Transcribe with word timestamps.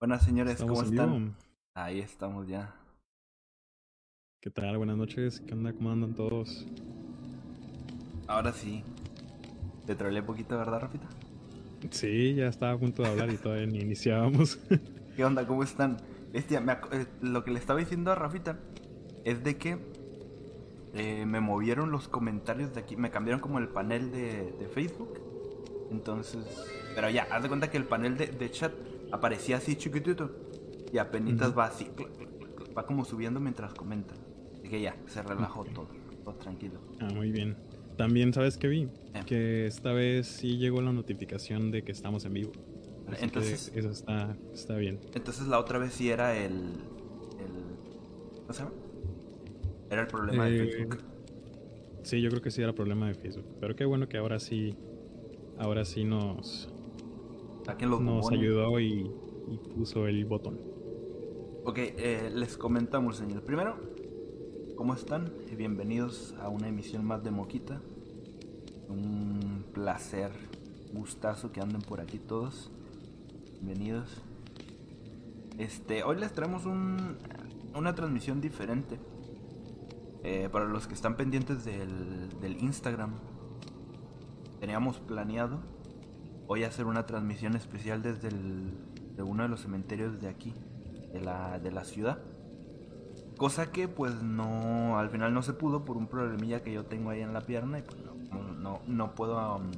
Buenas 0.00 0.24
señores, 0.24 0.52
Estamos 0.52 0.78
¿cómo 0.78 0.88
están? 0.88 1.10
vivo. 1.10 1.34
Ahí 1.74 1.98
estamos 1.98 2.46
ya. 2.46 2.72
¿Qué 4.40 4.48
tal? 4.50 4.76
Buenas 4.78 4.96
noches. 4.96 5.40
¿Qué 5.40 5.54
onda? 5.54 5.72
¿Cómo 5.72 5.90
andan 5.90 6.14
todos? 6.14 6.68
Ahora 8.28 8.52
sí. 8.52 8.84
Te 9.86 9.96
troleé 9.96 10.22
poquito, 10.22 10.56
¿verdad, 10.56 10.82
Rafita? 10.82 11.08
Sí, 11.90 12.34
ya 12.34 12.46
estaba 12.46 12.72
a 12.72 12.78
punto 12.78 13.02
de 13.02 13.08
hablar 13.08 13.30
y 13.32 13.38
todavía 13.38 13.66
ni 13.66 13.80
iniciábamos. 13.80 14.60
¿Qué 15.16 15.24
onda? 15.24 15.46
¿Cómo 15.48 15.64
están? 15.64 15.96
Me 16.32 16.72
eh, 16.92 17.06
lo 17.20 17.42
que 17.42 17.50
le 17.50 17.58
estaba 17.58 17.80
diciendo 17.80 18.12
a 18.12 18.14
Rafita 18.14 18.60
es 19.24 19.42
de 19.42 19.56
que 19.56 19.78
eh, 20.94 21.26
me 21.26 21.40
movieron 21.40 21.90
los 21.90 22.06
comentarios 22.06 22.72
de 22.72 22.80
aquí, 22.80 22.96
me 22.96 23.10
cambiaron 23.10 23.40
como 23.40 23.58
el 23.58 23.66
panel 23.68 24.12
de, 24.12 24.52
de 24.52 24.68
Facebook. 24.68 25.20
Entonces, 25.90 26.44
pero 26.94 27.10
ya, 27.10 27.26
haz 27.32 27.42
de 27.42 27.48
cuenta 27.48 27.68
que 27.68 27.78
el 27.78 27.84
panel 27.84 28.16
de, 28.16 28.26
de 28.28 28.50
chat 28.52 28.72
aparecía 29.12 29.56
así 29.58 29.76
chiquitito 29.76 30.30
y 30.92 30.98
apenas 30.98 31.56
va 31.56 31.66
así, 31.66 31.88
va 32.76 32.84
como 32.86 33.04
subiendo 33.04 33.40
mientras 33.40 33.74
comenta. 33.74 34.14
Así 34.58 34.68
que 34.68 34.80
ya, 34.80 34.96
se 35.06 35.22
relajó 35.22 35.64
todo, 35.64 35.88
todo 36.24 36.34
tranquilo. 36.34 36.80
ah, 37.00 37.08
muy 37.14 37.30
bien. 37.30 37.56
También, 37.96 38.32
¿sabes 38.32 38.56
qué 38.56 38.68
vi? 38.68 38.82
Eh. 39.14 39.22
Que 39.26 39.66
esta 39.66 39.92
vez 39.92 40.26
sí 40.28 40.56
llegó 40.56 40.80
la 40.80 40.92
notificación 40.92 41.70
de 41.70 41.82
que 41.82 41.92
estamos 41.92 42.24
en 42.24 42.34
vivo. 42.34 42.52
Así 43.10 43.24
entonces- 43.24 43.70
que 43.70 43.80
eso 43.80 43.90
está, 43.90 44.36
está 44.52 44.76
bien. 44.76 45.00
Entonces 45.14 45.46
la 45.48 45.58
otra 45.58 45.78
vez 45.78 45.94
sí 45.94 46.10
era 46.10 46.36
el. 46.36 46.52
el 46.52 48.38
¿Cómo 48.42 48.52
se 48.52 48.58
llama? 48.62 48.72
Era 49.90 50.02
el 50.02 50.06
problema 50.06 50.44
de 50.46 50.62
Eh, 50.64 50.68
Facebook. 50.70 50.98
Sí, 52.02 52.20
yo 52.20 52.30
creo 52.30 52.40
que 52.42 52.50
sí 52.50 52.62
era 52.62 52.72
problema 52.74 53.08
de 53.08 53.14
Facebook. 53.14 53.46
Pero 53.60 53.74
qué 53.74 53.84
bueno 53.84 54.08
que 54.08 54.16
ahora 54.18 54.38
sí, 54.38 54.76
ahora 55.58 55.84
sí 55.84 56.04
nos, 56.04 56.70
Nos 57.68 58.30
ayudó 58.30 58.80
y, 58.80 59.10
y 59.46 59.58
puso 59.58 60.06
el 60.06 60.24
botón. 60.24 60.58
Ok, 61.66 61.76
eh, 61.78 62.30
les 62.34 62.56
comentamos, 62.56 63.16
señor. 63.18 63.42
Primero, 63.42 63.76
¿cómo 64.74 64.94
están? 64.94 65.30
Eh, 65.50 65.54
Bienvenidos 65.54 66.34
a 66.40 66.48
una 66.48 66.68
emisión 66.68 67.04
más 67.04 67.22
de 67.22 67.30
Moquita. 67.30 67.82
Un 68.88 69.66
placer, 69.74 70.32
gustazo 70.94 71.52
que 71.52 71.60
anden 71.60 71.82
por 71.82 72.00
aquí 72.00 72.18
todos. 72.18 72.70
Bienvenidos. 73.60 74.22
Este, 75.58 76.04
hoy 76.04 76.16
les 76.16 76.32
traemos 76.32 76.64
un, 76.64 77.18
una 77.74 77.94
transmisión 77.94 78.40
diferente. 78.40 78.98
Eh, 80.24 80.48
para 80.50 80.64
los 80.64 80.86
que 80.86 80.94
están 80.94 81.18
pendientes 81.18 81.66
del, 81.66 82.40
del 82.40 82.62
Instagram, 82.62 83.12
teníamos 84.58 85.00
planeado 85.00 85.60
hoy 86.48 86.64
hacer 86.64 86.86
una 86.86 87.06
transmisión 87.06 87.54
especial 87.54 88.02
desde 88.02 88.28
el, 88.28 88.72
de 89.16 89.22
uno 89.22 89.44
de 89.44 89.48
los 89.48 89.60
cementerios 89.60 90.20
de 90.20 90.28
aquí, 90.28 90.52
de 91.12 91.20
la, 91.20 91.60
de 91.60 91.70
la 91.70 91.84
ciudad. 91.84 92.18
Cosa 93.36 93.70
que 93.70 93.86
pues 93.86 94.20
no, 94.22 94.98
al 94.98 95.10
final 95.10 95.32
no 95.32 95.42
se 95.42 95.52
pudo 95.52 95.84
por 95.84 95.96
un 95.96 96.08
problemilla 96.08 96.62
que 96.62 96.72
yo 96.72 96.84
tengo 96.86 97.10
ahí 97.10 97.20
en 97.20 97.32
la 97.32 97.42
pierna 97.42 97.78
y 97.78 97.82
pues 97.82 97.96
no, 98.58 98.80
no, 98.86 99.14
puedo 99.14 99.56
um, 99.56 99.70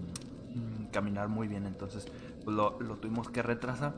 caminar 0.92 1.28
muy 1.28 1.46
bien. 1.46 1.66
Entonces 1.66 2.06
pues, 2.44 2.56
lo, 2.56 2.80
lo 2.80 2.96
tuvimos 2.96 3.28
que 3.28 3.42
retrasar 3.42 3.94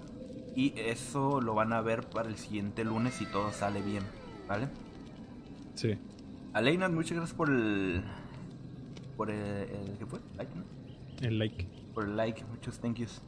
y 0.57 0.73
eso 0.77 1.41
lo 1.41 1.55
van 1.55 1.73
a 1.73 1.81
ver 1.81 2.09
para 2.09 2.29
el 2.29 2.37
siguiente 2.37 2.85
lunes 2.85 3.15
si 3.15 3.27
todo 3.27 3.53
sale 3.53 3.83
bien, 3.83 4.03
¿vale? 4.49 4.69
Sí. 5.75 5.97
Aleina, 6.53 6.89
muchas 6.89 7.19
gracias 7.19 7.37
por 7.37 7.49
el... 7.49 8.03
Por 9.17 9.31
el... 9.31 9.39
el- 9.39 9.97
¿Qué 9.99 10.07
fue? 10.07 10.19
Like, 10.37 10.53
¿no? 10.55 10.65
El 11.27 11.39
like. 11.39 11.69
Por 11.93 12.05
el 12.05 12.17
like, 12.17 12.45
muchos 12.47 12.79
thank 12.79 12.97
yous. 12.97 13.23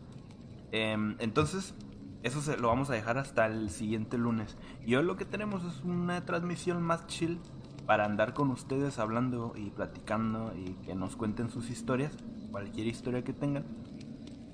Em, 0.73 1.17
entonces, 1.21 1.75
eso 2.23 2.41
se, 2.41 2.57
lo 2.57 2.69
vamos 2.69 2.91
a 2.91 2.95
dejar 2.95 3.19
hasta 3.19 3.47
el 3.47 3.71
siguiente 3.71 4.19
lunes. 4.19 4.57
Y 4.85 4.95
hoy 4.95 5.05
lo 5.05 5.17
que 5.17 5.25
tenemos 5.25 5.65
es 5.65 5.85
una 5.85 6.25
transmisión 6.25 6.83
más 6.83 7.07
chill 7.07 7.39
para 7.87 8.05
andar 8.07 8.33
con 8.33 8.51
ustedes 8.51 8.99
hablando 8.99 9.53
y 9.57 9.71
platicando 9.71 10.53
y 10.57 10.73
que 10.87 10.95
nos 10.95 11.17
cuenten 11.17 11.51
sus 11.51 11.71
historias, 11.71 12.13
cualquier 12.51 12.87
historia 12.87 13.23
que 13.23 13.33
tengan. 13.33 13.65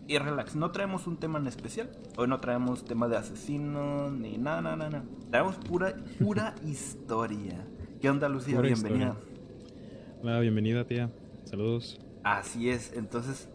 Y 0.09 0.19
relax, 0.19 0.56
no 0.56 0.72
traemos 0.72 1.06
un 1.06 1.16
tema 1.19 1.38
en 1.38 1.47
especial. 1.47 1.88
Hoy 2.16 2.27
no 2.27 2.41
traemos 2.41 2.84
tema 2.84 3.06
de 3.06 3.16
asesino 3.16 4.10
ni 4.10 4.37
nada, 4.38 4.60
nada, 4.60 4.77
nada. 4.91 5.04
Traemos 5.31 5.54
pura, 5.56 5.94
pura 6.19 6.56
historia. 6.66 7.65
¿Qué 8.00 8.10
onda, 8.10 8.28
Lucía? 8.28 8.56
Pura 8.56 8.66
Bienvenida. 8.66 9.10
historia. 9.10 10.16
Hola, 10.22 10.41
bienvenida, 10.41 10.84
tía. 10.84 11.12
Saludos. 11.44 12.00
Así 12.25 12.69
es, 12.69 12.92
entonces 12.94 13.48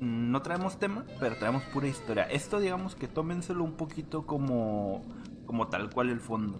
no 0.00 0.42
traemos 0.42 0.78
tema, 0.78 1.04
pero 1.18 1.36
traemos 1.36 1.62
pura 1.64 1.86
historia. 1.88 2.24
Esto 2.24 2.60
digamos 2.60 2.94
que 2.94 3.08
tómenselo 3.08 3.64
un 3.64 3.72
poquito 3.72 4.26
como, 4.26 5.02
como 5.46 5.68
tal 5.68 5.90
cual 5.90 6.10
el 6.10 6.20
fondo. 6.20 6.58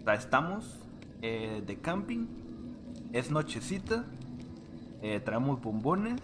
O 0.00 0.04
sea, 0.04 0.14
estamos 0.14 0.80
eh, 1.22 1.62
de 1.66 1.76
camping, 1.78 2.26
es 3.12 3.30
nochecita, 3.30 4.04
eh, 5.02 5.20
traemos 5.20 5.60
bombones 5.60 6.20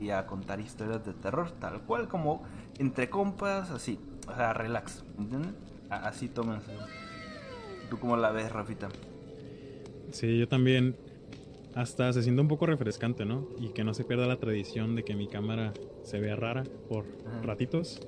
y 0.00 0.10
a 0.10 0.26
contar 0.26 0.60
historias 0.60 1.04
de 1.04 1.12
terror, 1.14 1.50
tal 1.52 1.80
cual 1.82 2.06
como 2.08 2.42
entre 2.78 3.08
compas, 3.08 3.70
así, 3.70 3.98
o 4.28 4.34
sea, 4.34 4.52
relax, 4.52 5.04
¿entienden? 5.18 5.54
A- 5.90 6.08
Así 6.08 6.28
tómenselo. 6.28 6.80
¿Tú 7.88 7.98
cómo 7.98 8.16
la 8.16 8.30
ves, 8.32 8.52
Rafita? 8.52 8.88
Sí, 10.12 10.38
yo 10.38 10.46
también. 10.48 10.96
Hasta 11.76 12.10
se 12.14 12.22
siente 12.22 12.40
un 12.40 12.48
poco 12.48 12.64
refrescante, 12.64 13.26
¿no? 13.26 13.46
Y 13.60 13.68
que 13.68 13.84
no 13.84 13.92
se 13.92 14.04
pierda 14.04 14.26
la 14.26 14.38
tradición 14.38 14.96
de 14.96 15.04
que 15.04 15.14
mi 15.14 15.28
cámara 15.28 15.74
se 16.04 16.18
vea 16.18 16.34
rara 16.34 16.64
por 16.88 17.04
Ajá. 17.26 17.42
ratitos. 17.42 18.00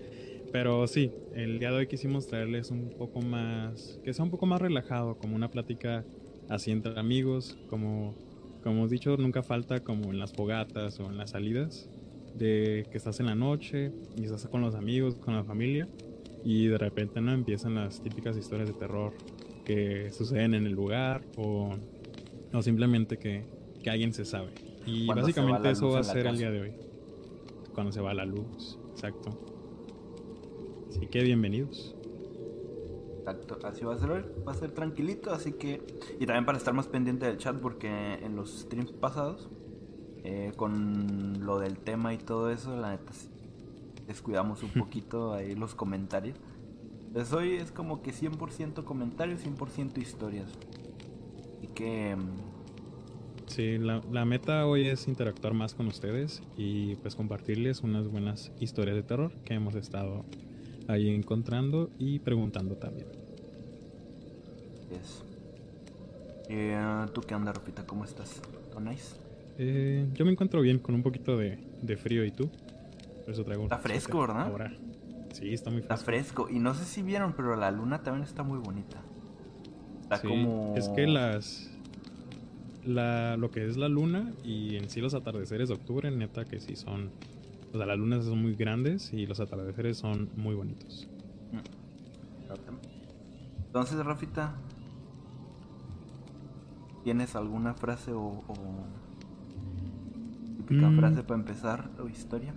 Pero 0.51 0.87
sí, 0.87 1.13
el 1.35 1.59
día 1.59 1.71
de 1.71 1.77
hoy 1.77 1.87
quisimos 1.87 2.27
traerles 2.29 2.71
un 2.71 2.89
poco 2.89 3.21
más, 3.21 4.01
que 4.03 4.15
sea 4.15 4.25
un 4.25 4.31
poco 4.31 4.47
más 4.47 4.63
relajado, 4.63 5.19
como 5.19 5.37
una 5.37 5.51
plática 5.51 6.03
así 6.49 6.71
entre 6.71 6.99
amigos, 6.99 7.59
como, 7.69 8.15
como 8.63 8.77
hemos 8.77 8.91
dicho, 8.91 9.19
nunca 9.19 9.43
falta 9.43 9.81
como 9.81 10.11
en 10.11 10.19
las 10.19 10.33
fogatas 10.33 10.99
o 11.01 11.05
en 11.11 11.19
las 11.19 11.33
salidas, 11.33 11.91
de 12.37 12.87
que 12.91 12.97
estás 12.97 13.21
en 13.21 13.27
la 13.27 13.35
noche 13.35 13.93
y 14.17 14.25
estás 14.25 14.47
con 14.49 14.63
los 14.63 14.77
amigos, 14.77 15.17
con 15.17 15.37
la 15.37 15.45
familia, 15.45 15.87
y 16.43 16.69
de 16.69 16.79
repente 16.79 17.21
no 17.21 17.33
empiezan 17.33 17.75
las 17.75 18.01
típicas 18.01 18.35
historias 18.39 18.69
de 18.69 18.75
terror 18.75 19.13
que 19.67 20.11
suceden 20.11 20.55
en 20.55 20.65
el 20.65 20.73
lugar 20.73 21.21
o, 21.37 21.77
o 22.55 22.63
simplemente 22.63 23.19
que, 23.19 23.58
que 23.89 23.93
alguien 23.93 24.13
se 24.13 24.27
sabe. 24.27 24.53
Y 24.85 25.07
Cuando 25.07 25.23
va 25.23 25.29
básicamente 25.29 25.71
eso 25.71 25.89
va 25.89 26.01
a 26.01 26.05
ser 26.05 26.27
el 26.27 26.37
día 26.37 26.51
de 26.51 26.61
hoy. 26.61 26.73
Cuando 27.73 27.91
se 27.91 28.03
va 28.03 28.13
la 28.13 28.27
luz, 28.27 28.79
exacto. 28.91 29.31
Así 30.91 31.07
que 31.07 31.23
bienvenidos. 31.23 31.97
Exacto, 33.21 33.59
así 33.67 33.87
va 33.87 33.95
a 33.95 33.99
ser 33.99 34.11
hoy, 34.11 34.25
va 34.47 34.53
a 34.53 34.55
ser 34.55 34.73
tranquilito, 34.73 35.33
así 35.33 35.53
que... 35.53 35.83
Y 36.21 36.27
también 36.27 36.45
para 36.45 36.59
estar 36.59 36.75
más 36.75 36.87
pendiente 36.87 37.25
del 37.25 37.39
chat, 37.39 37.57
porque 37.57 37.89
en 38.23 38.37
los 38.37 38.61
streams 38.61 38.93
pasados, 38.93 39.49
eh, 40.23 40.53
con 40.57 41.47
lo 41.47 41.59
del 41.59 41.79
tema 41.79 42.13
y 42.13 42.19
todo 42.19 42.51
eso, 42.51 42.77
la 42.77 42.91
neta, 42.91 43.15
sí, 43.15 43.31
descuidamos 44.07 44.63
un 44.63 44.71
poquito 44.79 45.33
ahí 45.33 45.55
los 45.55 45.75
comentarios. 45.75 46.37
Entonces 47.07 47.33
hoy 47.33 47.55
es 47.55 47.73
como 47.73 48.03
que 48.03 48.13
100% 48.13 48.85
comentarios, 48.85 49.47
100% 49.47 49.97
historias. 49.97 50.51
Así 51.57 51.69
que... 51.69 52.17
Sí, 53.49 53.79
la, 53.79 54.03
la 54.13 54.25
meta 54.25 54.67
hoy 54.67 54.87
es 54.87 55.09
interactuar 55.09 55.55
más 55.55 55.75
con 55.75 55.87
ustedes 55.89 56.43
y 56.57 56.95
pues 56.97 57.15
compartirles 57.17 57.81
unas 57.83 58.07
buenas 58.09 58.53
historias 58.61 58.95
de 58.97 59.03
terror 59.03 59.33
que 59.45 59.55
hemos 59.55 59.75
estado 59.75 60.25
ahí 60.87 61.09
encontrando 61.09 61.91
y 61.99 62.19
preguntando 62.21 62.77
también. 62.77 63.07
es... 64.93 65.25
Eh, 66.51 66.79
¿Tú 67.13 67.21
qué 67.23 67.35
onda, 67.35 67.53
Ropita? 67.53 67.85
¿Cómo 67.87 68.05
estás? 68.05 68.41
¿Todo 68.71 68.81
nice? 68.81 69.17
Eh, 69.59 70.07
yo 70.15 70.25
me 70.25 70.31
encuentro 70.33 70.61
bien 70.63 70.79
con 70.79 70.95
un 70.95 71.03
poquito 71.03 71.37
de, 71.37 71.59
de 71.83 71.97
frío 71.97 72.25
y 72.25 72.31
tú. 72.31 72.49
Por 73.25 73.35
eso 73.35 73.45
traigo 73.45 73.65
Está 73.65 73.79
fresco, 73.79 74.21
¿verdad? 74.21 74.47
Ahora. 74.47 74.73
Sí, 75.33 75.53
está 75.53 75.71
muy 75.71 75.81
Está 75.81 75.97
fresco. 75.99 76.45
fresco. 76.45 76.57
Y 76.57 76.59
no 76.59 76.75
sé 76.75 76.85
si 76.85 77.03
vieron, 77.03 77.35
pero 77.35 77.55
la 77.57 77.71
luna 77.71 78.03
también 78.03 78.25
está 78.25 78.43
muy 78.43 78.59
bonita. 78.59 78.99
Está 80.01 80.19
Sí, 80.19 80.29
como... 80.29 80.75
Es 80.77 80.89
que 80.89 81.07
las. 81.07 81.71
La, 82.89 83.37
lo 83.37 83.51
que 83.51 83.67
es 83.67 83.77
la 83.77 83.89
luna 83.89 84.33
y 84.45 84.77
en 84.77 84.89
sí 84.89 85.01
los 85.01 85.13
atardeceres 85.15 85.69
de 85.69 85.75
octubre, 85.75 86.11
neta 86.11 86.45
que 86.47 86.59
sí 86.59 86.75
son. 86.75 87.11
O 87.73 87.77
sea, 87.77 87.87
las 87.87 87.99
lunas 87.99 88.25
son 88.25 88.41
muy 88.41 88.55
grandes 88.55 89.13
y 89.13 89.27
los 89.27 89.41
atardeceres 89.41 89.99
son 89.99 90.31
muy 90.37 90.55
bonitos. 90.55 91.07
Entonces, 93.67 94.05
Rafita, 94.05 94.55
¿tienes 97.05 97.37
alguna 97.37 97.75
frase 97.75 98.13
o, 98.13 98.23
o 98.23 98.55
típica 100.57 100.89
Mm. 100.89 100.97
frase 100.99 101.23
para 101.23 101.41
empezar 101.41 101.91
o 102.03 102.09
historia? 102.09 102.55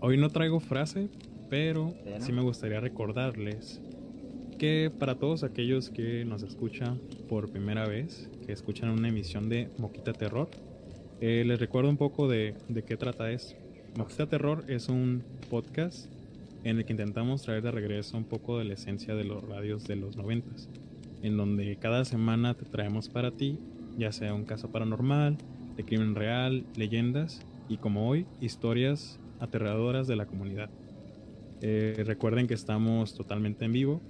Hoy 0.00 0.16
no 0.16 0.30
traigo 0.30 0.60
frase, 0.60 1.10
pero 1.50 1.92
Pero. 2.04 2.24
sí 2.24 2.32
me 2.32 2.42
gustaría 2.42 2.80
recordarles 2.80 3.80
que 4.58 4.90
para 4.98 5.16
todos 5.18 5.44
aquellos 5.44 5.90
que 5.90 6.24
nos 6.24 6.42
escuchan 6.42 6.98
por 7.28 7.50
primera 7.50 7.86
vez, 7.86 8.30
que 8.46 8.52
escuchan 8.52 8.90
una 8.90 9.08
emisión 9.08 9.48
de 9.48 9.68
Moquita 9.76 10.12
Terror, 10.12 10.48
eh, 11.20 11.42
les 11.44 11.58
recuerdo 11.58 11.90
un 11.90 11.96
poco 11.96 12.28
de, 12.28 12.54
de 12.68 12.82
qué 12.84 12.96
trata 12.96 13.30
esto. 13.30 13.56
Moquita 13.96 14.26
Terror 14.26 14.64
es 14.68 14.88
un 14.88 15.24
podcast 15.50 16.06
en 16.62 16.78
el 16.78 16.84
que 16.84 16.92
intentamos 16.92 17.42
traer 17.42 17.62
de 17.62 17.72
regreso 17.72 18.16
un 18.16 18.24
poco 18.24 18.58
de 18.58 18.64
la 18.64 18.74
esencia 18.74 19.14
de 19.14 19.24
los 19.24 19.42
radios 19.42 19.84
de 19.84 19.96
los 19.96 20.16
noventas, 20.16 20.68
en 21.22 21.36
donde 21.36 21.76
cada 21.76 22.04
semana 22.04 22.54
te 22.54 22.64
traemos 22.64 23.08
para 23.08 23.32
ti, 23.32 23.58
ya 23.98 24.12
sea 24.12 24.32
un 24.32 24.44
caso 24.44 24.70
paranormal, 24.70 25.36
de 25.76 25.84
crimen 25.84 26.14
real, 26.14 26.64
leyendas 26.76 27.40
y 27.68 27.78
como 27.78 28.08
hoy, 28.08 28.26
historias 28.40 29.18
aterradoras 29.40 30.06
de 30.06 30.16
la 30.16 30.26
comunidad. 30.26 30.70
Eh, 31.62 32.02
recuerden 32.06 32.46
que 32.46 32.54
estamos 32.54 33.14
totalmente 33.14 33.64
en 33.64 33.72
vivo 33.72 34.00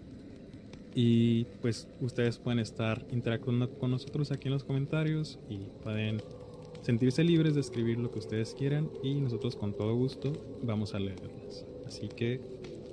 y 0.98 1.44
pues 1.60 1.88
ustedes 2.00 2.38
pueden 2.38 2.58
estar 2.58 3.06
interactuando 3.10 3.70
con 3.78 3.90
nosotros 3.90 4.32
aquí 4.32 4.48
en 4.48 4.54
los 4.54 4.64
comentarios 4.64 5.38
y 5.46 5.68
pueden 5.82 6.22
sentirse 6.80 7.22
libres 7.22 7.54
de 7.54 7.60
escribir 7.60 7.98
lo 7.98 8.10
que 8.10 8.18
ustedes 8.18 8.54
quieran 8.54 8.88
y 9.02 9.20
nosotros 9.20 9.56
con 9.56 9.74
todo 9.74 9.94
gusto 9.94 10.32
vamos 10.62 10.94
a 10.94 10.98
leerlas. 10.98 11.66
Así 11.86 12.08
que 12.08 12.40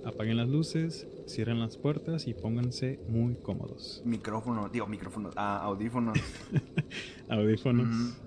apaguen 0.04 0.36
las 0.36 0.50
luces, 0.50 1.08
cierren 1.30 1.62
las 1.62 1.78
puertas 1.78 2.28
y 2.28 2.34
pónganse 2.34 3.00
muy 3.08 3.36
cómodos. 3.36 4.02
Micrófono, 4.04 4.68
digo 4.68 4.86
micrófono, 4.86 5.30
ah, 5.38 5.62
audífonos. 5.64 6.20
audífonos. 7.30 8.18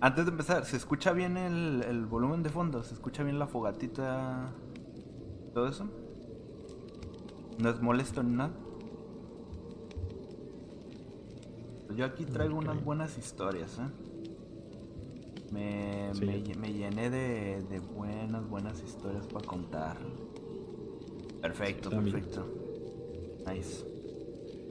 Antes 0.00 0.24
de 0.24 0.32
empezar, 0.32 0.64
¿se 0.64 0.76
escucha 0.76 1.12
bien 1.12 1.36
el, 1.36 1.84
el 1.88 2.04
volumen 2.06 2.42
de 2.42 2.50
fondo? 2.50 2.82
¿Se 2.82 2.94
escucha 2.94 3.22
bien 3.22 3.38
la 3.38 3.46
fogatita? 3.46 4.52
¿Todo 5.54 5.68
eso? 5.68 5.88
¿No 7.60 7.70
es 7.70 7.80
molesto 7.80 8.24
ni 8.24 8.34
nada? 8.34 8.52
Yo 11.96 12.04
aquí 12.04 12.24
traigo 12.24 12.56
unas 12.56 12.82
buenas 12.84 13.18
historias, 13.18 13.78
¿eh? 13.78 13.88
Me, 15.52 16.10
me, 16.56 16.72
llené 16.72 17.10
de, 17.10 17.62
de, 17.68 17.78
buenas, 17.80 18.48
buenas 18.48 18.82
historias 18.82 19.26
para 19.26 19.46
contar. 19.46 19.98
Perfecto, 21.42 21.90
perfecto. 21.90 22.46
Nice. 23.46 23.84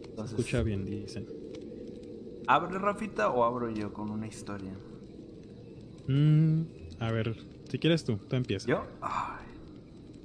Entonces, 0.05 0.39
escucha 0.39 0.63
bien, 0.63 0.85
dicen. 0.85 1.27
¿Abre 2.47 2.79
Rafita 2.79 3.29
o 3.29 3.43
abro 3.43 3.69
yo 3.69 3.93
con 3.93 4.09
una 4.09 4.25
historia? 4.25 4.73
Mm, 6.07 6.63
a 6.99 7.11
ver, 7.11 7.35
si 7.69 7.77
quieres 7.77 8.03
tú, 8.03 8.17
tú 8.17 8.35
empieza. 8.35 8.67
¿Yo? 8.67 8.83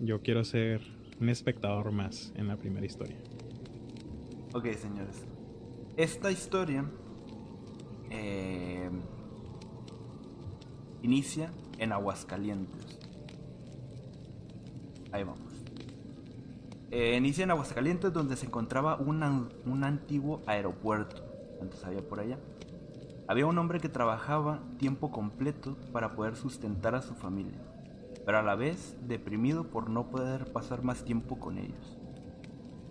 Yo 0.01 0.23
quiero 0.23 0.43
ser 0.45 0.81
un 1.21 1.29
espectador 1.29 1.93
más 1.93 2.33
en 2.35 2.49
la 2.49 2.57
primera 2.57 2.87
historia. 2.87 3.17
Ok, 4.55 4.73
señores. 4.73 5.36
Esta 5.97 6.31
historia 6.31 6.85
eh, 8.11 8.91
inicia 11.01 11.51
en 11.79 11.91
Aguascalientes. 11.93 12.99
Ahí 15.11 15.25
vamos. 15.25 15.41
Eh, 16.91 17.17
inicia 17.17 17.45
en 17.45 17.51
Aguascalientes 17.51 18.13
donde 18.13 18.37
se 18.37 18.45
encontraba 18.45 18.97
un 18.97 19.85
antiguo 19.85 20.43
aeropuerto. 20.47 21.25
Antes 21.63 21.83
había 21.83 22.07
por 22.07 22.21
allá. 22.21 22.39
Había 23.27 23.47
un 23.47 23.57
hombre 23.57 23.81
que 23.81 23.89
trabajaba 23.89 24.61
tiempo 24.79 25.11
completo 25.11 25.79
para 25.93 26.15
poder 26.15 26.37
sustentar 26.37 26.95
a 26.95 27.01
su 27.01 27.15
familia, 27.15 27.59
pero 28.27 28.39
a 28.39 28.43
la 28.43 28.55
vez 28.55 28.97
deprimido 29.09 29.65
por 29.65 29.89
no 29.89 30.11
poder 30.11 30.53
pasar 30.53 30.85
más 30.85 31.07
tiempo 31.07 31.39
con 31.39 31.57
ellos. 31.57 31.96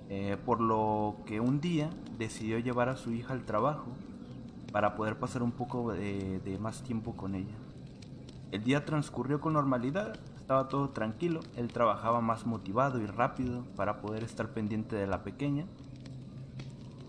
Eh, 0.10 0.38
por 0.46 0.62
lo 0.62 1.18
que 1.25 1.40
un 1.40 1.60
día 1.60 1.90
decidió 2.18 2.60
llevar 2.60 2.90
a 2.90 2.96
su 2.96 3.12
hija 3.12 3.34
al 3.34 3.44
trabajo 3.44 3.88
para 4.72 4.96
poder 4.96 5.18
pasar 5.18 5.42
un 5.42 5.52
poco 5.52 5.94
de, 5.94 6.57
más 6.60 6.84
tiempo 6.84 7.16
con 7.16 7.34
ella. 7.34 7.56
El 8.52 8.63
día 8.63 8.86
transcurrió 8.86 9.42
con 9.42 9.54
normalidad, 9.54 10.19
estaba 10.36 10.68
todo 10.68 10.90
tranquilo, 10.90 11.40
él 11.56 11.69
trabajaba 11.74 12.22
más 12.22 12.46
motivado 12.46 13.02
y 13.02 13.06
rápido 13.07 13.63
para 13.75 14.02
poder 14.02 14.24
estar 14.24 14.50
pendiente 14.50 14.96
de 14.96 15.07
la 15.07 15.24
pequeña, 15.24 15.66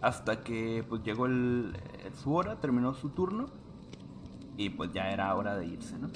hasta 0.01 0.41
que 0.43 0.85
pues 0.89 1.03
llegó 1.03 1.27
su 2.23 2.35
hora, 2.35 2.61
terminó 2.61 2.95
su 2.95 3.11
turno 3.11 3.49
y 4.57 4.71
pues 4.71 4.93
ya 4.93 5.11
era 5.11 5.35
hora 5.35 5.57
de 5.57 5.67
irse, 5.67 5.99
¿no? 5.99 6.09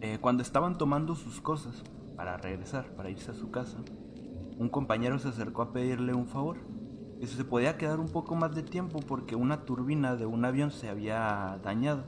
Eh, 0.00 0.18
cuando 0.20 0.42
estaban 0.42 0.76
tomando 0.76 1.14
sus 1.14 1.40
cosas 1.40 1.82
para 2.14 2.36
regresar, 2.36 2.94
para 2.94 3.10
irse 3.10 3.30
a 3.30 3.34
su 3.34 3.50
casa, 3.50 3.78
un 4.58 4.68
compañero 4.68 5.18
se 5.18 5.28
acercó 5.28 5.62
a 5.62 5.72
pedirle 5.72 6.14
un 6.14 6.26
favor. 6.26 6.58
Que 7.20 7.26
se 7.26 7.44
podía 7.44 7.78
quedar 7.78 8.00
un 8.00 8.08
poco 8.08 8.34
más 8.34 8.54
de 8.54 8.62
tiempo 8.62 9.00
porque 9.00 9.34
una 9.34 9.64
turbina 9.64 10.14
de 10.14 10.26
un 10.26 10.44
avión 10.44 10.70
se 10.70 10.90
había 10.90 11.58
dañado. 11.62 12.04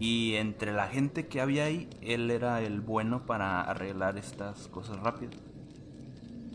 Y 0.00 0.34
entre 0.34 0.72
la 0.72 0.88
gente 0.88 1.28
que 1.28 1.40
había 1.40 1.64
ahí, 1.64 1.88
él 2.00 2.30
era 2.30 2.60
el 2.60 2.80
bueno 2.80 3.24
para 3.24 3.60
arreglar 3.60 4.18
estas 4.18 4.68
cosas 4.68 4.98
rápido. 5.00 5.30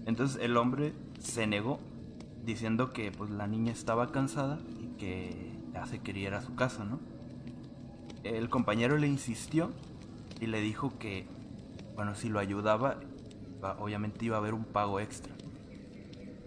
Entonces 0.05 0.41
el 0.41 0.57
hombre 0.57 0.93
se 1.19 1.47
negó, 1.47 1.79
diciendo 2.43 2.91
que 2.91 3.11
pues 3.11 3.29
la 3.29 3.47
niña 3.47 3.71
estaba 3.71 4.11
cansada 4.11 4.59
y 4.79 4.87
que 4.97 5.53
ya 5.73 5.85
se 5.85 5.99
quería 5.99 6.27
ir 6.27 6.33
a 6.33 6.41
su 6.41 6.55
casa, 6.55 6.83
¿no? 6.83 6.99
El 8.23 8.49
compañero 8.49 8.97
le 8.97 9.07
insistió 9.07 9.71
y 10.39 10.47
le 10.47 10.61
dijo 10.61 10.91
que, 10.99 11.25
bueno, 11.95 12.15
si 12.15 12.29
lo 12.29 12.39
ayudaba, 12.39 12.97
obviamente 13.79 14.25
iba 14.25 14.37
a 14.37 14.39
haber 14.39 14.53
un 14.53 14.65
pago 14.65 14.99
extra. 14.99 15.33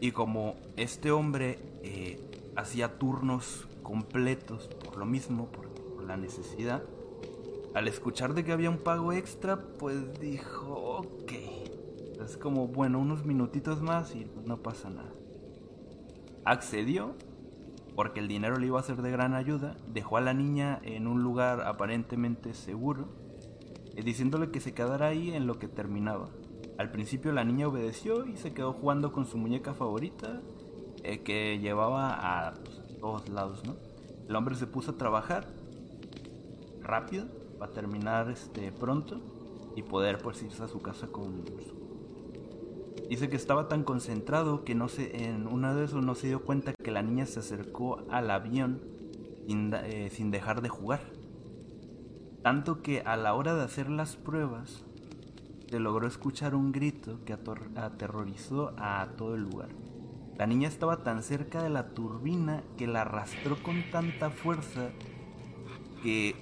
Y 0.00 0.12
como 0.12 0.56
este 0.76 1.10
hombre 1.10 1.58
eh, 1.82 2.20
hacía 2.56 2.98
turnos 2.98 3.68
completos 3.82 4.68
por 4.84 4.96
lo 4.96 5.06
mismo, 5.06 5.46
por, 5.46 5.72
la 6.04 6.18
necesidad, 6.18 6.82
al 7.74 7.88
escuchar 7.88 8.34
de 8.34 8.44
que 8.44 8.52
había 8.52 8.68
un 8.68 8.76
pago 8.76 9.14
extra, 9.14 9.58
pues 9.78 10.20
dijo, 10.20 10.98
ok. 10.98 11.32
Es 12.22 12.36
como, 12.36 12.68
bueno, 12.68 12.98
unos 12.98 13.24
minutitos 13.24 13.80
más 13.80 14.14
y 14.14 14.26
no 14.44 14.58
pasa 14.58 14.90
nada. 14.90 15.10
Accedió, 16.44 17.14
porque 17.96 18.20
el 18.20 18.28
dinero 18.28 18.58
le 18.58 18.66
iba 18.66 18.78
a 18.78 18.82
ser 18.82 19.00
de 19.00 19.10
gran 19.10 19.32
ayuda, 19.32 19.78
dejó 19.92 20.18
a 20.18 20.20
la 20.20 20.34
niña 20.34 20.78
en 20.82 21.06
un 21.06 21.22
lugar 21.22 21.62
aparentemente 21.62 22.52
seguro, 22.52 23.08
eh, 23.96 24.02
diciéndole 24.02 24.50
que 24.50 24.60
se 24.60 24.74
quedara 24.74 25.06
ahí 25.06 25.32
en 25.32 25.46
lo 25.46 25.58
que 25.58 25.68
terminaba. 25.68 26.28
Al 26.78 26.90
principio 26.90 27.32
la 27.32 27.44
niña 27.44 27.68
obedeció 27.68 28.26
y 28.26 28.36
se 28.36 28.52
quedó 28.52 28.72
jugando 28.72 29.12
con 29.12 29.26
su 29.26 29.38
muñeca 29.38 29.74
favorita 29.74 30.40
eh, 31.02 31.22
que 31.22 31.58
llevaba 31.60 32.46
a, 32.46 32.54
pues, 32.54 32.82
todos 33.00 33.28
lados, 33.28 33.64
¿no? 33.64 33.76
El 34.28 34.34
hombre 34.34 34.54
se 34.56 34.66
puso 34.66 34.92
a 34.92 34.98
trabajar 34.98 35.46
rápido 36.82 37.26
para 37.58 37.72
terminar 37.72 38.30
este 38.30 38.72
pronto 38.72 39.20
y 39.76 39.82
poder 39.82 40.18
pues 40.18 40.42
irse 40.42 40.62
a 40.62 40.68
su 40.68 40.80
casa 40.80 41.08
con 41.08 41.44
Dice 43.08 43.28
que 43.28 43.36
estaba 43.36 43.68
tan 43.68 43.84
concentrado 43.84 44.64
que 44.64 44.74
no 44.74 44.88
se, 44.88 45.24
en 45.24 45.46
una 45.46 45.74
de 45.74 45.84
esos 45.84 46.02
no 46.02 46.14
se 46.14 46.28
dio 46.28 46.42
cuenta 46.42 46.72
que 46.72 46.90
la 46.90 47.02
niña 47.02 47.26
se 47.26 47.40
acercó 47.40 48.02
al 48.08 48.30
avión 48.30 48.80
eh, 49.46 50.08
sin 50.10 50.30
dejar 50.30 50.62
de 50.62 50.70
jugar. 50.70 51.00
Tanto 52.42 52.80
que 52.80 53.02
a 53.02 53.16
la 53.16 53.34
hora 53.34 53.54
de 53.54 53.62
hacer 53.62 53.90
las 53.90 54.16
pruebas 54.16 54.84
se 55.68 55.80
logró 55.80 56.06
escuchar 56.06 56.54
un 56.54 56.72
grito 56.72 57.20
que 57.24 57.32
aterrorizó 57.32 58.74
a 58.76 59.08
todo 59.16 59.34
el 59.34 59.42
lugar. 59.42 59.68
La 60.38 60.46
niña 60.46 60.68
estaba 60.68 61.02
tan 61.02 61.22
cerca 61.22 61.62
de 61.62 61.70
la 61.70 61.90
turbina 61.90 62.62
que 62.76 62.86
la 62.86 63.02
arrastró 63.02 63.62
con 63.62 63.82
tanta 63.90 64.30
fuerza 64.30 64.90
que 66.02 66.34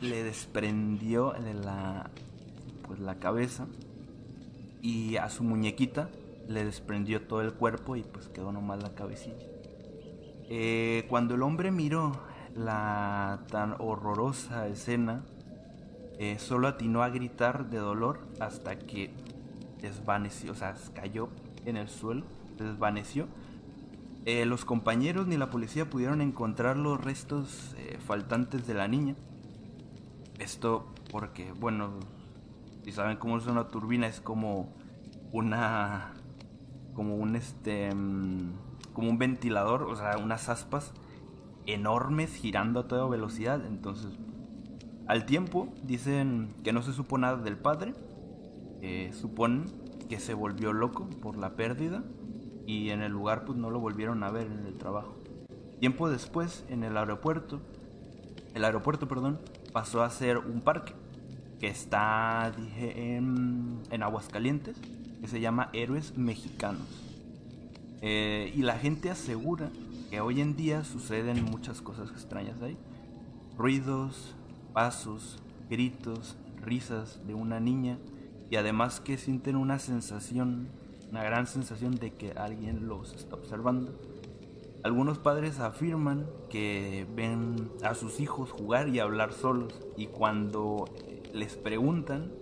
le 0.00 0.22
desprendió 0.22 1.32
de 1.32 1.54
la, 1.54 2.10
pues, 2.86 3.00
la 3.00 3.18
cabeza 3.18 3.66
y 4.82 5.16
a 5.16 5.28
su 5.30 5.42
muñequita 5.42 6.10
le 6.48 6.64
desprendió 6.64 7.22
todo 7.22 7.42
el 7.42 7.52
cuerpo 7.52 7.96
y 7.96 8.02
pues 8.02 8.28
quedó 8.28 8.52
nomás 8.52 8.82
la 8.82 8.94
cabecilla. 8.94 9.46
Eh, 10.48 11.06
cuando 11.08 11.34
el 11.34 11.42
hombre 11.42 11.70
miró 11.70 12.12
la 12.56 13.44
tan 13.50 13.76
horrorosa 13.78 14.66
escena, 14.66 15.24
eh, 16.22 16.38
solo 16.38 16.68
atinó 16.68 17.02
a 17.02 17.08
gritar 17.08 17.70
de 17.70 17.78
dolor 17.78 18.20
hasta 18.40 18.78
que 18.78 19.10
desvaneció, 19.80 20.52
o 20.52 20.54
sea, 20.54 20.74
cayó 20.92 21.30
en 21.64 21.78
el 21.78 21.88
suelo, 21.88 22.26
desvaneció. 22.58 23.26
Eh, 24.26 24.44
los 24.44 24.66
compañeros 24.66 25.26
ni 25.26 25.38
la 25.38 25.48
policía 25.48 25.88
pudieron 25.88 26.20
encontrar 26.20 26.76
los 26.76 27.02
restos 27.02 27.74
eh, 27.78 27.96
faltantes 28.06 28.66
de 28.66 28.74
la 28.74 28.86
niña. 28.86 29.16
Esto 30.38 30.92
porque, 31.10 31.52
bueno, 31.52 31.88
si 32.84 32.92
saben 32.92 33.16
cómo 33.16 33.38
es 33.38 33.46
una 33.46 33.68
turbina, 33.68 34.06
es 34.06 34.20
como 34.20 34.74
una, 35.32 36.12
como 36.92 37.16
un 37.16 37.34
este, 37.34 37.94
mm, 37.94 38.52
como 38.92 39.08
un 39.08 39.16
ventilador, 39.16 39.84
o 39.84 39.96
sea, 39.96 40.18
unas 40.18 40.50
aspas 40.50 40.92
enormes 41.64 42.34
girando 42.34 42.80
a 42.80 42.88
toda 42.88 43.08
velocidad. 43.08 43.64
Entonces, 43.64 44.18
al 45.10 45.26
tiempo, 45.26 45.66
dicen 45.82 46.54
que 46.62 46.72
no 46.72 46.82
se 46.82 46.92
supo 46.92 47.18
nada 47.18 47.36
del 47.36 47.56
padre, 47.56 47.94
eh, 48.80 49.10
suponen 49.12 49.64
que 50.08 50.20
se 50.20 50.34
volvió 50.34 50.72
loco 50.72 51.10
por 51.20 51.36
la 51.36 51.56
pérdida 51.56 52.04
y 52.64 52.90
en 52.90 53.02
el 53.02 53.10
lugar 53.10 53.44
pues 53.44 53.58
no 53.58 53.70
lo 53.70 53.80
volvieron 53.80 54.22
a 54.22 54.30
ver 54.30 54.46
en 54.46 54.66
el 54.66 54.78
trabajo. 54.78 55.16
Tiempo 55.80 56.08
después, 56.08 56.64
en 56.68 56.84
el 56.84 56.96
aeropuerto, 56.96 57.60
el 58.54 58.64
aeropuerto, 58.64 59.08
perdón, 59.08 59.40
pasó 59.72 60.04
a 60.04 60.10
ser 60.10 60.38
un 60.38 60.60
parque. 60.60 60.92
que 61.58 61.66
está, 61.66 62.52
en, 62.78 63.80
en 63.90 64.02
Aguascalientes, 64.04 64.76
que 65.20 65.26
se 65.26 65.40
llama 65.40 65.70
Héroes 65.72 66.16
Mexicanos. 66.16 66.86
Eh, 68.00 68.52
y 68.54 68.62
la 68.62 68.78
gente 68.78 69.10
asegura 69.10 69.70
que 70.08 70.20
hoy 70.20 70.40
en 70.40 70.54
día 70.54 70.84
suceden 70.84 71.44
muchas 71.44 71.82
cosas 71.82 72.10
extrañas 72.12 72.62
ahí. 72.62 72.78
Ruidos, 73.58 74.36
pasos, 74.72 75.38
gritos, 75.68 76.36
risas 76.62 77.20
de 77.26 77.34
una 77.34 77.60
niña 77.60 77.98
y 78.50 78.56
además 78.56 79.00
que 79.00 79.16
sienten 79.16 79.56
una 79.56 79.78
sensación, 79.78 80.68
una 81.10 81.22
gran 81.22 81.46
sensación 81.46 81.94
de 81.94 82.12
que 82.12 82.32
alguien 82.32 82.88
los 82.88 83.14
está 83.14 83.36
observando. 83.36 83.94
Algunos 84.82 85.18
padres 85.18 85.60
afirman 85.60 86.26
que 86.48 87.06
ven 87.14 87.70
a 87.82 87.94
sus 87.94 88.18
hijos 88.18 88.50
jugar 88.50 88.88
y 88.88 88.98
hablar 88.98 89.32
solos 89.32 89.74
y 89.96 90.06
cuando 90.06 90.86
les 91.34 91.56
preguntan 91.56 92.32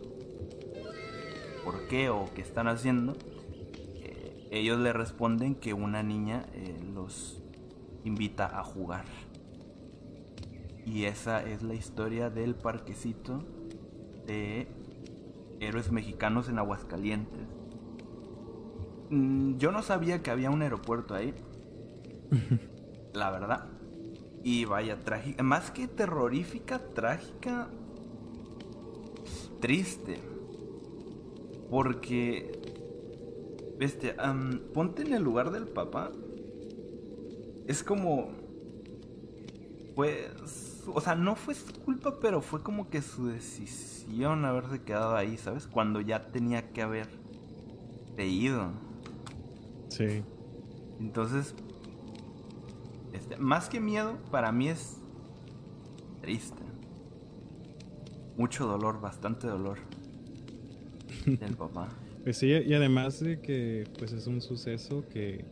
por 1.65 1.89
qué 1.89 2.09
o 2.11 2.31
qué 2.35 2.41
están 2.41 2.69
haciendo, 2.69 3.17
eh, 3.97 4.49
ellos 4.51 4.79
le 4.79 4.93
responden 4.93 5.57
que 5.57 5.75
una 5.75 6.03
niña 6.03 6.47
eh, 6.55 6.81
los 6.95 7.43
invita 8.05 8.59
a 8.59 8.63
jugar. 8.63 9.05
Y 10.89 11.05
esa 11.05 11.43
es 11.43 11.63
la 11.63 11.75
historia 11.75 12.31
del 12.31 12.55
parquecito 12.55 13.45
de 14.27 14.67
héroes 15.61 15.93
mexicanos 15.93 16.49
en 16.49 16.59
Aguascalientes. 16.59 17.47
Mm, 19.11 19.59
yo 19.59 19.71
no 19.71 19.83
sabía 19.83 20.23
que 20.23 20.31
había 20.31 20.51
un 20.51 20.63
aeropuerto 20.63 21.15
ahí. 21.15 21.35
la 23.13 23.31
verdad. 23.31 23.67
Y 24.43 24.65
vaya, 24.65 24.99
trágica. 25.05 25.43
Más 25.43 25.71
que 25.71 25.89
terrorífica, 25.89 26.79
trágica. 26.95 27.69
Triste. 29.61 30.23
Porque. 31.69 32.51
Este, 33.79 34.17
ponte 34.73 35.03
en 35.03 35.13
el 35.13 35.23
lugar 35.23 35.51
del 35.51 35.67
papá. 35.67 36.13
Es 37.67 37.83
como. 37.83 38.31
Pues. 39.95 40.68
O 40.95 41.01
sea, 41.01 41.15
no 41.15 41.37
fue 41.37 41.55
su 41.55 41.73
culpa, 41.73 42.19
pero 42.21 42.41
fue 42.41 42.63
como 42.63 42.89
que 42.89 43.03
su 43.03 43.27
decisión 43.27 44.45
haberse 44.45 44.83
quedado 44.83 45.17
ahí, 45.17 45.37
¿sabes? 45.37 45.67
Cuando 45.67 46.01
ya 46.01 46.29
tenía 46.29 46.73
que 46.73 46.83
haber 46.83 47.09
ido. 48.19 48.73
Sí. 49.89 50.23
Entonces, 51.01 51.55
este, 53.13 53.37
más 53.37 53.69
que 53.69 53.81
miedo, 53.81 54.17
para 54.31 54.53
mí 54.53 54.69
es 54.69 54.97
triste. 56.21 56.63
Mucho 58.37 58.67
dolor, 58.67 59.01
bastante 59.01 59.47
dolor 59.47 59.79
del 61.27 61.57
papá. 61.57 61.89
Pues 62.25 62.39
sí, 62.39 62.49
y 62.49 62.75
además 62.75 63.21
de 63.21 63.41
que 63.41 63.85
pues 63.99 64.13
es 64.13 64.27
un 64.27 64.41
suceso 64.41 65.05
que, 65.09 65.45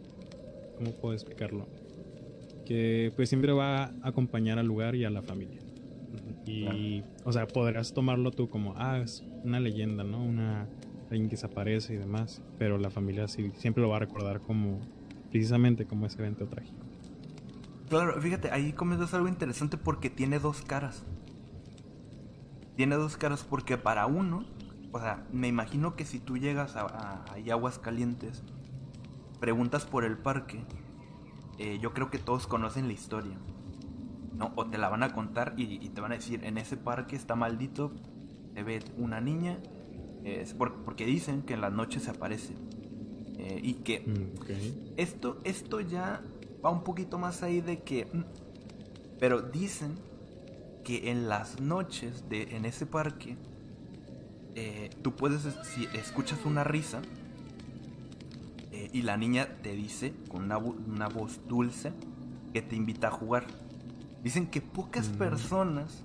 ¿cómo 0.76 0.92
puedo 0.92 1.14
explicarlo? 1.14 1.66
Que 2.66 3.12
pues 3.16 3.30
siempre 3.30 3.52
va 3.52 3.84
a 3.84 3.92
acompañar 4.02 4.58
al 4.58 4.66
lugar 4.66 4.94
y 4.94 5.04
a 5.04 5.10
la 5.10 5.22
familia. 5.22 5.60
Y, 6.44 7.02
o 7.24 7.32
sea, 7.32 7.48
podrás 7.48 7.94
tomarlo 7.94 8.30
tú 8.30 8.48
como, 8.48 8.74
ah, 8.76 8.98
es 8.98 9.24
una 9.42 9.58
leyenda, 9.58 10.04
¿no? 10.04 10.22
Una, 10.22 10.68
alguien 11.10 11.28
que 11.28 11.36
desaparece 11.36 11.94
y 11.94 11.96
demás, 11.96 12.42
pero 12.58 12.78
la 12.78 12.90
familia 12.90 13.26
sí, 13.28 13.50
siempre 13.56 13.82
lo 13.82 13.88
va 13.88 13.96
a 13.96 14.00
recordar 14.00 14.40
como, 14.40 14.80
precisamente 15.30 15.86
como 15.86 16.06
ese 16.06 16.18
evento 16.18 16.46
trágico. 16.46 16.86
Claro, 17.88 18.20
fíjate, 18.20 18.50
ahí 18.50 18.72
comentas 18.72 19.14
algo 19.14 19.28
interesante 19.28 19.76
porque 19.76 20.10
tiene 20.10 20.38
dos 20.38 20.62
caras. 20.62 21.04
Tiene 22.76 22.96
dos 22.96 23.16
caras 23.16 23.44
porque 23.44 23.78
para 23.78 24.06
uno, 24.06 24.44
o 24.92 25.00
sea, 25.00 25.24
me 25.32 25.48
imagino 25.48 25.94
que 25.94 26.04
si 26.04 26.18
tú 26.18 26.36
llegas 26.36 26.76
a, 26.76 27.24
aguas 27.50 27.78
calientes, 27.78 28.42
preguntas 29.40 29.84
por 29.84 30.04
el 30.04 30.18
parque, 30.18 30.64
eh, 31.58 31.78
yo 31.80 31.92
creo 31.92 32.10
que 32.10 32.18
todos 32.18 32.46
conocen 32.46 32.86
la 32.86 32.92
historia. 32.92 33.36
¿no? 34.34 34.52
O 34.56 34.66
te 34.66 34.78
la 34.78 34.88
van 34.88 35.02
a 35.02 35.12
contar 35.12 35.54
y, 35.56 35.88
te 35.88 36.00
van 36.00 36.12
a 36.12 36.16
decir, 36.16 36.44
en 36.44 36.58
ese 36.58 36.76
parque 36.76 37.16
está 37.16 37.36
maldito, 37.36 37.92
se 38.54 38.62
ve 38.62 38.82
una 38.98 39.20
niña, 39.20 39.58
porque 40.84 41.06
dicen 41.06 41.42
que 41.42 41.54
en 41.54 41.62
las 41.62 41.72
noches 41.72 42.02
se 42.02 42.10
aparece. 42.10 42.54
Eh, 43.38 43.60
y 43.62 43.74
que 43.74 44.00
mm, 44.00 44.94
esto, 44.96 45.40
esto 45.44 45.80
ya 45.80 46.22
va 46.64 46.70
un 46.70 46.82
poquito 46.82 47.18
más 47.18 47.42
ahí 47.42 47.60
de 47.60 47.82
que... 47.82 48.06
Mm, 48.06 48.24
pero 49.18 49.40
dicen 49.42 49.94
que 50.84 51.10
en 51.10 51.28
las 51.28 51.60
noches 51.60 52.28
de, 52.28 52.56
en 52.56 52.64
ese 52.64 52.86
parque, 52.86 53.36
eh, 54.54 54.90
tú 55.02 55.14
puedes, 55.14 55.42
si 55.74 55.86
escuchas 55.94 56.44
una 56.44 56.64
risa 56.64 57.00
eh, 58.86 58.90
y 58.92 59.02
la 59.02 59.16
niña 59.16 59.48
te 59.62 59.74
dice 59.74 60.14
con 60.28 60.44
una, 60.44 60.58
una, 60.58 61.08
voz 61.08 61.40
dulce 61.48 61.92
que 62.52 62.62
te 62.62 62.76
invita 62.76 63.08
a 63.08 63.10
jugar. 63.10 63.46
Dicen 64.22 64.46
que 64.46 64.60
pocas 64.60 65.08
mm. 65.08 65.18
personas 65.18 66.04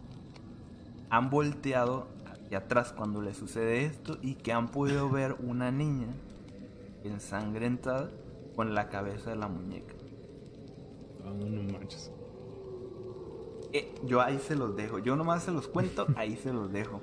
han 1.10 1.30
volteado 1.30 2.08
hacia 2.26 2.60
atrás 2.60 2.94
cuando 2.94 3.22
le 3.22 3.34
sucede 3.34 3.86
esto 3.86 4.18
y 4.22 4.36
que 4.36 4.54
han 4.54 4.70
podido 4.70 5.10
ver 5.12 5.36
una 5.40 5.72
niña 5.72 6.08
ensangrentada 7.04 8.12
con 8.56 8.74
la 8.76 8.90
cabeza 8.90 9.32
de 9.32 9.38
la 9.38 9.48
muñeca. 9.48 9.96
Ah, 11.26 11.34
no 11.34 11.74
manches. 11.74 12.12
Eh, 13.74 13.94
yo 14.06 14.22
ahí 14.22 14.38
se 14.40 14.56
los 14.56 14.76
dejo. 14.76 15.00
Yo 15.00 15.16
nomás 15.16 15.44
se 15.44 15.52
los 15.52 15.68
cuento, 15.68 16.08
ahí 16.16 16.36
se 16.36 16.52
los 16.52 16.72
dejo. 16.72 17.00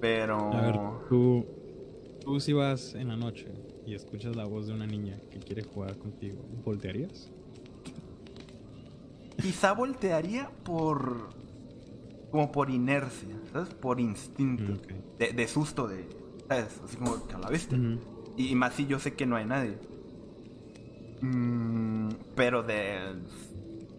Pero. 0.00 0.52
A 0.52 0.60
ver, 0.60 0.80
tú. 1.08 1.46
Tú 2.20 2.40
si 2.40 2.54
vas 2.54 2.94
en 2.94 3.08
la 3.08 3.16
noche 3.16 3.52
y 3.86 3.94
escuchas 3.94 4.34
la 4.36 4.44
voz 4.44 4.66
de 4.66 4.74
una 4.74 4.86
niña 4.86 5.18
que 5.30 5.38
quiere 5.38 5.62
jugar 5.62 5.96
contigo, 5.98 6.44
¿voltearías? 6.64 7.30
Quizá 9.40 9.72
voltearía 9.72 10.50
por. 10.64 11.30
como 12.30 12.50
por 12.50 12.70
inercia, 12.70 13.36
¿sabes? 13.52 13.74
Por 13.74 14.00
instinto. 14.00 14.72
Mm, 14.72 15.36
de, 15.36 15.48
susto, 15.48 15.88
de. 15.88 16.08
¿Sabes? 16.48 16.80
Así 16.84 16.96
como 16.96 17.26
que 17.26 17.34
a 17.34 17.38
la. 17.38 17.50
Y 18.36 18.54
más 18.54 18.74
si 18.74 18.86
yo 18.86 18.98
sé 18.98 19.14
que 19.14 19.26
no 19.26 19.36
hay 19.36 19.44
nadie. 19.44 19.78
Mm, 21.20 22.08
pero 22.34 22.62
de, 22.62 23.16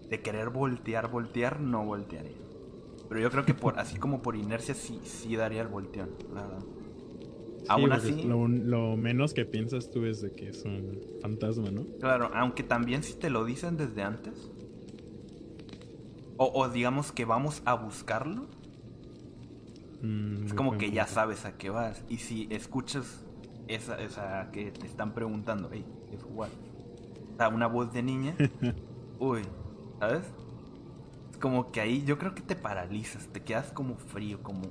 de 0.10 0.22
querer 0.22 0.50
voltear, 0.50 1.10
voltear, 1.10 1.60
no 1.60 1.86
voltearía. 1.86 2.38
Pero 3.08 3.22
yo 3.22 3.30
creo 3.30 3.46
que 3.46 3.54
por 3.54 3.80
así 3.80 3.98
como 3.98 4.22
por 4.22 4.36
inercia 4.36 4.74
sí, 4.74 5.00
sí 5.04 5.36
daría 5.36 5.62
el 5.62 5.68
volteón, 5.68 6.10
Aún 7.68 7.92
así. 7.92 8.24
Lo, 8.24 8.98
menos 8.98 9.34
que 9.34 9.46
piensas 9.46 9.90
tú 9.90 10.06
es 10.06 10.22
de 10.22 10.32
que 10.32 10.50
es 10.50 10.64
un 10.64 11.02
fantasma, 11.22 11.72
¿no? 11.72 11.86
Claro, 12.00 12.32
aunque 12.34 12.64
también 12.64 13.04
si 13.04 13.14
te 13.14 13.30
lo 13.30 13.46
dicen 13.46 13.78
desde 13.78 14.04
antes. 14.04 14.52
O, 16.38 16.68
digamos 16.68 17.12
que 17.12 17.24
vamos 17.24 17.62
a 17.66 17.76
buscarlo. 17.76 18.48
Mm, 20.02 20.48
es 20.48 20.54
como 20.54 20.78
que 20.78 20.92
ya 20.92 21.08
sabes 21.08 21.46
a 21.46 21.58
qué 21.58 21.70
vas. 21.70 22.04
Y 22.10 22.18
si 22.18 22.48
escuchas 22.52 23.24
esa, 23.68 24.02
esa 24.02 24.52
que 24.52 24.72
te 24.72 24.86
están 24.86 25.14
preguntando, 25.14 25.70
hey, 25.72 25.86
es 26.12 26.22
jugar 26.24 26.50
una 27.54 27.68
voz 27.68 27.94
de 27.94 28.02
niña, 28.02 28.36
uy, 29.20 29.42
¿sabes? 30.00 30.24
Es 31.32 31.38
como 31.38 31.72
que 31.72 31.82
ahí 31.82 32.04
yo 32.06 32.18
creo 32.18 32.34
que 32.34 32.42
te 32.42 32.56
paralizas, 32.56 33.28
te 33.28 33.42
quedas 33.42 33.72
como 33.72 33.96
frío, 33.96 34.42
como... 34.42 34.64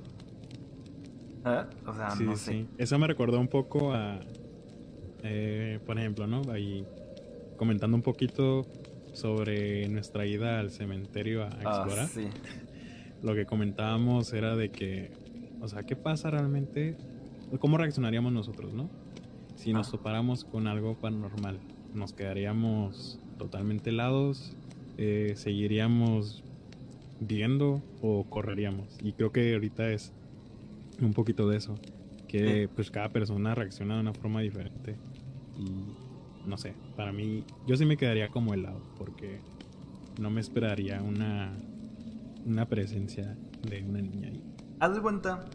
O 1.85 1.93
sea, 1.93 2.15
no 2.21 2.35
sé. 2.35 2.65
Eso 2.77 2.97
me 2.99 3.07
recordó 3.07 3.39
un 3.39 3.47
poco 3.47 3.93
a, 3.93 4.19
eh, 5.23 5.79
por 5.85 5.97
ejemplo, 5.97 6.27
¿no? 6.27 6.41
Ahí 6.51 6.85
comentando 7.57 7.95
un 7.95 8.03
poquito 8.03 8.65
sobre 9.13 9.87
nuestra 9.89 10.25
ida 10.25 10.59
al 10.59 10.71
cementerio 10.71 11.43
a, 11.43 11.49
ah, 11.49 11.61
explorar. 11.61 12.07
sí. 12.07 12.27
Lo 13.21 13.33
que 13.33 13.45
comentábamos 13.45 14.33
era 14.33 14.55
de 14.55 14.71
que, 14.71 15.11
o 15.61 15.67
sea, 15.67 15.83
¿qué 15.83 15.95
pasa 15.95 16.29
realmente? 16.29 16.97
¿Cómo 17.59 17.77
reaccionaríamos 17.77 18.33
nosotros, 18.33 18.73
no? 18.73 18.89
Si 19.55 19.71
nos 19.71 19.87
ah. 19.87 19.91
topáramos 19.91 20.43
con 20.43 20.67
algo 20.67 20.95
paranormal 20.95 21.59
nos 21.95 22.13
quedaríamos 22.13 23.19
totalmente 23.37 23.89
helados, 23.89 24.55
eh, 24.97 25.33
seguiríamos 25.35 26.43
viendo 27.19 27.81
o 28.01 28.25
correríamos. 28.25 28.97
Y 29.01 29.13
creo 29.13 29.31
que 29.31 29.53
ahorita 29.53 29.89
es 29.91 30.13
un 31.01 31.13
poquito 31.13 31.47
de 31.49 31.57
eso, 31.57 31.75
que 32.27 32.69
pues 32.73 32.91
cada 32.91 33.09
persona 33.09 33.55
reacciona 33.55 33.95
de 33.95 34.01
una 34.01 34.13
forma 34.13 34.41
diferente. 34.41 34.95
Y 35.57 36.47
no 36.47 36.57
sé, 36.57 36.73
para 36.95 37.11
mí 37.11 37.43
yo 37.65 37.75
sí 37.77 37.85
me 37.85 37.97
quedaría 37.97 38.29
como 38.29 38.53
helado, 38.53 38.81
porque 38.97 39.39
no 40.19 40.29
me 40.29 40.41
esperaría 40.41 41.01
una, 41.01 41.53
una 42.45 42.67
presencia 42.67 43.37
de 43.69 43.83
una 43.83 44.01
niña 44.01 44.29
ahí. 44.29 44.43
Haz 44.79 44.95
de 44.95 45.01
cuenta 45.01 45.45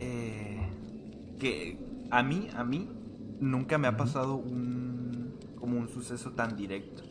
eh, 0.00 0.60
que 1.38 1.78
a 2.10 2.22
mí, 2.22 2.48
a 2.54 2.64
mí, 2.64 2.88
nunca 3.40 3.78
me 3.78 3.88
ha 3.88 3.96
pasado 3.96 4.36
un 4.36 5.34
como 5.60 5.78
un 5.78 5.88
suceso 5.88 6.32
tan 6.32 6.56
directo. 6.56 7.02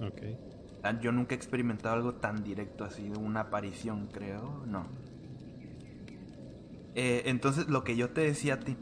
Ok. 0.00 0.22
Ah, 0.82 1.00
yo 1.00 1.12
nunca 1.12 1.34
he 1.34 1.36
experimentado 1.36 1.94
algo 1.94 2.14
tan 2.14 2.42
directo 2.42 2.84
así, 2.84 3.08
una 3.16 3.40
aparición, 3.40 4.08
creo, 4.12 4.64
no. 4.66 4.86
Eh, 6.94 7.22
entonces, 7.26 7.68
lo 7.68 7.84
que 7.84 7.96
yo 7.96 8.10
te 8.10 8.20
decía 8.20 8.54
a 8.54 8.60
ti, 8.60 8.76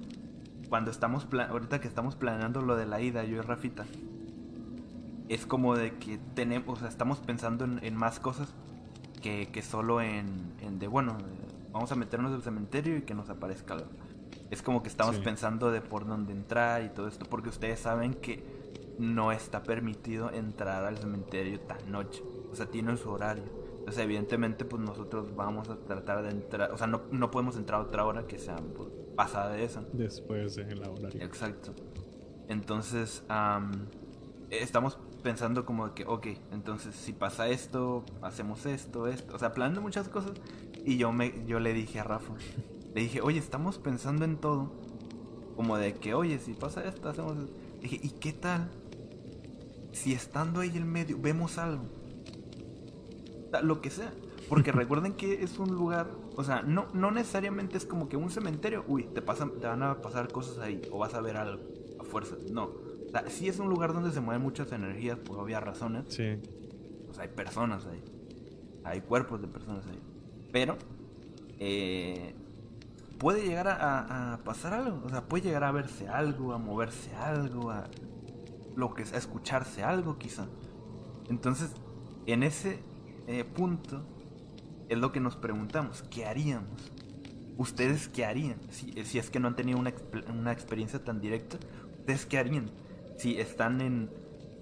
cuando 0.68 0.90
estamos, 0.90 1.26
ahorita 1.32 1.80
que 1.80 1.88
estamos 1.88 2.16
planeando 2.16 2.62
lo 2.62 2.76
de 2.76 2.86
la 2.86 3.00
ida, 3.00 3.24
yo 3.24 3.36
y 3.36 3.40
Rafita, 3.40 3.84
es 5.28 5.46
como 5.46 5.76
de 5.76 5.96
que 5.98 6.18
tenemos, 6.34 6.78
o 6.78 6.80
sea, 6.80 6.88
estamos 6.88 7.18
pensando 7.18 7.64
en, 7.64 7.96
más 7.96 8.18
cosas 8.18 8.52
que, 9.22 9.48
que 9.52 9.62
solo 9.62 10.00
en, 10.00 10.52
en, 10.60 10.78
de, 10.78 10.88
bueno, 10.88 11.16
vamos 11.72 11.92
a 11.92 11.94
meternos 11.94 12.32
al 12.32 12.42
cementerio 12.42 12.96
y 12.96 13.02
que 13.02 13.14
nos 13.14 13.30
aparezca 13.30 13.74
algo. 13.74 13.90
Es 14.50 14.62
como 14.62 14.82
que 14.82 14.88
estamos 14.88 15.18
pensando 15.20 15.70
de 15.70 15.80
por 15.80 16.06
dónde 16.06 16.32
entrar 16.32 16.82
y 16.82 16.88
todo 16.88 17.06
esto, 17.06 17.26
porque 17.26 17.48
ustedes 17.48 17.78
saben 17.78 18.14
que 18.14 18.44
no 18.98 19.32
está 19.32 19.62
permitido 19.62 20.30
entrar 20.32 20.84
al 20.84 20.98
cementerio 20.98 21.60
tan 21.60 21.90
noche. 21.90 22.22
O 22.50 22.56
sea, 22.56 22.66
tienen 22.66 22.98
su 22.98 23.10
horario. 23.10 23.44
Entonces, 23.90 24.04
evidentemente, 24.04 24.64
pues 24.64 24.80
nosotros 24.80 25.34
vamos 25.34 25.68
a 25.68 25.74
tratar 25.74 26.22
de 26.22 26.30
entrar. 26.30 26.70
O 26.70 26.78
sea, 26.78 26.86
no, 26.86 27.02
no 27.10 27.32
podemos 27.32 27.56
entrar 27.56 27.80
a 27.80 27.82
otra 27.82 28.06
hora 28.06 28.24
que 28.24 28.38
sea 28.38 28.54
pues, 28.54 28.88
pasada 29.16 29.50
de 29.50 29.64
esa. 29.64 29.82
Después 29.92 30.54
de 30.54 30.76
la 30.76 30.88
horario. 30.88 31.20
Exacto. 31.20 31.72
Entonces, 32.46 33.24
estamos 34.48 34.96
pensando 35.24 35.66
como 35.66 35.92
que, 35.92 36.04
ok, 36.04 36.28
entonces 36.52 36.94
si 36.94 37.12
pasa 37.12 37.48
esto, 37.48 38.04
hacemos 38.22 38.64
esto, 38.64 39.08
esto. 39.08 39.34
O 39.34 39.40
sea, 39.40 39.54
planeando 39.54 39.80
muchas 39.80 40.08
cosas. 40.08 40.34
Y 40.84 40.96
yo, 40.96 41.10
me, 41.10 41.44
yo 41.48 41.58
le 41.58 41.74
dije 41.74 41.98
a 41.98 42.04
Rafa, 42.04 42.32
le 42.94 43.00
dije, 43.00 43.20
oye, 43.22 43.40
estamos 43.40 43.78
pensando 43.78 44.24
en 44.24 44.36
todo. 44.36 44.70
Como 45.56 45.78
de 45.78 45.94
que, 45.94 46.14
oye, 46.14 46.38
si 46.38 46.52
pasa 46.52 46.84
esto, 46.84 47.08
hacemos 47.08 47.36
esto. 47.38 47.56
dije, 47.80 47.98
¿y 48.00 48.10
qué 48.10 48.32
tal? 48.34 48.70
Si 49.90 50.12
estando 50.12 50.60
ahí 50.60 50.76
en 50.76 50.88
medio 50.88 51.18
vemos 51.20 51.58
algo. 51.58 51.99
Lo 53.62 53.80
que 53.80 53.90
sea. 53.90 54.12
Porque 54.48 54.72
recuerden 54.72 55.14
que 55.14 55.42
es 55.42 55.58
un 55.58 55.74
lugar, 55.74 56.08
o 56.36 56.44
sea, 56.44 56.62
no, 56.62 56.86
no 56.92 57.10
necesariamente 57.10 57.76
es 57.76 57.86
como 57.86 58.08
que 58.08 58.16
un 58.16 58.30
cementerio, 58.30 58.84
uy, 58.88 59.04
te, 59.04 59.22
pasan, 59.22 59.60
te 59.60 59.66
van 59.66 59.82
a 59.82 60.00
pasar 60.02 60.30
cosas 60.30 60.58
ahí, 60.58 60.82
o 60.90 60.98
vas 60.98 61.14
a 61.14 61.20
ver 61.20 61.36
algo, 61.36 61.62
a 61.98 62.04
fuerza. 62.04 62.36
No. 62.50 62.64
O 62.64 63.10
sea, 63.10 63.28
sí 63.28 63.48
es 63.48 63.58
un 63.58 63.68
lugar 63.68 63.92
donde 63.92 64.12
se 64.12 64.20
mueven 64.20 64.42
muchas 64.42 64.70
energías 64.72 65.18
por 65.18 65.38
obvias 65.38 65.62
razones. 65.62 66.04
Sí. 66.08 66.38
O 67.08 67.14
sea, 67.14 67.24
hay 67.24 67.28
personas 67.30 67.86
ahí. 67.86 68.02
Hay 68.84 69.00
cuerpos 69.00 69.40
de 69.40 69.48
personas 69.48 69.86
ahí. 69.86 70.00
Pero, 70.52 70.76
eh, 71.58 72.34
puede 73.18 73.44
llegar 73.46 73.68
a, 73.68 74.40
pasar 74.44 74.72
algo. 74.72 75.02
O 75.04 75.08
sea, 75.08 75.28
puede 75.28 75.44
llegar 75.44 75.64
a 75.64 75.72
verse 75.72 76.08
algo, 76.08 76.52
a 76.52 76.58
moverse 76.58 77.14
algo, 77.14 77.70
a 77.70 77.88
lo 78.76 78.94
que 78.94 79.02
a 79.02 79.16
escucharse 79.16 79.82
algo 79.82 80.18
quizá. 80.18 80.46
Entonces, 81.28 81.72
en 82.26 82.42
ese 82.42 82.80
eh, 83.26 83.44
punto 83.44 84.04
es 84.88 84.98
lo 84.98 85.12
que 85.12 85.20
nos 85.20 85.36
preguntamos, 85.36 86.02
¿qué 86.10 86.26
haríamos? 86.26 86.90
¿Ustedes 87.56 88.08
qué 88.08 88.24
harían? 88.24 88.56
Si, 88.70 88.92
si 89.04 89.18
es 89.18 89.30
que 89.30 89.38
no 89.38 89.48
han 89.48 89.56
tenido 89.56 89.78
una, 89.78 89.92
una, 90.32 90.50
experiencia 90.50 91.04
tan 91.04 91.20
directa, 91.20 91.58
¿ustedes 91.98 92.26
qué 92.26 92.38
harían? 92.38 92.70
Si 93.16 93.38
están 93.38 93.80
en, 93.80 94.10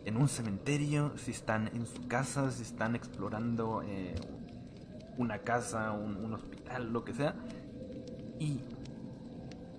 en 0.05 0.17
un 0.17 0.29
cementerio, 0.29 1.13
si 1.17 1.31
están 1.31 1.69
en 1.69 1.87
su 1.87 2.09
casa, 2.09 2.51
si 2.51 2.63
están 2.63 2.95
explorando 2.97 3.83
eh, 3.83 4.15
una 5.17 5.39
casa, 5.39 5.93
un, 5.93 6.17
un 6.17 6.35
hospital, 6.35 6.93
lo 6.93 7.05
que 7.05 7.15
sea, 7.15 7.37
y 8.39 8.61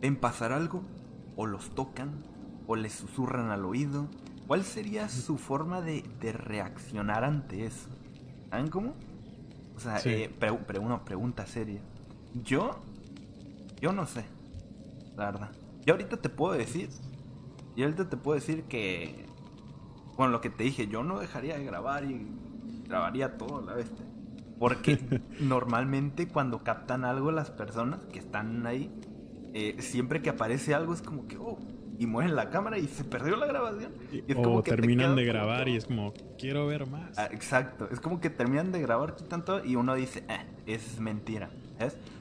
ven 0.01 0.15
pasar 0.15 0.51
algo, 0.51 0.83
o 1.35 1.45
los 1.45 1.75
tocan, 1.75 2.23
o 2.67 2.75
les 2.75 2.93
susurran 2.93 3.51
al 3.51 3.65
oído. 3.65 4.07
¿Cuál 4.47 4.63
sería 4.63 5.09
su 5.09 5.37
forma 5.37 5.81
de, 5.81 6.03
de 6.21 6.31
reaccionar 6.31 7.23
ante 7.23 7.65
eso? 7.65 7.89
¿Saben 8.49 8.69
cómo? 8.69 8.93
O 9.75 9.79
sea, 9.79 9.99
eh, 10.05 10.29
una 10.81 11.05
pregunta 11.05 11.45
seria. 11.45 11.79
Yo, 12.43 12.79
yo 13.79 13.93
no 13.93 14.05
sé, 14.05 14.25
la 15.15 15.31
verdad. 15.31 15.51
Yo 15.85 15.93
ahorita 15.93 16.17
te 16.17 16.29
puedo 16.29 16.53
decir, 16.53 16.89
yo 17.75 17.85
ahorita 17.85 18.09
te 18.09 18.17
puedo 18.17 18.35
decir 18.35 18.63
que, 18.63 19.25
con 20.15 20.31
lo 20.31 20.41
que 20.41 20.49
te 20.49 20.63
dije, 20.63 20.87
yo 20.87 21.03
no 21.03 21.19
dejaría 21.19 21.57
de 21.57 21.63
grabar 21.63 22.03
y 22.03 22.27
grabaría 22.87 23.37
todo 23.37 23.61
la 23.61 23.73
vez. 23.73 23.89
Porque 24.57 24.99
normalmente 25.39 26.27
cuando 26.27 26.63
captan 26.63 27.05
algo 27.05 27.31
las 27.31 27.51
personas 27.51 28.03
que 28.05 28.19
están 28.19 28.65
ahí, 28.67 28.91
eh, 29.53 29.77
siempre 29.79 30.21
que 30.21 30.29
aparece 30.29 30.73
algo 30.73 30.93
es 30.93 31.01
como 31.01 31.27
que, 31.27 31.37
oh, 31.37 31.57
y 31.99 32.07
mueven 32.07 32.33
la 32.33 32.49
cámara 32.49 32.77
y 32.77 32.87
se 32.87 33.03
perdió 33.03 33.35
la 33.35 33.45
grabación. 33.45 33.91
Y 34.11 34.23
es 34.31 34.37
o 34.37 34.41
como 34.41 34.63
que 34.63 34.71
terminan 34.71 35.17
de 35.17 35.25
grabar 35.25 35.67
y 35.67 35.75
es 35.75 35.85
como, 35.85 36.13
quiero 36.39 36.65
ver 36.65 36.87
más. 36.87 37.19
Ah, 37.19 37.27
exacto, 37.31 37.89
es 37.91 37.99
como 37.99 38.21
que 38.21 38.29
terminan 38.29 38.71
de 38.71 38.81
grabar 38.81 39.17
tanto 39.17 39.63
y 39.63 39.75
uno 39.75 39.93
dice, 39.95 40.23
eh, 40.29 40.45
es 40.65 40.99
mentira. 41.01 41.49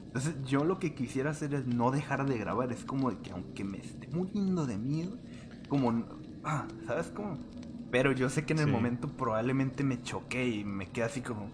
Entonces 0.07 0.35
yo 0.45 0.65
lo 0.65 0.81
que 0.81 0.95
quisiera 0.95 1.31
hacer 1.31 1.55
es 1.55 1.67
no 1.67 1.93
dejar 1.93 2.27
de 2.27 2.37
grabar, 2.39 2.73
es 2.73 2.85
como 2.85 3.11
de 3.11 3.19
que 3.19 3.31
aunque 3.31 3.63
me 3.63 3.79
esté 3.79 4.09
muriendo 4.09 4.67
de 4.67 4.77
miedo, 4.77 5.17
como, 5.69 6.05
ah, 6.43 6.67
¿sabes 6.87 7.07
cómo? 7.15 7.39
Pero 7.93 8.11
yo 8.11 8.29
sé 8.29 8.45
que 8.45 8.55
en 8.55 8.59
el 8.59 8.67
momento 8.67 9.07
probablemente 9.09 9.85
me 9.85 10.03
choqué 10.03 10.49
y 10.49 10.65
me 10.65 10.89
quedé 10.89 11.05
así 11.05 11.21
como 11.21 11.51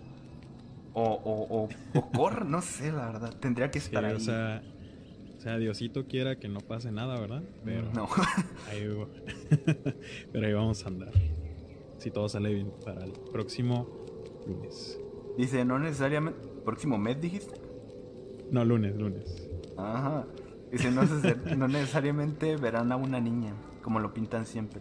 o, 0.94 1.02
o, 1.02 1.68
o, 1.98 2.10
corre, 2.12 2.44
no 2.44 2.62
sé, 2.62 2.92
la 2.92 3.06
verdad. 3.06 3.34
Tendría 3.40 3.70
que 3.70 3.78
estar 3.78 4.04
ahí. 4.04 4.14
O 4.14 4.20
sea, 4.20 4.62
o 4.62 4.73
sea, 5.44 5.59
Diosito 5.59 6.07
quiera 6.07 6.37
que 6.37 6.48
no 6.48 6.61
pase 6.61 6.90
nada, 6.90 7.20
¿verdad? 7.20 7.42
Pero 7.64 7.92
no. 7.92 8.09
ahí, 8.70 8.88
pero 10.33 10.46
ahí 10.46 10.52
vamos 10.54 10.85
a 10.85 10.88
andar. 10.88 11.12
Si 11.98 12.11
todo 12.11 12.28
sale 12.28 12.52
bien 12.52 12.72
para 12.83 13.04
el 13.04 13.12
próximo 13.12 13.87
lunes. 14.46 14.98
Dice, 15.37 15.64
no 15.64 15.78
necesariamente. 15.78 16.40
¿Próximo 16.64 16.96
mes 16.96 17.20
dijiste? 17.20 17.61
No, 18.50 18.64
lunes, 18.64 18.96
lunes. 18.96 19.50
Ajá. 19.76 20.26
Dice, 20.72 20.90
no, 20.90 21.02
no 21.57 21.68
necesariamente 21.68 22.57
verán 22.57 22.90
a 22.90 22.96
una 22.96 23.20
niña, 23.20 23.52
como 23.83 24.00
lo 24.00 24.14
pintan 24.14 24.46
siempre. 24.46 24.80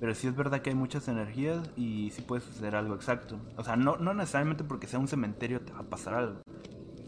Pero 0.00 0.14
sí 0.14 0.28
es 0.28 0.34
verdad 0.34 0.62
que 0.62 0.70
hay 0.70 0.76
muchas 0.76 1.08
energías 1.08 1.70
y 1.76 2.10
sí 2.10 2.22
puede 2.22 2.40
suceder 2.40 2.74
algo 2.74 2.94
exacto. 2.94 3.38
O 3.56 3.64
sea, 3.64 3.76
no, 3.76 3.96
no 3.96 4.14
necesariamente 4.14 4.64
porque 4.64 4.86
sea 4.86 4.98
un 4.98 5.08
cementerio 5.08 5.60
te 5.60 5.72
va 5.72 5.80
a 5.80 5.90
pasar 5.90 6.14
algo. 6.14 6.40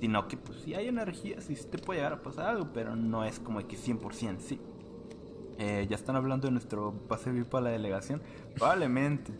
Sino 0.01 0.27
que 0.29 0.37
pues 0.37 0.61
sí 0.61 0.75
hay 0.75 0.89
energías 0.89 1.49
y 1.51 1.57
sí 1.57 1.67
te 1.71 1.79
puede 1.79 2.01
llegar 2.01 2.15
a 2.15 2.23
pasar 2.23 2.49
algo, 2.49 2.71
pero 2.73 2.97
no 2.97 3.25
es 3.25 3.39
como 3.39 3.59
que 3.67 3.77
100% 3.77 4.39
sí. 4.41 4.59
Eh, 5.59 5.87
ya 5.91 5.97
están 5.97 6.17
hablando 6.17 6.47
de 6.49 6.53
nuestro 6.53 6.93
pase 7.07 7.31
VIP 7.31 7.55
a 7.55 7.61
la 7.61 7.71
delegación. 7.71 8.23
Probablemente. 8.57 9.33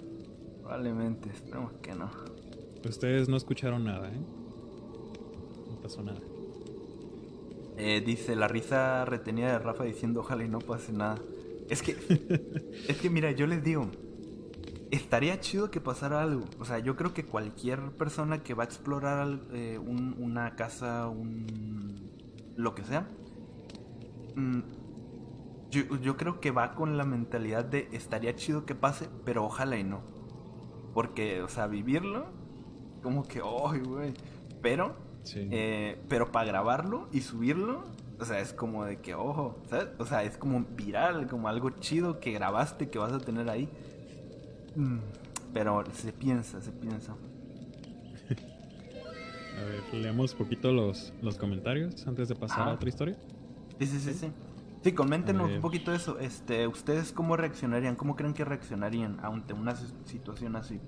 Probablemente. 0.61 1.31
Esperemos 1.31 1.73
que 1.81 1.95
no. 1.95 2.11
Ustedes 2.87 3.29
no 3.29 3.39
escucharon 3.39 3.85
nada, 3.85 4.09
¿eh? 4.09 4.21
No 5.71 5.81
pasó 5.81 6.03
nada. 6.03 6.21
Eh, 7.79 8.03
dice 8.05 8.37
la 8.37 8.49
risa 8.49 9.07
retenida 9.07 9.53
de 9.53 9.59
Rafa 9.59 9.85
diciendo 9.85 10.21
ojalá 10.21 10.45
y 10.45 10.49
no 10.49 10.59
pase 10.59 10.93
nada. 10.93 11.19
Es 11.71 11.83
que, 11.83 11.93
es 12.89 12.99
que 12.99 13.09
mira, 13.09 13.31
yo 13.31 13.47
les 13.47 13.65
digo, 13.65 13.91
estaría 14.91 15.39
chido 15.41 15.71
que 15.71 15.81
pasara 15.81 16.23
algo. 16.23 16.45
O 16.59 16.65
sea, 16.65 16.79
yo 16.79 16.97
creo 16.97 17.15
que 17.15 17.25
cualquier 17.25 17.93
persona 17.93 18.43
que 18.43 18.55
va 18.55 18.65
a 18.65 18.67
explorar 18.67 19.41
eh, 19.53 19.79
una 19.79 20.57
casa, 20.57 21.09
un 21.09 22.11
lo 22.57 22.75
que 22.75 22.85
sea, 22.85 23.09
mm, 24.37 24.61
yo, 25.71 25.97
yo, 26.01 26.17
creo 26.17 26.41
que 26.41 26.51
va 26.51 26.75
con 26.75 26.99
la 26.99 27.05
mentalidad 27.05 27.65
de 27.65 27.89
estaría 27.93 28.35
chido 28.35 28.67
que 28.67 28.75
pase, 28.75 29.09
pero 29.25 29.45
ojalá 29.45 29.77
y 29.79 29.85
no. 29.85 30.03
Porque, 30.93 31.43
o 31.43 31.49
sea, 31.49 31.69
vivirlo, 31.69 32.27
como 33.03 33.23
que, 33.23 33.41
¡ay, 33.41 33.81
güey! 33.81 34.15
Pero, 34.61 34.97
eh, 35.35 36.03
pero 36.09 36.33
para 36.33 36.47
grabarlo 36.47 37.09
y 37.13 37.21
subirlo, 37.21 37.85
o 38.19 38.25
sea, 38.25 38.41
es 38.41 38.53
como 38.53 38.85
de 38.85 39.01
que, 39.01 39.15
ojo, 39.15 39.63
¿sabes? 39.71 39.89
O 39.99 40.07
sea, 40.07 40.25
es 40.25 40.37
como 40.37 40.61
viral, 40.61 41.29
como 41.29 41.49
algo 41.49 41.71
chido 41.71 42.21
que 42.21 42.33
grabaste, 42.33 42.91
que 42.91 42.99
vas 42.99 43.13
a 43.13 43.21
tener 43.21 43.49
ahí. 43.49 43.71
Mm, 44.77 44.99
pero 45.53 45.85
se 45.93 46.13
piensa, 46.13 46.61
se 46.61 46.73
piensa. 46.73 47.13
a 49.59 49.65
ver, 49.65 49.95
leemos 49.95 50.35
poquito 50.35 50.73
los, 50.73 51.13
los 51.23 51.37
comentarios 51.37 52.07
antes 52.07 52.29
de 52.29 52.35
pasar 52.35 52.69
a 52.69 52.75
otra 52.75 52.89
historia. 52.89 53.17
Sí, 53.79 53.87
sí, 53.87 54.01
sí, 54.01 54.15
sí. 54.15 54.33
Sí, 54.83 54.93
coméntenos 54.93 55.51
un 55.51 55.61
poquito 55.61 55.93
eso. 55.93 56.19
Este, 56.19 56.67
¿Ustedes 56.67 57.13
cómo 57.13 57.37
reaccionarían? 57.37 57.97
¿Cómo 57.97 58.17
creen 58.17 58.33
que 58.33 58.47
reaccionarían 58.47 59.19
ante 59.23 59.53
una 59.53 59.77
situación 60.07 60.57
así? 60.57 60.81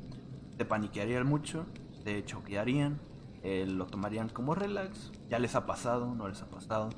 ¿Te 0.56 0.64
paniquearían 0.64 1.26
mucho? 1.26 1.66
¿Te 2.02 2.24
choquearían? 2.24 2.98
Eh, 3.42 3.66
¿Lo 3.68 3.86
tomarían 3.86 4.30
como 4.30 4.54
relax? 4.54 5.12
¿Ya 5.28 5.38
les 5.38 5.54
ha 5.56 5.66
pasado? 5.66 6.14
¿No 6.14 6.26
les 6.26 6.40
ha 6.40 6.46
pasado? 6.46 6.88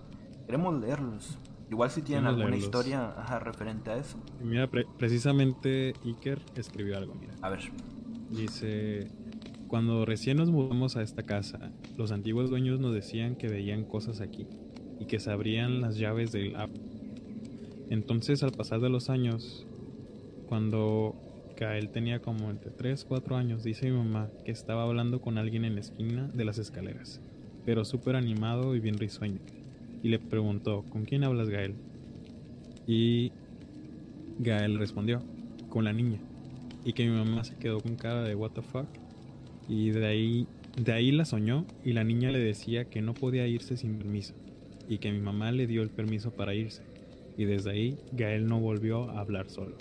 Queremos 0.47 0.81
leerlos. 0.81 1.37
Igual 1.70 1.90
si 1.90 2.03
tienen 2.03 2.27
alguna 2.27 2.57
historia 2.57 3.14
referente 3.40 3.90
a 3.90 3.96
eso. 3.96 4.18
Mira, 4.42 4.68
precisamente 4.98 5.94
Iker 6.05 6.40
escribió 6.57 6.96
algo, 6.96 7.14
mira. 7.14 7.35
A 7.42 7.48
ver. 7.48 7.61
Dice, 8.31 9.09
cuando 9.68 10.05
recién 10.05 10.37
nos 10.37 10.50
mudamos 10.50 10.96
a 10.96 11.03
esta 11.03 11.22
casa, 11.22 11.72
los 11.96 12.12
antiguos 12.12 12.50
dueños 12.50 12.81
nos 12.81 12.94
decían 12.94 13.37
que 13.37 13.48
veían 13.48 13.85
cosas 13.85 14.20
aquí 14.20 14.46
y 15.00 15.07
que 15.07 15.18
sabrían 15.18 15.81
las 15.81 15.96
llaves 15.96 16.33
del 16.33 16.55
app. 16.57 16.70
Entonces, 17.90 18.42
al 18.42 18.53
pasar 18.53 18.81
de 18.81 18.88
los 18.88 19.11
años, 19.11 19.66
cuando 20.48 21.14
Kael 21.57 21.90
tenía 21.90 22.20
como 22.20 22.50
entre 22.50 22.70
3, 22.70 23.05
4 23.05 23.37
años, 23.37 23.62
dice 23.64 23.90
mi 23.90 23.96
mamá 23.96 24.29
que 24.44 24.53
estaba 24.53 24.83
hablando 24.85 25.20
con 25.20 25.38
alguien 25.38 25.64
en 25.64 25.74
la 25.74 25.81
esquina 25.81 26.29
de 26.35 26.44
las 26.44 26.59
escaleras, 26.59 27.20
pero 27.64 27.85
súper 27.85 28.16
animado 28.16 28.74
y 28.74 28.81
bien 28.81 28.98
risueño 28.98 29.40
y 30.05 30.09
le 30.09 30.19
preguntó, 30.19 30.85
¿con 30.90 31.07
quién 31.07 31.25
hablas 31.25 31.49
Gael? 31.49 31.77
Y 32.87 33.33
Gael 34.38 34.79
respondió, 34.79 35.23
con 35.71 35.85
la 35.85 35.95
niña. 35.95 36.19
Y 36.85 36.93
que 36.93 37.07
mi 37.07 37.17
mamá 37.17 37.43
se 37.43 37.57
quedó 37.57 37.81
con 37.81 37.97
cara 37.97 38.23
de 38.23 38.35
what 38.35 38.51
the 38.51 38.61
fuck. 38.61 38.87
Y 39.67 39.93
de 39.93 40.07
ahí, 40.07 40.47
de 40.77 40.93
ahí 40.93 41.11
la 41.11 41.25
soñó 41.25 41.64
y 41.83 41.95
la 41.95 42.05
niña 42.05 42.31
le 42.31 42.38
decía 42.38 42.85
que 42.85 43.01
no 43.01 43.14
podía 43.14 43.47
irse 43.47 43.79
sin 43.79 43.97
permiso. 43.97 44.35
Y 44.90 44.99
que 44.99 45.11
mi 45.11 45.21
mamá 45.21 45.53
le 45.53 45.67
dio 45.67 45.81
el 45.81 45.88
permiso 45.88 46.33
para 46.33 46.55
irse. 46.55 46.83
Y 47.38 47.47
desde 47.47 47.71
ahí 47.71 47.99
Gael 48.12 48.47
no 48.47 48.61
volvió 48.61 49.09
a 49.09 49.21
hablar 49.21 49.49
solo. 49.49 49.75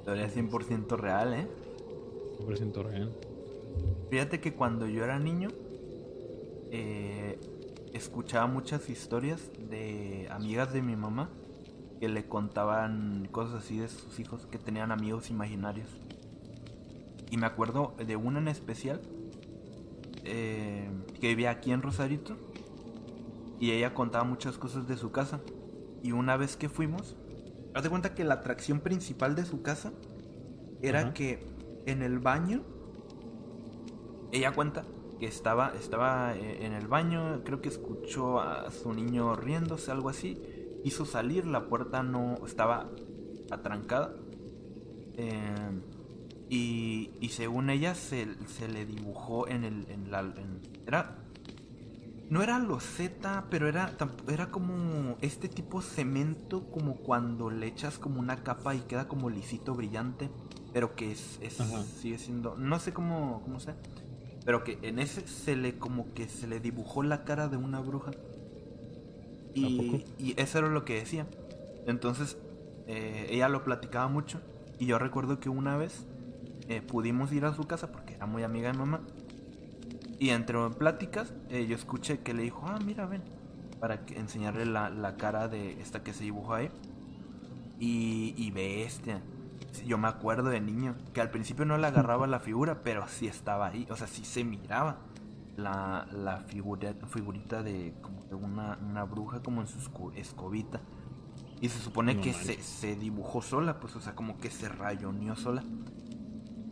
Historia 0.00 0.28
100% 0.28 0.98
real, 0.98 1.32
¿eh? 1.32 1.46
100% 2.40 2.84
real. 2.84 3.10
Fíjate 4.10 4.38
que 4.38 4.52
cuando 4.52 4.86
yo 4.86 5.02
era 5.02 5.18
niño, 5.18 5.48
eh, 6.70 7.38
escuchaba 7.92 8.46
muchas 8.46 8.88
historias 8.88 9.50
de 9.70 10.28
amigas 10.30 10.72
de 10.72 10.82
mi 10.82 10.96
mamá 10.96 11.28
que 12.00 12.08
le 12.08 12.26
contaban 12.26 13.28
cosas 13.30 13.64
así 13.64 13.78
de 13.78 13.88
sus 13.88 14.18
hijos 14.18 14.46
que 14.46 14.58
tenían 14.58 14.90
amigos 14.90 15.30
imaginarios. 15.30 15.88
Y 17.30 17.36
me 17.36 17.46
acuerdo 17.46 17.94
de 18.04 18.16
una 18.16 18.40
en 18.40 18.48
especial 18.48 19.00
eh, 20.24 20.90
que 21.20 21.28
vivía 21.28 21.50
aquí 21.50 21.72
en 21.72 21.82
Rosarito 21.82 22.36
y 23.60 23.70
ella 23.70 23.94
contaba 23.94 24.24
muchas 24.24 24.58
cosas 24.58 24.88
de 24.88 24.96
su 24.96 25.12
casa. 25.12 25.40
Y 26.02 26.12
una 26.12 26.36
vez 26.36 26.56
que 26.56 26.68
fuimos, 26.68 27.16
haz 27.74 27.84
de 27.84 27.90
cuenta 27.90 28.14
que 28.14 28.24
la 28.24 28.34
atracción 28.34 28.80
principal 28.80 29.36
de 29.36 29.44
su 29.44 29.62
casa 29.62 29.92
era 30.82 31.14
que 31.14 31.46
en 31.86 32.02
el 32.02 32.18
baño, 32.18 32.62
ella 34.32 34.50
cuenta 34.52 34.84
que 35.22 35.28
estaba, 35.28 35.72
estaba 35.78 36.34
eh, 36.34 36.66
en 36.66 36.72
el 36.72 36.88
baño, 36.88 37.42
creo 37.44 37.60
que 37.60 37.68
escuchó 37.68 38.40
a 38.40 38.72
su 38.72 38.92
niño 38.92 39.36
riéndose, 39.36 39.92
algo 39.92 40.08
así, 40.08 40.42
hizo 40.82 41.06
salir, 41.06 41.46
la 41.46 41.68
puerta 41.68 42.02
no 42.02 42.44
estaba 42.44 42.90
atrancada. 43.48 44.16
Eh, 45.16 45.80
y, 46.48 47.12
y, 47.20 47.28
según 47.28 47.70
ella 47.70 47.94
se, 47.94 48.26
se, 48.48 48.66
le 48.66 48.84
dibujó 48.84 49.46
en 49.46 49.62
el... 49.62 49.86
En 49.90 50.10
la, 50.10 50.28
era... 50.88 51.18
No 52.28 52.42
era 52.42 52.58
loseta, 52.58 53.46
pero 53.48 53.68
era, 53.68 53.96
era 54.26 54.50
como 54.50 55.18
este 55.20 55.48
tipo 55.48 55.82
cemento, 55.82 56.68
como 56.68 56.96
cuando 56.96 57.48
le 57.48 57.68
echas 57.68 57.96
como 58.00 58.18
una 58.18 58.42
capa 58.42 58.74
y 58.74 58.80
queda 58.80 59.06
como 59.06 59.30
lisito 59.30 59.72
brillante, 59.76 60.30
pero 60.72 60.96
que 60.96 61.12
es, 61.12 61.38
es 61.42 61.58
sigue 62.00 62.18
siendo, 62.18 62.56
no 62.56 62.80
sé 62.80 62.92
cómo, 62.92 63.42
cómo 63.44 63.60
sea, 63.60 63.76
pero 64.44 64.64
que 64.64 64.78
en 64.82 64.98
ese 64.98 65.26
se 65.26 65.56
le 65.56 65.78
como 65.78 66.12
que 66.14 66.28
se 66.28 66.46
le 66.46 66.60
dibujó 66.60 67.02
la 67.02 67.24
cara 67.24 67.48
de 67.48 67.56
una 67.56 67.80
bruja. 67.80 68.10
Y, 69.54 70.04
y 70.18 70.34
eso 70.40 70.58
era 70.58 70.68
lo 70.68 70.84
que 70.84 70.94
decía. 70.94 71.26
Entonces, 71.86 72.36
eh, 72.86 73.26
ella 73.30 73.48
lo 73.48 73.64
platicaba 73.64 74.08
mucho. 74.08 74.40
Y 74.78 74.86
yo 74.86 74.98
recuerdo 74.98 75.38
que 75.38 75.48
una 75.48 75.76
vez 75.76 76.06
eh, 76.68 76.80
pudimos 76.80 77.32
ir 77.32 77.44
a 77.44 77.54
su 77.54 77.64
casa 77.64 77.92
porque 77.92 78.14
era 78.14 78.26
muy 78.26 78.42
amiga 78.42 78.72
de 78.72 78.78
mamá. 78.78 79.00
Y 80.18 80.30
entre 80.30 80.58
pláticas, 80.70 81.32
eh, 81.50 81.66
yo 81.66 81.76
escuché 81.76 82.20
que 82.20 82.34
le 82.34 82.42
dijo, 82.42 82.62
ah, 82.66 82.78
mira, 82.84 83.06
ven, 83.06 83.22
para 83.80 84.04
que 84.04 84.18
enseñarle 84.18 84.66
la, 84.66 84.88
la 84.90 85.16
cara 85.16 85.48
de 85.48 85.80
esta 85.80 86.02
que 86.02 86.12
se 86.12 86.24
dibujó 86.24 86.54
ahí. 86.54 86.70
Y, 87.78 88.34
y 88.36 88.50
bestia. 88.50 89.20
Yo 89.86 89.98
me 89.98 90.08
acuerdo 90.08 90.50
de 90.50 90.60
niño 90.60 90.96
que 91.12 91.20
al 91.20 91.30
principio 91.30 91.64
no 91.64 91.78
le 91.78 91.86
agarraba 91.86 92.26
la 92.26 92.40
figura, 92.40 92.82
pero 92.82 93.06
sí 93.08 93.26
estaba 93.26 93.68
ahí. 93.68 93.86
O 93.90 93.96
sea, 93.96 94.06
sí 94.06 94.24
se 94.24 94.44
miraba 94.44 94.98
la, 95.56 96.06
la 96.12 96.38
figura, 96.38 96.94
figurita 97.08 97.62
de 97.62 97.94
como 98.00 98.24
de 98.24 98.34
una, 98.34 98.78
una 98.82 99.04
bruja 99.04 99.42
como 99.42 99.60
en 99.60 99.66
su 99.66 99.78
escobita. 100.14 100.80
Y 101.60 101.68
se 101.68 101.78
supone 101.78 102.20
que 102.20 102.32
se, 102.32 102.60
se, 102.60 102.96
dibujó 102.96 103.40
sola, 103.40 103.78
pues, 103.78 103.94
o 103.94 104.00
sea, 104.00 104.14
como 104.14 104.36
que 104.38 104.50
se 104.50 104.68
rayoneó 104.68 105.36
sola. 105.36 105.62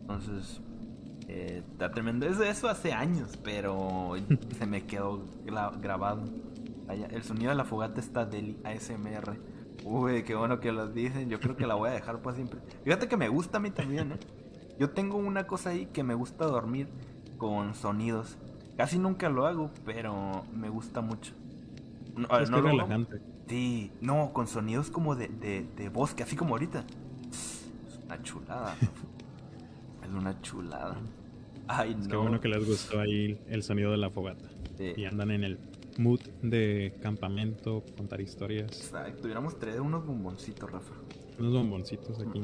Entonces, 0.01 0.61
eh, 1.29 1.63
está 1.71 1.93
tremendo. 1.93 2.27
Eso, 2.27 2.43
eso 2.43 2.69
hace 2.69 2.93
años, 2.93 3.39
pero 3.45 4.15
se 4.59 4.67
me 4.67 4.85
quedó 4.87 5.25
grabado. 5.81 6.25
El 6.89 7.23
sonido 7.23 7.51
de 7.51 7.55
la 7.55 7.65
fogata 7.65 8.01
está 8.01 8.27
del 8.27 8.59
ASMR. 8.65 9.39
Uy, 9.85 10.23
qué 10.25 10.35
bueno 10.35 10.61
que 10.61 10.73
lo 10.73 10.89
dicen. 10.89 11.29
Yo 11.29 11.41
creo 11.41 11.57
que 11.57 11.67
la 11.67 11.75
voy 11.75 11.91
a 11.91 11.93
dejar 11.93 12.21
para 12.23 12.37
siempre. 12.37 12.61
Fíjate 12.85 13.09
que 13.09 13.17
me 13.17 13.29
gusta 13.29 13.59
a 13.59 13.61
mí 13.61 13.71
también, 13.71 14.13
¿eh? 14.13 14.19
Yo 14.79 14.91
tengo 14.91 15.17
una 15.19 15.47
cosa 15.47 15.71
ahí 15.71 15.87
que 15.87 16.03
me 16.03 16.15
gusta 16.15 16.47
dormir 16.47 16.89
con 17.39 17.75
sonidos. 17.75 18.39
Casi 18.77 18.99
nunca 18.99 19.29
lo 19.29 19.47
hago, 19.47 19.71
pero 19.85 20.45
me 20.55 20.69
gusta 20.69 21.01
mucho. 21.01 21.35
No, 22.17 22.39
es 22.39 22.51
no 22.51 22.61
relajante. 22.61 23.21
Sí, 23.47 23.93
no, 24.01 24.33
con 24.33 24.47
sonidos 24.47 24.91
como 24.91 25.17
de, 25.17 25.29
de, 25.29 25.67
de 25.77 25.89
bosque, 25.89 26.23
así 26.23 26.37
como 26.37 26.55
ahorita. 26.55 26.85
Es 27.31 28.01
una 28.07 28.23
chulada. 28.23 28.77
es 30.03 30.11
una 30.15 30.41
chulada. 30.41 30.97
Ay, 31.67 31.95
no. 31.95 32.09
Qué 32.09 32.17
bueno 32.17 32.41
que 32.41 32.49
les 32.49 32.67
gustó 32.67 33.01
ahí 33.01 33.39
el 33.49 33.63
sonido 33.63 33.91
de 33.91 33.97
la 33.97 34.11
fogata. 34.11 34.49
Y 34.79 35.05
andan 35.05 35.31
en 35.31 35.45
el 35.45 35.59
mood 36.01 36.21
de 36.43 36.95
campamento, 37.01 37.85
contar 37.97 38.21
historias. 38.21 38.67
Exacto, 38.73 39.23
tuviéramos 39.23 39.59
traer 39.59 39.81
unos 39.81 40.05
bomboncitos, 40.05 40.71
Rafa. 40.71 40.95
Unos 41.39 41.53
bomboncitos 41.53 42.19
aquí. 42.21 42.43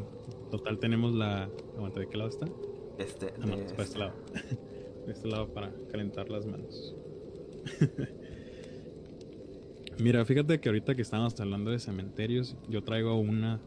Total, 0.51 0.79
tenemos 0.79 1.15
la. 1.15 1.49
Aguanta, 1.77 2.01
¿de 2.01 2.09
qué 2.09 2.17
lado 2.17 2.31
está? 2.31 2.47
Este. 2.99 3.33
Ah, 3.41 3.47
no, 3.47 3.55
es 3.57 3.73
para 3.73 3.85
este 3.85 3.99
lado. 3.99 4.13
de 5.07 5.13
este 5.13 5.29
lado 5.29 5.49
para 5.53 5.73
calentar 5.91 6.29
las 6.31 6.47
manos. 6.47 6.95
Mira, 9.99 10.25
fíjate 10.25 10.61
que 10.61 10.69
ahorita 10.69 10.95
que 10.95 11.03
estamos 11.03 11.39
hablando 11.41 11.71
de 11.71 11.79
cementerios, 11.79 12.57
yo 12.69 12.85
traigo 12.85 13.19
una. 13.19 13.61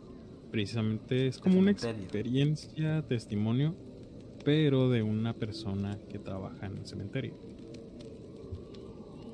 Precisamente 0.51 1.27
es 1.27 1.37
como 1.37 1.59
una 1.59 1.71
experiencia, 1.71 3.03
testimonio, 3.07 3.75
pero 4.43 4.89
de 4.89 5.03
una 5.03 5.33
persona 5.33 5.99
que 6.09 6.17
trabaja 6.17 6.65
en 6.65 6.77
el 6.77 6.85
cementerio. 6.87 7.33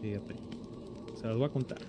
Fíjate. 0.06 0.36
Se 1.16 1.26
las 1.26 1.36
voy 1.36 1.46
a 1.46 1.50
contar. 1.50 1.80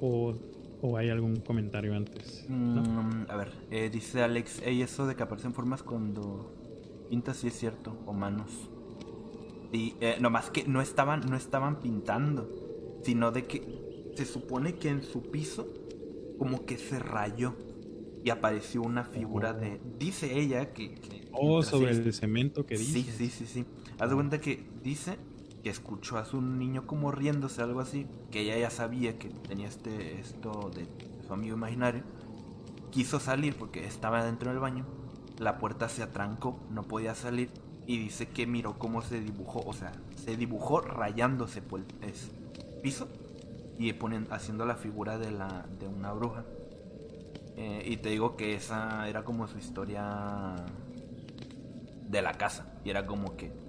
O, 0.00 0.34
o 0.82 0.96
hay 0.96 1.10
algún 1.10 1.40
comentario 1.40 1.96
antes. 1.96 2.46
Mm, 2.48 3.24
a 3.28 3.36
ver, 3.36 3.52
eh, 3.72 3.90
dice 3.92 4.22
Alex, 4.22 4.62
eso 4.64 5.06
de 5.08 5.16
que 5.16 5.24
aparecen 5.24 5.52
formas 5.52 5.82
cuando 5.82 6.54
pintas 7.10 7.38
sí 7.38 7.48
es 7.48 7.58
cierto, 7.58 7.96
o 8.06 8.12
manos. 8.12 8.70
Y 9.72 9.96
eh, 10.00 10.18
nomás 10.20 10.50
que 10.50 10.62
no 10.62 10.80
estaban, 10.80 11.22
no 11.28 11.36
estaban 11.36 11.80
pintando, 11.80 13.00
sino 13.02 13.32
de 13.32 13.46
que 13.46 14.12
se 14.14 14.26
supone 14.26 14.76
que 14.76 14.90
en 14.90 15.02
su 15.02 15.22
piso 15.22 15.66
como 16.38 16.66
que 16.66 16.78
se 16.78 17.00
rayó 17.00 17.56
y 18.22 18.30
apareció 18.30 18.82
una 18.82 19.02
figura 19.02 19.54
de... 19.54 19.80
Dice 19.98 20.38
ella 20.38 20.72
que... 20.72 21.28
oh, 21.32 21.62
sobre 21.64 21.90
el 21.90 22.12
cemento 22.12 22.64
que 22.64 22.76
dice. 22.76 23.02
Sí, 23.02 23.10
sí, 23.10 23.28
sí, 23.28 23.46
sí. 23.46 23.64
Haz 23.98 24.10
de 24.10 24.14
cuenta 24.14 24.40
que 24.40 24.62
dice 24.84 25.16
escuchó 25.68 26.18
a 26.18 26.24
su 26.24 26.40
niño 26.40 26.86
como 26.86 27.10
riéndose, 27.10 27.62
algo 27.62 27.80
así, 27.80 28.06
que 28.30 28.40
ella 28.40 28.58
ya 28.58 28.70
sabía 28.70 29.18
que 29.18 29.28
tenía 29.28 29.68
este 29.68 30.20
esto 30.20 30.70
de 30.74 30.86
su 31.26 31.32
amigo 31.32 31.56
imaginario. 31.56 32.02
Quiso 32.90 33.20
salir 33.20 33.56
porque 33.56 33.84
estaba 33.84 34.24
dentro 34.24 34.50
del 34.50 34.60
baño. 34.60 34.86
La 35.38 35.58
puerta 35.58 35.88
se 35.88 36.02
atrancó, 36.02 36.58
no 36.70 36.82
podía 36.84 37.14
salir. 37.14 37.50
Y 37.86 37.98
dice 37.98 38.28
que 38.28 38.46
miró 38.46 38.78
cómo 38.78 39.02
se 39.02 39.20
dibujó, 39.20 39.60
o 39.60 39.72
sea, 39.72 39.92
se 40.16 40.36
dibujó 40.36 40.80
rayándose 40.80 41.62
por 41.62 41.80
el 41.80 41.86
piso 42.82 43.08
y 43.78 43.92
ponen, 43.92 44.26
haciendo 44.30 44.66
la 44.66 44.74
figura 44.74 45.18
de, 45.18 45.30
la, 45.30 45.66
de 45.78 45.86
una 45.86 46.12
bruja. 46.12 46.44
Eh, 47.56 47.84
y 47.86 47.96
te 47.98 48.10
digo 48.10 48.36
que 48.36 48.54
esa 48.54 49.08
era 49.08 49.24
como 49.24 49.46
su 49.46 49.58
historia 49.58 50.56
de 52.08 52.22
la 52.22 52.32
casa. 52.34 52.66
Y 52.84 52.90
era 52.90 53.06
como 53.06 53.36
que 53.36 53.65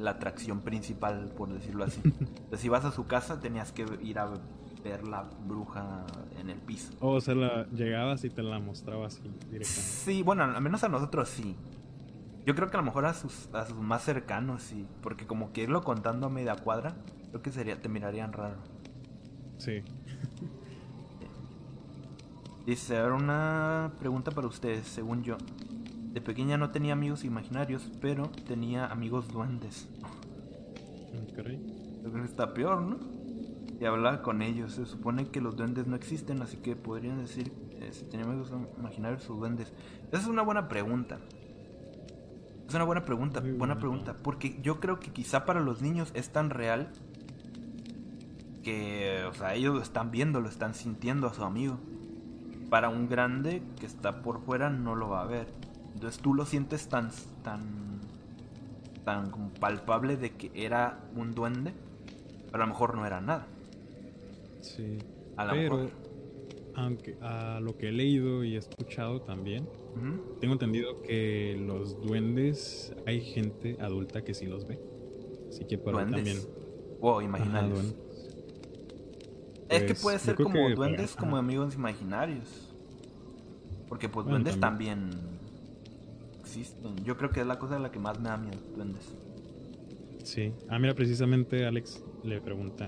la 0.00 0.12
atracción 0.12 0.60
principal, 0.60 1.32
por 1.36 1.52
decirlo 1.52 1.84
así. 1.84 2.00
Entonces, 2.04 2.60
si 2.60 2.68
vas 2.68 2.84
a 2.84 2.92
su 2.92 3.06
casa, 3.06 3.40
tenías 3.40 3.72
que 3.72 3.84
ir 4.02 4.18
a 4.18 4.30
ver 4.82 5.06
la 5.06 5.28
bruja 5.46 6.06
en 6.38 6.50
el 6.50 6.58
piso. 6.58 6.92
O 7.00 7.20
sea, 7.20 7.34
la, 7.34 7.66
llegabas 7.68 8.24
y 8.24 8.30
te 8.30 8.42
la 8.42 8.58
mostrabas 8.58 9.14
así 9.14 9.22
directamente. 9.22 9.64
Sí, 9.66 10.22
bueno, 10.22 10.44
al 10.44 10.62
menos 10.62 10.82
a 10.84 10.88
nosotros 10.88 11.28
sí. 11.28 11.56
Yo 12.46 12.54
creo 12.54 12.70
que 12.70 12.76
a 12.76 12.80
lo 12.80 12.86
mejor 12.86 13.04
a 13.04 13.14
sus, 13.14 13.48
a 13.52 13.66
sus 13.66 13.76
más 13.76 14.02
cercanos 14.02 14.62
sí. 14.62 14.86
Porque 15.02 15.26
como 15.26 15.52
que 15.52 15.62
irlo 15.62 15.82
contando 15.82 16.26
a 16.26 16.30
media 16.30 16.56
cuadra, 16.56 16.96
creo 17.28 17.42
que 17.42 17.52
sería, 17.52 17.80
te 17.80 17.88
mirarían 17.88 18.32
raro. 18.32 18.56
Sí. 19.58 19.82
Dice, 22.66 22.98
ahora 22.98 23.14
una 23.14 23.92
pregunta 23.98 24.30
para 24.30 24.46
ustedes, 24.46 24.86
según 24.86 25.22
yo. 25.22 25.36
De 26.12 26.20
pequeña 26.20 26.56
no 26.56 26.70
tenía 26.70 26.92
amigos 26.92 27.24
imaginarios, 27.24 27.90
pero 28.00 28.30
tenía 28.46 28.86
amigos 28.86 29.28
duendes. 29.28 29.88
Okay. 31.32 31.60
está 32.24 32.52
peor, 32.52 32.82
¿no? 32.82 32.98
Y 33.80 33.84
hablaba 33.84 34.22
con 34.22 34.42
ellos. 34.42 34.72
Se 34.72 34.86
supone 34.86 35.28
que 35.28 35.40
los 35.40 35.56
duendes 35.56 35.86
no 35.86 35.96
existen, 35.96 36.42
así 36.42 36.56
que 36.58 36.74
podrían 36.74 37.18
decir 37.18 37.52
eh, 37.80 37.90
si 37.92 38.04
tenía 38.04 38.26
amigos 38.26 38.52
imaginarios 38.78 39.28
o 39.30 39.34
duendes. 39.34 39.72
Esa 40.08 40.22
es 40.22 40.26
una 40.26 40.42
buena 40.42 40.68
pregunta. 40.68 41.18
Es 42.68 42.74
una 42.74 42.84
buena 42.84 43.04
pregunta, 43.04 43.40
buena 43.40 43.78
pregunta. 43.78 44.16
Porque 44.22 44.58
yo 44.62 44.80
creo 44.80 45.00
que 45.00 45.12
quizá 45.12 45.44
para 45.44 45.60
los 45.60 45.80
niños 45.80 46.10
es 46.14 46.30
tan 46.30 46.50
real 46.50 46.90
que, 48.62 49.24
o 49.28 49.34
sea, 49.34 49.54
ellos 49.54 49.74
lo 49.74 49.82
están 49.82 50.10
viendo, 50.10 50.40
lo 50.40 50.48
están 50.48 50.74
sintiendo 50.74 51.26
a 51.26 51.34
su 51.34 51.42
amigo. 51.42 51.78
Para 52.68 52.88
un 52.88 53.08
grande 53.08 53.62
que 53.78 53.86
está 53.86 54.22
por 54.22 54.40
fuera 54.40 54.70
no 54.70 54.94
lo 54.94 55.08
va 55.08 55.22
a 55.22 55.26
ver. 55.26 55.52
Entonces 55.94 56.20
tú 56.20 56.34
lo 56.34 56.46
sientes 56.46 56.88
tan, 56.88 57.10
tan, 57.42 58.00
tan 59.04 59.30
como 59.30 59.50
palpable 59.50 60.16
de 60.16 60.30
que 60.30 60.50
era 60.54 61.00
un 61.14 61.32
duende, 61.32 61.72
pero 62.50 62.62
a 62.62 62.66
lo 62.66 62.72
mejor 62.72 62.94
no 62.94 63.06
era 63.06 63.20
nada. 63.20 63.46
Sí. 64.60 64.98
pero, 65.36 65.90
aunque 66.74 67.16
a 67.20 67.60
lo 67.60 67.76
que 67.76 67.88
he 67.88 67.92
leído 67.92 68.44
y 68.44 68.56
escuchado 68.56 69.22
también, 69.22 69.68
tengo 70.40 70.54
entendido 70.54 71.02
que 71.02 71.60
los 71.60 72.00
duendes 72.00 72.94
hay 73.06 73.20
gente 73.20 73.76
adulta 73.80 74.22
que 74.22 74.34
sí 74.34 74.46
los 74.46 74.66
ve. 74.66 74.78
Así 75.48 75.64
que 75.64 75.78
por 75.78 75.96
también. 75.96 76.38
Wow, 77.00 77.22
imaginarios. 77.22 77.94
es 79.68 79.82
que 79.82 79.94
puede 79.94 80.18
pues, 80.18 80.22
ser 80.22 80.36
como 80.36 80.70
duendes, 80.70 81.16
como 81.16 81.36
amigos 81.36 81.74
imaginarios. 81.74 82.72
Porque 83.88 84.08
pues 84.08 84.26
duendes 84.26 84.58
también. 84.60 85.10
Yo 87.04 87.16
creo 87.16 87.30
que 87.30 87.40
es 87.40 87.46
la 87.46 87.58
cosa 87.58 87.74
de 87.74 87.80
la 87.80 87.90
que 87.90 87.98
más 87.98 88.18
me 88.18 88.28
da 88.28 88.36
miedo, 88.36 88.58
duendes. 88.74 89.16
Sí. 90.24 90.52
Ah, 90.68 90.78
mira, 90.78 90.94
precisamente 90.94 91.66
Alex 91.66 92.02
le 92.22 92.40
pregunta 92.40 92.86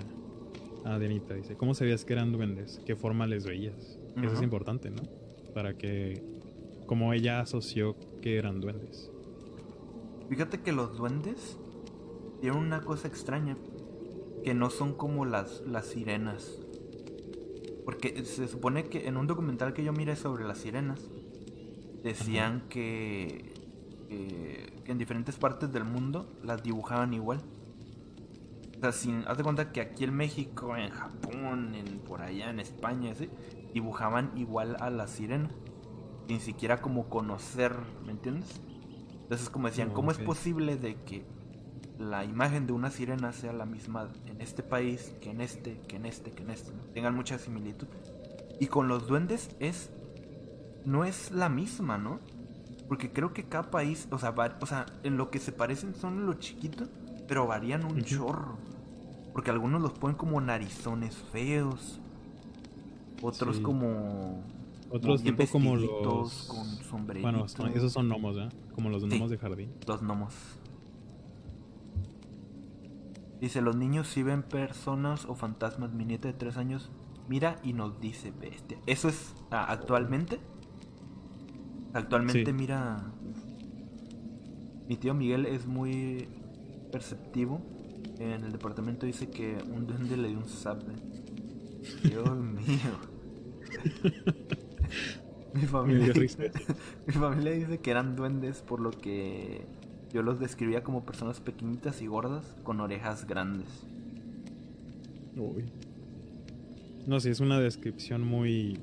a 0.85 0.98
Denita, 0.98 1.35
dice, 1.35 1.57
¿cómo 1.57 1.75
sabías 1.75 2.05
que 2.05 2.12
eran 2.12 2.33
duendes? 2.33 2.81
¿Qué 2.85 2.96
forma 2.96 3.27
les 3.27 3.44
veías? 3.44 3.98
Eso 4.16 4.35
es 4.35 4.42
importante, 4.42 4.90
¿no? 4.90 5.03
Para 5.55 5.75
que, 5.77 6.22
como 6.87 7.12
ella 7.12 7.40
asoció 7.40 7.96
que 8.20 8.37
eran 8.37 8.61
duendes. 8.61 9.11
Fíjate 10.29 10.61
que 10.61 10.72
los 10.72 10.96
duendes 10.96 11.59
tienen 12.40 12.59
una 12.59 12.81
cosa 12.81 13.09
extraña, 13.09 13.57
que 14.44 14.55
no 14.55 14.70
son 14.70 14.94
como 14.94 15.25
las, 15.25 15.62
las 15.66 15.87
sirenas. 15.87 16.59
Porque 17.85 18.25
se 18.25 18.48
supone 18.48 18.85
que 18.85 19.07
en 19.09 19.16
un 19.16 19.27
documental 19.27 19.72
que 19.72 19.85
yo 19.85 19.92
miré 19.92 20.16
sobre 20.16 20.44
las 20.44 20.59
sirenas, 20.59 21.11
decían 22.03 22.64
que, 22.68 23.52
en 24.87 24.98
diferentes 24.98 25.37
partes 25.37 25.72
del 25.72 25.85
mundo 25.85 26.27
las 26.42 26.62
dibujaban 26.62 27.14
igual. 27.14 27.40
O 28.77 28.81
sea, 28.81 28.92
sin, 28.92 29.25
haz 29.29 29.38
de 29.38 29.44
cuenta 29.44 29.72
que 29.72 29.81
aquí 29.81 30.05
en 30.05 30.14
México, 30.14 30.77
en 30.77 30.90
Japón, 30.90 31.75
en, 31.75 31.98
por 32.01 32.22
allá 32.22 32.51
en 32.51 32.59
España, 32.59 33.12
dibujaban 33.72 34.33
igual 34.37 34.77
a 34.81 34.90
la 34.90 35.07
sirena. 35.07 35.51
Sin 36.29 36.40
siquiera 36.40 36.81
como 36.81 37.09
conocer, 37.09 37.75
¿me 38.05 38.12
entiendes? 38.12 38.61
Entonces 39.22 39.51
como 39.51 39.68
decían, 39.68 39.90
¿cómo 39.90 40.11
es 40.11 40.18
posible 40.18 40.77
de 40.77 40.96
que 41.05 41.25
la 41.98 42.25
imagen 42.25 42.66
de 42.66 42.72
una 42.72 42.90
sirena 42.90 43.33
sea 43.33 43.53
la 43.53 43.64
misma 43.64 44.09
en 44.27 44.40
este 44.40 44.62
país 44.62 45.14
que 45.20 45.31
en 45.31 45.40
este, 45.40 45.81
que 45.88 45.96
en 45.96 46.07
este, 46.07 46.33
que 46.33 46.42
en 46.42 46.51
este, 46.51 46.72
tengan 46.94 47.14
mucha 47.14 47.38
similitud. 47.38 47.87
Y 48.61 48.66
con 48.66 48.88
los 48.88 49.07
duendes 49.07 49.51
es 49.61 49.90
no 50.85 51.05
es 51.05 51.31
la 51.31 51.48
misma, 51.48 51.98
¿no? 51.98 52.20
Porque 52.92 53.11
creo 53.11 53.33
que 53.33 53.44
cada 53.44 53.70
país, 53.70 54.07
o 54.11 54.18
sea, 54.18 54.35
o 54.61 54.66
sea, 54.66 54.85
en 55.02 55.16
lo 55.16 55.31
que 55.31 55.38
se 55.38 55.50
parecen 55.50 55.94
son 55.94 56.26
los 56.26 56.38
chiquitos, 56.40 56.90
pero 57.26 57.46
varían 57.46 57.87
un 57.87 58.02
chorro. 58.02 58.59
Porque 59.33 59.50
algunos 59.50 59.81
los 59.81 59.92
ponen 59.92 60.14
como 60.14 60.38
narizones 60.42 61.16
feos, 61.33 62.02
otros 63.22 63.61
como 63.61 64.44
otros 64.90 65.22
tipo 65.22 65.42
como 65.46 65.74
los 65.74 66.48
con 66.48 66.66
sombreritos. 66.66 67.57
Bueno, 67.57 67.72
esos 67.74 67.94
son 67.94 68.11
gnomos, 68.11 68.37
¿eh? 68.37 68.50
Como 68.74 68.90
los 68.90 69.02
gnomos 69.07 69.31
de 69.31 69.38
jardín. 69.38 69.72
Los 69.87 70.02
gnomos. 70.02 70.35
Dice, 73.40 73.62
los 73.62 73.74
niños 73.74 74.07
si 74.07 74.22
ven 74.22 74.42
personas 74.42 75.24
o 75.24 75.35
fantasmas. 75.35 75.94
Mi 75.94 76.05
nieta 76.05 76.28
de 76.28 76.35
tres 76.35 76.59
años 76.59 76.90
mira 77.26 77.59
y 77.64 77.72
nos 77.72 78.02
dice 78.02 78.35
bestia. 78.38 78.76
Eso 78.85 79.09
es 79.09 79.35
ah, 79.50 79.64
actualmente. 79.70 80.40
Actualmente 81.92 82.52
mira... 82.52 83.12
Mi 84.88 84.96
tío 84.96 85.14
Miguel 85.14 85.46
es 85.46 85.66
muy 85.66 86.28
perceptivo. 86.90 87.61
En 88.18 88.44
el 88.44 88.52
departamento 88.52 89.07
dice 89.07 89.31
que 89.31 89.57
un 89.74 89.87
duende 89.87 90.16
le 90.16 90.28
dio 90.28 90.38
un 90.38 90.48
sabe. 90.48 90.85
Dios 92.02 92.37
mío. 92.37 93.12
mi, 95.55 95.62
familia, 95.62 96.12
mi 97.07 97.12
familia 97.12 97.52
dice 97.52 97.78
que 97.78 97.90
eran 97.90 98.16
duendes 98.16 98.61
por 98.61 98.81
lo 98.81 98.90
que 98.90 99.64
yo 100.12 100.22
los 100.22 100.38
describía 100.38 100.83
como 100.83 101.05
personas 101.05 101.40
pequeñitas 101.40 102.02
y 102.02 102.07
gordas 102.07 102.57
con 102.62 102.81
orejas 102.81 103.26
grandes. 103.26 103.87
Uy. 105.37 105.64
No, 107.07 107.18
sí, 107.18 107.31
es 107.31 107.40
una 107.40 107.59
descripción 107.59 108.22
muy. 108.22 108.78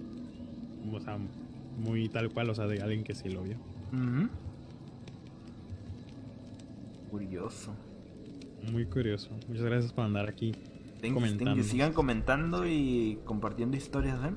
O 0.92 1.00
sea, 1.00 1.20
muy 1.80 2.10
tal 2.10 2.30
cual, 2.30 2.50
o 2.50 2.56
sea, 2.56 2.68
de 2.68 2.82
alguien 2.82 3.04
que 3.04 3.16
sí 3.16 3.30
lo 3.30 3.44
vio. 3.44 3.58
Curioso. 7.10 7.74
Muy 8.72 8.86
curioso. 8.86 9.32
Muchas 9.48 9.64
gracias 9.64 9.94
por 9.94 10.06
andar 10.06 10.30
aquí 10.30 10.54
comentando. 11.14 11.64
Sigan 11.64 11.94
comentando 11.94 12.68
y 12.68 13.20
compartiendo 13.26 13.78
historias, 13.78 14.20
¿eh? 14.24 14.34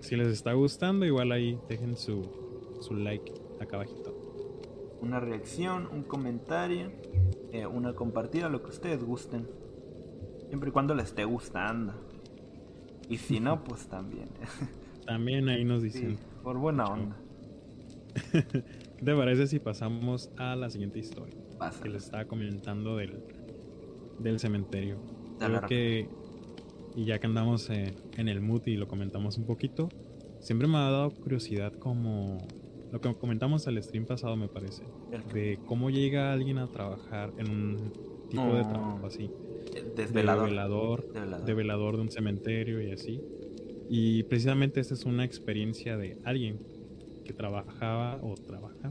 Si 0.00 0.16
les 0.16 0.28
está 0.28 0.52
gustando, 0.54 1.04
igual 1.04 1.32
ahí 1.32 1.58
dejen 1.68 1.96
su, 1.96 2.78
su 2.80 2.94
like 2.94 3.32
acá 3.60 3.76
abajito 3.76 4.18
una 5.00 5.20
reacción, 5.20 5.88
un 5.92 6.02
comentario, 6.02 6.90
eh, 7.52 7.66
una 7.66 7.94
compartida, 7.94 8.48
lo 8.48 8.62
que 8.62 8.70
ustedes 8.70 9.02
gusten. 9.02 9.46
Siempre 10.48 10.70
y 10.70 10.72
cuando 10.72 10.94
les 10.94 11.06
esté 11.06 11.24
gustando. 11.24 11.94
Y 13.08 13.18
si 13.18 13.40
no, 13.40 13.64
pues 13.64 13.86
también. 13.88 14.28
También 15.06 15.48
ahí 15.48 15.64
nos 15.64 15.82
dicen. 15.82 16.18
Por 16.42 16.58
buena 16.58 16.84
onda. 16.86 17.16
¿Qué 18.32 18.42
te 19.04 19.14
parece 19.14 19.46
si 19.46 19.58
pasamos 19.58 20.30
a 20.36 20.56
la 20.56 20.70
siguiente 20.70 20.98
historia? 20.98 21.36
Que 21.82 21.88
les 21.88 22.04
estaba 22.04 22.24
comentando 22.24 22.96
del, 22.96 23.22
del 24.18 24.38
cementerio. 24.38 24.98
Creo 25.38 25.60
que, 25.62 26.08
y 26.96 27.04
ya 27.04 27.18
que 27.18 27.26
andamos 27.26 27.68
eh, 27.70 27.94
en 28.16 28.28
el 28.28 28.40
mood 28.40 28.66
y 28.66 28.76
lo 28.76 28.88
comentamos 28.88 29.38
un 29.38 29.44
poquito, 29.44 29.88
siempre 30.40 30.68
me 30.68 30.78
ha 30.78 30.90
dado 30.90 31.10
curiosidad 31.10 31.72
como 31.74 32.38
lo 32.90 33.00
que 33.00 33.14
comentamos 33.14 33.66
el 33.66 33.82
stream 33.82 34.06
pasado 34.06 34.36
me 34.36 34.48
parece, 34.48 34.82
de 35.32 35.58
cómo 35.66 35.90
llega 35.90 36.32
alguien 36.32 36.58
a 36.58 36.68
trabajar 36.68 37.32
en 37.36 37.50
un 37.50 37.92
tipo 38.30 38.54
de 38.54 38.64
trabajo 38.64 39.06
así. 39.06 39.30
Desvelador. 39.94 40.44
De 40.44 40.50
velador, 40.50 41.44
de 41.44 41.54
velador 41.54 41.96
de 41.96 42.02
un 42.02 42.10
cementerio 42.10 42.80
y 42.82 42.92
así. 42.92 43.22
Y 43.88 44.22
precisamente 44.24 44.80
esta 44.80 44.94
es 44.94 45.04
una 45.04 45.24
experiencia 45.24 45.96
de 45.96 46.18
alguien 46.24 46.58
que 47.24 47.32
trabajaba 47.32 48.18
o 48.22 48.34
trabaja, 48.34 48.90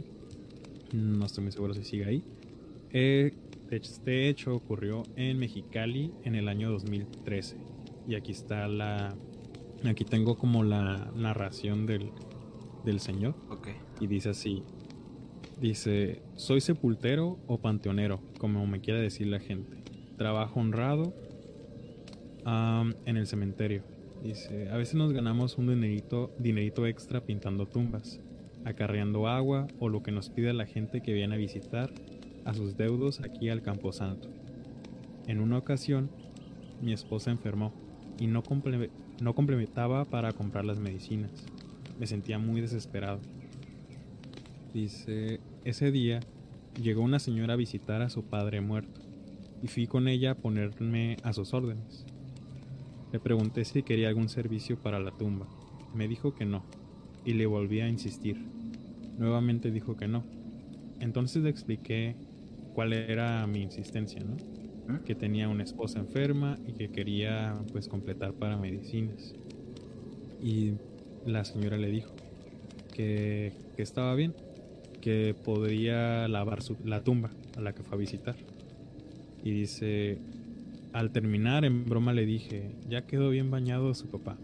no 0.93 1.25
estoy 1.25 1.43
muy 1.43 1.51
seguro 1.51 1.73
si 1.73 1.83
sigue 1.83 2.05
ahí. 2.05 2.23
Eh, 2.91 3.33
este 3.71 4.29
hecho 4.29 4.55
ocurrió 4.55 5.03
en 5.15 5.37
Mexicali 5.37 6.13
en 6.23 6.35
el 6.35 6.47
año 6.47 6.71
2013. 6.71 7.57
Y 8.07 8.15
aquí 8.15 8.31
está 8.31 8.67
la... 8.67 9.15
Aquí 9.83 10.05
tengo 10.05 10.37
como 10.37 10.63
la 10.63 11.11
narración 11.15 11.85
del, 11.85 12.11
del 12.85 12.99
Señor. 12.99 13.35
Y 13.99 14.07
dice 14.07 14.29
así. 14.29 14.63
Dice, 15.59 16.21
soy 16.35 16.61
sepultero 16.61 17.39
o 17.47 17.59
panteonero, 17.59 18.21
como 18.37 18.65
me 18.67 18.79
quiera 18.79 18.99
decir 18.99 19.27
la 19.27 19.39
gente. 19.39 19.77
Trabajo 20.17 20.59
honrado 20.59 21.13
en 23.05 23.17
el 23.17 23.27
cementerio. 23.27 23.83
Dice, 24.23 24.69
a 24.69 24.77
veces 24.77 24.95
nos 24.95 25.13
ganamos 25.13 25.57
un 25.57 25.67
dinerito, 25.67 26.85
extra 26.85 27.21
pintando 27.21 27.65
tumbas, 27.65 28.19
acarreando 28.65 29.27
agua 29.27 29.67
o 29.79 29.89
lo 29.89 30.03
que 30.03 30.11
nos 30.11 30.29
pide 30.29 30.53
la 30.53 30.65
gente 30.65 31.01
que 31.01 31.13
viene 31.13 31.35
a 31.35 31.37
visitar 31.37 31.91
a 32.45 32.53
sus 32.53 32.77
deudos 32.77 33.21
aquí 33.21 33.49
al 33.49 33.61
Camposanto. 33.61 34.29
En 35.27 35.39
una 35.39 35.57
ocasión, 35.57 36.09
mi 36.81 36.93
esposa 36.93 37.31
enfermó 37.31 37.73
y 38.19 38.27
no, 38.27 38.43
no 39.21 39.35
complementaba 39.35 40.05
para 40.05 40.31
comprar 40.31 40.65
las 40.65 40.79
medicinas 40.79 41.45
me 41.99 42.07
sentía 42.07 42.37
muy 42.39 42.61
desesperado. 42.61 43.19
Dice, 44.73 45.39
ese 45.63 45.91
día 45.91 46.19
llegó 46.81 47.01
una 47.01 47.19
señora 47.19 47.53
a 47.53 47.57
visitar 47.57 48.01
a 48.01 48.09
su 48.09 48.23
padre 48.23 48.61
muerto 48.61 49.01
y 49.63 49.67
fui 49.67 49.87
con 49.87 50.07
ella 50.07 50.31
a 50.31 50.35
ponerme 50.35 51.17
a 51.23 51.33
sus 51.33 51.53
órdenes. 51.53 52.05
Le 53.11 53.19
pregunté 53.19 53.63
si 53.65 53.83
quería 53.83 54.09
algún 54.09 54.29
servicio 54.29 54.77
para 54.77 54.99
la 54.99 55.11
tumba. 55.11 55.47
Me 55.93 56.07
dijo 56.07 56.35
que 56.35 56.45
no 56.45 56.63
y 57.27 57.33
le 57.33 57.45
volví 57.45 57.81
a 57.81 57.89
insistir. 57.89 58.37
Nuevamente 59.17 59.69
dijo 59.69 59.97
que 59.97 60.07
no. 60.07 60.23
Entonces 61.01 61.43
le 61.43 61.49
expliqué 61.49 62.15
cuál 62.73 62.93
era 62.93 63.45
mi 63.47 63.61
insistencia, 63.61 64.21
¿no? 64.21 64.35
¿Mm? 64.93 65.03
Que 65.03 65.13
tenía 65.13 65.49
una 65.49 65.63
esposa 65.63 65.99
enferma 65.99 66.57
y 66.65 66.71
que 66.71 66.89
quería 66.89 67.53
pues 67.73 67.89
completar 67.89 68.33
para 68.33 68.55
medicinas. 68.55 69.33
Y 70.41 70.75
la 71.25 71.43
señora 71.43 71.77
le 71.77 71.91
dijo 71.91 72.13
que, 72.93 73.51
estaba 73.75 74.15
bien, 74.15 74.33
que 75.01 75.35
podría 75.43 76.29
lavar 76.29 76.59
la 76.85 77.03
tumba 77.03 77.29
a 77.57 77.61
la 77.61 77.73
que 77.73 77.83
fue 77.83 77.97
a 77.97 77.99
visitar. 77.99 78.35
Y 79.43 79.51
dice, 79.51 80.17
Al 80.97 81.11
terminar, 81.11 81.63
en 81.63 81.85
broma 81.85 82.11
le 82.11 82.25
dije, 82.25 82.71
ya 82.89 83.05
quedó 83.05 83.29
bien 83.29 83.51
bañado 83.51 83.93
su 83.93 84.07
papá. 84.07 84.35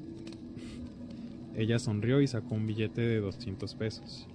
Ella 1.56 1.80
sonrió 1.80 2.22
y 2.22 2.28
sacó 2.28 2.54
un 2.54 2.68
billete 2.68 3.02
de 3.02 3.20
200 3.20 3.74
pesos. 3.74 4.28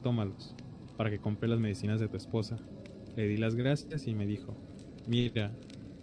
Tómalos, 0.00 0.54
para 0.96 1.10
que 1.10 1.18
compre 1.18 1.48
las 1.48 1.58
medicinas 1.58 1.98
de 1.98 2.06
tu 2.06 2.16
esposa. 2.16 2.56
Le 3.16 3.26
di 3.26 3.36
las 3.36 3.56
gracias 3.56 4.06
y 4.06 4.14
me 4.14 4.26
dijo, 4.26 4.54
mira, 5.08 5.50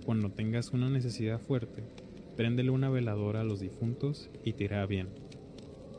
cuando 0.06 0.32
tengas 0.32 0.74
una 0.74 0.90
necesidad 0.90 1.40
fuerte, 1.40 1.82
préndele 2.36 2.70
una 2.70 2.90
veladora 2.90 3.40
a 3.40 3.46
los 3.46 3.62
difuntos 3.62 4.30
y 4.44 4.52
te 4.52 4.66
irá 4.66 4.86
bien. 4.86 5.08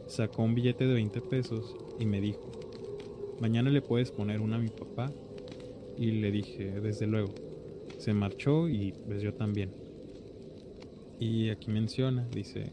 Sacó 0.09 0.43
un 0.43 0.57
billete 0.57 0.87
de 0.87 0.93
20 0.93 1.23
pesos 1.23 1.75
y 1.99 2.05
me 2.05 2.21
dijo, 2.21 2.53
mañana 3.41 3.71
le 3.71 3.81
puedes 3.81 4.11
poner 4.11 4.43
una 4.43 4.57
a 4.57 4.61
mi 4.61 4.69
papá. 4.69 5.11
Y 5.97 6.11
le 6.21 6.31
dije, 6.33 6.83
desde 6.83 7.07
luego. 7.07 7.48
Se 7.99 8.15
marchó 8.15 8.69
y 8.69 8.93
pues 9.07 9.23
yo 9.23 9.35
también. 9.35 9.71
Y 11.21 11.51
aquí 11.51 11.71
menciona, 11.71 12.27
dice, 12.33 12.73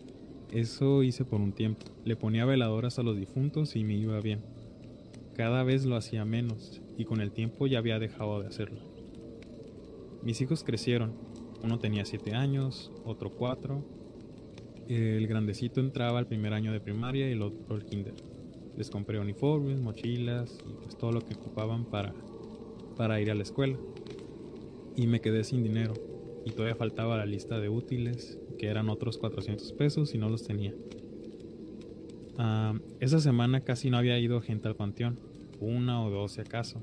eso 0.51 1.03
hice 1.03 1.25
por 1.25 1.41
un 1.41 1.51
tiempo. 1.51 1.85
Le 2.05 2.15
ponía 2.15 2.45
veladoras 2.45 2.99
a 2.99 3.03
los 3.03 3.17
difuntos 3.17 3.75
y 3.75 3.83
me 3.83 3.95
iba 3.95 4.19
bien. 4.21 4.39
Cada 5.35 5.63
vez 5.63 5.85
lo 5.85 5.95
hacía 5.95 6.23
menos 6.23 6.81
y 6.97 7.05
con 7.05 7.19
el 7.19 7.31
tiempo 7.31 7.67
ya 7.67 7.79
había 7.79 7.99
dejado 7.99 8.41
de 8.41 8.47
hacerlo. 8.47 8.79
Mis 10.23 10.39
hijos 10.41 10.63
crecieron. 10.63 11.13
Uno 11.63 11.79
tenía 11.79 12.05
siete 12.05 12.35
años, 12.35 12.91
otro 13.03 13.31
cuatro. 13.31 13.83
El 14.87 15.25
grandecito 15.27 15.79
entraba 15.79 16.19
al 16.19 16.27
primer 16.27 16.53
año 16.53 16.71
de 16.71 16.79
primaria 16.79 17.27
y 17.27 17.31
el 17.31 17.41
otro 17.41 17.75
al 17.75 17.85
kinder. 17.85 18.13
Les 18.77 18.89
compré 18.89 19.19
uniformes, 19.19 19.79
mochilas 19.79 20.59
y 20.69 20.73
pues 20.83 20.95
todo 20.97 21.11
lo 21.11 21.21
que 21.21 21.33
ocupaban 21.33 21.85
para, 21.85 22.13
para 22.95 23.19
ir 23.19 23.31
a 23.31 23.35
la 23.35 23.43
escuela. 23.43 23.77
Y 24.95 25.07
me 25.07 25.21
quedé 25.21 25.43
sin 25.43 25.63
dinero 25.63 25.93
y 26.45 26.51
todavía 26.51 26.75
faltaba 26.75 27.17
la 27.17 27.25
lista 27.25 27.59
de 27.59 27.69
útiles, 27.69 28.39
que 28.59 28.67
eran 28.67 28.89
otros 28.89 29.17
400 29.17 29.73
pesos 29.73 30.13
y 30.13 30.19
no 30.19 30.29
los 30.29 30.45
tenía. 30.45 30.73
Ah, 32.37 32.77
esa 32.99 33.19
semana 33.19 33.61
casi 33.61 33.89
no 33.89 33.97
había 33.97 34.19
ido 34.19 34.41
gente 34.41 34.67
al 34.67 34.75
panteón, 34.75 35.19
una 35.59 36.03
o 36.03 36.09
dos 36.11 36.33
si 36.33 36.41
acaso, 36.41 36.81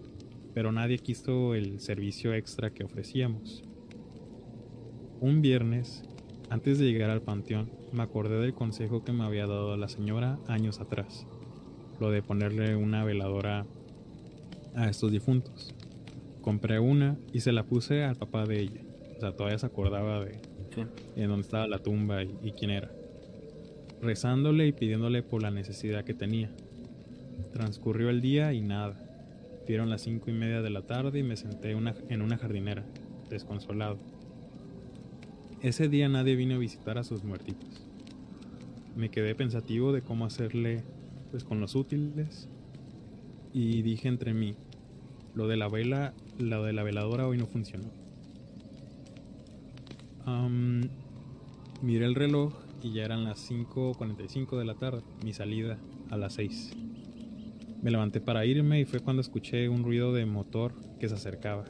pero 0.52 0.72
nadie 0.72 0.98
quiso 0.98 1.54
el 1.54 1.78
servicio 1.78 2.34
extra 2.34 2.70
que 2.70 2.84
ofrecíamos. 2.84 3.62
Un 5.20 5.40
viernes, 5.40 6.02
antes 6.50 6.78
de 6.78 6.86
llegar 6.86 7.10
al 7.10 7.22
panteón, 7.22 7.70
me 7.92 8.02
acordé 8.02 8.40
del 8.40 8.54
consejo 8.54 9.04
que 9.04 9.12
me 9.12 9.24
había 9.24 9.46
dado 9.46 9.76
la 9.76 9.88
señora 9.88 10.38
años 10.48 10.80
atrás, 10.80 11.26
lo 12.00 12.10
de 12.10 12.22
ponerle 12.22 12.74
una 12.74 13.04
veladora 13.04 13.64
a 14.74 14.88
estos 14.88 15.12
difuntos. 15.12 15.74
Compré 16.42 16.78
una 16.78 17.16
y 17.32 17.40
se 17.40 17.52
la 17.52 17.64
puse 17.64 18.04
al 18.04 18.16
papá 18.16 18.44
de 18.44 18.60
ella 18.60 18.82
sea, 19.22 19.36
todavía 19.36 19.58
se 19.58 19.66
acordaba 19.66 20.24
de 20.24 20.40
en 21.16 21.28
dónde 21.28 21.42
estaba 21.42 21.66
la 21.66 21.78
tumba 21.78 22.22
y, 22.22 22.52
quién 22.58 22.70
era. 22.70 22.90
Rezándole 24.00 24.66
y 24.66 24.72
pidiéndole 24.72 25.22
por 25.22 25.42
la 25.42 25.50
necesidad 25.50 26.04
que 26.04 26.14
tenía. 26.14 26.50
Transcurrió 27.52 28.10
el 28.10 28.20
día 28.20 28.52
y 28.52 28.62
nada. 28.62 28.98
Dieron 29.66 29.90
las 29.90 30.02
cinco 30.02 30.30
y 30.30 30.32
media 30.32 30.60
de 30.62 30.70
la 30.70 30.82
tarde 30.82 31.20
y 31.20 31.22
me 31.22 31.36
senté 31.36 31.70
en 31.70 32.22
una 32.22 32.38
jardinera, 32.38 32.84
desconsolado. 33.30 33.98
Ese 35.60 35.88
día 35.88 36.08
nadie 36.08 36.34
vino 36.34 36.56
a 36.56 36.58
visitar 36.58 36.98
a 36.98 37.04
sus 37.04 37.22
muertitos. 37.22 37.86
Me 38.96 39.10
quedé 39.10 39.34
pensativo 39.34 39.92
de 39.92 40.02
cómo 40.02 40.24
hacerle 40.24 40.82
pues 41.30 41.44
con 41.44 41.60
los 41.60 41.76
útiles 41.76 42.48
y 43.52 43.82
dije 43.82 44.08
entre 44.08 44.34
mí, 44.34 44.56
lo 45.34 45.48
de 45.48 45.56
la 45.56 45.68
vela, 45.68 46.14
lo 46.38 46.64
de 46.64 46.72
la 46.72 46.82
veladora 46.82 47.26
hoy 47.26 47.38
no 47.38 47.46
funcionó 47.46 48.02
miré 51.82 52.06
el 52.06 52.14
reloj 52.14 52.54
y 52.82 52.92
ya 52.92 53.04
eran 53.04 53.24
las 53.24 53.50
5.45 53.50 54.56
de 54.56 54.64
la 54.64 54.74
tarde, 54.74 55.02
mi 55.24 55.32
salida 55.32 55.78
a 56.10 56.16
las 56.16 56.34
6. 56.34 56.72
Me 57.82 57.90
levanté 57.90 58.20
para 58.20 58.46
irme 58.46 58.80
y 58.80 58.84
fue 58.84 59.00
cuando 59.00 59.20
escuché 59.20 59.68
un 59.68 59.82
ruido 59.82 60.12
de 60.12 60.24
motor 60.24 60.74
que 61.00 61.08
se 61.08 61.16
acercaba. 61.16 61.64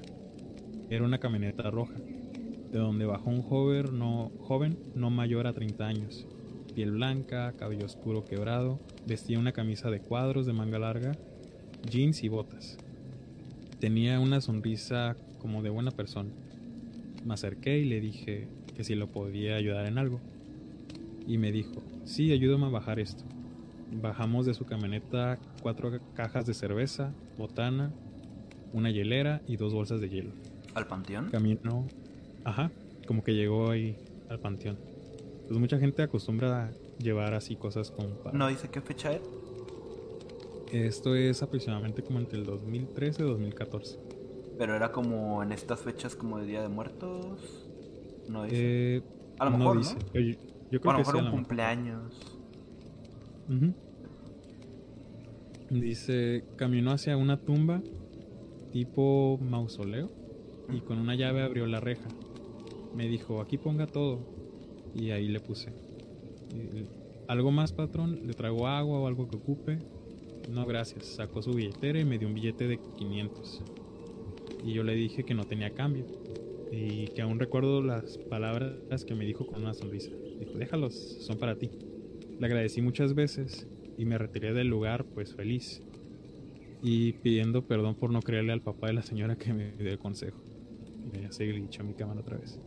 Era 0.90 1.04
una 1.04 1.18
camioneta 1.18 1.70
roja, 1.70 1.94
de 1.94 2.78
donde 2.78 3.06
bajó 3.06 3.30
un 3.30 3.42
joven 3.42 3.98
no, 3.98 4.30
joven 4.40 4.78
no 4.94 5.08
mayor 5.08 5.46
a 5.46 5.54
30 5.54 5.86
años, 5.86 6.26
piel 6.74 6.92
blanca, 6.92 7.54
cabello 7.56 7.86
oscuro 7.86 8.24
quebrado, 8.24 8.78
vestía 9.06 9.38
una 9.38 9.52
camisa 9.52 9.90
de 9.90 10.00
cuadros 10.00 10.44
de 10.44 10.52
manga 10.52 10.78
larga, 10.78 11.12
jeans 11.88 12.22
y 12.22 12.28
botas. 12.28 12.76
Tenía 13.82 14.20
una 14.20 14.40
sonrisa 14.40 15.16
como 15.40 15.60
de 15.60 15.68
buena 15.68 15.90
persona 15.90 16.30
me 17.24 17.34
acerqué 17.34 17.78
y 17.78 17.84
le 17.84 18.00
dije 18.00 18.46
que 18.76 18.84
si 18.84 18.94
lo 18.94 19.08
podía 19.08 19.56
ayudar 19.56 19.86
en 19.86 19.98
algo. 19.98 20.20
Y 21.26 21.36
me 21.36 21.50
dijo, 21.50 21.82
sí, 22.04 22.30
ayúdame 22.30 22.66
a 22.66 22.68
bajar 22.68 23.00
esto. 23.00 23.24
Bajamos 24.00 24.46
de 24.46 24.54
su 24.54 24.66
camioneta 24.66 25.40
cuatro 25.62 25.98
cajas 26.14 26.46
de 26.46 26.54
cerveza, 26.54 27.12
botana, 27.36 27.90
una 28.72 28.92
hielera 28.92 29.42
y 29.48 29.56
dos 29.56 29.74
bolsas 29.74 30.00
de 30.00 30.10
hielo. 30.10 30.30
¿Al 30.74 30.86
panteón? 30.86 31.30
Camino, 31.30 31.88
ajá, 32.44 32.70
como 33.08 33.24
que 33.24 33.34
llegó 33.34 33.70
ahí 33.70 33.96
al 34.30 34.38
panteón. 34.38 34.78
Pues 35.48 35.58
mucha 35.58 35.80
gente 35.80 36.04
acostumbra 36.04 36.66
a 36.66 36.70
llevar 36.98 37.34
así 37.34 37.56
cosas 37.56 37.90
como 37.90 38.10
¿No 38.32 38.46
dice 38.46 38.68
qué 38.68 38.80
fecha 38.80 39.12
es? 39.12 39.22
Esto 40.72 41.14
es 41.14 41.42
aproximadamente 41.42 42.02
como 42.02 42.18
entre 42.18 42.38
el 42.38 42.46
2013 42.46 43.22
y 43.22 43.26
2014. 43.26 43.98
Pero 44.56 44.74
era 44.74 44.90
como 44.90 45.42
en 45.42 45.52
estas 45.52 45.80
fechas 45.80 46.16
como 46.16 46.38
de 46.38 46.46
Día 46.46 46.62
de 46.62 46.68
Muertos. 46.68 47.68
No 48.28 48.44
dice. 48.44 48.96
Eh, 48.96 49.02
a 49.38 49.44
lo 49.44 49.58
mejor, 49.58 49.78
dice. 49.78 49.96
Yo, 50.14 50.20
yo, 50.70 50.80
creo 50.80 50.90
a 50.90 50.92
lo 50.94 50.98
mejor 51.00 51.16
un 51.16 51.30
cumpleaños. 51.30 52.38
Dice, 55.68 56.44
caminó 56.56 56.92
hacia 56.92 57.16
una 57.18 57.38
tumba 57.38 57.82
tipo 58.72 59.38
mausoleo 59.42 60.10
y 60.72 60.80
con 60.80 60.98
una 60.98 61.14
llave 61.14 61.42
abrió 61.42 61.66
la 61.66 61.80
reja. 61.80 62.08
Me 62.94 63.08
dijo, 63.08 63.42
aquí 63.42 63.58
ponga 63.58 63.86
todo. 63.86 64.20
Y 64.94 65.10
ahí 65.10 65.28
le 65.28 65.40
puse. 65.40 65.72
¿Algo 67.28 67.50
más, 67.50 67.72
patrón? 67.72 68.26
¿Le 68.26 68.32
traigo 68.32 68.66
agua 68.66 69.00
o 69.00 69.06
algo 69.06 69.28
que 69.28 69.36
ocupe? 69.36 69.78
No, 70.48 70.66
gracias. 70.66 71.06
Sacó 71.06 71.42
su 71.42 71.52
billetera 71.52 72.00
y 72.00 72.04
me 72.04 72.18
dio 72.18 72.28
un 72.28 72.34
billete 72.34 72.66
de 72.66 72.78
500 72.78 73.62
y 74.64 74.72
yo 74.72 74.84
le 74.84 74.94
dije 74.94 75.24
que 75.24 75.34
no 75.34 75.44
tenía 75.44 75.70
cambio 75.70 76.04
y 76.70 77.08
que 77.08 77.22
aún 77.22 77.38
recuerdo 77.38 77.82
las 77.82 78.18
palabras 78.18 79.04
que 79.04 79.14
me 79.14 79.26
dijo 79.26 79.46
con 79.46 79.62
una 79.62 79.74
sonrisa. 79.74 80.10
Dijo, 80.38 80.52
déjalos, 80.54 80.94
son 80.94 81.38
para 81.38 81.56
ti. 81.56 81.70
Le 82.38 82.46
agradecí 82.46 82.80
muchas 82.80 83.14
veces 83.14 83.66
y 83.98 84.04
me 84.04 84.18
retiré 84.18 84.54
del 84.54 84.68
lugar 84.68 85.04
pues 85.04 85.34
feliz 85.34 85.82
y 86.82 87.12
pidiendo 87.12 87.66
perdón 87.66 87.94
por 87.94 88.10
no 88.10 88.20
creerle 88.20 88.52
al 88.52 88.62
papá 88.62 88.88
de 88.88 88.94
la 88.94 89.02
señora 89.02 89.36
que 89.36 89.52
me 89.52 89.72
dio 89.72 89.90
el 89.90 89.98
consejo. 89.98 90.42
Ya 91.20 91.30
se 91.30 91.46
glitchó 91.46 91.84
mi 91.84 91.94
cámara 91.94 92.20
otra 92.20 92.38
vez. 92.38 92.58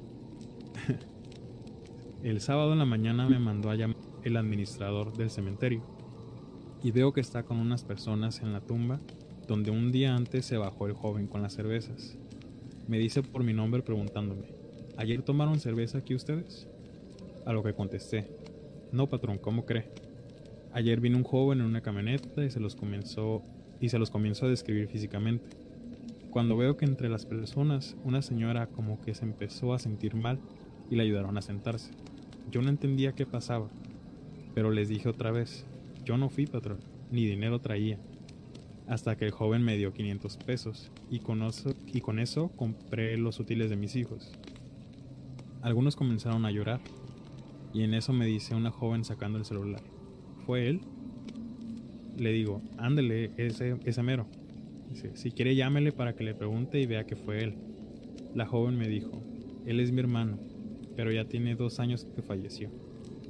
el 2.23 2.39
sábado 2.41 2.73
en 2.73 2.80
la 2.80 2.86
mañana 2.86 3.28
me 3.28 3.39
mandó 3.39 3.69
a 3.69 3.76
llamar 3.76 3.97
el 4.23 4.38
administrador 4.38 5.15
del 5.15 5.30
cementerio 5.30 5.94
y 6.84 6.91
veo 6.91 7.13
que 7.13 7.21
está 7.21 7.43
con 7.43 7.57
unas 7.57 7.84
personas 7.84 8.41
en 8.41 8.53
la 8.53 8.61
tumba 8.61 8.99
donde 9.47 9.71
un 9.71 9.91
día 9.91 10.15
antes 10.15 10.45
se 10.45 10.57
bajó 10.57 10.88
el 10.88 10.93
joven 10.93 11.28
con 11.28 11.41
las 11.41 11.53
cervezas. 11.53 12.17
Me 12.88 12.97
dice 12.97 13.23
por 13.23 13.43
mi 13.43 13.53
nombre 13.53 13.82
preguntándome, 13.84 14.47
¿ayer 14.97 15.21
tomaron 15.21 15.59
cerveza 15.59 15.99
aquí 15.99 16.15
ustedes? 16.15 16.67
A 17.45 17.53
lo 17.53 17.63
que 17.63 17.73
contesté, 17.73 18.28
no 18.91 19.07
patrón, 19.07 19.38
¿cómo 19.38 19.65
cree? 19.65 19.89
Ayer 20.73 20.99
vino 20.99 21.17
un 21.17 21.23
joven 21.23 21.59
en 21.59 21.65
una 21.65 21.82
camioneta 21.82 22.43
y 22.43 22.49
se 22.49 22.59
los 22.59 22.76
comenzó 22.76 23.43
y 23.80 23.89
se 23.89 23.99
los 23.99 24.09
comenzó 24.09 24.45
a 24.45 24.49
describir 24.49 24.88
físicamente. 24.88 25.45
Cuando 26.32 26.57
veo 26.57 26.76
que 26.76 26.86
entre 26.86 27.07
las 27.07 27.26
personas 27.26 27.95
una 28.03 28.21
señora 28.21 28.67
como 28.67 28.99
que 29.01 29.13
se 29.13 29.26
empezó 29.26 29.73
a 29.73 29.80
sentir 29.80 30.15
mal 30.15 30.39
y 30.89 30.95
le 30.95 31.03
ayudaron 31.03 31.38
a 31.38 31.41
sentarse. 31.41 31.91
Yo 32.51 32.61
no 32.61 32.69
entendía 32.69 33.13
qué 33.13 33.26
pasaba, 33.26 33.69
pero 34.53 34.71
les 34.71 34.89
dije 34.89 35.09
otra 35.09 35.32
vez, 35.32 35.65
yo 36.05 36.17
no 36.17 36.29
fui 36.29 36.45
patrón, 36.45 36.79
ni 37.11 37.25
dinero 37.25 37.59
traía 37.59 37.99
hasta 38.87 39.15
que 39.17 39.25
el 39.25 39.31
joven 39.31 39.63
me 39.63 39.77
dio 39.77 39.93
500 39.93 40.37
pesos 40.37 40.91
y 41.09 41.19
con, 41.19 41.41
eso, 41.43 41.73
y 41.87 42.01
con 42.01 42.19
eso 42.19 42.49
compré 42.49 43.17
los 43.17 43.39
útiles 43.39 43.69
de 43.69 43.75
mis 43.75 43.95
hijos. 43.95 44.31
Algunos 45.61 45.95
comenzaron 45.95 46.45
a 46.45 46.51
llorar 46.51 46.81
y 47.73 47.83
en 47.83 47.93
eso 47.93 48.13
me 48.13 48.25
dice 48.25 48.55
una 48.55 48.71
joven 48.71 49.03
sacando 49.03 49.39
el 49.39 49.45
celular. 49.45 49.81
¿Fue 50.45 50.69
él? 50.69 50.81
Le 52.17 52.31
digo, 52.31 52.61
ándele, 52.77 53.31
ese, 53.37 53.77
ese 53.83 54.03
mero. 54.03 54.27
Dice, 54.89 55.15
si 55.15 55.31
quiere 55.31 55.55
llámele 55.55 55.91
para 55.91 56.15
que 56.15 56.23
le 56.23 56.35
pregunte 56.35 56.79
y 56.79 56.85
vea 56.85 57.05
que 57.05 57.15
fue 57.15 57.43
él. 57.43 57.55
La 58.35 58.45
joven 58.45 58.77
me 58.77 58.87
dijo, 58.87 59.23
él 59.65 59.79
es 59.79 59.91
mi 59.91 59.99
hermano, 59.99 60.37
pero 60.95 61.11
ya 61.11 61.25
tiene 61.25 61.55
dos 61.55 61.79
años 61.79 62.05
que 62.15 62.21
falleció. 62.21 62.69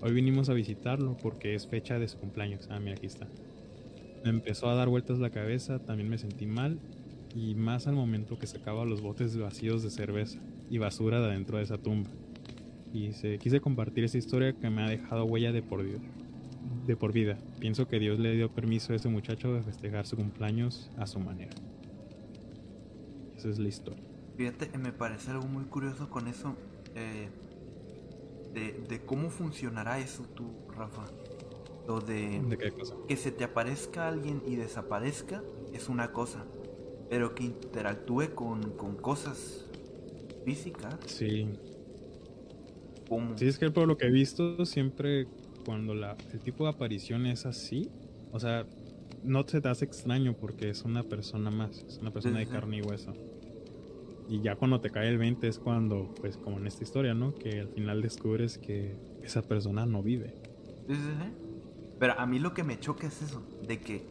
Hoy 0.05 0.13
vinimos 0.13 0.49
a 0.49 0.53
visitarlo 0.53 1.17
porque 1.17 1.55
es 1.55 1.65
fecha 1.65 1.97
de 1.97 2.07
su 2.07 2.19
cumpleaños. 2.19 2.67
Ah, 2.69 2.79
mira, 2.79 2.95
aquí 2.95 3.07
está. 3.07 3.27
Me 4.23 4.29
empezó 4.29 4.69
a 4.69 4.75
dar 4.75 4.87
vueltas 4.87 5.17
la 5.17 5.31
cabeza, 5.31 5.79
también 5.79 6.09
me 6.09 6.19
sentí 6.19 6.45
mal 6.45 6.77
y 7.33 7.55
más 7.55 7.87
al 7.87 7.95
momento 7.95 8.37
que 8.37 8.45
sacaba 8.45 8.85
los 8.85 9.01
botes 9.01 9.35
vacíos 9.35 9.81
de 9.81 9.89
cerveza 9.89 10.37
y 10.69 10.77
basura 10.77 11.19
de 11.21 11.25
adentro 11.25 11.57
de 11.57 11.63
esa 11.63 11.79
tumba. 11.79 12.11
y 12.93 13.13
se 13.13 13.39
quise 13.39 13.61
compartir 13.61 14.03
esa 14.03 14.19
historia 14.19 14.53
que 14.53 14.69
me 14.69 14.83
ha 14.83 14.89
dejado 14.89 15.25
huella 15.25 15.51
de 15.51 15.63
por 15.63 15.83
vida. 15.83 15.97
De 16.85 16.95
por 16.95 17.11
vida. 17.11 17.39
Pienso 17.59 17.87
que 17.87 17.97
Dios 17.97 18.19
le 18.19 18.35
dio 18.35 18.53
permiso 18.53 18.93
a 18.93 18.97
ese 18.97 19.09
muchacho 19.09 19.55
de 19.55 19.63
festejar 19.63 20.05
su 20.05 20.17
cumpleaños 20.17 20.91
a 20.97 21.07
su 21.07 21.19
manera. 21.19 21.55
Esa 23.35 23.49
es 23.49 23.57
la 23.57 23.69
historia. 23.69 24.03
Fíjate, 24.37 24.77
me 24.77 24.91
parece 24.91 25.31
algo 25.31 25.47
muy 25.47 25.63
curioso 25.63 26.11
con 26.11 26.27
eso. 26.27 26.55
Eh, 26.93 27.27
de, 28.55 29.01
cómo 29.05 29.29
funcionará 29.29 29.99
eso 29.99 30.23
tú, 30.33 30.51
Rafa. 30.75 31.05
Lo 31.87 31.99
de, 31.99 32.41
¿De 32.41 32.57
qué 32.57 32.71
cosa? 32.71 32.95
que 33.07 33.15
se 33.15 33.31
te 33.31 33.43
aparezca 33.43 34.07
alguien 34.07 34.41
y 34.47 34.55
desaparezca 34.55 35.43
es 35.73 35.89
una 35.89 36.11
cosa. 36.11 36.45
Pero 37.09 37.35
que 37.35 37.43
interactúe 37.43 38.33
con, 38.33 38.71
con 38.71 38.95
cosas 38.95 39.65
físicas. 40.43 40.95
Sí. 41.05 41.47
Sí, 43.35 43.45
es 43.47 43.59
que 43.59 43.69
por 43.69 43.87
lo 43.87 43.97
que 43.97 44.07
he 44.07 44.11
visto, 44.11 44.65
siempre 44.65 45.27
cuando 45.63 45.93
la, 45.93 46.17
el 46.33 46.39
tipo 46.39 46.63
de 46.63 46.71
aparición 46.71 47.27
es 47.27 47.45
así, 47.45 47.91
o 48.31 48.39
sea, 48.39 48.65
no 49.23 49.47
se 49.47 49.61
te 49.61 49.69
hace 49.69 49.85
extraño 49.85 50.33
porque 50.33 50.69
es 50.69 50.83
una 50.83 51.03
persona 51.03 51.51
más, 51.51 51.83
es 51.87 51.99
una 51.99 52.11
persona 52.11 52.39
de 52.39 52.47
carne 52.47 52.77
y 52.77 52.81
hueso. 52.81 53.13
Y 54.27 54.41
ya 54.41 54.55
cuando 54.55 54.81
te 54.81 54.89
cae 54.89 55.07
el 55.07 55.17
20 55.17 55.47
es 55.47 55.59
cuando, 55.59 56.13
pues 56.19 56.37
como 56.37 56.57
en 56.57 56.67
esta 56.67 56.83
historia, 56.83 57.13
¿no? 57.13 57.35
Que 57.35 57.59
al 57.59 57.67
final 57.69 58.01
descubres 58.01 58.57
que 58.57 58.95
esa 59.23 59.41
persona 59.43 59.85
no 59.85 60.01
vive. 60.01 60.35
Sí, 60.87 60.95
sí, 60.95 61.01
sí. 61.21 61.45
Pero 61.99 62.19
a 62.19 62.25
mí 62.25 62.39
lo 62.39 62.53
que 62.53 62.63
me 62.63 62.79
choca 62.79 63.07
es 63.07 63.21
eso, 63.21 63.41
de 63.65 63.79
que, 63.79 64.05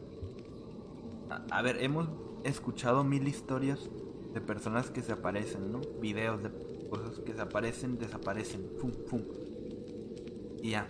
a, 1.50 1.62
ver, 1.62 1.82
hemos 1.82 2.08
escuchado 2.44 3.04
mil 3.04 3.26
historias 3.28 3.90
de 4.32 4.40
personas 4.40 4.90
que 4.90 5.02
se 5.02 5.12
aparecen, 5.12 5.70
¿no? 5.70 5.80
Videos 6.00 6.42
de 6.42 6.50
cosas 6.88 7.18
que 7.20 7.34
se 7.34 7.40
aparecen, 7.40 7.98
desaparecen, 7.98 8.62
fum, 8.78 8.92
fum. 9.06 9.22
Y 10.62 10.70
ya. 10.70 10.86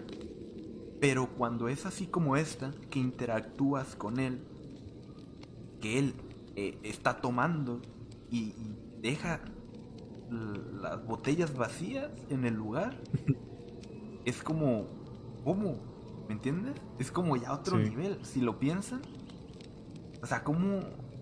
Pero 1.00 1.28
cuando 1.36 1.68
es 1.68 1.84
así 1.84 2.06
como 2.06 2.36
esta, 2.36 2.72
que 2.90 2.98
interactúas 3.00 3.96
con 3.96 4.20
él, 4.20 4.38
que 5.80 5.98
él 5.98 6.14
eh, 6.56 6.78
está 6.82 7.20
tomando 7.20 7.80
y, 8.30 8.54
deja 9.04 9.38
las 10.80 11.06
botellas 11.06 11.54
vacías 11.54 12.10
en 12.30 12.44
el 12.46 12.54
lugar, 12.54 12.96
es 14.24 14.42
como, 14.42 14.86
¿cómo? 15.44 15.76
¿Me 16.26 16.34
entiendes? 16.34 16.74
Es 16.98 17.12
como 17.12 17.36
ya 17.36 17.52
otro 17.52 17.78
nivel, 17.78 18.18
si 18.22 18.40
lo 18.40 18.58
piensan. 18.58 19.02
O 20.22 20.26
sea, 20.26 20.42
¿cómo 20.42 20.80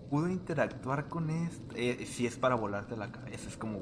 pudo 0.09 0.29
interactuar 0.29 1.09
con 1.09 1.29
esto? 1.29 1.75
Eh, 1.75 2.05
si 2.05 2.25
es 2.25 2.37
para 2.37 2.55
volarte 2.55 2.95
la 2.95 3.11
cabeza, 3.11 3.49
es 3.49 3.57
como... 3.57 3.81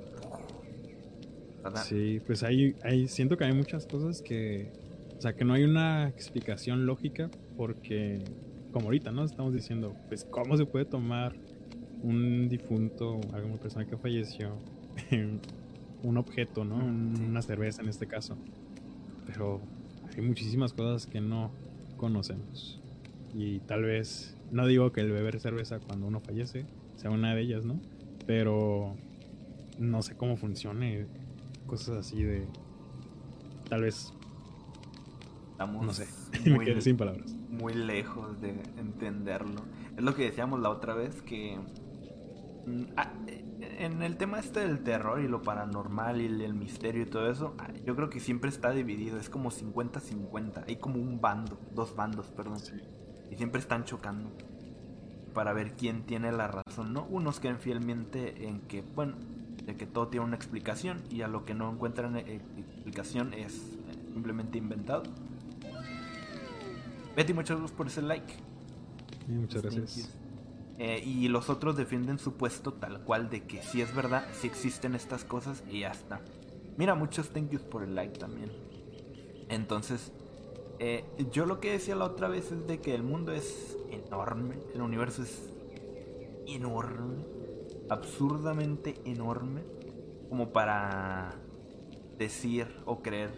Sí, 1.84 2.20
pues 2.26 2.42
hay, 2.42 2.76
hay, 2.84 3.08
siento 3.08 3.38
que 3.38 3.44
hay 3.44 3.54
muchas 3.54 3.86
cosas 3.86 4.24
que, 4.24 4.74
o 5.16 5.22
sea, 5.22 5.36
que 5.36 5.46
no 5.46 5.54
hay 5.54 5.64
una 5.64 6.10
explicación 6.10 6.88
lógica 6.88 7.30
porque, 7.56 8.24
como 8.72 8.86
ahorita, 8.88 9.12
¿no? 9.12 9.24
Estamos 9.24 9.54
diciendo, 9.54 9.96
pues, 10.08 10.26
¿cómo 10.26 10.58
se 10.58 10.66
puede 10.66 10.86
tomar 10.86 11.36
un 12.04 12.50
difunto, 12.50 13.20
alguna 13.34 13.58
persona 13.58 13.86
que 13.86 13.98
falleció, 13.98 14.56
un 16.04 16.18
objeto, 16.18 16.64
¿no? 16.66 16.76
Una 16.76 17.42
cerveza 17.42 17.82
en 17.82 17.90
este 17.90 18.08
caso. 18.08 18.38
Pero 19.28 19.62
hay 20.16 20.22
muchísimas 20.22 20.74
cosas 20.74 21.08
que 21.08 21.22
no 21.22 21.52
conocemos. 21.98 22.82
Y 23.34 23.60
tal 23.60 23.84
vez, 23.84 24.36
no 24.52 24.66
digo 24.66 24.92
que 24.92 25.02
el 25.02 25.12
beber 25.12 25.40
cerveza 25.40 25.80
cuando 25.80 26.08
uno 26.08 26.20
fallece 26.20 26.66
sea 26.98 27.12
una 27.12 27.34
de 27.34 27.42
ellas, 27.42 27.66
¿no? 27.66 27.80
Pero 28.26 28.96
no 29.80 30.02
sé 30.02 30.16
cómo 30.16 30.38
funcione 30.38 31.08
cosas 31.66 31.98
así 31.98 32.24
de 32.24 32.46
tal 33.70 33.82
vez 33.82 34.14
estamos 35.52 35.86
no 35.86 35.94
sé 35.94 36.06
muy, 36.50 36.82
sin 36.82 36.98
palabras 36.98 37.34
muy 37.50 37.74
lejos 37.74 38.40
de 38.42 38.50
entenderlo 38.78 39.62
es 39.98 40.04
lo 40.04 40.14
que 40.14 40.24
decíamos 40.24 40.60
la 40.60 40.70
otra 40.70 40.94
vez 40.94 41.22
que 41.22 41.58
en 42.66 44.02
el 44.02 44.18
tema 44.18 44.40
este 44.40 44.62
del 44.62 44.84
terror 44.84 45.22
y 45.22 45.28
lo 45.28 45.42
paranormal 45.42 46.22
y 46.22 46.26
el, 46.26 46.54
misterio 46.54 47.04
y 47.04 47.06
todo 47.06 47.30
eso 47.30 47.56
ah, 47.58 47.72
yo 47.86 47.96
creo 47.96 48.10
que 48.10 48.20
siempre 48.20 48.50
está 48.50 48.72
dividido 48.72 49.18
es 49.18 49.30
como 49.30 49.52
50-50 49.52 50.66
hay 50.68 50.76
como 50.76 50.96
un 50.98 51.20
bando 51.20 51.60
dos 51.74 51.96
bandos 51.96 52.28
perdón 52.28 52.60
y 53.32 53.36
siempre 53.36 53.60
están 53.60 53.84
chocando 53.86 54.32
para 55.34 55.54
ver 55.54 55.74
quién 55.76 56.04
tiene 56.04 56.32
la 56.32 56.48
razón 56.48 56.94
no 56.94 57.06
unos 57.06 57.40
creen 57.40 57.60
fielmente 57.60 58.48
en 58.48 58.62
que 58.62 58.82
bueno 58.82 59.16
de 59.66 59.76
que 59.76 59.86
todo 59.86 60.08
tiene 60.08 60.26
una 60.26 60.36
explicación 60.36 61.02
y 61.10 61.22
a 61.22 61.28
lo 61.28 61.46
que 61.46 61.54
no 61.54 61.72
encuentran 61.72 62.18
eh, 62.18 62.42
explicación 62.58 63.34
es 63.34 63.56
eh, 63.56 64.12
simplemente 64.14 64.58
inventado. 64.58 65.04
Betty, 67.16 67.34
muchas 67.34 67.58
gracias 67.58 67.78
por 67.78 67.88
ese 67.88 68.02
like. 68.02 68.34
muchas 69.28 69.62
gracias. 69.62 70.21
Eh, 70.84 71.04
y 71.06 71.28
los 71.28 71.52
otros 71.52 71.78
defienden 71.78 72.18
su 72.18 72.34
puesto 72.34 72.74
tal 72.74 73.04
cual 73.04 73.30
de 73.30 73.44
que 73.44 73.62
si 73.62 73.82
es 73.82 73.94
verdad, 73.94 74.26
si 74.34 74.48
existen 74.48 74.96
estas 74.96 75.24
cosas 75.24 75.64
y 75.70 75.82
ya 75.82 75.92
está. 75.92 76.22
Mira, 76.76 76.96
muchos 76.96 77.30
thank 77.30 77.52
yous 77.52 77.62
por 77.62 77.84
el 77.84 77.94
like 77.94 78.18
también. 78.18 78.52
Entonces, 79.48 80.12
yo 81.32 81.46
lo 81.46 81.60
que 81.60 81.74
decía 81.74 81.96
la 81.96 82.06
otra 82.06 82.30
vez 82.30 82.52
es 82.52 82.66
de 82.66 82.80
que 82.80 82.96
el 82.96 83.04
mundo 83.04 83.32
es 83.32 83.78
enorme, 83.92 84.56
el 84.74 84.82
universo 84.82 85.22
es 85.22 85.54
enorme 86.48 87.26
absurdamente 87.92 88.96
enorme 89.04 89.64
como 90.30 90.54
para 90.54 91.36
decir 92.18 92.66
o 92.86 93.02
creer 93.02 93.32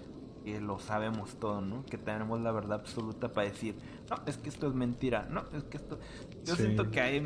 que 0.46 0.62
lo 0.62 0.78
sabemos 0.78 1.34
todo, 1.40 1.60
¿no? 1.60 1.84
Que 1.88 1.98
tenemos 1.98 2.40
la 2.40 2.52
verdad 2.52 2.82
absoluta 2.82 3.34
para 3.34 3.48
decir, 3.48 3.76
no, 4.12 4.18
es 4.28 4.38
que 4.38 4.50
esto 4.50 4.68
es 4.68 4.76
mentira, 4.76 5.28
no, 5.32 5.44
es 5.58 5.64
que 5.64 5.78
esto... 5.78 5.98
Yo 6.46 6.56
siento 6.56 6.92
que 6.92 7.00
hay 7.00 7.22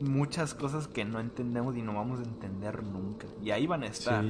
muchas 0.00 0.54
cosas 0.54 0.88
que 0.88 1.04
no 1.04 1.20
entendemos 1.20 1.76
y 1.76 1.82
no 1.82 1.94
vamos 1.94 2.20
a 2.20 2.22
entender 2.22 2.82
nunca. 2.82 3.26
Y 3.42 3.50
ahí 3.50 3.66
van 3.66 3.82
a 3.82 3.86
estar. 3.86 4.24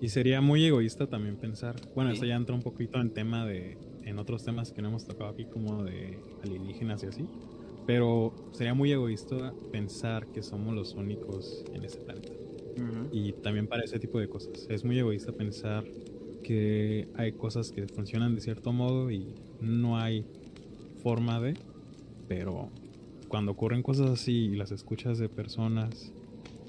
Y 0.00 0.08
sería 0.08 0.40
muy 0.40 0.64
egoísta 0.64 1.06
también 1.06 1.36
pensar, 1.36 1.76
bueno, 1.94 2.10
esto 2.10 2.26
ya 2.26 2.34
entra 2.34 2.54
un 2.54 2.62
poquito 2.62 3.00
en 3.00 3.14
tema 3.14 3.46
de, 3.46 3.78
en 4.02 4.18
otros 4.18 4.44
temas 4.44 4.72
que 4.72 4.82
no 4.82 4.88
hemos 4.88 5.06
tocado 5.06 5.30
aquí 5.30 5.44
como 5.44 5.84
de 5.84 6.18
alienígenas 6.42 7.02
y 7.04 7.06
así. 7.06 7.26
Pero 7.86 8.34
sería 8.52 8.74
muy 8.74 8.92
egoísta 8.92 9.54
pensar 9.70 10.26
que 10.26 10.42
somos 10.42 10.74
los 10.74 10.94
únicos 10.94 11.64
en 11.72 11.84
ese 11.84 11.98
planeta. 12.00 12.32
Y 13.12 13.32
también 13.34 13.66
para 13.66 13.84
ese 13.84 13.98
tipo 13.98 14.18
de 14.18 14.28
cosas. 14.28 14.66
Es 14.70 14.84
muy 14.84 14.98
egoísta 14.98 15.32
pensar 15.32 15.84
que 16.42 17.08
hay 17.14 17.32
cosas 17.32 17.70
que 17.70 17.86
funcionan 17.86 18.34
de 18.34 18.40
cierto 18.40 18.72
modo 18.72 19.10
y 19.10 19.34
no 19.60 19.98
hay 19.98 20.26
forma 21.02 21.40
de, 21.40 21.54
pero 22.28 22.70
cuando 23.28 23.52
ocurren 23.52 23.82
cosas 23.82 24.10
así 24.10 24.32
y 24.32 24.56
las 24.56 24.72
escuchas 24.72 25.18
de 25.18 25.28
personas 25.28 26.12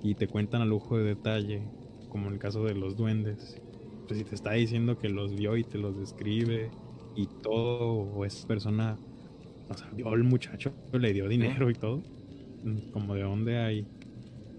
y 0.04 0.16
te 0.16 0.28
cuentan 0.28 0.62
a 0.62 0.66
lujo 0.66 0.98
de 0.98 1.04
detalle, 1.04 1.64
como 2.10 2.28
en 2.28 2.34
el 2.34 2.40
caso 2.40 2.64
de 2.64 2.76
los 2.76 2.96
duendes, 2.96 3.62
pues 4.08 4.20
si 4.20 4.26
te 4.26 4.36
está 4.36 4.52
diciendo 4.54 4.98
que 4.98 5.10
los 5.10 5.36
vio 5.36 5.58
y 5.58 5.64
te 5.64 5.78
los 5.78 5.98
describe 5.98 6.70
y 7.16 7.28
todo, 7.42 7.94
o 7.94 8.26
es 8.26 8.46
persona 8.46 8.98
o 9.70 9.74
sea, 9.78 9.90
vio 9.92 10.14
el 10.14 10.24
muchacho, 10.24 10.72
le 10.92 11.14
dio 11.14 11.28
dinero 11.28 11.70
y 11.70 11.74
todo. 11.74 12.02
Como 12.92 13.16
de 13.16 13.24
dónde 13.24 13.58
hay. 13.58 13.88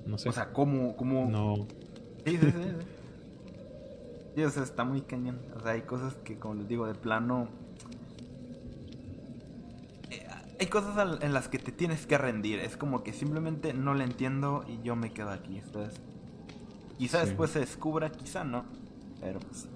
No 0.07 0.19
sé. 0.19 0.29
O 0.29 0.33
sea, 0.33 0.53
¿cómo? 0.53 0.97
cómo... 0.97 1.29
No. 1.31 1.67
Sí, 2.27 2.37
sí, 2.37 2.51
sí. 2.51 2.53
sí. 4.35 4.43
o 4.43 4.51
sea, 4.51 4.63
está 4.63 4.85
muy 4.85 5.03
cañón. 5.03 5.39
O 5.57 5.61
sea, 5.61 5.73
hay 5.73 5.83
cosas 5.83 6.15
que, 6.17 6.39
como 6.39 6.55
les 6.55 6.69
digo, 6.69 6.87
de 6.87 6.95
plano. 6.95 7.49
Hay 10.61 10.67
cosas 10.67 11.23
en 11.23 11.33
las 11.33 11.49
que 11.49 11.59
te 11.59 11.73
tienes 11.73 12.07
que 12.07 12.17
rendir. 12.17 12.61
Es 12.61 12.77
como 12.77 13.03
que 13.03 13.13
simplemente 13.13 13.75
no 13.75 13.95
le 13.95 14.05
entiendo 14.05 14.65
y 14.69 14.81
yo 14.85 14.97
me 14.97 15.13
quedo 15.13 15.31
aquí. 15.31 15.59
Entonces, 15.59 16.01
quizá 16.99 17.25
después 17.25 17.51
se 17.51 17.61
descubra, 17.61 18.11
quizá 18.11 18.45
no. 18.45 18.65
Pero 19.21 19.41
pues. 19.41 19.69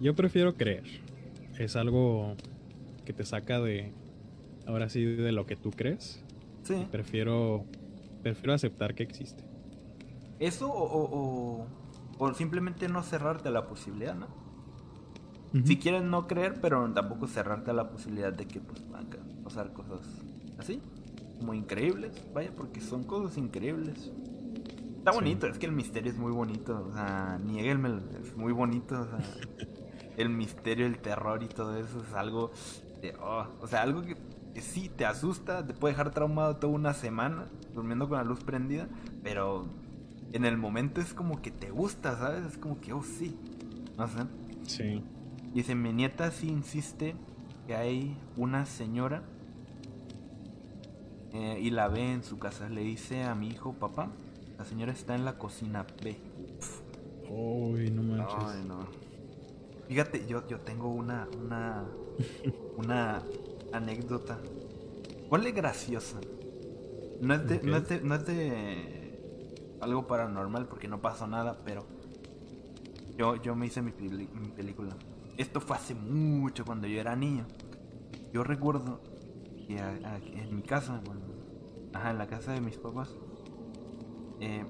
Yo 0.00 0.14
prefiero 0.14 0.54
creer. 0.54 0.84
Es 1.58 1.76
algo 1.76 2.36
que 3.04 3.12
te 3.12 3.24
saca 3.24 3.60
de, 3.60 3.92
ahora 4.66 4.88
sí 4.88 5.04
de 5.04 5.32
lo 5.32 5.46
que 5.46 5.56
tú 5.56 5.70
crees. 5.70 6.22
Sí. 6.62 6.86
Prefiero, 6.90 7.64
prefiero 8.22 8.54
aceptar 8.54 8.94
que 8.94 9.02
existe. 9.02 9.44
Eso 10.38 10.70
o, 10.72 11.66
o, 12.18 12.34
simplemente 12.34 12.88
no 12.88 13.02
cerrarte 13.02 13.48
a 13.48 13.52
la 13.52 13.66
posibilidad, 13.66 14.14
¿no? 14.14 14.28
Si 15.64 15.78
quieres 15.78 16.04
no 16.04 16.28
creer, 16.28 16.60
pero 16.60 16.88
tampoco 16.92 17.26
cerrarte 17.26 17.72
a 17.72 17.74
la 17.74 17.90
posibilidad 17.90 18.32
de 18.32 18.46
que 18.46 18.60
pues, 18.60 18.80
pasar 19.50 19.72
cosas 19.72 20.00
así, 20.58 20.80
muy 21.40 21.58
increíbles, 21.58 22.12
vaya, 22.32 22.52
porque 22.56 22.80
son 22.80 23.02
cosas 23.02 23.36
increíbles. 23.36 24.12
Está 24.98 25.10
bonito, 25.10 25.48
es 25.48 25.58
que 25.58 25.66
el 25.66 25.72
misterio 25.72 26.12
es 26.12 26.18
muy 26.18 26.30
bonito, 26.30 26.86
o 26.88 26.92
sea, 26.92 27.40
nieguenme, 27.44 27.98
es 28.22 28.36
muy 28.36 28.52
bonito, 28.52 29.00
o 29.00 29.04
sea, 29.06 29.18
el 30.16 30.28
misterio, 30.28 30.86
el 30.86 30.98
terror 30.98 31.42
y 31.42 31.48
todo 31.48 31.76
eso 31.76 32.00
es 32.06 32.14
algo 32.14 32.52
de, 33.02 33.14
oh, 33.20 33.46
o 33.60 33.66
sea, 33.66 33.82
algo 33.82 34.02
que 34.02 34.16
sí 34.60 34.88
te 34.88 35.04
asusta, 35.04 35.66
te 35.66 35.74
puede 35.74 35.94
dejar 35.94 36.10
traumado 36.12 36.56
toda 36.56 36.72
una 36.72 36.94
semana 36.94 37.48
durmiendo 37.74 38.08
con 38.08 38.18
la 38.18 38.24
luz 38.24 38.44
prendida, 38.44 38.88
pero 39.24 39.66
en 40.32 40.44
el 40.44 40.58
momento 40.58 41.00
es 41.00 41.12
como 41.12 41.42
que 41.42 41.50
te 41.50 41.70
gusta, 41.70 42.16
¿sabes? 42.16 42.44
Es 42.44 42.58
como 42.58 42.80
que, 42.80 42.92
oh, 42.92 43.02
sí. 43.02 43.36
No 43.96 44.06
sé. 44.06 44.20
Sí. 44.62 45.02
Dice, 45.52 45.74
mi 45.74 45.92
nieta 45.92 46.30
sí 46.30 46.48
insiste 46.48 47.16
que 47.66 47.74
hay 47.74 48.16
una 48.36 48.64
señora 48.66 49.22
eh, 51.32 51.58
y 51.62 51.70
la 51.70 51.88
ve 51.88 52.12
en 52.12 52.24
su 52.24 52.38
casa. 52.38 52.68
Le 52.68 52.82
dice 52.82 53.24
a 53.24 53.34
mi 53.34 53.48
hijo, 53.48 53.72
papá, 53.72 54.08
la 54.58 54.64
señora 54.64 54.92
está 54.92 55.14
en 55.14 55.24
la 55.24 55.38
cocina, 55.38 55.86
ve. 56.02 56.18
Uy, 57.28 57.90
no 57.90 58.02
manches. 58.02 58.36
Ay, 58.38 58.64
no. 58.66 58.86
Fíjate, 59.88 60.26
yo, 60.26 60.46
yo 60.46 60.60
tengo 60.60 60.88
una, 60.88 61.28
una, 61.44 61.84
una 62.76 63.22
anécdota. 63.72 64.38
¿Cuál 65.28 65.46
es 65.46 65.54
graciosa? 65.54 66.20
No 67.20 67.34
es 67.34 67.46
de, 67.46 67.60
no 67.62 67.76
es 67.76 67.88
de, 67.88 68.00
no 68.00 68.14
es 68.14 68.26
de 68.26 69.78
algo 69.80 70.06
paranormal 70.06 70.66
porque 70.66 70.88
no 70.88 71.00
pasó 71.00 71.26
nada, 71.26 71.58
pero 71.64 71.86
yo, 73.16 73.36
yo 73.36 73.54
me 73.54 73.66
hice 73.66 73.82
mi, 73.82 73.92
mi 73.92 74.48
película. 74.48 74.96
Esto 75.36 75.60
fue 75.60 75.76
hace 75.76 75.94
mucho 75.94 76.64
cuando 76.64 76.86
yo 76.86 77.00
era 77.00 77.16
niño. 77.16 77.46
Yo 78.32 78.44
recuerdo 78.44 79.00
que 79.76 80.40
en 80.40 80.56
mi 80.56 80.62
casa, 80.62 81.00
bueno, 81.04 81.20
ajá, 81.92 82.10
en 82.10 82.18
la 82.18 82.26
casa 82.26 82.52
de 82.52 82.60
mis 82.60 82.76
papás, 82.76 83.16
eh, 84.40 84.64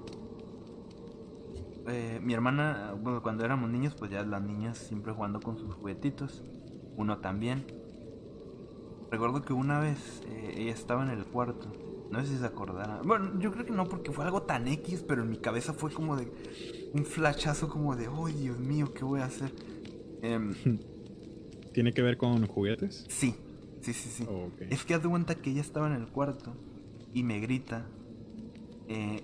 eh, 1.89 2.21
mi 2.23 2.35
hermana, 2.35 2.95
bueno, 3.01 3.23
cuando 3.23 3.45
éramos 3.45 3.71
niños, 3.71 3.95
pues 3.95 4.11
ya 4.11 4.23
las 4.23 4.43
niñas 4.43 4.79
siempre 4.79 5.13
jugando 5.13 5.41
con 5.41 5.59
sus 5.59 5.75
juguetitos, 5.75 6.45
uno 6.97 7.19
también. 7.19 7.65
Recuerdo 9.11 9.43
que 9.43 9.53
una 9.53 9.81
vez 9.81 10.23
eh, 10.29 10.55
ella 10.57 10.73
estaba 10.73 11.03
en 11.03 11.11
el 11.11 11.25
cuarto, 11.25 11.73
no 12.11 12.21
sé 12.21 12.27
si 12.27 12.37
se 12.37 12.47
acordara. 12.47 13.01
Bueno, 13.03 13.41
yo 13.41 13.51
creo 13.53 13.65
que 13.65 13.73
no, 13.73 13.87
porque 13.87 14.13
fue 14.13 14.25
algo 14.25 14.43
tan 14.43 14.69
X, 14.69 15.05
pero 15.07 15.23
en 15.23 15.31
mi 15.31 15.39
cabeza 15.39 15.73
fue 15.73 15.91
como 15.91 16.17
de 16.17 16.31
un 16.93 17.05
flashazo, 17.05 17.69
como 17.69 17.97
de, 17.97 18.09
oh 18.09 18.27
Dios 18.29 18.59
mío, 18.59 18.93
¿qué 18.95 19.05
voy 19.05 19.21
a 19.21 19.25
hacer? 19.25 19.53
Em, 20.23 20.55
¿Tiene 21.73 21.93
que 21.93 22.03
ver 22.03 22.19
con 22.19 22.47
juguetes? 22.47 23.07
Sí, 23.09 23.35
sí, 23.81 23.93
sí, 23.93 24.09
sí. 24.11 24.27
Es 24.69 24.85
que 24.85 24.95
haz 24.95 25.03
de 25.03 25.09
cuenta 25.09 25.35
que 25.37 25.51
ella 25.51 25.61
estaba 25.61 25.87
en 25.87 25.95
el 25.95 26.09
cuarto 26.09 26.55
y 27.13 27.23
me 27.23 27.41
grita. 27.41 27.87
Eh, 28.89 29.23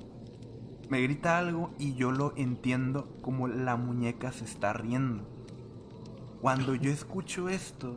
me 0.88 1.00
grita 1.02 1.38
algo 1.38 1.74
y 1.78 1.94
yo 1.94 2.12
lo 2.12 2.32
entiendo 2.36 3.18
como 3.22 3.48
la 3.48 3.76
muñeca 3.76 4.32
se 4.32 4.44
está 4.44 4.72
riendo. 4.72 5.24
Cuando 6.40 6.74
yo 6.74 6.90
escucho 6.92 7.48
esto 7.48 7.96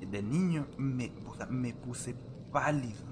de 0.00 0.22
niño, 0.22 0.66
me, 0.78 1.12
me 1.48 1.74
puse 1.74 2.14
pálido. 2.52 3.10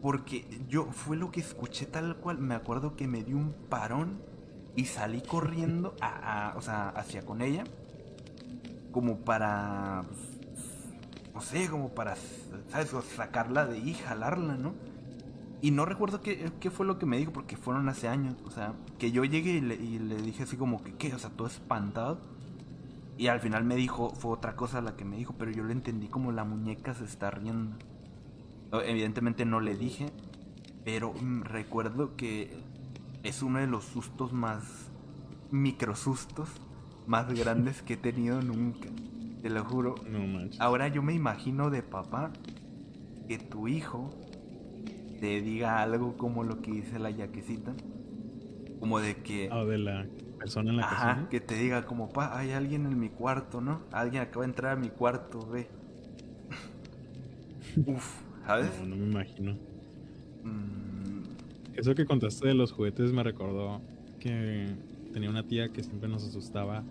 Porque 0.00 0.46
yo 0.68 0.84
fue 0.92 1.16
lo 1.16 1.30
que 1.30 1.40
escuché 1.40 1.86
tal 1.86 2.16
cual. 2.18 2.38
Me 2.38 2.54
acuerdo 2.54 2.94
que 2.94 3.08
me 3.08 3.24
dio 3.24 3.36
un 3.36 3.52
parón 3.68 4.22
y 4.76 4.84
salí 4.84 5.20
corriendo 5.20 5.96
a, 6.00 6.54
o 6.56 6.62
sea, 6.62 6.90
hacia 6.90 7.22
con 7.26 7.42
ella. 7.42 7.64
Como 8.92 9.18
para. 9.24 10.04
No 11.38 11.44
sé, 11.44 11.68
como 11.68 11.90
para, 11.90 12.16
¿sabes? 12.68 12.92
sacarla 13.14 13.64
de 13.64 13.76
ahí, 13.76 13.94
jalarla, 13.94 14.56
¿no? 14.56 14.74
Y 15.62 15.70
no 15.70 15.84
recuerdo 15.84 16.20
qué, 16.20 16.50
qué, 16.58 16.68
fue 16.68 16.84
lo 16.84 16.98
que 16.98 17.06
me 17.06 17.16
dijo, 17.16 17.32
porque 17.32 17.56
fueron 17.56 17.88
hace 17.88 18.08
años. 18.08 18.34
O 18.44 18.50
sea, 18.50 18.74
que 18.98 19.12
yo 19.12 19.24
llegué 19.24 19.52
y 19.52 19.60
le, 19.60 19.76
y 19.76 20.00
le 20.00 20.16
dije 20.16 20.42
así 20.42 20.56
como 20.56 20.82
que, 20.82 20.94
¿qué? 20.94 21.14
O 21.14 21.18
sea, 21.20 21.30
todo 21.30 21.46
espantado. 21.46 22.18
Y 23.16 23.28
al 23.28 23.38
final 23.38 23.62
me 23.62 23.76
dijo, 23.76 24.10
fue 24.10 24.32
otra 24.32 24.56
cosa 24.56 24.80
la 24.80 24.96
que 24.96 25.04
me 25.04 25.16
dijo, 25.16 25.36
pero 25.38 25.52
yo 25.52 25.62
le 25.62 25.74
entendí 25.74 26.08
como 26.08 26.32
la 26.32 26.42
muñeca 26.42 26.92
se 26.92 27.04
está 27.04 27.30
riendo. 27.30 27.76
Evidentemente 28.72 29.44
no 29.44 29.60
le 29.60 29.76
dije, 29.76 30.10
pero 30.84 31.12
mm, 31.12 31.42
recuerdo 31.42 32.16
que 32.16 32.64
es 33.22 33.42
uno 33.42 33.60
de 33.60 33.68
los 33.68 33.84
sustos 33.84 34.32
más 34.32 34.64
microsustos 35.52 36.48
más 37.06 37.32
grandes 37.32 37.80
que 37.82 37.94
he 37.94 37.96
tenido 37.96 38.42
nunca. 38.42 38.88
Te 39.42 39.50
lo 39.50 39.64
juro. 39.64 39.94
No 40.08 40.26
manches. 40.26 40.60
Ahora 40.60 40.88
yo 40.88 41.02
me 41.02 41.14
imagino 41.14 41.70
de 41.70 41.82
papá 41.82 42.32
que 43.28 43.38
tu 43.38 43.68
hijo 43.68 44.10
te 45.20 45.40
diga 45.40 45.82
algo 45.82 46.16
como 46.16 46.44
lo 46.44 46.60
que 46.60 46.72
dice 46.72 46.98
la 46.98 47.10
yaquecita. 47.10 47.74
Como 48.80 49.00
de 49.00 49.16
que. 49.16 49.50
O 49.50 49.66
de 49.66 49.78
la 49.78 50.06
persona 50.38 50.70
en 50.70 50.76
la 50.76 50.84
Ajá, 50.84 51.28
que 51.28 51.40
te 51.40 51.56
diga 51.56 51.84
como, 51.84 52.08
pa, 52.08 52.38
hay 52.38 52.52
alguien 52.52 52.86
en 52.86 52.98
mi 52.98 53.08
cuarto, 53.08 53.60
¿no? 53.60 53.82
Alguien 53.92 54.22
acaba 54.22 54.44
de 54.44 54.50
entrar 54.50 54.72
a 54.72 54.76
mi 54.76 54.88
cuarto, 54.88 55.46
ve. 55.48 55.68
Uf, 57.86 58.22
¿sabes? 58.46 58.70
No, 58.80 58.86
no 58.86 58.96
me 58.96 59.06
imagino. 59.06 59.52
Mm. 60.44 61.22
Eso 61.74 61.94
que 61.94 62.06
contaste 62.06 62.48
de 62.48 62.54
los 62.54 62.72
juguetes 62.72 63.12
me 63.12 63.22
recordó 63.22 63.80
que 64.20 64.66
tenía 65.12 65.30
una 65.30 65.42
tía 65.42 65.68
que 65.72 65.82
siempre 65.82 66.08
nos 66.08 66.24
asustaba. 66.24 66.84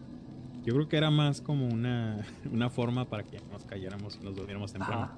Yo 0.68 0.74
creo 0.74 0.89
que 0.89 0.97
era 0.97 1.09
más 1.09 1.39
como 1.39 1.65
una, 1.65 2.28
una 2.51 2.70
forma 2.70 3.05
para 3.05 3.24
que 3.24 3.39
nos 3.53 3.63
cayéramos 3.63 4.20
y 4.22 4.26
nos 4.26 4.36
durmiéramos 4.36 4.74
temprano 4.74 5.11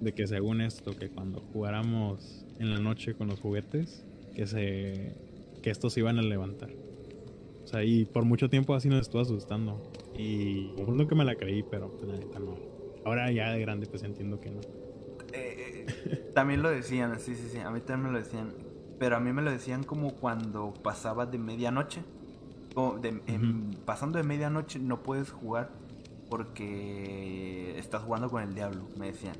de 0.00 0.14
que 0.14 0.28
según 0.28 0.60
esto, 0.60 0.96
que 0.96 1.10
cuando 1.10 1.40
jugáramos 1.52 2.46
en 2.60 2.70
la 2.70 2.78
noche 2.78 3.14
con 3.14 3.26
los 3.26 3.40
juguetes, 3.40 4.06
que 4.32 4.46
se 4.46 5.16
que 5.60 5.70
estos 5.70 5.92
se 5.92 6.00
iban 6.00 6.20
a 6.20 6.22
levantar. 6.22 6.70
O 7.64 7.66
sea, 7.66 7.82
y 7.82 8.04
por 8.04 8.24
mucho 8.24 8.48
tiempo 8.48 8.74
así 8.76 8.88
nos 8.88 9.00
estuvo 9.00 9.20
asustando. 9.20 9.92
Y 10.16 10.72
no 10.86 11.08
que 11.08 11.16
me 11.16 11.24
la 11.24 11.34
creí, 11.34 11.64
pero 11.64 11.90
pues 11.90 12.08
la 12.08 12.16
neta 12.16 12.38
no. 12.38 12.56
Ahora 13.04 13.28
ya 13.32 13.50
de 13.50 13.60
grande 13.60 13.88
pues 13.88 14.04
entiendo 14.04 14.40
que 14.40 14.50
no. 14.52 14.60
Eh, 15.32 15.86
eh, 15.88 16.30
también 16.32 16.62
lo 16.62 16.70
decían, 16.70 17.18
sí, 17.18 17.34
sí, 17.34 17.48
sí, 17.50 17.58
a 17.58 17.70
mí 17.72 17.80
también 17.80 18.12
me 18.12 18.18
lo 18.18 18.24
decían. 18.24 18.54
Pero 19.00 19.16
a 19.16 19.20
mí 19.20 19.32
me 19.32 19.42
lo 19.42 19.50
decían 19.50 19.82
como 19.82 20.14
cuando 20.14 20.72
pasaba 20.72 21.26
de 21.26 21.38
medianoche. 21.38 22.02
De, 23.02 23.20
pasando 23.84 24.18
de 24.18 24.24
medianoche 24.24 24.78
no 24.78 25.02
puedes 25.02 25.30
jugar 25.30 25.70
porque 26.30 27.74
estás 27.76 28.02
jugando 28.02 28.30
con 28.30 28.42
el 28.42 28.54
diablo, 28.54 28.88
me 28.96 29.06
decían. 29.06 29.34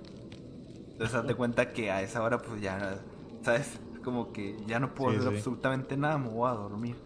Entonces, 0.91 1.15
hazte 1.15 1.35
cuenta 1.35 1.73
que 1.73 1.91
a 1.91 2.03
esa 2.03 2.23
hora, 2.23 2.39
pues 2.39 2.61
ya, 2.61 3.01
¿sabes? 3.43 3.79
Como 4.03 4.33
que 4.33 4.57
ya 4.67 4.81
no 4.81 4.95
puedo 4.95 5.19
hacer 5.19 5.35
absolutamente 5.35 5.97
nada, 5.97 6.19
me 6.19 6.29
voy 6.29 6.51
a 6.51 6.55
dormir. 6.55 6.97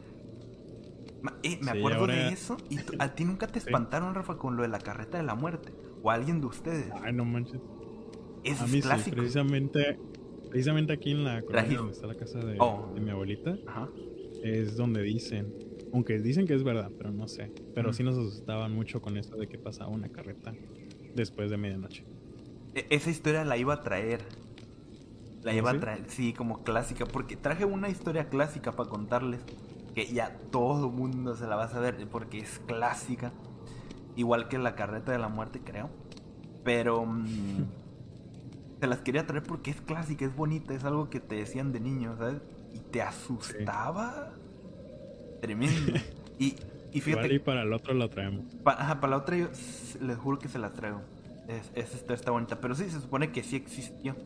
Eh, 1.43 1.59
me 1.63 1.71
acuerdo 1.71 2.07
de 2.07 2.29
eso. 2.29 2.57
¿Y 2.71 2.79
a 2.99 3.15
ti 3.15 3.25
nunca 3.25 3.47
te 3.47 3.59
espantaron, 3.61 4.15
Rafa, 4.15 4.37
con 4.37 4.57
lo 4.57 4.63
de 4.63 4.69
la 4.69 4.79
carreta 4.79 5.19
de 5.19 5.25
la 5.25 5.35
muerte? 5.35 5.73
¿O 6.03 6.11
alguien 6.11 6.41
de 6.41 6.47
ustedes? 6.47 6.91
Ay, 7.03 7.13
no 7.13 7.25
manches. 7.25 7.61
Eso 8.43 8.65
a 8.65 8.67
mí 8.67 8.79
es 8.79 8.85
clásico. 8.85 9.15
Sí, 9.15 9.21
precisamente, 9.21 9.99
precisamente 10.51 10.93
aquí 10.93 11.13
en 11.13 11.25
la 11.25 11.43
colonia 11.43 11.79
donde 11.79 11.93
está 11.93 12.07
la 12.07 12.15
casa 12.15 12.39
de, 12.41 12.57
oh. 12.61 12.93
mi 13.01 13.11
abuelita, 13.11 13.57
es 14.43 14.77
donde 14.77 15.03
dicen, 15.03 15.55
aunque 15.95 16.19
dicen 16.19 16.45
que 16.45 16.55
es 16.55 16.65
verdad, 16.65 16.91
pero 16.99 17.13
no 17.13 17.29
sé. 17.29 17.53
Pero 17.73 17.93
sí 17.93 18.03
nos 18.03 18.19
asustaban 18.19 18.75
mucho 18.75 19.01
con 19.01 19.17
esto 19.17 19.37
de 19.37 19.47
que 19.47 19.59
pasaba 19.59 19.91
una 19.91 20.09
carreta 20.09 20.53
después 21.15 21.51
de 21.51 21.57
medianoche. 21.57 22.05
E, 22.75 22.85
esa 22.91 23.11
historia 23.11 23.45
la 23.45 23.57
iba 23.57 23.75
a 23.75 23.81
traer. 23.83 24.21
La 25.45 25.53
¿Ah, 25.53 25.55
iba 25.55 25.71
a 25.71 25.79
traer, 25.79 26.05
sí, 26.09 26.33
como 26.33 26.65
clásica, 26.65 27.07
porque 27.07 27.37
traje 27.37 27.65
una 27.65 27.89
historia 27.91 28.29
clásica 28.29 28.73
para 28.73 28.91
contarles, 28.91 29.41
que 29.95 30.07
ya 30.07 30.37
todo 30.51 30.91
mundo 30.91 31.37
se 31.37 31.47
la 31.47 31.55
va 31.55 31.65
a 31.65 31.69
saber, 31.69 32.09
porque 32.11 32.39
es 32.39 32.59
clásica, 32.67 33.33
igual 34.17 34.49
que 34.49 34.59
la 34.59 34.75
carreta 34.75 35.13
de 35.13 35.19
la 35.19 35.29
muerte, 35.29 35.61
creo. 35.65 35.91
Pero 36.65 37.07
mm, 37.07 37.67
se 38.81 38.87
las 38.89 38.99
quería 38.99 39.29
traer 39.29 39.45
porque 39.45 39.71
es 39.71 39.81
clásica, 39.81 40.25
es 40.25 40.35
bonita, 40.35 40.75
es 40.75 40.83
algo 40.83 41.09
que 41.09 41.21
te 41.21 41.37
decían 41.37 41.71
de 41.73 41.79
niño, 41.79 42.17
¿sabes? 42.17 42.43
Y 42.73 42.81
te 42.81 43.01
asustaba. 43.01 44.33
Tremendo. 45.45 45.93
y, 46.39 46.57
y 46.91 47.01
fíjate. 47.03 47.35
y 47.35 47.39
para 47.39 47.63
el 47.65 47.73
otro 47.75 47.93
lo 47.93 48.09
traemos. 48.09 48.47
ajá, 48.65 48.99
para 48.99 49.11
la 49.11 49.17
otra 49.19 49.37
yo 49.37 49.49
les 50.01 50.17
juro 50.17 50.39
que 50.39 50.49
se 50.49 50.59
la 50.59 50.73
traigo. 50.73 51.03
Es, 51.49 51.71
es, 51.75 52.03
está 52.09 52.31
bonita. 52.31 52.63
Pero 52.63 52.75
sí, 52.75 52.85
se 52.89 52.99
supone 52.99 53.31
que 53.31 53.43
sí 53.43 53.57
existió. 53.57 54.17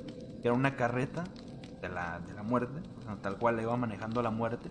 Era 0.45 0.53
una 0.53 0.77
carreta 0.77 1.25
de 1.83 1.89
la, 1.89 2.21
de 2.21 2.35
la 2.35 2.45
muerte. 2.45 2.81
tal 3.21 3.37
cual 3.37 3.57
la 3.57 3.63
iba 3.63 3.77
manejando 3.77 4.23
la 4.23 4.31
muerte. 4.31 4.71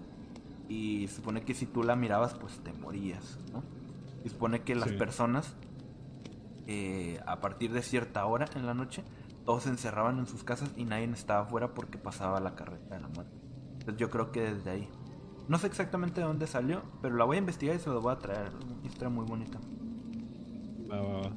Y 0.69 1.07
se 1.09 1.17
supone 1.17 1.41
que 1.41 1.53
si 1.53 1.65
tú 1.65 1.83
la 1.83 1.97
mirabas, 1.97 2.33
pues 2.35 2.59
te 2.63 2.71
morías, 2.71 3.39
¿no? 3.51 3.61
Se 4.23 4.29
supone 4.29 4.61
que 4.61 4.73
las 4.73 4.93
personas, 4.93 5.53
eh, 6.65 7.19
a 7.25 7.41
partir 7.41 7.73
de 7.73 7.81
cierta 7.81 8.25
hora 8.25 8.47
en 8.55 8.65
la 8.65 8.73
noche, 8.73 9.03
todos 9.45 9.63
se 9.63 9.69
encerraban 9.69 10.19
en 10.19 10.27
sus 10.27 10.45
casas 10.45 10.71
y 10.77 10.85
nadie 10.85 11.05
estaba 11.11 11.41
afuera 11.41 11.73
porque 11.73 11.97
pasaba 11.97 12.39
la 12.39 12.55
carreta 12.55 12.95
de 12.95 13.01
la 13.01 13.07
muerte. 13.09 13.33
Entonces 13.73 13.97
yo 13.97 14.09
creo 14.09 14.31
que 14.31 14.41
desde 14.41 14.69
ahí. 14.69 14.89
No 15.47 15.57
sé 15.57 15.67
exactamente 15.67 16.21
de 16.21 16.27
dónde 16.27 16.47
salió, 16.47 16.83
pero 17.01 17.15
la 17.15 17.25
voy 17.25 17.37
a 17.37 17.39
investigar 17.39 17.75
y 17.75 17.79
se 17.79 17.89
lo 17.89 18.01
voy 18.01 18.13
a 18.13 18.19
traer. 18.19 18.51
Historia 18.83 19.09
muy 19.09 19.25
bonita. 19.25 19.59
Va, 20.91 21.01
va, 21.01 21.21
va. 21.21 21.31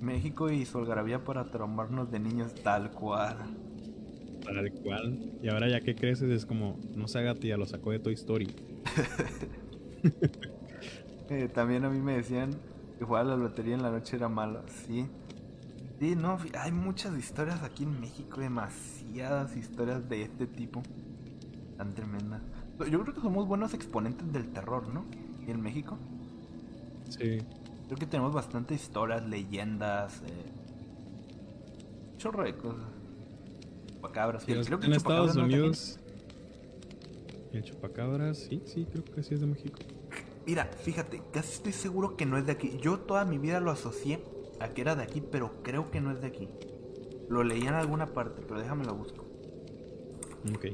México 0.00 0.50
y 0.50 0.64
su 0.64 0.78
algarabía 0.78 1.24
para 1.24 1.50
traumarnos 1.50 2.10
de 2.10 2.20
niños 2.20 2.54
tal 2.62 2.90
cual. 2.90 3.36
Tal 4.44 4.72
cual. 4.82 5.32
Y 5.42 5.48
ahora 5.48 5.68
ya 5.68 5.80
que 5.80 5.94
creces 5.94 6.30
es 6.30 6.46
como, 6.46 6.78
no 6.94 7.08
se 7.08 7.18
haga 7.18 7.34
tía, 7.34 7.56
lo 7.56 7.66
sacó 7.66 7.90
de 7.90 7.98
Toy 7.98 8.14
Story. 8.14 8.48
Eh, 11.32 11.48
también 11.48 11.84
a 11.84 11.90
mí 11.90 12.00
me 12.00 12.16
decían 12.16 12.50
que 12.98 13.04
jugar 13.04 13.22
a 13.22 13.28
la 13.28 13.36
lotería 13.36 13.76
en 13.76 13.82
la 13.82 13.92
noche 13.92 14.16
era 14.16 14.28
malo, 14.28 14.64
sí. 14.66 15.06
Sí, 16.00 16.16
no, 16.16 16.38
hay 16.58 16.72
muchas 16.72 17.16
historias 17.16 17.62
aquí 17.62 17.84
en 17.84 18.00
México, 18.00 18.40
demasiadas 18.40 19.56
historias 19.56 20.08
de 20.08 20.22
este 20.22 20.48
tipo. 20.48 20.82
Tan 21.76 21.94
tremenda. 21.94 22.40
Yo 22.88 23.02
creo 23.02 23.14
que 23.14 23.20
somos 23.20 23.46
buenos 23.46 23.74
exponentes 23.74 24.32
del 24.32 24.52
terror, 24.52 24.88
¿no? 24.88 25.04
¿Y 25.46 25.50
en 25.50 25.60
México? 25.60 25.98
Sí. 27.08 27.38
Creo 27.86 27.98
que 27.98 28.06
tenemos 28.06 28.32
bastantes 28.32 28.82
historias, 28.82 29.26
leyendas, 29.28 30.22
eh, 30.26 30.46
chorro 32.16 32.44
de 32.44 32.54
cosas. 32.54 32.86
Chupacabras. 33.86 34.44
Sí, 34.44 34.54
creo 34.64 34.78
que 34.78 34.86
en 34.86 34.92
Estados 34.94 35.36
no. 35.36 35.44
Unidos. 35.44 35.98
El 37.52 37.64
chupacabras, 37.64 38.38
sí, 38.38 38.62
sí, 38.64 38.86
creo 38.90 39.04
que 39.04 39.22
sí 39.24 39.34
es 39.34 39.40
de 39.40 39.46
México. 39.46 39.78
Mira, 40.46 40.66
fíjate, 40.66 41.22
casi 41.32 41.54
estoy 41.54 41.72
seguro 41.72 42.16
que 42.16 42.26
no 42.26 42.38
es 42.38 42.46
de 42.46 42.52
aquí. 42.52 42.78
Yo 42.80 43.00
toda 43.00 43.24
mi 43.24 43.38
vida 43.38 43.60
lo 43.60 43.70
asocié 43.70 44.22
a 44.60 44.68
que 44.68 44.80
era 44.82 44.94
de 44.94 45.02
aquí, 45.02 45.20
pero 45.20 45.62
creo 45.62 45.90
que 45.90 46.00
no 46.00 46.12
es 46.12 46.20
de 46.20 46.28
aquí. 46.28 46.48
Lo 47.28 47.42
leí 47.42 47.62
en 47.62 47.74
alguna 47.74 48.06
parte, 48.06 48.42
pero 48.46 48.60
déjame 48.60 48.84
lo 48.84 48.94
busco. 48.94 49.26
Ok. 50.54 50.66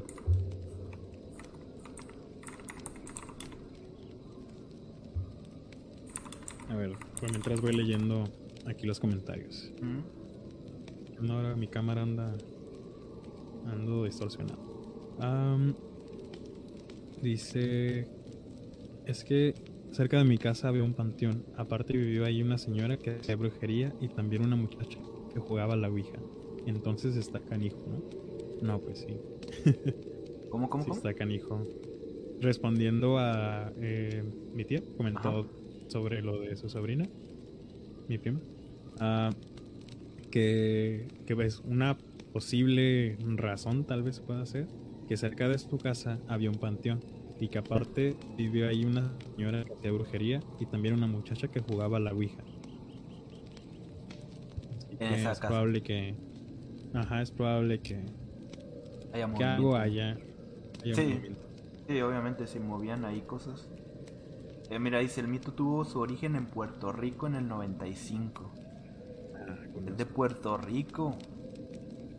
A 6.69 6.75
ver, 6.75 6.91
pues 7.19 7.31
mientras 7.31 7.61
voy 7.61 7.73
leyendo 7.73 8.25
aquí 8.65 8.85
los 8.85 8.99
comentarios. 8.99 9.71
Mm. 9.81 11.25
No, 11.25 11.33
ahora 11.33 11.55
mi 11.55 11.67
cámara 11.67 12.01
anda. 12.01 12.35
Ando 13.65 14.05
distorsionado. 14.05 14.59
Am, 15.19 15.73
dice. 17.21 18.07
Es 19.05 19.23
que 19.23 19.53
cerca 19.91 20.17
de 20.17 20.25
mi 20.25 20.37
casa 20.37 20.67
había 20.67 20.83
un 20.83 20.93
panteón. 20.93 21.45
Aparte 21.55 21.93
vivió 21.93 22.25
ahí 22.25 22.41
una 22.41 22.57
señora 22.57 22.97
que 22.97 23.11
hacía 23.11 23.35
brujería 23.35 23.93
y 24.01 24.09
también 24.09 24.45
una 24.45 24.55
muchacha 24.55 24.99
que 25.33 25.39
jugaba 25.39 25.73
a 25.73 25.77
la 25.77 25.89
ouija. 25.89 26.17
Entonces 26.65 27.15
está 27.15 27.39
canijo, 27.39 27.81
¿no? 27.87 28.67
No, 28.67 28.79
pues 28.79 28.99
sí. 28.99 29.17
¿Cómo, 30.49 30.69
cómo, 30.69 30.83
Sí 30.83 30.89
cómo? 30.89 30.97
está 30.97 31.13
canijo. 31.13 31.63
Respondiendo 32.41 33.17
a 33.17 33.71
eh, 33.77 34.23
mi 34.53 34.65
tía, 34.65 34.81
comentó 34.97 35.29
Ajá. 35.29 35.47
Sobre 35.87 36.21
lo 36.21 36.39
de 36.39 36.55
su 36.55 36.69
sobrina, 36.69 37.05
mi 38.07 38.17
prima, 38.17 38.39
ah, 38.99 39.31
que, 40.31 41.07
que 41.25 41.33
ves 41.33 41.61
una 41.65 41.97
posible 42.33 43.17
razón 43.35 43.85
tal 43.85 44.03
vez 44.03 44.19
pueda 44.19 44.45
ser 44.45 44.67
que 45.07 45.17
cerca 45.17 45.47
de 45.47 45.57
su 45.57 45.77
casa 45.77 46.19
había 46.27 46.49
un 46.49 46.57
panteón 46.57 46.99
y 47.39 47.47
que 47.47 47.59
aparte 47.59 48.15
vivió 48.35 48.67
ahí 48.67 48.83
una 48.83 49.11
señora 49.35 49.63
que 49.63 49.73
hacía 49.73 49.91
brujería 49.91 50.41
y 50.59 50.65
también 50.65 50.93
una 50.95 51.07
muchacha 51.07 51.47
que 51.47 51.61
jugaba 51.61 51.97
a 51.97 51.99
la 51.99 52.13
ouija. 52.13 52.43
En 54.99 55.13
esa 55.13 55.31
es 55.31 55.39
casa. 55.39 55.47
probable 55.47 55.81
que, 55.81 56.15
ajá, 56.93 57.21
es 57.21 57.31
probable 57.31 57.79
que, 57.79 58.03
Hay 59.13 59.23
que 59.37 59.43
algo 59.43 59.75
haya, 59.75 60.17
haya 60.83 60.95
Sí. 60.95 61.21
Sí, 61.87 62.01
obviamente 62.01 62.47
se 62.47 62.59
movían 62.59 63.05
ahí 63.05 63.21
cosas. 63.21 63.69
Eh, 64.69 64.79
mira, 64.79 64.99
dice, 64.99 65.21
el 65.21 65.27
mito 65.27 65.53
tuvo 65.53 65.85
su 65.85 65.99
origen 65.99 66.35
en 66.35 66.45
Puerto 66.45 66.91
Rico 66.91 67.27
en 67.27 67.35
el 67.35 67.47
95. 67.47 68.51
Es 69.87 69.97
de 69.97 70.05
Puerto 70.05 70.57
Rico. 70.57 71.17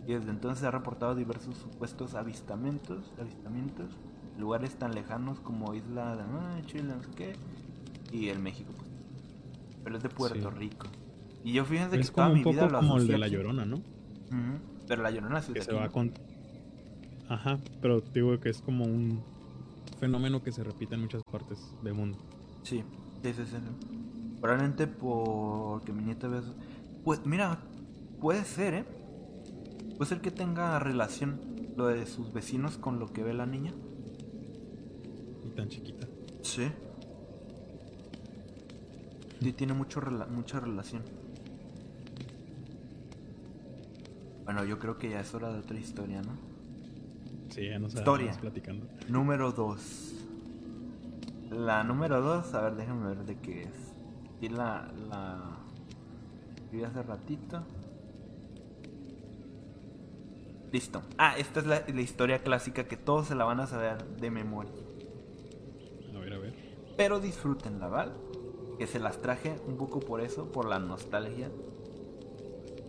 Y 0.07 0.15
desde 0.15 0.31
entonces 0.31 0.61
se 0.61 0.67
ha 0.67 0.71
reportado 0.71 1.15
diversos 1.15 1.57
supuestos 1.59 2.15
avistamientos, 2.15 3.13
avistamientos, 3.21 3.91
lugares 4.39 4.77
tan 4.77 4.95
lejanos 4.95 5.39
como 5.41 5.75
Isla 5.75 6.17
de 6.17 6.23
ah, 6.23 6.63
Chile, 6.65 6.95
no 6.97 7.03
sé 7.03 7.11
qué, 7.15 7.33
y 8.11 8.29
el 8.29 8.39
México. 8.39 8.73
pues. 8.75 8.89
Pero 9.85 9.97
es 9.99 10.03
de 10.03 10.09
Puerto 10.09 10.51
Sí. 10.51 10.57
Rico. 10.57 10.87
Y 11.45 11.53
yo 11.53 11.65
fíjense 11.67 11.97
que 11.97 12.01
Es 12.03 12.11
toda 12.11 12.29
como 12.29 12.39
un 12.41 12.45
mi 12.45 12.51
vida 12.51 12.63
poco 12.63 12.73
lo 12.73 12.79
como 12.81 12.97
el 12.97 13.07
de 13.07 13.19
la. 13.19 13.29
Llorona, 13.29 13.67
¿no? 13.67 13.77
Ujú, 13.77 14.59
Pero 14.87 15.03
la 15.03 15.11
Llorona 15.11 15.43
sí 15.43 15.53
es 15.53 15.59
Que 15.59 15.63
se 15.65 15.71
aquí, 15.73 15.79
va 15.81 15.87
¿no? 15.87 15.93
con... 15.93 16.13
Ajá, 17.29 17.59
pero 17.83 18.01
digo 18.01 18.41
que 18.41 18.49
es 18.49 18.63
como 18.63 18.85
un 18.85 19.23
fenómeno 20.01 20.43
que 20.43 20.53
se 20.53 20.65
repite 20.65 20.95
en 20.95 21.03
muchas 21.03 21.23
partes 21.25 21.75
del 21.83 21.93
mundo. 21.95 22.19
Sí, 22.63 22.83
sí, 23.23 23.33
sí. 23.35 23.57
Probablemente 24.41 24.87
porque 24.87 25.93
mi 25.93 26.03
nieta 26.05 26.29
ve. 26.29 26.41
Pues 27.05 27.25
mira, 27.27 27.59
puede 28.21 28.45
ser, 28.45 28.75
¿eh? 28.75 28.85
Puede 29.97 30.09
ser 30.09 30.21
que 30.21 30.31
tenga 30.31 30.79
relación 30.79 31.41
lo 31.77 31.87
de 31.89 32.07
sus 32.07 32.33
vecinos 32.33 32.77
con 32.79 32.99
lo 32.99 33.13
que 33.13 33.23
ve 33.23 33.35
la 33.35 33.47
niña. 33.47 33.73
Y 35.45 35.51
tan 35.51 35.69
chiquita. 35.69 36.07
Sí. 36.43 36.69
Sí, 39.41 39.53
tiene 39.53 39.73
mucho 39.73 40.01
rela- 40.01 40.29
mucha 40.29 40.61
relación. 40.61 41.03
Bueno, 44.45 44.65
yo 44.65 44.79
creo 44.79 44.99
que 44.99 45.11
ya 45.11 45.21
es 45.21 45.35
hora 45.35 45.53
de 45.53 45.59
otra 45.61 45.79
historia, 45.79 46.23
¿no? 46.23 46.33
Sí, 47.51 47.67
ya 47.69 47.79
nos 47.79 47.95
Historia. 47.95 48.33
platicando. 48.41 48.87
Número 49.09 49.53
2. 49.53 50.18
La 51.51 51.83
número 51.83 52.21
2, 52.21 52.55
a 52.55 52.61
ver, 52.61 52.77
déjenme 52.77 53.09
ver 53.09 53.25
de 53.25 53.39
qué 53.39 53.63
es. 53.63 53.95
Y 54.41 54.49
la. 54.49 54.93
la. 55.09 55.59
Vi 56.71 56.85
hace 56.85 57.03
ratito. 57.03 57.63
Listo. 60.71 61.03
Ah, 61.17 61.39
esta 61.39 61.61
es 61.61 61.67
la, 61.67 61.83
la 61.87 62.01
historia 62.03 62.43
clásica 62.43 62.85
que 62.85 62.99
todos 62.99 63.29
se 63.29 63.35
la 63.35 63.45
van 63.45 63.61
a 63.61 63.67
saber 63.67 64.05
de 64.05 64.31
memoria. 64.31 64.73
A 66.15 66.19
ver, 66.19 66.35
a 66.35 66.39
ver. 66.39 66.55
Pero 66.97 67.21
disfrútenla, 67.21 67.89
¿vale? 67.89 68.13
Que 68.79 68.87
se 68.87 68.99
las 68.99 69.23
traje 69.23 69.59
un 69.67 69.79
poco 69.79 70.01
por 70.01 70.21
eso, 70.21 70.53
por 70.53 70.67
la 70.67 70.79
nostalgia. 70.79 71.51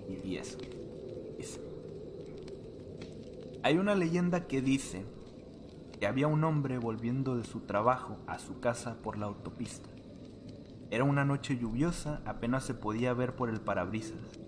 Y, 0.09 0.27
y 0.27 0.37
eso. 0.37 0.57
Dice. 1.37 1.61
Hay 3.63 3.77
una 3.77 3.95
leyenda 3.95 4.47
que 4.47 4.61
dice 4.61 5.05
que 5.99 6.07
había 6.07 6.27
un 6.27 6.43
hombre 6.43 6.77
volviendo 6.77 7.35
de 7.35 7.43
su 7.43 7.61
trabajo 7.61 8.17
a 8.25 8.39
su 8.39 8.59
casa 8.59 8.97
por 9.01 9.17
la 9.17 9.25
autopista. 9.25 9.89
Era 10.91 11.03
una 11.03 11.25
noche 11.25 11.57
lluviosa, 11.57 12.21
apenas 12.25 12.63
se 12.63 12.73
podía 12.73 13.13
ver 13.13 13.35
por 13.35 13.49
el 13.49 13.59
parabrisas. 13.59 14.39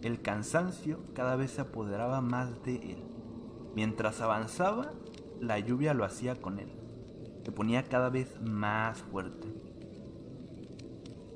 El 0.00 0.22
cansancio 0.22 1.00
cada 1.14 1.36
vez 1.36 1.50
se 1.52 1.60
apoderaba 1.60 2.20
más 2.20 2.62
de 2.62 2.76
él. 2.76 3.04
Mientras 3.74 4.20
avanzaba, 4.20 4.92
la 5.40 5.58
lluvia 5.58 5.92
lo 5.92 6.04
hacía 6.04 6.40
con 6.40 6.58
él. 6.58 6.72
Se 7.44 7.52
ponía 7.52 7.82
cada 7.84 8.08
vez 8.08 8.40
más 8.40 9.02
fuerte. 9.02 9.48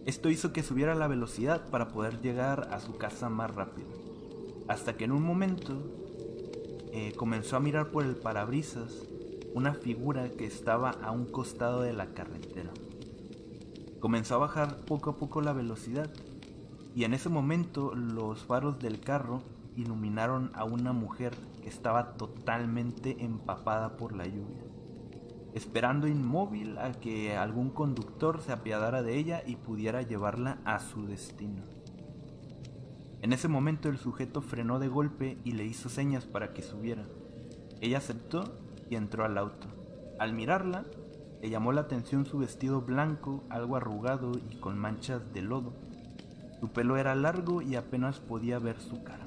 Esto 0.06 0.30
hizo 0.30 0.52
que 0.52 0.62
subiera 0.62 0.94
la 0.94 1.08
velocidad 1.08 1.68
para 1.68 1.88
poder 1.88 2.20
llegar 2.20 2.68
a 2.70 2.78
su 2.78 2.96
casa 2.96 3.28
más 3.28 3.52
rápido. 3.52 3.88
Hasta 4.68 4.96
que 4.96 5.04
en 5.04 5.12
un 5.12 5.24
momento 5.24 5.82
eh, 6.92 7.12
comenzó 7.16 7.56
a 7.56 7.60
mirar 7.60 7.90
por 7.90 8.04
el 8.04 8.14
parabrisas 8.14 9.08
una 9.56 9.72
figura 9.72 10.28
que 10.28 10.44
estaba 10.44 10.90
a 10.90 11.12
un 11.12 11.24
costado 11.24 11.80
de 11.80 11.94
la 11.94 12.12
carretera. 12.12 12.70
Comenzó 14.00 14.34
a 14.34 14.38
bajar 14.38 14.84
poco 14.84 15.08
a 15.08 15.16
poco 15.16 15.40
la 15.40 15.54
velocidad 15.54 16.10
y 16.94 17.04
en 17.04 17.14
ese 17.14 17.30
momento 17.30 17.94
los 17.94 18.44
faros 18.44 18.78
del 18.78 19.00
carro 19.00 19.40
iluminaron 19.74 20.50
a 20.52 20.64
una 20.64 20.92
mujer 20.92 21.34
que 21.62 21.70
estaba 21.70 22.18
totalmente 22.18 23.24
empapada 23.24 23.96
por 23.96 24.14
la 24.14 24.26
lluvia, 24.26 24.62
esperando 25.54 26.06
inmóvil 26.06 26.76
a 26.76 26.92
que 26.92 27.34
algún 27.34 27.70
conductor 27.70 28.42
se 28.42 28.52
apiadara 28.52 29.02
de 29.02 29.16
ella 29.16 29.42
y 29.46 29.56
pudiera 29.56 30.02
llevarla 30.02 30.58
a 30.66 30.80
su 30.80 31.06
destino. 31.06 31.62
En 33.22 33.32
ese 33.32 33.48
momento 33.48 33.88
el 33.88 33.96
sujeto 33.96 34.42
frenó 34.42 34.78
de 34.78 34.88
golpe 34.88 35.38
y 35.44 35.52
le 35.52 35.64
hizo 35.64 35.88
señas 35.88 36.26
para 36.26 36.52
que 36.52 36.60
subiera. 36.60 37.06
Ella 37.80 37.98
aceptó 37.98 38.65
y 38.88 38.96
entró 38.96 39.24
al 39.24 39.38
auto. 39.38 39.66
Al 40.18 40.32
mirarla, 40.32 40.84
le 41.42 41.50
llamó 41.50 41.72
la 41.72 41.82
atención 41.82 42.24
su 42.26 42.38
vestido 42.38 42.80
blanco, 42.80 43.44
algo 43.50 43.76
arrugado 43.76 44.32
y 44.50 44.56
con 44.56 44.78
manchas 44.78 45.32
de 45.32 45.42
lodo. 45.42 45.72
Su 46.60 46.68
pelo 46.70 46.96
era 46.96 47.14
largo 47.14 47.60
y 47.62 47.76
apenas 47.76 48.18
podía 48.20 48.58
ver 48.58 48.80
su 48.80 49.02
cara. 49.04 49.26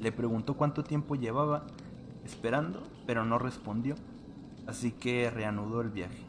Le 0.00 0.12
preguntó 0.12 0.54
cuánto 0.54 0.82
tiempo 0.84 1.14
llevaba 1.14 1.66
esperando, 2.24 2.82
pero 3.06 3.24
no 3.24 3.38
respondió, 3.38 3.94
así 4.66 4.92
que 4.92 5.30
reanudó 5.30 5.82
el 5.82 5.90
viaje. 5.90 6.24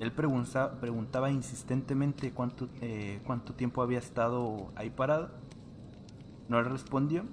Él 0.00 0.12
pregunta- 0.12 0.78
preguntaba 0.80 1.30
insistentemente 1.30 2.32
cuánto, 2.32 2.68
eh, 2.80 3.20
cuánto 3.24 3.54
tiempo 3.54 3.82
había 3.82 3.98
estado 3.98 4.70
ahí 4.74 4.90
parado. 4.90 5.30
No 6.48 6.60
le 6.60 6.68
respondió 6.68 7.24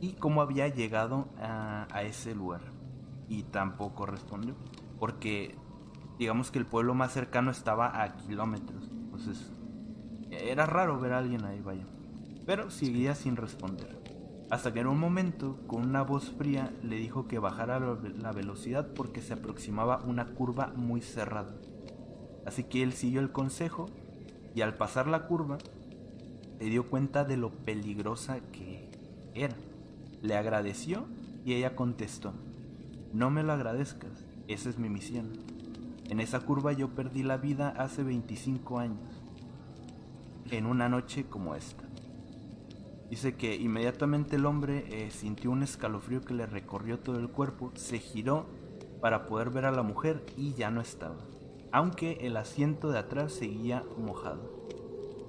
y 0.00 0.12
cómo 0.12 0.40
había 0.42 0.68
llegado 0.68 1.26
a 1.40 2.02
ese 2.02 2.34
lugar. 2.34 2.75
Y 3.28 3.42
tampoco 3.44 4.06
respondió, 4.06 4.54
porque 4.98 5.56
digamos 6.18 6.50
que 6.50 6.58
el 6.58 6.66
pueblo 6.66 6.94
más 6.94 7.12
cercano 7.12 7.50
estaba 7.50 8.02
a 8.02 8.16
kilómetros. 8.16 8.88
Entonces 8.90 9.50
era 10.30 10.66
raro 10.66 11.00
ver 11.00 11.12
a 11.12 11.18
alguien 11.18 11.44
ahí, 11.44 11.60
vaya. 11.60 11.84
Pero 12.46 12.70
seguía 12.70 13.14
sin 13.14 13.36
responder. 13.36 13.96
Hasta 14.48 14.72
que 14.72 14.78
en 14.80 14.86
un 14.86 15.00
momento, 15.00 15.58
con 15.66 15.82
una 15.82 16.02
voz 16.02 16.30
fría, 16.30 16.72
le 16.82 16.96
dijo 16.96 17.26
que 17.26 17.40
bajara 17.40 17.80
la 17.80 17.94
ve- 17.94 18.10
la 18.10 18.30
velocidad 18.30 18.92
porque 18.94 19.20
se 19.20 19.32
aproximaba 19.32 20.02
una 20.06 20.26
curva 20.26 20.72
muy 20.76 21.00
cerrada. 21.00 21.52
Así 22.46 22.62
que 22.62 22.84
él 22.84 22.92
siguió 22.92 23.18
el 23.20 23.32
consejo 23.32 23.86
y 24.54 24.60
al 24.60 24.76
pasar 24.76 25.08
la 25.08 25.26
curva, 25.26 25.58
se 26.60 26.64
dio 26.66 26.88
cuenta 26.88 27.24
de 27.24 27.36
lo 27.36 27.50
peligrosa 27.50 28.38
que 28.52 28.88
era. 29.34 29.56
Le 30.22 30.36
agradeció 30.36 31.06
y 31.44 31.54
ella 31.54 31.74
contestó, 31.74 32.32
no 33.16 33.30
me 33.30 33.42
lo 33.42 33.54
agradezcas, 33.54 34.26
Esa 34.46 34.68
es 34.68 34.78
mi 34.78 34.90
misión. 34.90 35.32
En 36.10 36.20
esa 36.20 36.40
curva 36.40 36.74
yo 36.74 36.90
perdí 36.90 37.22
la 37.22 37.38
vida 37.38 37.70
hace 37.70 38.02
25 38.02 38.78
años. 38.78 39.22
En 40.50 40.66
una 40.66 40.90
noche 40.90 41.24
como 41.24 41.54
esta. 41.54 41.84
Dice 43.08 43.34
que 43.34 43.56
inmediatamente 43.56 44.36
el 44.36 44.44
hombre 44.44 44.84
eh, 44.90 45.10
sintió 45.10 45.50
un 45.50 45.62
escalofrío 45.62 46.20
que 46.20 46.34
le 46.34 46.44
recorrió 46.44 46.98
todo 46.98 47.18
el 47.18 47.30
cuerpo, 47.30 47.72
se 47.74 47.98
giró 47.98 48.44
para 49.00 49.24
poder 49.24 49.48
ver 49.48 49.64
a 49.64 49.72
la 49.72 49.82
mujer 49.82 50.22
y 50.36 50.52
ya 50.52 50.70
no 50.70 50.82
estaba, 50.82 51.16
aunque 51.72 52.18
el 52.20 52.36
asiento 52.36 52.90
de 52.90 52.98
atrás 52.98 53.32
seguía 53.32 53.82
mojado. 53.96 54.68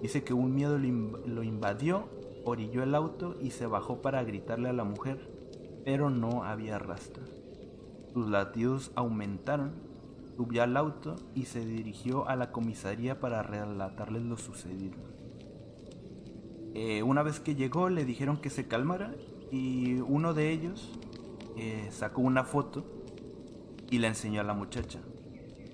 Dice 0.02 0.26
que 0.26 0.34
un 0.34 0.54
miedo 0.54 0.78
lo 0.78 1.44
invadió, 1.44 2.10
orilló 2.44 2.84
el 2.84 2.96
auto 2.96 3.38
y 3.42 3.52
se 3.52 3.66
bajó 3.66 4.02
para 4.02 4.26
gritarle 4.26 4.68
a 4.68 4.74
la 4.74 4.84
mujer, 4.84 5.32
pero 5.86 6.10
no 6.10 6.44
había 6.44 6.80
rastro. 6.80 7.37
Sus 8.18 8.32
latidos 8.32 8.92
aumentaron, 8.96 9.74
subió 10.38 10.64
al 10.64 10.76
auto 10.76 11.18
y 11.36 11.46
se 11.46 11.64
dirigió 11.64 12.28
a 12.28 12.36
la 12.36 12.52
comisaría 12.52 13.20
para 13.20 13.44
relatarles 13.44 14.24
lo 14.24 14.38
sucedido. 14.38 14.96
Eh, 16.74 17.04
una 17.04 17.22
vez 17.22 17.40
que 17.40 17.54
llegó 17.54 17.90
le 17.90 18.06
dijeron 18.06 18.38
que 18.38 18.50
se 18.50 18.68
calmara 18.68 19.14
y 19.52 20.00
uno 20.00 20.34
de 20.34 20.52
ellos 20.52 20.98
eh, 21.58 21.90
sacó 21.92 22.22
una 22.22 22.44
foto 22.44 22.86
y 23.92 24.00
la 24.00 24.08
enseñó 24.08 24.42
a 24.42 24.46
la 24.46 24.56
muchacha. 24.56 25.00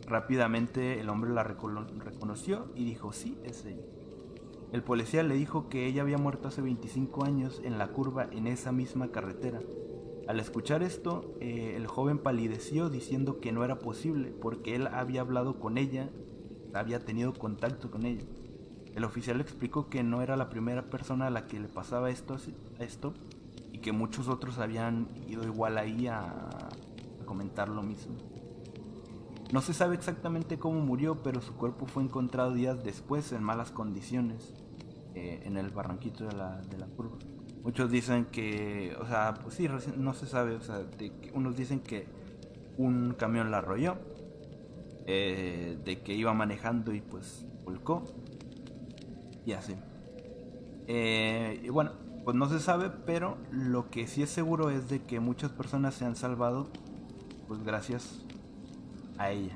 Rápidamente 0.06 1.00
el 1.00 1.08
hombre 1.08 1.32
la 1.32 1.44
reconoció 1.44 2.66
y 2.76 2.84
dijo, 2.84 3.14
sí, 3.14 3.38
es 3.46 3.64
ella. 3.64 3.86
El 4.74 4.84
policía 4.84 5.24
le 5.24 5.36
dijo 5.36 5.70
que 5.70 5.86
ella 5.86 6.02
había 6.02 6.18
muerto 6.18 6.50
hace 6.50 6.62
25 6.62 7.24
años 7.24 7.62
en 7.64 7.78
la 7.78 7.88
curva 7.94 8.28
en 8.34 8.48
esa 8.48 8.74
misma 8.74 9.14
carretera. 9.14 9.62
Al 10.28 10.40
escuchar 10.40 10.84
esto, 10.84 11.36
eh, 11.40 11.74
el 11.76 11.88
joven 11.88 12.18
palideció 12.18 12.90
diciendo 12.90 13.40
que 13.40 13.52
no 13.52 13.64
era 13.64 13.80
posible 13.80 14.32
porque 14.32 14.76
él 14.76 14.88
había 14.88 15.22
hablado 15.22 15.60
con 15.60 15.78
ella, 15.78 16.10
había 16.74 17.00
tenido 17.00 17.34
contacto 17.34 17.92
con 17.92 18.06
ella. 18.06 18.24
El 18.96 19.04
oficial 19.04 19.42
explicó 19.42 19.90
que 19.90 20.04
no 20.04 20.22
era 20.22 20.38
la 20.38 20.50
primera 20.50 20.90
persona 20.90 21.28
a 21.28 21.30
la 21.30 21.48
que 21.48 21.60
le 21.60 21.68
pasaba 21.68 22.10
esto, 22.10 22.38
esto 22.80 23.14
y 23.72 23.80
que 23.80 23.92
muchos 23.92 24.28
otros 24.28 24.60
habían 24.60 25.08
ido 25.28 25.44
igual 25.44 25.78
ahí 25.78 26.08
a, 26.08 26.22
a 26.22 27.26
comentar 27.26 27.70
lo 27.70 27.84
mismo. 27.84 28.16
No 29.52 29.62
se 29.62 29.74
sabe 29.74 29.96
exactamente 29.96 30.58
cómo 30.58 30.80
murió, 30.80 31.22
pero 31.22 31.42
su 31.42 31.54
cuerpo 31.56 31.86
fue 31.86 32.04
encontrado 32.04 32.54
días 32.54 32.84
después 32.84 33.32
en 33.34 33.44
malas 33.44 33.72
condiciones. 33.72 34.54
Eh, 35.16 35.44
en 35.46 35.58
el 35.58 35.70
barranquito 35.70 36.26
de 36.26 36.34
la, 36.34 36.60
de 36.62 36.76
la 36.76 36.88
curva. 36.88 37.18
Muchos 37.64 37.90
dicen 37.90 38.26
que, 38.26 38.94
o 39.00 39.08
sea, 39.08 39.36
pues 39.42 39.56
sí, 39.56 39.70
no 39.96 40.14
se 40.14 40.28
sabe, 40.28 40.56
o 40.56 40.62
sea, 40.62 40.86
unos 41.34 41.56
dicen 41.56 41.80
que 41.80 42.08
un 42.78 43.16
camión 43.18 43.52
la 43.52 43.60
arrolló, 43.60 43.98
eh, 45.08 45.78
de 45.86 46.02
que 46.02 46.14
iba 46.14 46.34
manejando 46.34 46.94
y 46.94 47.00
pues 47.00 47.46
volcó, 47.64 48.04
y 49.46 49.54
así. 49.54 49.76
Eh, 50.88 51.62
y 51.64 51.70
bueno, 51.70 51.94
pues 52.26 52.36
no 52.36 52.50
se 52.50 52.60
sabe, 52.60 52.90
pero 52.90 53.38
lo 53.50 53.90
que 53.90 54.08
sí 54.08 54.24
es 54.24 54.30
seguro 54.30 54.70
es 54.70 54.90
de 54.90 55.02
que 55.02 55.22
muchas 55.22 55.52
personas 55.52 55.94
se 55.94 56.04
han 56.04 56.18
salvado, 56.18 56.68
pues 57.48 57.64
gracias 57.64 58.26
a 59.18 59.32
ella. 59.32 59.56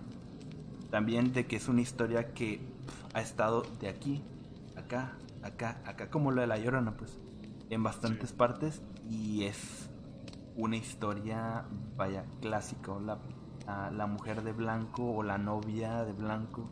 También 0.90 1.34
de 1.34 1.46
que 1.46 1.58
es 1.58 1.68
una 1.68 1.82
historia 1.82 2.34
que 2.34 2.62
ha 3.14 3.22
estado 3.22 3.64
de 3.82 3.90
aquí, 3.90 4.24
acá, 4.78 5.18
acá, 5.44 5.82
acá 5.86 6.10
como 6.10 6.32
lo 6.32 6.40
de 6.40 6.48
la 6.48 6.58
Llorona, 6.58 6.96
pues, 6.96 7.20
en 7.70 7.84
bastantes 7.84 8.32
partes 8.34 8.82
y 9.10 9.44
es 9.44 9.90
una 10.56 10.78
historia, 10.78 11.66
vaya, 11.96 12.26
clásica, 12.42 12.94
la, 13.00 13.20
la, 13.92 14.08
mujer 14.08 14.44
de 14.44 14.54
blanco 14.54 15.04
o 15.04 15.24
la 15.24 15.38
novia 15.38 16.04
de 16.04 16.14
blanco. 16.14 16.70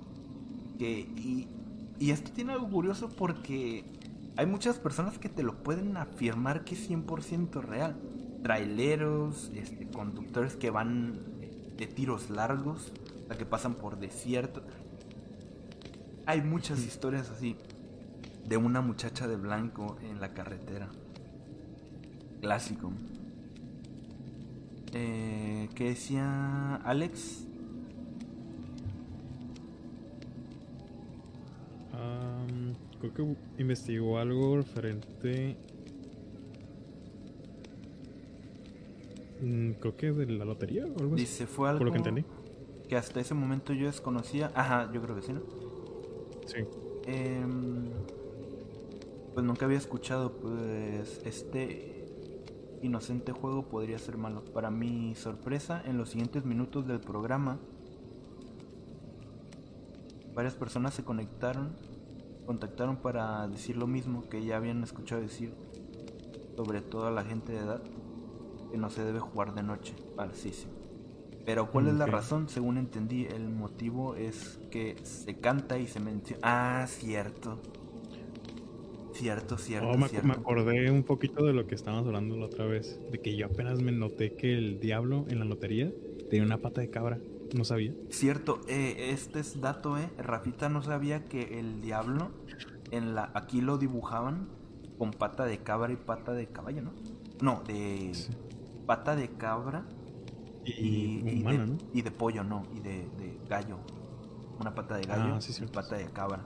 Que, 0.80 1.00
y, 1.00 1.48
y 2.00 2.12
esto 2.12 2.32
tiene 2.32 2.54
algo 2.54 2.70
curioso 2.70 3.10
porque 3.10 3.86
hay 4.38 4.46
muchas 4.46 4.78
personas 4.80 5.18
que 5.18 5.30
te 5.30 5.44
lo 5.44 5.64
pueden 5.64 5.96
afirmar 5.98 6.66
que 6.66 6.76
es 6.76 6.90
100% 6.90 7.62
real. 7.62 7.96
Traileros, 8.44 9.52
este, 9.56 9.88
conductores 9.88 10.56
que 10.56 10.70
van 10.70 11.20
de 11.78 11.88
tiros 11.88 12.30
largos, 12.30 12.92
o 13.24 13.28
sea, 13.28 13.38
que 13.38 13.46
pasan 13.46 13.76
por 13.76 14.00
desierto. 14.00 14.62
Hay 16.26 16.42
muchas 16.42 16.80
historias 16.80 17.30
así 17.30 17.56
de 18.48 18.58
una 18.58 18.82
muchacha 18.82 19.28
de 19.28 19.36
blanco 19.36 19.98
en 20.02 20.20
la 20.20 20.34
carretera. 20.34 20.90
Clásico. 22.42 22.92
Eh, 24.94 25.70
¿Qué 25.76 25.86
decía 25.86 26.76
Alex? 26.78 27.48
creo 33.00 33.14
que 33.14 33.62
investigó 33.62 34.18
algo 34.18 34.58
referente. 34.58 35.58
Mm, 39.42 39.72
creo 39.74 39.98
que 39.98 40.12
de 40.12 40.26
la 40.28 40.46
lotería 40.46 40.86
o 40.86 41.00
algo 41.00 41.16
Dice, 41.16 41.46
fue 41.46 41.70
algo. 41.70 41.80
Por 41.80 41.88
lo 41.88 41.92
que 41.92 41.98
entendí. 41.98 42.26
Que 42.88 42.96
hasta 42.96 43.20
ese 43.20 43.34
momento 43.34 43.74
yo 43.74 43.88
desconocía. 43.88 44.52
Ajá, 44.56 44.92
yo 44.94 45.02
creo 45.02 45.16
que 45.16 45.22
sí, 45.22 45.34
¿no? 45.34 45.42
Sí. 46.46 46.60
Eh, 47.06 47.44
pues 49.36 49.46
nunca 49.46 49.66
había 49.66 49.78
escuchado, 49.78 50.32
pues 50.32 51.22
este 51.26 52.06
inocente 52.82 53.34
juego 53.34 53.68
podría 53.68 54.00
ser 54.00 54.18
malo. 54.18 54.46
Para 54.46 54.72
mi 54.72 55.14
sorpresa, 55.14 55.84
en 55.86 55.98
los 55.98 56.10
siguientes 56.10 56.46
minutos 56.46 56.88
del 56.88 57.02
programa, 57.02 57.60
varias 60.34 60.56
personas 60.56 60.94
se 60.94 61.04
conectaron, 61.04 61.76
contactaron 62.46 62.96
para 62.96 63.46
decir 63.50 63.76
lo 63.76 63.88
mismo 63.88 64.24
que 64.30 64.46
ya 64.46 64.56
habían 64.56 64.82
escuchado 64.84 65.22
decir, 65.22 65.54
sobre 66.56 66.80
todo 66.80 67.08
a 67.08 67.12
la 67.12 67.26
gente 67.26 67.52
de 67.52 67.60
edad, 67.60 67.84
que 68.72 68.78
no 68.78 68.90
se 68.90 69.04
debe 69.04 69.20
jugar 69.20 69.54
de 69.54 69.64
noche. 69.64 69.96
Vale, 70.16 70.34
sí, 70.34 70.54
sí. 70.54 70.68
Pero 71.46 71.70
¿cuál 71.72 71.90
es 71.90 71.96
la 71.96 72.06
razón? 72.06 72.48
Según 72.48 72.78
entendí, 72.78 73.26
el 73.26 73.50
motivo 73.50 74.16
es 74.16 74.60
que 74.72 74.96
se 75.04 75.38
canta 75.40 75.78
y 75.78 75.88
se 75.88 76.00
menciona... 76.00 76.40
Ah, 76.42 76.88
cierto. 76.88 77.60
Cierto, 79.16 79.58
cierto, 79.58 79.90
oh, 79.90 79.98
me, 79.98 80.10
cierto. 80.10 80.28
Me 80.28 80.34
acordé 80.34 80.92
un 80.92 81.04
poquito 81.04 81.46
de 81.46 81.54
lo 81.54 81.68
que 81.68 81.76
estábamos 81.76 82.06
hablando 82.06 82.36
la 82.36 82.48
otra 82.48 82.66
vez. 82.66 83.00
De 83.12 83.22
que 83.22 83.36
yo 83.38 83.46
apenas 83.46 83.82
me 83.82 83.94
noté 83.94 84.36
que 84.36 84.54
el 84.54 84.82
diablo 84.82 85.26
en 85.30 85.40
la 85.40 85.46
lotería 85.46 85.90
tenía 86.30 86.46
una 86.46 86.58
pata 86.58 86.82
de 86.82 86.90
cabra. 86.90 87.18
No 87.56 87.64
sabía. 87.64 87.94
Cierto, 88.10 88.60
eh, 88.68 89.12
este 89.12 89.40
es 89.40 89.62
dato, 89.62 89.98
eh. 89.98 90.10
Rafita 90.18 90.68
no 90.68 90.82
sabía 90.82 91.26
que 91.26 91.60
el 91.60 91.82
diablo 91.82 92.32
en 92.92 93.16
la 93.16 93.32
aquí 93.34 93.62
lo 93.62 93.78
dibujaban 93.78 94.50
con 94.98 95.12
pata 95.12 95.46
de 95.46 95.60
cabra 95.60 95.94
y 95.94 95.96
pata 95.96 96.34
de 96.34 96.48
caballo, 96.48 96.82
¿no? 96.82 96.92
No, 97.42 97.64
de 97.66 98.12
pata 98.86 99.16
de 99.16 99.30
cabra 99.30 99.86
y, 100.66 101.22
de, 101.22 101.58
¿no? 101.58 101.78
y 101.94 102.02
de 102.02 102.12
pollo, 102.12 102.44
no, 102.44 102.64
y 102.76 102.80
de, 102.80 103.40
gallo. 103.48 103.78
Una 104.60 104.74
pata 104.74 104.98
de 104.98 105.04
gallo 105.04 105.36
ah, 105.36 105.40
y 105.40 105.66
pata 105.68 105.96
de 105.96 106.06
cabra. 106.06 106.46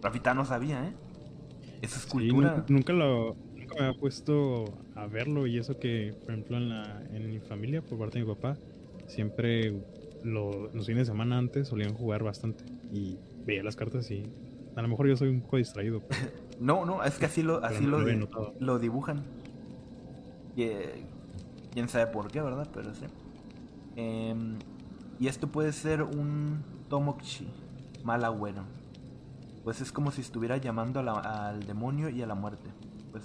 Rafita 0.00 0.32
no 0.32 0.44
sabía, 0.44 0.86
¿eh? 0.86 0.94
Esa 1.82 1.98
escultura. 1.98 2.64
nunca, 2.68 2.92
lo, 2.92 3.36
nunca 3.56 3.74
me 3.74 3.86
había 3.86 4.00
puesto 4.00 4.64
a 4.94 5.06
verlo 5.06 5.46
y 5.46 5.58
eso 5.58 5.78
que, 5.78 6.14
por 6.20 6.30
ejemplo, 6.32 6.56
en, 6.56 6.68
la, 6.68 7.02
en 7.12 7.28
mi 7.28 7.38
familia, 7.40 7.82
por 7.82 7.98
parte 7.98 8.18
de 8.18 8.24
mi 8.24 8.34
papá, 8.34 8.56
siempre 9.06 9.74
lo, 10.22 10.70
los 10.72 10.86
fines 10.86 11.06
de 11.06 11.12
semana 11.12 11.38
antes 11.38 11.68
solían 11.68 11.94
jugar 11.94 12.22
bastante 12.22 12.64
y 12.92 13.18
veía 13.44 13.62
las 13.62 13.76
cartas 13.76 14.10
y 14.10 14.24
a 14.74 14.82
lo 14.82 14.88
mejor 14.88 15.08
yo 15.08 15.16
soy 15.16 15.28
un 15.28 15.40
poco 15.40 15.56
distraído. 15.58 16.02
no, 16.60 16.84
no, 16.84 17.02
es 17.02 17.18
que 17.18 17.26
así 17.26 17.42
lo, 17.42 17.64
así 17.64 17.84
lo, 17.84 18.00
lo, 18.58 18.78
dibujan. 18.78 19.24
Y, 20.54 20.62
eh, 20.64 21.04
quién 21.72 21.88
sabe 21.88 22.06
por 22.08 22.30
qué, 22.30 22.40
¿verdad? 22.40 22.68
Pero 22.72 22.94
sí. 22.94 23.04
Em, 23.96 24.58
y 25.18 25.28
esto 25.28 25.48
puede 25.48 25.72
ser 25.72 26.02
un 26.02 26.62
Tomochi, 26.88 27.48
mal 28.04 28.24
agüero 28.24 28.64
pues 29.66 29.80
es 29.80 29.90
como 29.90 30.12
si 30.12 30.20
estuviera 30.20 30.58
llamando 30.58 31.00
al 31.00 31.66
demonio 31.66 32.08
y 32.08 32.22
a 32.22 32.26
la 32.28 32.36
muerte. 32.36 32.70
Pues 33.10 33.24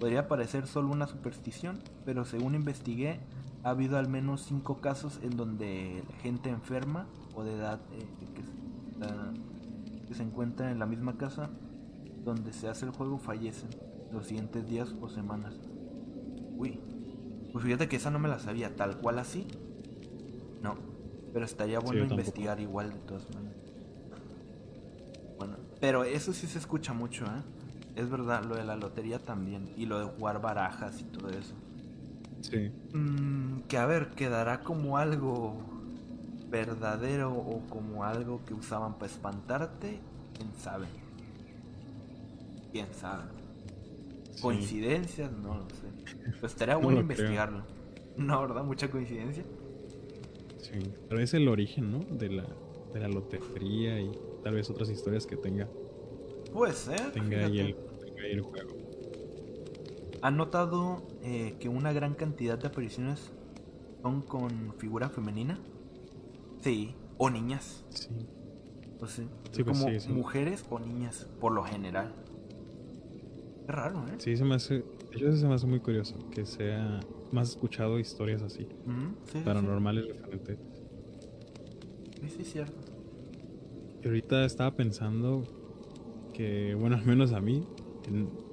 podría 0.00 0.26
parecer 0.26 0.66
solo 0.66 0.88
una 0.88 1.06
superstición, 1.06 1.78
pero 2.04 2.24
según 2.24 2.56
investigué, 2.56 3.20
ha 3.62 3.70
habido 3.70 3.96
al 3.96 4.08
menos 4.08 4.42
cinco 4.42 4.80
casos 4.80 5.20
en 5.22 5.36
donde 5.36 6.02
gente 6.22 6.50
enferma 6.50 7.06
o 7.36 7.44
de 7.44 7.54
edad 7.54 7.78
eh, 7.92 8.04
que, 8.34 8.42
se 10.12 10.22
encuentra 10.24 10.72
en 10.72 10.80
la 10.80 10.86
misma 10.86 11.18
casa 11.18 11.50
donde 12.24 12.52
se 12.52 12.68
hace 12.68 12.86
el 12.86 12.90
juego 12.90 13.18
fallecen 13.18 13.70
los 14.10 14.26
siguientes 14.26 14.66
días 14.66 14.92
o 15.00 15.08
semanas. 15.08 15.54
Uy, 16.56 16.80
pues 17.52 17.64
fíjate 17.64 17.86
que 17.86 17.94
esa 17.94 18.10
no 18.10 18.18
me 18.18 18.28
la 18.28 18.40
sabía, 18.40 18.74
tal 18.74 18.98
cual 18.98 19.20
así. 19.20 19.46
No, 20.60 20.74
pero 21.32 21.44
estaría 21.44 21.78
bueno 21.78 22.04
investigar 22.06 22.58
igual 22.58 22.90
de 22.90 22.98
todas 22.98 23.32
maneras. 23.32 23.63
Pero 25.84 26.02
eso 26.02 26.32
sí 26.32 26.46
se 26.46 26.58
escucha 26.58 26.94
mucho, 26.94 27.26
¿eh? 27.26 27.42
Es 27.94 28.08
verdad, 28.08 28.42
lo 28.42 28.54
de 28.54 28.64
la 28.64 28.74
lotería 28.74 29.18
también. 29.18 29.68
Y 29.76 29.84
lo 29.84 29.98
de 29.98 30.06
jugar 30.06 30.40
barajas 30.40 30.98
y 31.02 31.04
todo 31.04 31.28
eso. 31.28 31.52
Sí. 32.40 32.70
Mm, 32.94 33.64
que 33.68 33.76
a 33.76 33.84
ver, 33.84 34.12
quedará 34.12 34.60
como 34.60 34.96
algo 34.96 35.54
verdadero 36.48 37.34
o 37.34 37.60
como 37.68 38.02
algo 38.02 38.42
que 38.46 38.54
usaban 38.54 38.94
para 38.94 39.12
espantarte, 39.12 40.00
quién 40.34 40.48
sabe. 40.56 40.86
Quién 42.72 42.86
sabe. 42.94 43.24
Coincidencias, 44.40 45.30
no 45.32 45.56
lo 45.56 45.68
sé. 45.68 46.32
Pues 46.40 46.52
estaría 46.52 46.76
bueno 46.82 47.00
investigarlo. 47.00 47.62
No, 48.16 48.40
¿verdad? 48.40 48.64
Mucha 48.64 48.90
coincidencia. 48.90 49.44
Sí, 50.62 50.94
pero 51.10 51.20
es 51.20 51.34
el 51.34 51.46
origen, 51.46 51.92
¿no? 51.92 51.98
De 51.98 52.30
la, 52.30 52.46
de 52.94 53.00
la 53.00 53.08
lotería 53.08 54.00
y 54.00 54.10
tal 54.44 54.54
vez 54.54 54.70
otras 54.70 54.90
historias 54.90 55.26
que 55.26 55.36
tenga. 55.36 55.68
Puede 56.52 56.74
ser. 56.74 57.10
Tenga 57.12 57.46
ahí, 57.46 57.58
el, 57.58 57.74
tenga 58.04 58.22
ahí 58.22 58.32
el 58.32 58.42
juego. 58.42 58.76
¿Han 60.22 60.36
notado 60.36 61.02
eh, 61.22 61.56
que 61.58 61.68
una 61.68 61.92
gran 61.92 62.14
cantidad 62.14 62.58
de 62.58 62.68
apariciones 62.68 63.32
son 64.02 64.22
con 64.22 64.74
figura 64.78 65.08
femenina? 65.08 65.58
Sí, 66.60 66.94
o 67.18 67.30
niñas. 67.30 67.84
Sí. 67.90 68.08
O 69.00 69.06
sea, 69.06 69.24
Sí, 69.50 69.62
pues 69.64 69.78
como 69.78 69.90
sí, 69.90 70.00
sí. 70.00 70.12
mujeres 70.12 70.64
o 70.70 70.78
niñas, 70.78 71.28
por 71.40 71.52
lo 71.52 71.64
general. 71.64 72.14
Qué 73.66 73.72
raro, 73.72 74.06
¿eh? 74.08 74.14
Sí, 74.18 74.36
se 74.36 74.44
me 74.44 74.54
hace. 74.54 74.84
Eso 75.12 75.36
se 75.36 75.46
me 75.46 75.54
hace 75.54 75.66
muy 75.66 75.80
curioso 75.80 76.16
que 76.30 76.44
sea 76.44 77.00
más 77.32 77.50
escuchado 77.50 77.98
historias 77.98 78.42
así, 78.42 78.66
sí, 79.32 79.40
paranormales 79.44 80.06
referentes. 80.08 80.58
Sí, 82.20 82.28
sí, 82.30 82.44
cierto. 82.44 82.93
Y 84.04 84.06
ahorita 84.06 84.44
estaba 84.44 84.76
pensando 84.76 85.44
que, 86.34 86.74
bueno, 86.74 86.96
al 86.96 87.06
menos 87.06 87.32
a 87.32 87.40
mí, 87.40 87.66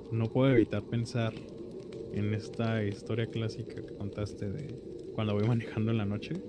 no 0.09 0.27
puedo 0.27 0.53
evitar 0.53 0.81
pensar 0.83 1.33
en 2.13 2.33
esta 2.33 2.81
historia 2.85 3.27
clásica 3.27 3.75
que 3.75 3.93
contaste 3.97 4.49
de 4.49 4.79
cuando 5.13 5.33
voy 5.33 5.45
manejando 5.45 5.91
en 5.91 5.97
la 5.97 6.05
noche. 6.05 6.41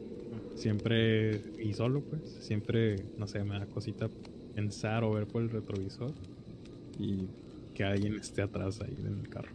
Siempre, 0.55 1.43
y 1.59 1.73
solo 1.73 2.03
pues, 2.03 2.23
siempre, 2.43 3.05
no 3.19 3.27
sé, 3.27 3.43
me 3.43 3.59
da 3.59 3.67
cosita 3.67 4.09
pensar 4.55 5.03
o 5.03 5.11
ver 5.13 5.27
por 5.27 5.43
el 5.43 5.51
retrovisor 5.51 6.13
y 6.97 7.27
que 7.75 7.83
alguien 7.83 8.15
esté 8.15 8.43
atrás 8.43 8.81
ahí 8.83 8.95
en 9.01 9.19
el 9.19 9.29
carro. 9.29 9.51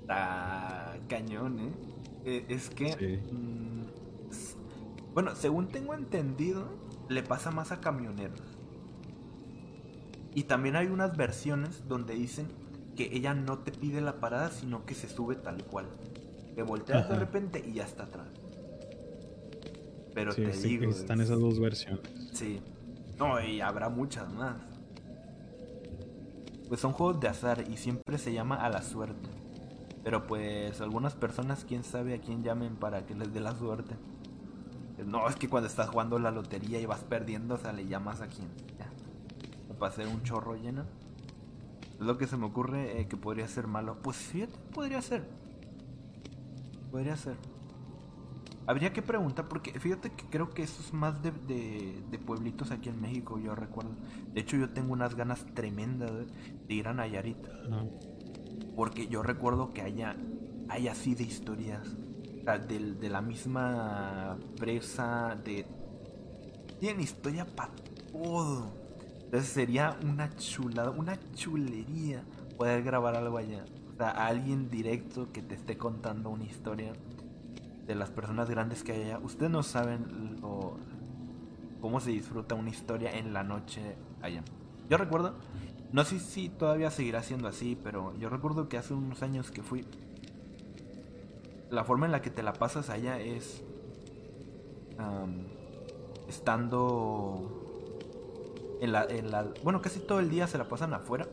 Está 0.00 0.98
cañón, 1.08 1.60
¿eh? 1.60 1.72
Eh, 2.24 2.44
Es 2.48 2.70
que. 2.70 2.92
Sí. 2.92 3.18
mm, 3.32 3.84
bueno, 5.14 5.36
según 5.36 5.68
tengo 5.68 5.94
entendido, 5.94 6.66
le 7.08 7.22
pasa 7.22 7.50
más 7.50 7.72
a 7.72 7.80
camioneros. 7.80 8.40
Y 10.34 10.44
también 10.44 10.76
hay 10.76 10.86
unas 10.86 11.16
versiones 11.16 11.86
donde 11.88 12.14
dicen 12.14 12.46
que 12.96 13.14
ella 13.14 13.34
no 13.34 13.58
te 13.58 13.70
pide 13.72 14.00
la 14.00 14.20
parada, 14.20 14.50
sino 14.50 14.84
que 14.86 14.94
se 14.94 15.08
sube 15.08 15.36
tal 15.36 15.62
cual. 15.64 15.86
Que 16.54 16.62
volteas 16.62 17.08
de 17.08 17.18
repente 17.18 17.62
y 17.66 17.74
ya 17.74 17.84
está 17.84 18.04
atrás. 18.04 18.28
Pero 20.14 20.32
Sí, 20.32 20.42
te 20.42 20.52
sí, 20.52 20.76
digo. 20.78 20.90
están 20.90 21.20
es- 21.20 21.28
esas 21.28 21.40
dos 21.40 21.58
versiones. 21.58 22.02
Sí. 22.32 22.60
No, 23.18 23.40
y 23.42 23.60
habrá 23.60 23.88
muchas 23.88 24.30
más. 24.32 24.56
Pues 26.68 26.80
son 26.80 26.92
juegos 26.92 27.20
de 27.20 27.28
azar 27.28 27.64
y 27.70 27.76
siempre 27.76 28.18
se 28.18 28.32
llama 28.32 28.56
a 28.56 28.70
la 28.70 28.82
suerte. 28.82 29.28
Pero 30.02 30.26
pues 30.26 30.80
algunas 30.80 31.14
personas, 31.14 31.64
quién 31.66 31.84
sabe 31.84 32.14
a 32.14 32.20
quién 32.20 32.42
llamen 32.42 32.76
para 32.76 33.06
que 33.06 33.14
les 33.14 33.32
dé 33.32 33.40
la 33.40 33.54
suerte. 33.56 33.94
No, 35.06 35.28
es 35.28 35.36
que 35.36 35.48
cuando 35.48 35.68
estás 35.68 35.88
jugando 35.88 36.18
la 36.18 36.30
lotería 36.30 36.80
y 36.80 36.86
vas 36.86 37.02
perdiendo, 37.04 37.54
o 37.54 37.58
sea, 37.58 37.72
le 37.72 37.86
llamas 37.86 38.20
a 38.20 38.28
quien. 38.28 38.48
Para 39.78 39.92
hacer 39.92 40.06
un 40.06 40.22
chorro 40.22 40.54
lleno. 40.54 40.84
Es 41.98 42.06
lo 42.06 42.18
que 42.18 42.26
se 42.26 42.36
me 42.36 42.46
ocurre 42.46 43.00
eh, 43.00 43.08
que 43.08 43.16
podría 43.16 43.48
ser 43.48 43.66
malo. 43.66 43.98
Pues 44.02 44.16
fíjate, 44.16 44.54
podría 44.74 45.02
ser. 45.02 45.24
Podría 46.90 47.16
ser. 47.16 47.36
Habría 48.66 48.92
que 48.92 49.02
preguntar, 49.02 49.48
porque 49.48 49.72
fíjate 49.80 50.12
que 50.12 50.24
creo 50.26 50.50
que 50.50 50.62
eso 50.62 50.80
es 50.82 50.92
más 50.92 51.20
de, 51.22 51.32
de- 51.32 52.00
de 52.10 52.18
pueblitos 52.18 52.70
aquí 52.70 52.88
en 52.90 53.00
México, 53.00 53.38
yo 53.40 53.56
recuerdo. 53.56 53.90
De 54.32 54.40
hecho, 54.40 54.56
yo 54.56 54.70
tengo 54.70 54.92
unas 54.92 55.16
ganas 55.16 55.44
tremendas 55.54 56.12
de, 56.12 56.26
de 56.68 56.74
ir 56.74 56.86
a 56.86 56.94
Nayarit, 56.94 57.38
porque 58.76 59.08
yo 59.08 59.22
recuerdo 59.24 59.72
que 59.72 59.82
haya, 59.82 60.16
hay 60.68 60.86
así 60.86 61.14
de 61.16 61.24
historias, 61.24 61.96
del- 62.44 62.98
de, 62.98 63.08
la 63.08 63.20
misma 63.20 64.36
presa, 64.56 65.36
de... 65.44 65.66
Tienen 66.80 67.00
historia 67.00 67.46
para 67.46 67.70
todo. 68.10 68.72
Entonces 69.24 69.50
sería 69.50 69.96
una 70.02 70.34
chulada, 70.36 70.90
una 70.90 71.18
chulería 71.34 72.22
poder 72.56 72.82
grabar 72.82 73.16
algo 73.16 73.38
allá. 73.38 73.64
O 73.92 73.96
sea, 73.96 74.10
alguien 74.10 74.68
directo 74.68 75.32
que 75.32 75.42
te 75.42 75.54
esté 75.54 75.78
contando 75.78 76.30
una 76.30 76.44
historia 76.44 76.92
de 77.86 77.94
las 77.94 78.10
personas 78.10 78.50
grandes 78.50 78.82
que 78.82 78.92
hay 78.92 79.02
allá. 79.04 79.18
Ustedes 79.18 79.50
no 79.50 79.62
saben 79.62 80.38
lo, 80.40 80.76
cómo 81.80 82.00
se 82.00 82.10
disfruta 82.10 82.54
una 82.54 82.70
historia 82.70 83.10
en 83.12 83.32
la 83.32 83.42
noche 83.42 83.96
allá. 84.20 84.42
Yo 84.88 84.96
recuerdo, 84.98 85.34
no 85.92 86.04
sé 86.04 86.18
si 86.18 86.48
todavía 86.48 86.90
seguirá 86.90 87.22
siendo 87.22 87.48
así, 87.48 87.78
pero 87.82 88.14
yo 88.18 88.28
recuerdo 88.28 88.68
que 88.68 88.78
hace 88.78 88.94
unos 88.94 89.22
años 89.22 89.50
que 89.50 89.62
fui, 89.62 89.84
la 91.72 91.84
forma 91.84 92.06
en 92.06 92.12
la 92.12 92.22
que 92.22 92.30
te 92.30 92.42
la 92.42 92.58
pasas 92.58 92.90
allá 92.90 93.20
es 93.20 93.64
am, 94.98 95.46
estando 96.26 97.58
en 98.80 98.92
la, 98.92 99.04
en 99.04 99.30
la, 99.30 99.54
bueno, 99.62 99.80
casi 99.82 100.00
todo 100.00 100.20
el 100.20 100.28
día 100.30 100.46
se 100.46 100.58
la 100.58 100.68
pasan 100.68 100.94
afuera. 100.94 101.28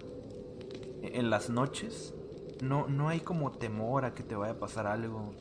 E- 1.02 1.20
En 1.20 1.30
las 1.30 1.50
noches 1.50 2.16
no, 2.60 2.88
no 2.88 3.10
hay 3.10 3.22
como 3.22 3.52
temor 3.54 4.06
a 4.06 4.14
que 4.14 4.24
te 4.24 4.36
vaya 4.36 4.54
a 4.54 4.60
pasar 4.60 4.88
algo. 4.88 5.36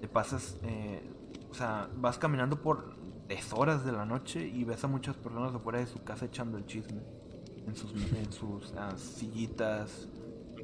Te 0.00 0.08
pasas, 0.08 0.58
eh, 0.62 1.02
o 1.50 1.54
sea, 1.54 1.90
vas 1.94 2.18
caminando 2.18 2.62
por 2.62 2.96
deshoras 3.28 3.84
de 3.84 3.92
la 3.92 4.06
noche 4.06 4.46
y 4.48 4.64
ves 4.64 4.84
a 4.84 4.88
muchas 4.88 5.16
personas 5.16 5.54
afuera 5.54 5.80
de 5.80 5.86
su 5.86 6.04
casa 6.04 6.26
echando 6.26 6.58
el 6.58 6.66
chisme. 6.66 7.02
En 7.66 7.76
sus, 7.76 7.94
en 8.12 8.32
sus 8.32 8.74
ah, 8.76 8.96
sillitas, 8.98 10.08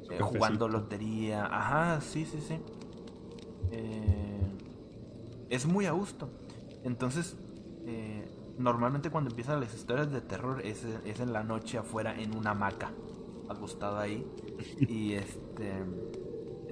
eh, 0.09 0.19
jugando 0.21 0.67
lotería. 0.69 1.45
Ajá, 1.45 2.01
sí, 2.01 2.25
sí, 2.25 2.41
sí. 2.41 2.59
Eh, 3.75 4.39
es 5.49 5.65
muy 5.65 5.85
a 5.85 5.91
gusto. 5.91 6.29
Entonces, 6.83 7.35
eh, 7.85 8.25
normalmente 8.57 9.09
cuando 9.09 9.29
empiezan 9.29 9.59
las 9.59 9.73
historias 9.73 10.11
de 10.11 10.21
terror 10.21 10.61
es, 10.63 10.83
es 11.05 11.19
en 11.19 11.33
la 11.33 11.43
noche 11.43 11.77
afuera 11.77 12.19
en 12.19 12.35
una 12.35 12.51
hamaca, 12.51 12.91
acostado 13.49 13.97
ahí. 13.97 14.25
y 14.79 15.13
este... 15.13 15.73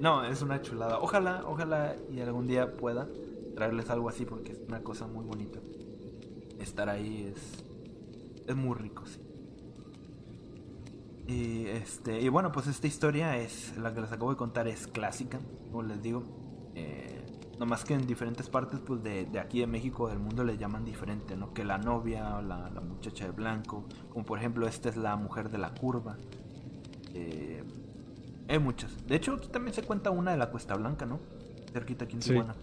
No, 0.00 0.24
es 0.24 0.42
una 0.42 0.60
chulada. 0.60 0.98
Ojalá, 0.98 1.44
ojalá 1.46 1.96
y 2.10 2.20
algún 2.20 2.48
día 2.48 2.72
pueda 2.72 3.06
traerles 3.54 3.90
algo 3.90 4.08
así 4.08 4.24
porque 4.24 4.52
es 4.52 4.60
una 4.66 4.82
cosa 4.82 5.06
muy 5.06 5.24
bonita. 5.24 5.60
Estar 6.58 6.88
ahí 6.88 7.32
es... 7.32 7.64
Es 8.46 8.56
muy 8.56 8.74
rico, 8.74 9.04
sí. 9.06 9.20
Y 11.26 11.66
este 11.68 12.20
y 12.20 12.28
bueno, 12.28 12.52
pues 12.52 12.66
esta 12.66 12.86
historia 12.86 13.38
es 13.38 13.74
la 13.78 13.94
que 13.94 14.02
les 14.02 14.12
acabo 14.12 14.30
de 14.30 14.36
contar 14.36 14.68
es 14.68 14.86
clásica, 14.86 15.40
como 15.70 15.82
les 15.82 16.02
digo. 16.02 16.43
Eh, 16.74 17.20
nomás 17.58 17.84
que 17.84 17.94
en 17.94 18.06
diferentes 18.06 18.48
partes 18.48 18.80
pues 18.80 19.02
de, 19.02 19.26
de 19.26 19.38
aquí 19.38 19.60
de 19.60 19.66
México 19.66 20.08
del 20.08 20.18
mundo 20.18 20.42
le 20.44 20.56
llaman 20.58 20.84
diferente, 20.84 21.36
¿no? 21.36 21.54
Que 21.54 21.64
la 21.64 21.78
novia 21.78 22.36
o 22.38 22.42
la, 22.42 22.68
la 22.70 22.80
muchacha 22.80 23.26
de 23.26 23.30
blanco, 23.32 23.84
como 24.10 24.24
por 24.24 24.38
ejemplo 24.38 24.66
esta 24.66 24.88
es 24.88 24.96
la 24.96 25.14
mujer 25.16 25.50
de 25.50 25.58
la 25.58 25.72
curva. 25.72 26.16
Eh, 27.14 27.62
hay 28.48 28.58
muchas. 28.58 29.06
De 29.06 29.16
hecho 29.16 29.34
aquí 29.34 29.48
también 29.48 29.72
se 29.74 29.82
cuenta 29.82 30.10
una 30.10 30.32
de 30.32 30.36
la 30.36 30.50
Cuesta 30.50 30.74
Blanca, 30.74 31.06
¿no? 31.06 31.20
Cerquita 31.72 32.04
aquí 32.04 32.16
en 32.16 32.22
Sí. 32.22 32.30
Tijuana. 32.30 32.54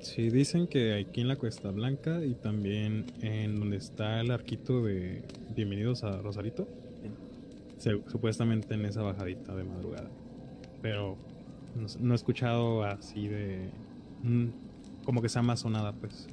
Sí, 0.00 0.30
dicen 0.30 0.68
que 0.68 0.94
aquí 0.94 1.20
en 1.22 1.28
la 1.28 1.36
Cuesta 1.36 1.70
Blanca 1.72 2.24
y 2.24 2.34
también 2.34 3.06
en 3.20 3.58
donde 3.58 3.76
está 3.78 4.20
el 4.20 4.30
arquito 4.30 4.84
de 4.84 5.24
Bienvenidos 5.56 6.04
a 6.04 6.18
Rosarito, 6.22 6.68
Sí. 7.02 7.10
se- 7.78 8.08
supuestamente 8.08 8.74
en 8.74 8.84
esa 8.84 9.02
bajadita 9.02 9.56
de 9.56 9.64
madrugada. 9.64 10.08
Pero 10.80 11.16
no, 11.74 12.12
he 12.12 12.16
escuchado 12.16 12.82
así 12.84 13.28
de... 13.28 13.70
mm, 14.22 14.48
como 15.04 15.22
que 15.22 15.28
sea 15.28 15.42
más 15.42 15.60
sonada, 15.60 15.92
pues, 15.92 16.28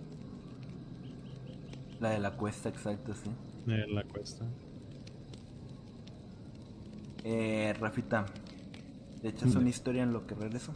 La 2.00 2.10
de 2.10 2.20
la 2.20 2.32
Cuesta, 2.36 2.70
exacto, 2.70 3.14
sí. 3.14 3.30
de 3.66 3.88
la 3.88 4.04
cuesta. 4.04 4.46
Eh, 7.24 7.74
Rafita, 7.80 8.26
¿le 9.24 9.30
echas 9.30 9.56
una 9.56 9.70
historia 9.70 10.04
en 10.04 10.14
lo 10.14 10.28
que 10.28 10.36
regreso? 10.36 10.74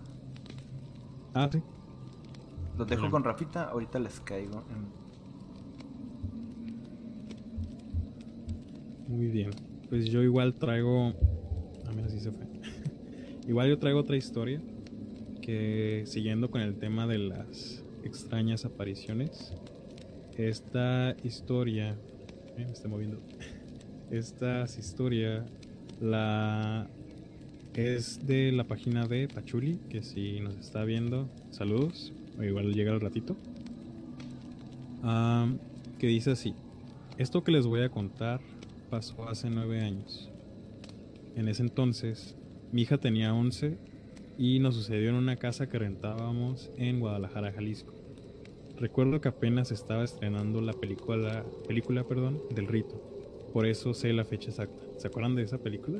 Ah, 1.33 1.47
sí. 1.51 1.61
Los 2.77 2.87
dejo 2.87 3.09
con 3.11 3.23
Rafita, 3.23 3.65
ahorita 3.65 3.99
les 3.99 4.19
caigo. 4.21 4.63
Muy 9.07 9.27
bien. 9.27 9.51
Pues 9.89 10.05
yo 10.05 10.21
igual 10.21 10.55
traigo. 10.55 11.13
Ah, 11.85 11.91
mira, 11.95 12.09
sí 12.09 12.19
se 12.19 12.31
fue. 12.31 12.45
Igual 13.49 13.67
yo 13.67 13.77
traigo 13.77 13.99
otra 13.99 14.15
historia. 14.15 14.61
Que 15.41 16.03
siguiendo 16.05 16.49
con 16.49 16.61
el 16.61 16.75
tema 16.75 17.05
de 17.07 17.17
las 17.17 17.83
extrañas 18.03 18.63
apariciones. 18.63 19.53
Esta 20.37 21.17
historia. 21.23 21.97
eh, 22.57 22.65
me 22.65 22.71
estoy 22.71 22.89
moviendo. 22.89 23.19
Esta 24.11 24.63
historia. 24.63 25.45
La. 25.99 26.87
Es 27.73 28.25
de 28.25 28.51
la 28.51 28.63
página 28.63 29.05
de 29.07 29.27
Pachuli. 29.27 29.79
Que 29.89 30.03
si 30.03 30.39
nos 30.39 30.55
está 30.55 30.85
viendo, 30.85 31.27
saludos. 31.49 32.13
O 32.37 32.43
igual 32.43 32.73
llega 32.73 32.93
al 32.93 33.01
ratito. 33.01 33.35
que 35.97 36.07
dice 36.07 36.31
así, 36.31 36.53
esto 37.17 37.43
que 37.43 37.51
les 37.51 37.65
voy 37.65 37.81
a 37.81 37.89
contar 37.89 38.39
pasó 38.89 39.27
hace 39.27 39.49
nueve 39.49 39.81
años. 39.81 40.29
En 41.35 41.47
ese 41.47 41.63
entonces, 41.63 42.35
mi 42.71 42.83
hija 42.83 42.97
tenía 42.97 43.33
11 43.33 43.77
y 44.37 44.59
nos 44.59 44.75
sucedió 44.75 45.09
en 45.09 45.15
una 45.15 45.35
casa 45.37 45.67
que 45.67 45.79
rentábamos 45.79 46.71
en 46.77 46.99
Guadalajara, 46.99 47.51
Jalisco. 47.51 47.93
Recuerdo 48.77 49.19
que 49.19 49.27
apenas 49.27 49.71
estaba 49.71 50.03
estrenando 50.03 50.61
la 50.61 50.73
película, 50.73 51.43
película 51.67 52.05
perdón, 52.05 52.41
del 52.55 52.67
rito. 52.67 53.01
Por 53.51 53.65
eso 53.65 53.93
sé 53.93 54.13
la 54.13 54.23
fecha 54.23 54.49
exacta. 54.49 54.85
¿Se 54.97 55.07
acuerdan 55.07 55.35
de 55.35 55.43
esa 55.43 55.57
película? 55.57 55.99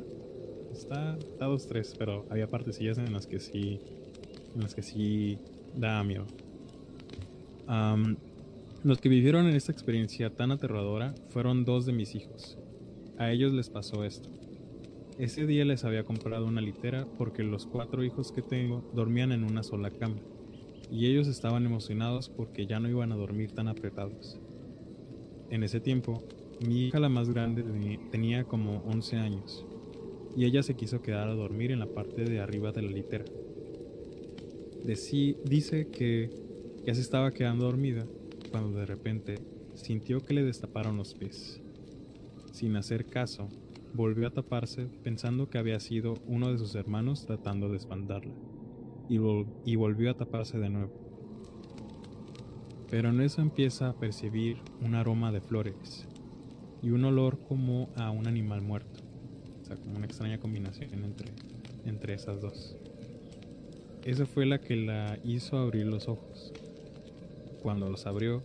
Está 0.72 1.17
dos, 1.39 1.67
tres, 1.67 1.95
pero 1.97 2.26
había 2.30 2.47
partecillas 2.47 2.97
en 2.97 3.11
las 3.11 3.28
que 3.28 3.39
sí, 3.39 3.82
en 4.55 4.61
las 4.61 4.76
que 4.76 4.84
sí 4.84 5.39
da 5.76 6.03
miedo. 6.03 6.26
los 8.84 9.01
que 9.01 9.09
vivieron 9.09 9.47
en 9.47 9.55
esta 9.55 9.72
experiencia 9.72 10.30
tan 10.30 10.51
aterradora 10.51 11.13
fueron 11.30 11.65
dos 11.65 11.86
de 11.86 11.93
mis 11.93 12.15
hijos. 12.15 12.57
A 13.17 13.32
ellos 13.32 13.51
les 13.51 13.70
pasó 13.70 14.05
esto. 14.05 14.30
Ese 15.20 15.45
día 15.45 15.65
les 15.65 15.84
había 15.84 16.05
comprado 16.05 16.45
una 16.45 16.61
litera 16.61 17.05
porque 17.17 17.43
los 17.43 17.65
cuatro 17.65 18.05
hijos 18.05 18.32
que 18.32 18.41
tengo 18.41 18.89
dormían 18.93 19.34
en 19.34 19.43
una 19.43 19.63
sola 19.63 19.91
cama 19.91 20.15
y 20.89 21.07
ellos 21.07 21.28
estaban 21.28 21.65
emocionados 21.65 22.30
porque 22.30 22.65
ya 22.65 22.80
no 22.80 22.88
iban 22.88 23.11
a 23.11 23.17
dormir 23.17 23.51
tan 23.51 23.67
apretados. 23.67 24.39
En 25.49 25.63
ese 25.63 25.82
tiempo, 25.82 26.24
mi 26.65 26.86
hija 26.86 27.01
la 27.01 27.09
más 27.09 27.30
grande 27.30 27.65
tenía 28.09 28.45
como 28.45 28.78
11 28.86 29.17
años 29.17 29.65
y 30.38 30.45
ella 30.45 30.63
se 30.63 30.76
quiso 30.76 31.01
quedar 31.01 31.28
a 31.28 31.36
dormir 31.36 31.72
en 31.72 31.80
la 31.80 31.88
parte 31.88 32.24
de 32.24 32.39
arriba 32.39 32.72
de 32.72 32.82
la 32.82 32.91
litera. 32.91 33.26
dice 34.86 35.88
que 35.91 36.30
ya 36.86 36.95
se 36.95 37.01
estaba 37.01 37.32
quedando 37.32 37.65
dormida 37.65 38.07
cuando 38.51 38.80
de 38.80 38.86
repente 38.86 39.36
sintió 39.74 40.22
que 40.22 40.34
le 40.34 40.45
destaparon 40.45 40.95
los 40.95 41.13
pies. 41.13 41.59
Sin 42.53 42.78
hacer 42.78 43.05
caso, 43.05 43.49
volvió 43.93 44.27
a 44.27 44.31
taparse 44.31 44.87
pensando 45.03 45.49
que 45.49 45.57
había 45.57 45.79
sido 45.79 46.15
uno 46.27 46.51
de 46.51 46.57
sus 46.57 46.75
hermanos 46.75 47.25
tratando 47.25 47.69
de 47.69 47.77
espantarla 47.77 48.33
y, 49.09 49.17
volvió 49.75 50.11
a 50.11 50.13
taparse 50.13 50.59
de 50.59 50.69
nuevo. 50.69 50.93
Pero 52.89 53.09
en 53.09 53.21
eso 53.21 53.41
empieza 53.41 53.89
a 53.89 53.93
percibir 53.93 54.57
un 54.81 54.95
aroma 54.95 55.31
de 55.31 55.41
flores 55.41 56.07
y 56.81 56.91
un 56.91 57.03
olor 57.05 57.39
como 57.47 57.89
a 57.95 58.11
un 58.11 58.27
animal 58.27 58.61
muerto. 58.61 59.01
O 59.61 59.65
sea, 59.65 59.75
como 59.77 59.97
una 59.97 60.05
extraña 60.05 60.39
combinación 60.39 61.03
entre, 61.03 61.31
entre 61.85 62.13
esas 62.13 62.39
dos. 62.39 62.77
Esa 64.05 64.25
fue 64.25 64.45
la 64.45 64.59
que 64.59 64.75
la 64.75 65.19
hizo 65.23 65.57
abrir 65.57 65.85
los 65.87 66.07
ojos. 66.07 66.53
Cuando 67.61 67.89
los 67.89 68.05
abrió, 68.05 68.41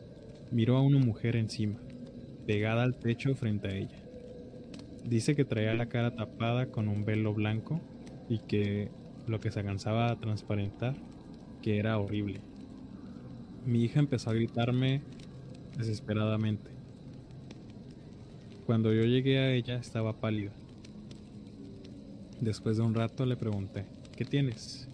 miró 0.50 0.76
a 0.76 0.82
una 0.82 0.98
mujer 0.98 1.36
encima, 1.36 1.78
pegada 2.46 2.82
al 2.82 2.98
techo 2.98 3.34
frente 3.34 3.68
a 3.68 3.76
ella. 3.76 4.03
Dice 5.04 5.36
que 5.36 5.44
traía 5.44 5.74
la 5.74 5.86
cara 5.86 6.14
tapada 6.16 6.70
con 6.70 6.88
un 6.88 7.04
velo 7.04 7.34
blanco 7.34 7.80
y 8.28 8.38
que 8.38 8.90
lo 9.26 9.38
que 9.38 9.50
se 9.50 9.60
alcanzaba 9.60 10.10
a 10.10 10.18
transparentar, 10.18 10.94
que 11.62 11.78
era 11.78 11.98
horrible. 11.98 12.40
Mi 13.66 13.84
hija 13.84 14.00
empezó 14.00 14.30
a 14.30 14.34
gritarme 14.34 15.02
desesperadamente. 15.76 16.70
Cuando 18.64 18.94
yo 18.94 19.02
llegué 19.02 19.38
a 19.38 19.52
ella 19.52 19.76
estaba 19.76 20.20
pálida. 20.20 20.52
Después 22.40 22.78
de 22.78 22.82
un 22.82 22.94
rato 22.94 23.26
le 23.26 23.36
pregunté, 23.36 23.84
¿qué 24.16 24.24
tienes? 24.24 24.88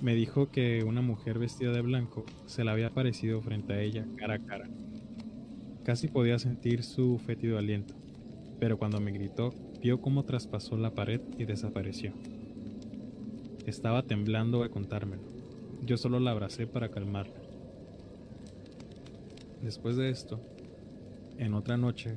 Me 0.00 0.14
dijo 0.14 0.50
que 0.50 0.84
una 0.84 1.02
mujer 1.02 1.38
vestida 1.38 1.72
de 1.72 1.82
blanco 1.82 2.24
se 2.46 2.64
la 2.64 2.72
había 2.72 2.86
aparecido 2.86 3.42
frente 3.42 3.72
a 3.72 3.82
ella 3.82 4.06
cara 4.16 4.34
a 4.34 4.38
cara. 4.38 4.68
Casi 5.84 6.08
podía 6.08 6.38
sentir 6.38 6.82
su 6.82 7.18
fétido 7.18 7.58
aliento, 7.58 7.94
pero 8.58 8.78
cuando 8.78 9.00
me 9.00 9.12
gritó 9.12 9.54
vio 9.80 10.00
cómo 10.00 10.24
traspasó 10.24 10.76
la 10.76 10.94
pared 10.94 11.20
y 11.38 11.44
desapareció. 11.44 12.12
Estaba 13.66 14.02
temblando 14.02 14.62
al 14.62 14.70
contármelo. 14.70 15.22
Yo 15.84 15.96
solo 15.96 16.20
la 16.20 16.32
abracé 16.32 16.66
para 16.66 16.90
calmarla. 16.90 17.40
Después 19.62 19.96
de 19.96 20.10
esto, 20.10 20.40
en 21.38 21.54
otra 21.54 21.76
noche, 21.76 22.16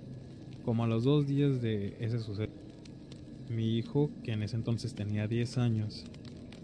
como 0.65 0.83
a 0.83 0.87
los 0.87 1.05
dos 1.05 1.27
días 1.27 1.61
de 1.61 1.95
ese 1.99 2.19
suceso, 2.19 2.51
mi 3.49 3.77
hijo, 3.77 4.09
que 4.23 4.33
en 4.33 4.43
ese 4.43 4.55
entonces 4.55 4.93
tenía 4.93 5.27
10 5.27 5.57
años, 5.57 6.05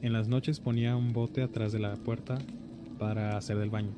en 0.02 0.14
las 0.14 0.28
noches 0.28 0.60
ponía 0.60 0.95
un 0.95 1.14
bote 1.14 1.41
atrás 1.41 1.72
de 1.72 1.80
la 1.80 1.95
puerta 1.95 2.38
para 2.97 3.38
hacer 3.38 3.58
del 3.58 3.70
baño, 3.70 3.91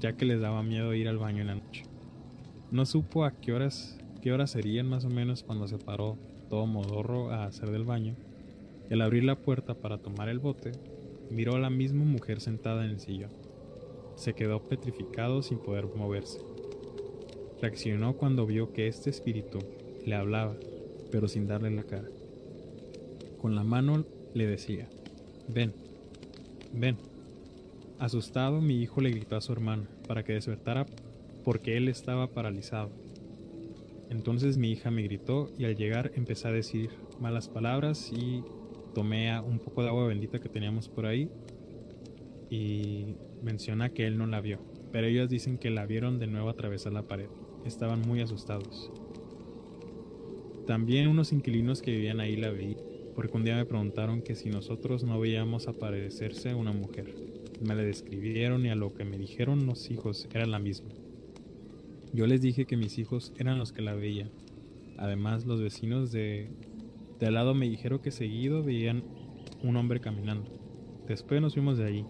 ya 0.00 0.14
que 0.14 0.24
les 0.24 0.40
daba 0.40 0.62
miedo 0.62 0.94
ir 0.94 1.08
al 1.08 1.18
baño 1.18 1.40
en 1.40 1.46
la 1.46 1.54
noche. 1.56 1.89
No 2.70 2.86
supo 2.86 3.24
a 3.24 3.32
qué 3.32 3.52
horas, 3.52 3.98
qué 4.22 4.32
horas 4.32 4.52
serían 4.52 4.88
más 4.88 5.04
o 5.04 5.10
menos 5.10 5.42
cuando 5.42 5.66
se 5.66 5.76
paró 5.76 6.16
todo 6.48 6.66
modorro 6.66 7.32
a 7.32 7.44
hacer 7.44 7.70
del 7.72 7.82
baño, 7.82 8.14
y 8.88 8.94
al 8.94 9.00
abrir 9.00 9.24
la 9.24 9.34
puerta 9.34 9.74
para 9.74 9.98
tomar 9.98 10.28
el 10.28 10.38
bote, 10.38 10.70
miró 11.30 11.56
a 11.56 11.58
la 11.58 11.68
misma 11.68 12.04
mujer 12.04 12.40
sentada 12.40 12.84
en 12.84 12.92
el 12.92 13.00
sillón. 13.00 13.32
Se 14.14 14.34
quedó 14.34 14.68
petrificado 14.68 15.42
sin 15.42 15.58
poder 15.58 15.86
moverse. 15.96 16.38
Reaccionó 17.60 18.16
cuando 18.16 18.46
vio 18.46 18.72
que 18.72 18.86
este 18.86 19.10
espíritu 19.10 19.58
le 20.06 20.14
hablaba, 20.14 20.54
pero 21.10 21.26
sin 21.26 21.48
darle 21.48 21.72
la 21.72 21.82
cara. 21.82 22.08
Con 23.40 23.56
la 23.56 23.64
mano 23.64 24.04
le 24.32 24.46
decía, 24.46 24.88
ven, 25.48 25.72
ven. 26.72 26.96
Asustado, 27.98 28.60
mi 28.60 28.80
hijo 28.80 29.00
le 29.00 29.10
gritó 29.10 29.34
a 29.34 29.40
su 29.40 29.52
hermana 29.52 29.88
para 30.06 30.22
que 30.22 30.34
despertara 30.34 30.86
porque 31.44 31.76
él 31.76 31.88
estaba 31.88 32.28
paralizado. 32.28 32.90
Entonces 34.10 34.58
mi 34.58 34.72
hija 34.72 34.90
me 34.90 35.02
gritó 35.02 35.50
y 35.56 35.64
al 35.64 35.76
llegar 35.76 36.10
empecé 36.14 36.48
a 36.48 36.52
decir 36.52 36.90
malas 37.20 37.48
palabras 37.48 38.12
y 38.12 38.42
tomé 38.94 39.38
un 39.40 39.60
poco 39.60 39.82
de 39.82 39.88
agua 39.88 40.08
bendita 40.08 40.40
que 40.40 40.48
teníamos 40.48 40.88
por 40.88 41.06
ahí 41.06 41.30
y 42.50 43.14
menciona 43.42 43.90
que 43.90 44.06
él 44.06 44.18
no 44.18 44.26
la 44.26 44.40
vio, 44.40 44.58
pero 44.90 45.06
ellos 45.06 45.30
dicen 45.30 45.58
que 45.58 45.70
la 45.70 45.86
vieron 45.86 46.18
de 46.18 46.26
nuevo 46.26 46.48
atravesar 46.48 46.92
la 46.92 47.06
pared. 47.06 47.28
Estaban 47.64 48.00
muy 48.00 48.20
asustados. 48.20 48.90
También 50.66 51.08
unos 51.08 51.32
inquilinos 51.32 51.80
que 51.80 51.92
vivían 51.92 52.20
ahí 52.20 52.36
la 52.36 52.50
veí, 52.50 52.76
porque 53.14 53.36
un 53.36 53.44
día 53.44 53.56
me 53.56 53.66
preguntaron 53.66 54.22
que 54.22 54.34
si 54.34 54.50
nosotros 54.50 55.04
no 55.04 55.20
veíamos 55.20 55.68
aparecerse 55.68 56.54
una 56.54 56.72
mujer. 56.72 57.14
Me 57.60 57.74
la 57.74 57.82
describieron 57.82 58.64
y 58.64 58.70
a 58.70 58.74
lo 58.74 58.94
que 58.94 59.04
me 59.04 59.18
dijeron 59.18 59.66
los 59.66 59.90
hijos 59.90 60.26
era 60.32 60.46
la 60.46 60.58
misma. 60.58 60.90
Yo 62.12 62.26
les 62.26 62.40
dije 62.40 62.66
que 62.66 62.76
mis 62.76 62.98
hijos 62.98 63.32
eran 63.38 63.58
los 63.58 63.72
que 63.72 63.82
la 63.82 63.94
veían. 63.94 64.30
Además, 64.98 65.46
los 65.46 65.60
vecinos 65.60 66.10
de, 66.10 66.50
de 67.18 67.26
al 67.26 67.34
lado 67.34 67.54
me 67.54 67.68
dijeron 67.68 68.00
que 68.00 68.10
seguido 68.10 68.64
veían 68.64 69.04
un 69.62 69.76
hombre 69.76 70.00
caminando. 70.00 70.50
Después 71.06 71.40
nos 71.40 71.54
fuimos 71.54 71.78
de 71.78 71.84
ahí. 71.84 72.06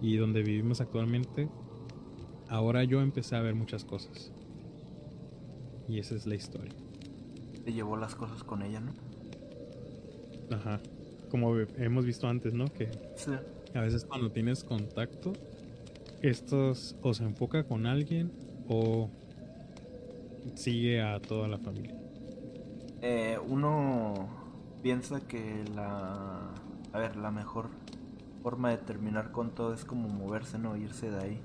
Y 0.00 0.16
donde 0.16 0.42
vivimos 0.42 0.80
actualmente, 0.80 1.48
ahora 2.48 2.84
yo 2.84 3.00
empecé 3.00 3.34
a 3.34 3.40
ver 3.40 3.54
muchas 3.54 3.84
cosas. 3.84 4.32
Y 5.88 5.98
esa 5.98 6.14
es 6.14 6.26
la 6.26 6.36
historia. 6.36 6.74
Te 7.64 7.72
llevó 7.72 7.96
las 7.96 8.14
cosas 8.14 8.44
con 8.44 8.62
ella, 8.62 8.80
¿no? 8.80 8.92
Ajá. 10.54 10.80
Como 11.30 11.58
hemos 11.58 12.06
visto 12.06 12.28
antes, 12.28 12.54
¿no? 12.54 12.66
Que 12.66 12.88
a 13.74 13.80
veces 13.80 14.04
cuando 14.04 14.30
tienes 14.30 14.64
contacto, 14.64 15.32
estos 16.22 16.96
o 17.02 17.12
se 17.14 17.24
enfoca 17.24 17.64
con 17.64 17.86
alguien 17.86 18.30
o 18.68 19.08
sigue 20.54 21.02
a 21.02 21.20
toda 21.20 21.48
la 21.48 21.58
familia? 21.58 21.94
Eh, 23.00 23.38
uno 23.46 24.28
piensa 24.82 25.20
que 25.26 25.64
la, 25.74 26.52
a 26.92 26.98
ver, 26.98 27.16
la 27.16 27.30
mejor 27.30 27.70
forma 28.42 28.70
de 28.70 28.78
terminar 28.78 29.32
con 29.32 29.50
todo 29.50 29.72
es 29.72 29.84
como 29.84 30.08
moverse, 30.08 30.58
no 30.58 30.76
irse 30.76 31.10
de 31.10 31.18
ahí. 31.18 31.40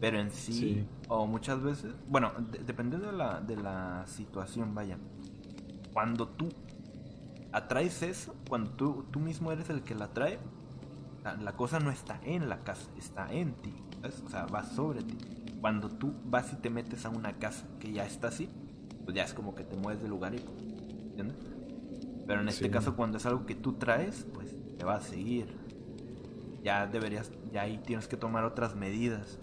Pero 0.00 0.18
en 0.18 0.30
sí, 0.30 0.86
o 1.08 1.26
muchas 1.26 1.62
veces, 1.62 1.92
bueno, 2.08 2.32
dependiendo 2.64 3.08
de 3.08 3.16
la, 3.16 3.40
de 3.40 3.56
la 3.56 4.04
situación, 4.06 4.74
vaya. 4.74 4.96
Cuando 5.92 6.26
tú 6.26 6.48
atraes 7.52 8.02
eso, 8.02 8.34
cuando 8.48 8.70
tú, 8.70 9.04
tú 9.10 9.20
mismo 9.20 9.52
eres 9.52 9.68
el 9.68 9.82
que 9.82 9.94
la 9.94 10.06
atrae, 10.06 10.38
la, 11.22 11.36
la 11.36 11.52
cosa 11.52 11.80
no 11.80 11.90
está 11.90 12.18
en 12.24 12.48
la 12.48 12.60
casa, 12.60 12.90
está 12.96 13.30
en 13.30 13.52
ti. 13.54 13.74
O 14.24 14.30
sea, 14.30 14.46
va 14.46 14.64
sobre 14.64 15.02
ti 15.02 15.18
cuando 15.60 15.88
tú 15.88 16.14
vas 16.24 16.52
y 16.52 16.56
te 16.56 16.70
metes 16.70 17.04
a 17.04 17.10
una 17.10 17.34
casa 17.34 17.66
que 17.78 17.92
ya 17.92 18.06
está 18.06 18.28
así, 18.28 18.48
pues 19.04 19.14
ya 19.14 19.24
es 19.24 19.34
como 19.34 19.54
que 19.54 19.64
te 19.64 19.76
mueves 19.76 20.02
de 20.02 20.08
lugar 20.08 20.34
y 20.34 20.38
¿entiendes? 20.38 21.36
Pero 22.26 22.40
en 22.40 22.48
este 22.48 22.70
caso 22.70 22.96
cuando 22.96 23.18
es 23.18 23.26
algo 23.26 23.44
que 23.44 23.54
tú 23.54 23.74
traes, 23.74 24.26
pues 24.32 24.54
te 24.78 24.84
va 24.84 24.96
a 24.96 25.00
seguir. 25.00 25.46
Ya 26.62 26.86
deberías, 26.86 27.30
ya 27.52 27.62
ahí 27.62 27.78
tienes 27.78 28.06
que 28.06 28.16
tomar 28.16 28.44
otras 28.44 28.76
medidas 28.76 29.38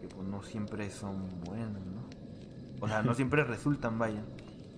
que 0.00 0.08
pues 0.08 0.26
no 0.28 0.42
siempre 0.42 0.88
son 0.90 1.28
buenas, 1.44 1.72
¿no? 1.72 2.06
O 2.80 2.88
sea, 2.88 3.02
no 3.02 3.14
siempre 3.16 3.44
resultan, 3.44 3.98
vaya. 3.98 4.22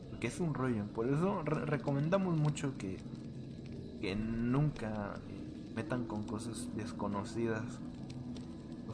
Porque 0.09 0.29
es 0.29 0.41
un 0.41 0.55
rollo. 0.55 0.85
Por 0.95 1.09
eso 1.09 1.43
recomendamos 1.43 2.37
mucho 2.37 2.79
que, 2.79 2.97
que 4.01 4.17
nunca 4.17 5.15
metan 5.77 6.07
con 6.07 6.25
cosas 6.25 6.69
desconocidas 6.75 7.63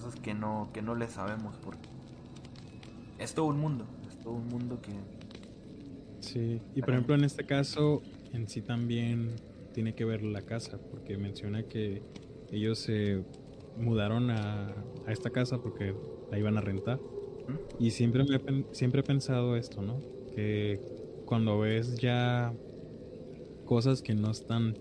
cosas 0.05 0.21
que 0.21 0.35
no, 0.35 0.71
que 0.73 0.83
no 0.83 0.95
le 0.95 1.09
sabemos 1.09 1.57
porque 1.63 1.89
es 3.19 3.35
todo 3.35 3.47
un 3.47 3.59
mundo, 3.59 3.87
es 4.09 4.19
todo 4.19 4.35
un 4.35 4.49
mundo 4.49 4.81
que... 4.83 4.93
Sí, 6.21 6.61
y 6.75 6.81
por 6.81 6.91
ejemplo 6.91 7.15
en 7.15 7.25
este 7.25 7.45
caso 7.45 8.03
en 8.33 8.49
sí 8.49 8.61
también 8.61 9.37
tiene 9.73 9.95
que 9.95 10.05
ver 10.05 10.23
la 10.23 10.43
casa, 10.43 10.79
porque 10.91 11.17
menciona 11.17 11.65
que 11.65 12.03
ellos 12.51 12.79
se 12.79 13.25
mudaron 13.79 14.31
a, 14.31 14.75
a 15.07 15.13
esta 15.13 15.31
casa 15.31 15.61
porque 15.61 15.95
la 16.31 16.39
iban 16.39 16.57
a 16.57 16.61
rentar. 16.61 17.01
Y 17.79 17.91
siempre, 17.91 18.25
me, 18.25 18.65
siempre 18.73 19.01
he 19.01 19.05
pensado 19.05 19.57
esto, 19.57 19.83
¿no? 19.83 19.99
Que 20.35 20.81
cuando 21.27 21.59
ves 21.59 21.99
ya 21.99 22.55
cosas 23.65 24.01
que 24.01 24.15
no 24.15 24.31
están 24.31 24.77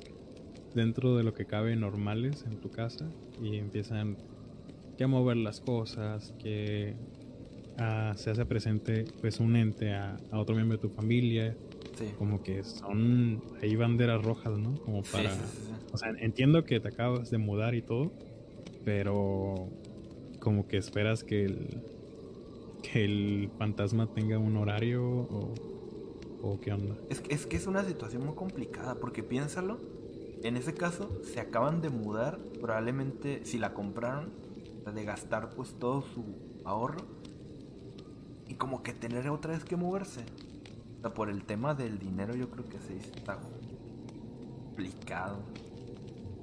dentro 0.76 1.18
de 1.18 1.24
lo 1.24 1.34
que 1.34 1.46
cabe 1.46 1.76
normales 1.76 2.46
en 2.46 2.62
tu 2.62 2.70
casa 2.70 3.10
y 3.42 3.58
empiezan 3.58 4.18
que 4.98 5.04
a 5.04 5.08
mover 5.08 5.38
las 5.38 5.62
cosas, 5.62 6.34
que 6.40 6.96
ah, 7.78 8.14
se 8.16 8.32
hace 8.32 8.46
presente 8.46 9.06
pues 9.22 9.40
un 9.40 9.56
ente 9.56 9.94
a, 9.94 10.18
otro 10.32 10.56
miembro 10.56 10.78
de 10.78 10.82
tu 10.82 10.90
familia, 10.90 11.56
como 12.18 12.42
que 12.44 12.64
son 12.64 13.42
ahí 13.62 13.76
banderas 13.76 14.24
rojas, 14.24 14.58
¿no? 14.58 14.76
Como 14.82 15.04
para... 15.04 15.32
o 15.92 15.98
sea, 15.98 16.10
entiendo 16.20 16.64
que 16.66 16.80
te 16.80 16.90
acabas 16.90 17.30
de 17.30 17.38
mudar 17.38 17.76
y 17.76 17.82
todo, 17.82 18.12
pero 18.84 19.70
como 20.40 20.68
que 20.68 20.78
esperas 20.78 21.24
que 21.24 21.46
el, 21.46 21.82
que 22.82 23.06
el 23.06 23.50
fantasma 23.58 24.08
tenga 24.14 24.38
un 24.38 24.58
horario 24.58 25.06
o, 25.06 25.54
o 26.42 26.60
qué 26.60 26.74
onda. 26.74 26.96
Es 27.10 27.22
que, 27.22 27.34
es 27.34 27.46
que 27.46 27.56
es 27.56 27.68
una 27.68 27.84
situación 27.84 28.26
muy 28.26 28.36
complicada 28.36 28.96
porque 28.96 29.24
piénsalo, 29.24 29.80
en 30.44 30.58
ese 30.58 30.74
caso 30.74 31.22
se 31.24 31.40
acaban 31.40 31.82
de 31.82 31.90
mudar, 31.90 32.38
probablemente 32.60 33.46
si 33.46 33.58
la 33.58 33.74
compraron, 33.74 34.32
de 34.92 35.04
gastar 35.06 35.50
pues 35.52 35.78
todo 35.80 36.02
su 36.02 36.24
ahorro 36.66 37.06
y 38.48 38.56
como 38.56 38.84
que 38.84 38.94
tener 38.94 39.30
otra 39.30 39.54
vez 39.54 39.64
que 39.64 39.76
moverse. 39.76 40.26
O 40.98 41.02
sea, 41.02 41.14
por 41.14 41.30
el 41.30 41.44
tema 41.44 41.74
del 41.74 42.00
dinero 42.00 42.36
yo 42.36 42.50
creo 42.50 42.68
que 42.68 42.80
se 42.80 42.98
está 42.98 43.40
complicado. 44.68 45.40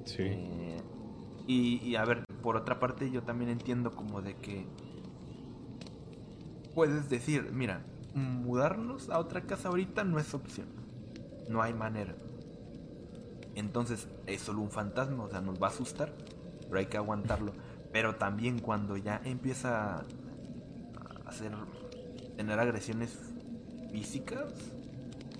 Sí. 0.05 0.23
Eh, 0.23 0.81
y, 1.47 1.77
y 1.77 1.95
a 1.95 2.05
ver, 2.05 2.23
por 2.41 2.55
otra 2.55 2.79
parte 2.79 3.09
yo 3.11 3.23
también 3.23 3.51
entiendo 3.51 3.91
como 3.95 4.21
de 4.21 4.35
que 4.35 4.65
puedes 6.73 7.09
decir, 7.09 7.51
mira, 7.51 7.83
mudarnos 8.13 9.09
a 9.09 9.19
otra 9.19 9.41
casa 9.41 9.69
ahorita 9.69 10.03
no 10.03 10.19
es 10.19 10.33
opción. 10.33 10.67
No 11.49 11.61
hay 11.61 11.73
manera. 11.73 12.15
Entonces 13.55 14.07
es 14.27 14.41
solo 14.41 14.61
un 14.61 14.71
fantasma, 14.71 15.23
o 15.23 15.29
sea, 15.29 15.41
nos 15.41 15.61
va 15.61 15.67
a 15.67 15.69
asustar, 15.69 16.13
pero 16.67 16.79
hay 16.79 16.85
que 16.85 16.97
aguantarlo. 16.97 17.53
Pero 17.91 18.15
también 18.15 18.59
cuando 18.59 18.97
ya 18.97 19.21
empieza 19.25 19.95
a 19.95 20.05
hacer, 21.25 21.51
tener 22.37 22.59
agresiones 22.59 23.17
físicas, 23.91 24.53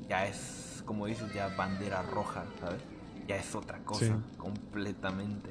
ya 0.09 0.25
es, 0.27 0.83
como 0.85 1.05
dices, 1.05 1.33
ya 1.33 1.55
bandera 1.55 2.01
roja, 2.01 2.43
¿sabes? 2.59 2.81
Ya 3.27 3.37
es 3.37 3.55
otra 3.55 3.79
cosa, 3.85 4.19
completamente. 4.37 5.49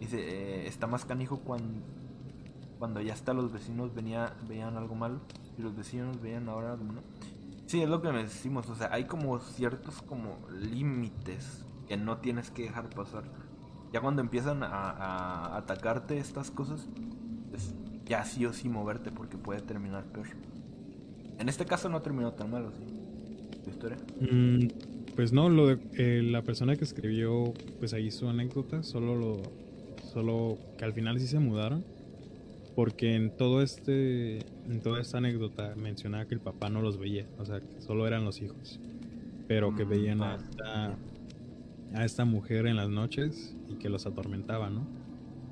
Dice, 0.00 0.18
eh, 0.18 0.66
está 0.66 0.86
más 0.86 1.04
canijo 1.04 1.40
cuando, 1.40 1.80
cuando 2.78 3.00
ya 3.00 3.12
hasta 3.12 3.34
los 3.34 3.52
vecinos 3.52 3.94
venía, 3.94 4.32
veían 4.48 4.76
algo 4.76 4.94
mal 4.94 5.20
y 5.58 5.62
los 5.62 5.76
vecinos 5.76 6.20
veían 6.22 6.48
ahora 6.48 6.72
algo, 6.72 6.84
¿no? 6.84 7.02
Sí, 7.66 7.82
es 7.82 7.88
lo 7.88 8.00
que 8.00 8.08
decimos, 8.08 8.70
o 8.70 8.74
sea, 8.74 8.88
hay 8.92 9.04
como 9.04 9.38
ciertos 9.40 10.00
como 10.00 10.38
límites 10.50 11.66
que 11.86 11.98
no 11.98 12.18
tienes 12.18 12.50
que 12.50 12.62
dejar 12.62 12.88
pasar. 12.88 13.24
Ya 13.92 14.00
cuando 14.00 14.20
empiezan 14.20 14.62
a, 14.62 15.56
atacarte 15.56 16.18
estas 16.18 16.50
cosas, 16.50 16.88
pues 17.50 17.74
ya 18.04 18.24
sí 18.24 18.44
o 18.46 18.52
sí 18.52 18.68
moverte 18.68 19.10
porque 19.10 19.36
puede 19.36 19.60
terminar 19.60 20.04
peor. 20.04 20.26
En 21.38 21.48
este 21.48 21.64
caso 21.64 21.88
no 21.88 22.02
terminó 22.02 22.32
tan 22.32 22.50
mal, 22.50 22.66
¿sí? 22.72 23.60
¿Tu 23.64 23.70
historia? 23.70 23.96
Mm, 24.20 24.68
pues 25.14 25.32
no, 25.32 25.48
lo 25.48 25.68
de, 25.68 25.78
eh, 25.94 26.22
la 26.22 26.42
persona 26.42 26.76
que 26.76 26.84
escribió, 26.84 27.52
pues 27.78 27.94
ahí 27.94 28.10
su 28.10 28.28
anécdota, 28.28 28.82
solo 28.82 29.16
lo, 29.16 29.42
solo 30.12 30.58
que 30.76 30.84
al 30.84 30.92
final 30.92 31.18
sí 31.20 31.26
se 31.26 31.38
mudaron 31.38 31.84
porque 32.74 33.16
en 33.16 33.36
todo 33.36 33.60
este 33.60 34.38
en 34.38 34.80
toda 34.82 35.00
esta 35.00 35.18
anécdota 35.18 35.74
mencionaba 35.74 36.26
que 36.26 36.34
el 36.34 36.40
papá 36.40 36.70
no 36.70 36.80
los 36.80 36.96
veía 36.96 37.26
o 37.38 37.44
sea 37.44 37.58
que 37.60 37.80
solo 37.80 38.06
eran 38.06 38.24
los 38.24 38.40
hijos 38.40 38.78
pero 39.48 39.74
que 39.74 39.84
mm, 39.84 39.88
veían 39.88 40.22
a 40.22 40.36
esta, 40.36 40.96
a 41.94 42.04
esta 42.04 42.24
mujer 42.24 42.66
en 42.66 42.76
las 42.76 42.88
noches 42.88 43.56
y 43.68 43.76
que 43.76 43.88
los 43.88 44.06
atormentaba 44.06 44.70
no 44.70 44.86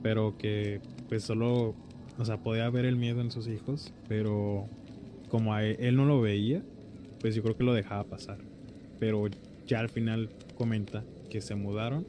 pero 0.02 0.36
que 0.38 0.80
pues 1.08 1.24
solo 1.24 1.74
o 2.18 2.24
sea 2.24 2.42
podía 2.42 2.68
ver 2.70 2.84
el 2.84 2.96
miedo 2.96 3.20
en 3.20 3.30
sus 3.30 3.48
hijos 3.48 3.92
pero 4.08 4.68
como 5.28 5.54
a 5.54 5.64
él, 5.64 5.76
él 5.80 5.96
no 5.96 6.04
lo 6.04 6.20
veía 6.20 6.62
pues 7.20 7.34
yo 7.34 7.42
creo 7.42 7.56
que 7.56 7.64
lo 7.64 7.74
dejaba 7.74 8.04
pasar 8.04 8.38
pero 8.98 9.26
ya 9.66 9.80
al 9.80 9.88
final 9.88 10.30
comenta 10.56 11.04
que 11.28 11.40
se 11.40 11.54
mudaron 11.54 12.06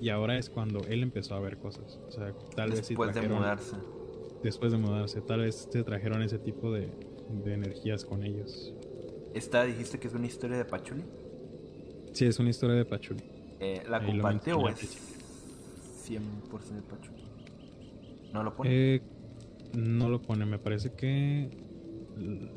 y 0.00 0.08
ahora 0.08 0.38
es 0.38 0.48
cuando 0.48 0.80
él 0.88 1.02
empezó 1.02 1.34
a 1.34 1.40
ver 1.40 1.58
cosas. 1.58 2.00
O 2.08 2.10
sea, 2.10 2.32
tal 2.56 2.70
vez 2.70 2.88
Después 2.88 3.14
de 3.14 3.28
mudarse. 3.28 3.76
Después 4.42 4.72
de 4.72 4.78
mudarse, 4.78 5.20
tal 5.20 5.40
vez 5.40 5.68
se 5.70 5.82
trajeron 5.82 6.22
ese 6.22 6.38
tipo 6.38 6.72
de, 6.72 6.88
de 7.44 7.52
energías 7.52 8.04
con 8.04 8.24
ellos. 8.24 8.72
¿Esta 9.34 9.64
dijiste 9.64 9.98
que 9.98 10.08
es 10.08 10.14
una 10.14 10.26
historia 10.26 10.56
de 10.56 10.64
Pachuli? 10.64 11.04
Sí, 12.12 12.24
es 12.24 12.38
una 12.38 12.48
historia 12.48 12.76
de 12.76 12.84
Pachuli. 12.86 13.22
Eh, 13.60 13.82
¿La 13.88 14.04
comparte 14.04 14.52
o 14.52 14.68
es 14.68 14.98
100% 16.08 16.74
de 16.74 16.82
Pachuli? 16.82 17.24
¿No 18.32 18.42
lo 18.42 18.56
pone? 18.56 18.70
Eh, 18.72 19.02
no 19.74 20.08
lo 20.08 20.20
pone, 20.20 20.46
me 20.46 20.58
parece 20.58 20.92
que 20.92 21.50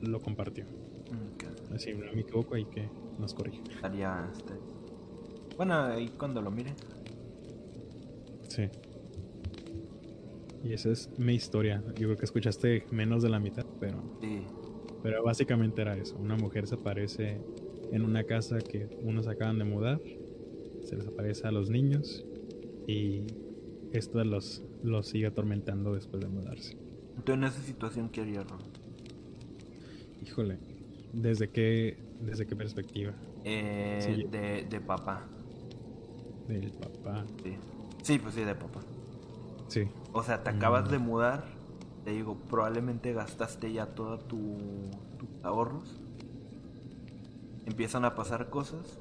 lo 0.01 0.21
compartió. 0.21 0.65
Mm, 0.65 1.77
si 1.77 1.93
no 1.93 2.11
me 2.13 2.21
equivoco, 2.21 2.55
ahí 2.55 2.65
que 2.65 2.89
nos 3.19 3.33
corrige. 3.33 3.61
Estaría, 3.69 4.29
este... 4.33 4.53
Bueno, 5.57 5.75
ahí 5.83 6.09
cuando 6.17 6.41
lo 6.41 6.49
mire, 6.49 6.73
Sí. 8.53 8.69
Y 10.63 10.73
esa 10.73 10.91
es 10.91 11.09
mi 11.17 11.33
historia. 11.33 11.83
Yo 11.95 12.07
creo 12.07 12.17
que 12.17 12.25
escuchaste 12.25 12.85
menos 12.91 13.23
de 13.23 13.29
la 13.29 13.39
mitad, 13.39 13.65
pero. 13.79 13.97
Pero 15.01 15.23
básicamente 15.23 15.81
era 15.81 15.97
eso. 15.97 16.15
Una 16.17 16.35
mujer 16.35 16.67
se 16.67 16.75
aparece 16.75 17.41
en 17.91 18.03
una 18.03 18.23
casa 18.23 18.59
que 18.59 18.87
unos 19.01 19.27
acaban 19.27 19.57
de 19.57 19.65
mudar. 19.65 19.99
Se 20.93 20.99
les 20.99 21.07
aparece 21.07 21.47
a 21.47 21.51
los 21.51 21.71
niños. 21.71 22.23
Y 22.87 23.23
esto 23.93 24.23
los, 24.23 24.61
los 24.83 25.07
sigue 25.07 25.25
atormentando 25.25 25.95
después 25.95 26.21
de 26.21 26.29
mudarse. 26.29 26.77
Entonces, 27.17 27.33
en 27.35 27.43
esa 27.45 27.61
situación, 27.61 28.09
¿qué 28.09 28.21
haría 28.21 28.43
Ron? 28.43 28.59
Híjole. 30.23 30.59
¿Desde 31.11 31.49
qué, 31.49 31.97
desde 32.21 32.45
qué 32.45 32.55
perspectiva? 32.55 33.13
Eh, 33.43 34.27
de, 34.29 34.67
de 34.69 34.81
papá. 34.81 35.25
Del 36.47 36.71
papá. 36.71 37.25
Sí. 37.43 37.55
Sí, 38.03 38.19
pues 38.19 38.35
sí, 38.35 38.41
de 38.41 38.53
papá. 38.53 38.81
Sí. 39.69 39.87
O 40.11 40.21
sea, 40.21 40.43
te 40.43 40.51
acabas 40.51 40.91
de 40.91 40.99
mm. 40.99 41.03
mudar, 41.03 41.45
te 42.03 42.11
digo, 42.11 42.37
probablemente 42.49 43.13
gastaste 43.13 43.73
ya 43.73 43.87
todos 43.87 44.27
tus 44.27 44.41
ahorros. 45.41 45.99
Empiezan 47.65 48.05
a 48.05 48.13
pasar 48.13 48.51
cosas. 48.51 48.99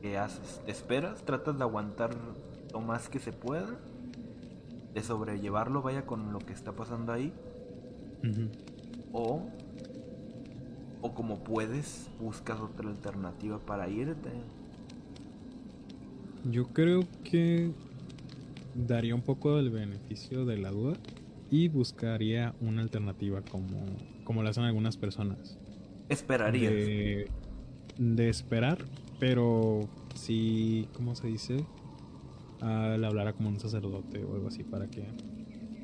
¿Qué 0.00 0.18
haces? 0.18 0.60
¿Te 0.64 0.72
esperas? 0.72 1.24
¿Tratas 1.24 1.56
de 1.58 1.62
aguantar 1.62 2.10
lo 2.72 2.80
más 2.80 3.08
que 3.08 3.18
se 3.18 3.32
pueda? 3.32 3.78
¿De 4.94 5.02
sobrellevarlo, 5.02 5.82
vaya, 5.82 6.06
con 6.06 6.32
lo 6.32 6.38
que 6.38 6.52
está 6.52 6.72
pasando 6.72 7.12
ahí? 7.12 7.32
O, 9.12 9.42
o 11.02 11.14
como 11.14 11.44
puedes, 11.44 12.08
buscas 12.20 12.60
otra 12.60 12.88
alternativa 12.88 13.58
para 13.58 13.88
irte. 13.88 14.30
Yo 16.44 16.68
creo 16.68 17.02
que 17.22 17.72
daría 18.74 19.14
un 19.14 19.22
poco 19.22 19.56
del 19.56 19.70
beneficio 19.70 20.44
de 20.44 20.58
la 20.58 20.70
duda 20.70 20.96
y 21.50 21.68
buscaría 21.68 22.54
una 22.60 22.82
alternativa 22.82 23.42
como, 23.42 23.78
como 24.24 24.42
lo 24.42 24.48
hacen 24.48 24.64
algunas 24.64 24.96
personas. 24.96 25.58
Esperaría. 26.08 26.70
De, 26.70 28.28
esperar, 28.28 28.78
pero 29.20 29.82
si, 30.14 30.88
¿cómo 30.94 31.14
se 31.14 31.28
dice? 31.28 31.64
Ah, 32.62 32.96
le 32.98 33.06
hablara 33.06 33.34
como 33.34 33.50
un 33.50 33.60
sacerdote 33.60 34.24
o 34.24 34.34
algo 34.34 34.48
así 34.48 34.64
para 34.64 34.88
que 34.88 35.06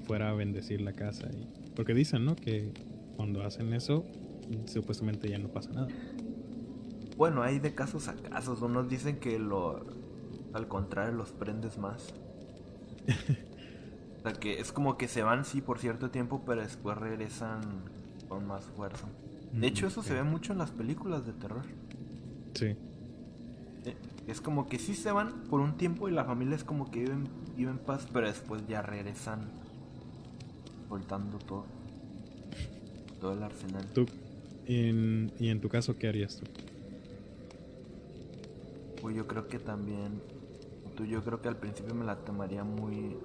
fuera 0.04 0.30
a 0.30 0.32
bendecir 0.32 0.80
la 0.80 0.94
casa. 0.94 1.28
Y, 1.30 1.70
porque 1.76 1.94
dicen, 1.94 2.24
¿no? 2.24 2.34
Que 2.34 2.72
cuando 3.16 3.44
hacen 3.44 3.72
eso, 3.74 4.04
supuestamente 4.64 5.28
ya 5.28 5.38
no 5.38 5.48
pasa 5.48 5.70
nada. 5.70 5.88
Bueno, 7.16 7.42
hay 7.42 7.58
de 7.58 7.74
casos 7.74 8.08
a 8.08 8.16
casos. 8.16 8.62
Unos 8.62 8.88
dicen 8.88 9.20
que 9.20 9.38
lo, 9.38 9.84
al 10.54 10.66
contrario, 10.66 11.14
los 11.14 11.32
prendes 11.32 11.78
más. 11.78 12.14
o 14.18 14.22
sea 14.22 14.32
que 14.32 14.60
es 14.60 14.72
como 14.72 14.96
que 14.96 15.08
se 15.08 15.22
van, 15.22 15.44
sí, 15.44 15.60
por 15.60 15.78
cierto 15.78 16.10
tiempo, 16.10 16.42
pero 16.46 16.62
después 16.62 16.96
regresan 16.96 17.60
con 18.28 18.46
más 18.46 18.64
fuerza. 18.64 19.08
De 19.52 19.66
hecho, 19.66 19.86
eso 19.86 20.02
se 20.02 20.14
ve 20.14 20.22
mucho 20.22 20.52
en 20.52 20.58
las 20.58 20.70
películas 20.70 21.26
de 21.26 21.32
terror. 21.32 21.64
Sí. 22.54 22.76
Es 24.26 24.40
como 24.40 24.68
que 24.68 24.78
sí 24.78 24.94
se 24.94 25.12
van 25.12 25.44
por 25.48 25.60
un 25.60 25.76
tiempo 25.76 26.08
y 26.08 26.12
la 26.12 26.24
familia 26.24 26.56
es 26.56 26.64
como 26.64 26.90
que 26.90 27.00
viven, 27.00 27.28
viven 27.56 27.74
en 27.74 27.78
paz, 27.78 28.06
pero 28.12 28.26
después 28.26 28.66
ya 28.66 28.82
regresan 28.82 29.50
soltando 30.88 31.38
todo. 31.38 31.64
Todo 33.20 33.32
el 33.32 33.42
arsenal. 33.42 33.86
¿Tú, 33.94 34.06
en, 34.66 35.32
¿Y 35.38 35.48
en 35.48 35.60
tu 35.60 35.68
caso 35.68 35.96
qué 35.96 36.08
harías 36.08 36.36
tú? 36.36 36.46
Pues 39.00 39.16
yo 39.16 39.26
creo 39.26 39.48
que 39.48 39.58
también. 39.58 40.20
Tú, 40.96 41.04
yo 41.04 41.22
creo 41.22 41.40
que 41.40 41.48
al 41.48 41.56
principio 41.56 41.94
me 41.94 42.04
la 42.04 42.16
tomaría 42.16 42.64
muy. 42.64 43.16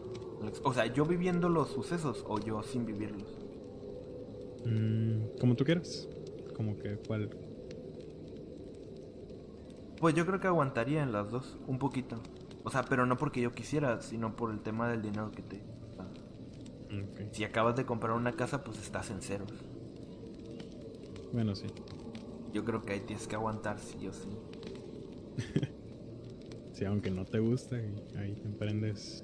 O 0.64 0.74
sea, 0.74 0.86
yo 0.86 1.06
viviendo 1.06 1.50
los 1.50 1.70
sucesos 1.70 2.24
o 2.28 2.40
yo 2.40 2.62
sin 2.64 2.86
vivirlos. 2.86 3.28
Mm, 4.66 5.40
como 5.40 5.56
tú 5.56 5.66
quieras. 5.66 6.08
Como 6.56 6.78
que 6.78 6.98
cuál. 7.08 7.30
Pues 10.02 10.16
yo 10.16 10.26
creo 10.26 10.40
que 10.40 10.48
aguantaría 10.48 11.04
en 11.04 11.12
las 11.12 11.30
dos, 11.30 11.60
un 11.68 11.78
poquito. 11.78 12.20
O 12.64 12.72
sea, 12.72 12.84
pero 12.84 13.06
no 13.06 13.18
porque 13.18 13.40
yo 13.40 13.52
quisiera, 13.52 14.02
sino 14.02 14.36
por 14.36 14.50
el 14.50 14.60
tema 14.60 14.90
del 14.90 15.04
dinero 15.04 15.32
que 15.32 15.44
te. 15.44 15.62
Si 17.32 17.44
acabas 17.44 17.76
de 17.76 17.86
comprar 17.86 18.18
una 18.18 18.34
casa, 18.34 18.64
pues 18.64 18.80
estás 18.80 19.12
en 19.12 19.22
ceros. 19.22 19.54
Bueno, 21.32 21.56
sí. 21.56 21.68
Yo 22.52 22.66
creo 22.66 22.82
que 22.82 22.94
ahí 22.94 23.02
tienes 23.02 23.28
que 23.28 23.36
aguantar, 23.36 23.78
sí 23.80 24.08
o 24.08 24.14
sí. 24.14 24.30
sí, 26.74 26.84
aunque 26.84 27.12
no 27.12 27.24
te 27.24 27.38
guste, 27.38 27.94
ahí 28.18 28.34
te 28.34 28.48
emprendes. 28.48 29.24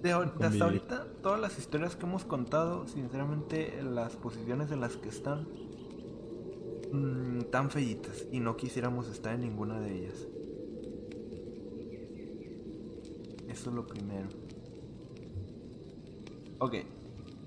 De, 0.00 0.12
hasta 0.12 0.64
ahorita, 0.64 1.06
todas 1.22 1.40
las 1.40 1.58
historias 1.58 1.96
que 1.96 2.06
hemos 2.06 2.24
contado, 2.24 2.86
sinceramente, 2.86 3.82
las 3.82 4.14
posiciones 4.14 4.70
en 4.70 4.80
las 4.80 4.96
que 4.96 5.08
están, 5.08 5.48
mmm, 6.92 7.40
tan 7.50 7.70
feitas. 7.70 8.26
Y 8.30 8.40
no 8.40 8.56
quisiéramos 8.56 9.08
estar 9.08 9.34
en 9.34 9.40
ninguna 9.42 9.80
de 9.80 9.98
ellas. 9.98 10.28
Eso 13.48 13.70
es 13.70 13.76
lo 13.76 13.86
primero. 13.86 14.28
Ok, 16.58 16.74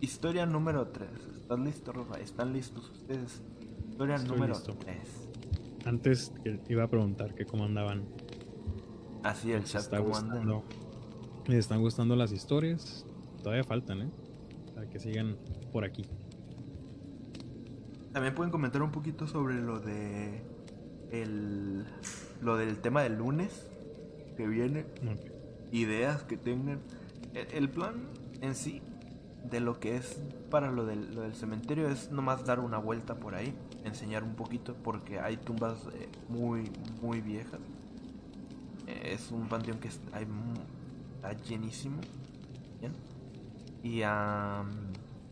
historia 0.02 0.46
número 0.46 0.88
3. 0.88 1.10
¿Estás 1.38 1.60
listo, 1.60 1.94
Rafa? 1.94 2.20
¿Están 2.20 2.54
listos 2.54 2.90
ustedes? 2.92 3.42
Historia 3.90 4.18
número 4.18 4.56
3. 4.60 4.98
Antes 5.86 6.34
iba 6.68 6.84
a 6.84 6.90
preguntar 6.90 7.34
que 7.34 7.46
cómo 7.46 7.64
andaban. 7.64 8.04
Así 9.24 9.52
el 9.52 9.64
chat, 9.64 9.90
¿cómo 9.90 10.16
andan? 10.16 10.64
¿Les 11.48 11.60
están 11.60 11.82
gustando 11.82 12.16
las 12.16 12.32
historias? 12.32 13.06
Todavía 13.42 13.64
faltan, 13.64 14.02
¿eh? 14.02 14.12
Para 14.74 14.90
que 14.90 15.00
sigan 15.00 15.38
por 15.72 15.86
aquí. 15.86 16.06
También 18.16 18.34
pueden 18.34 18.50
comentar 18.50 18.82
un 18.82 18.92
poquito 18.94 19.28
sobre 19.28 19.56
lo 19.56 19.82
de 19.82 20.42
el 21.12 21.86
lo 22.42 22.56
del 22.56 22.78
tema 22.78 23.02
del 23.02 23.18
lunes 23.18 23.68
que 24.38 24.48
viene. 24.48 24.86
Ideas 25.74 26.24
que 26.24 26.38
tengan. 26.38 26.80
el 27.34 27.70
plan 27.70 27.96
en 28.40 28.56
sí 28.56 28.82
de 29.44 29.60
lo 29.60 29.82
que 29.82 29.98
es 29.98 30.18
para 30.50 30.72
lo 30.72 30.86
del, 30.86 31.14
lo 31.14 31.24
del 31.24 31.36
cementerio 31.36 31.90
es 31.90 32.10
nomás 32.10 32.46
dar 32.46 32.62
una 32.62 32.78
vuelta 32.78 33.16
por 33.16 33.36
ahí, 33.36 33.54
enseñar 33.84 34.24
un 34.24 34.36
poquito, 34.36 34.78
porque 34.82 35.20
hay 35.20 35.36
tumbas 35.36 35.78
eh, 35.94 36.08
muy, 36.30 36.72
muy 37.02 37.20
viejas. 37.20 37.60
Eh, 38.88 39.12
es 39.12 39.30
un 39.30 39.50
panteón 39.50 39.80
que 39.80 39.90
está, 39.90 40.22
llenísimo. 41.46 41.98
Y, 43.84 44.04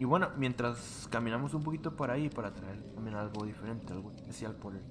y 0.03 0.05
bueno, 0.05 0.31
mientras 0.35 1.07
caminamos 1.09 1.53
un 1.53 1.63
poquito 1.63 1.95
por 1.95 2.11
ahí 2.11 2.27
para 2.27 2.53
traer 2.53 2.77
también 2.93 3.15
algo 3.15 3.45
diferente, 3.45 3.93
algo 3.93 4.11
especial 4.11 4.53
por 4.53 4.73
el... 4.75 4.81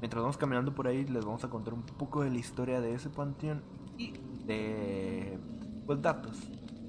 Mientras 0.00 0.20
vamos 0.20 0.36
caminando 0.36 0.74
por 0.74 0.88
ahí 0.88 1.04
les 1.04 1.24
vamos 1.24 1.44
a 1.44 1.48
contar 1.48 1.72
un 1.72 1.82
poco 1.82 2.24
de 2.24 2.30
la 2.30 2.38
historia 2.38 2.80
de 2.80 2.94
ese 2.94 3.10
panteón 3.10 3.62
y 3.96 4.14
de 4.44 5.38
pues 5.86 6.02
datos 6.02 6.36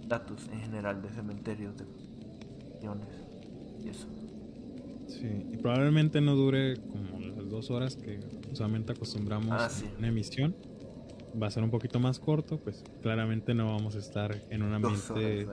datos 0.08 0.50
en 0.52 0.60
general 0.60 1.04
de 1.04 1.10
cementerios, 1.10 1.78
de 1.78 1.86
y 3.84 3.90
eso. 3.90 4.08
Sí, 5.06 5.50
y 5.52 5.58
probablemente 5.58 6.20
no 6.20 6.34
dure 6.34 6.78
como 6.78 7.20
las 7.20 7.48
dos 7.48 7.70
horas 7.70 7.96
que 7.96 8.20
usualmente 8.52 8.94
acostumbramos 8.94 9.52
ah, 9.52 9.70
una 10.00 10.08
emisión. 10.08 10.56
Va 11.40 11.46
a 11.46 11.52
ser 11.52 11.62
un 11.62 11.70
poquito 11.70 12.00
más 12.00 12.18
corto, 12.18 12.58
pues 12.58 12.84
claramente 13.04 13.54
no 13.54 13.68
vamos 13.68 13.96
a 13.96 14.00
estar 14.00 14.44
en 14.50 14.64
un 14.64 14.74
ambiente 14.74 15.48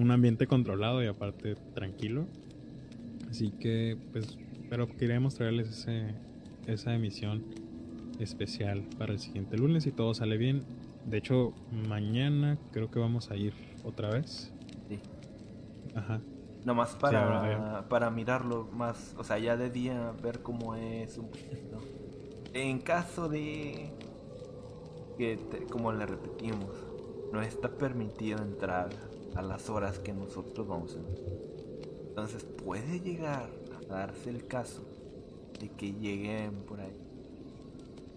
un 0.00 0.10
ambiente 0.10 0.46
controlado 0.46 1.02
y 1.02 1.06
aparte 1.06 1.54
tranquilo. 1.74 2.26
Así 3.28 3.50
que 3.52 3.96
pues 4.12 4.38
pero 4.68 4.88
queremos 4.96 5.34
traerles 5.34 5.68
ese, 5.68 6.14
esa 6.66 6.94
emisión 6.94 7.44
especial 8.20 8.84
para 8.98 9.12
el 9.12 9.18
siguiente 9.18 9.56
lunes 9.56 9.84
si 9.84 9.90
todo 9.90 10.14
sale 10.14 10.36
bien 10.36 10.64
de 11.04 11.18
hecho, 11.18 11.52
mañana 11.88 12.58
creo 12.72 12.90
que 12.90 12.98
vamos 12.98 13.30
a 13.30 13.36
ir 13.36 13.54
otra 13.84 14.10
vez. 14.10 14.52
Sí. 14.88 15.00
Ajá. 15.94 16.20
Nomás 16.64 16.94
para, 16.94 17.88
para 17.88 18.10
mirarlo 18.10 18.68
más, 18.72 19.14
o 19.18 19.24
sea, 19.24 19.38
ya 19.38 19.56
de 19.56 19.70
día, 19.70 20.12
ver 20.22 20.42
cómo 20.42 20.74
es 20.74 21.16
un 21.16 21.30
poquito. 21.30 21.78
En 22.52 22.80
caso 22.80 23.28
de 23.28 23.92
que, 25.16 25.38
como 25.70 25.92
le 25.92 26.04
repetimos, 26.04 26.70
no 27.32 27.40
está 27.40 27.70
permitido 27.70 28.42
entrar 28.42 28.90
a 29.34 29.42
las 29.42 29.68
horas 29.70 29.98
que 29.98 30.12
nosotros 30.12 30.66
vamos 30.66 30.96
a. 30.96 32.08
Entonces 32.08 32.44
puede 32.44 33.00
llegar 33.00 33.48
a 33.76 33.86
darse 33.86 34.30
el 34.30 34.46
caso 34.46 34.82
de 35.60 35.68
que 35.68 35.92
lleguen 35.92 36.62
por 36.62 36.80
ahí. 36.80 36.96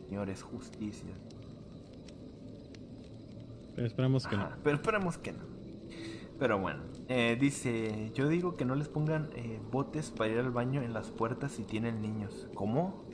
Señores, 0.08 0.42
justicia 0.42 1.14
pero 3.76 3.88
esperemos 3.88 4.28
que 4.28 4.38
no. 4.38 4.50
Pero 4.64 4.76
esperemos 4.76 5.18
que 5.18 5.32
no. 5.32 5.40
Pero 6.40 6.60
bueno, 6.60 6.82
eh, 7.08 7.38
dice, 7.40 8.12
yo 8.14 8.28
digo 8.28 8.56
que 8.56 8.66
no 8.66 8.76
les 8.76 8.88
pongan 8.88 9.30
eh, 9.36 9.60
botes 9.72 10.12
para 10.12 10.32
ir 10.32 10.40
al 10.40 10.52
baño 10.52 10.82
en 10.82 10.94
las 10.94 11.10
puertas 11.10 11.54
si 11.54 11.64
tienen 11.64 12.02
niños. 12.02 12.48
¿Cómo? 12.54 13.06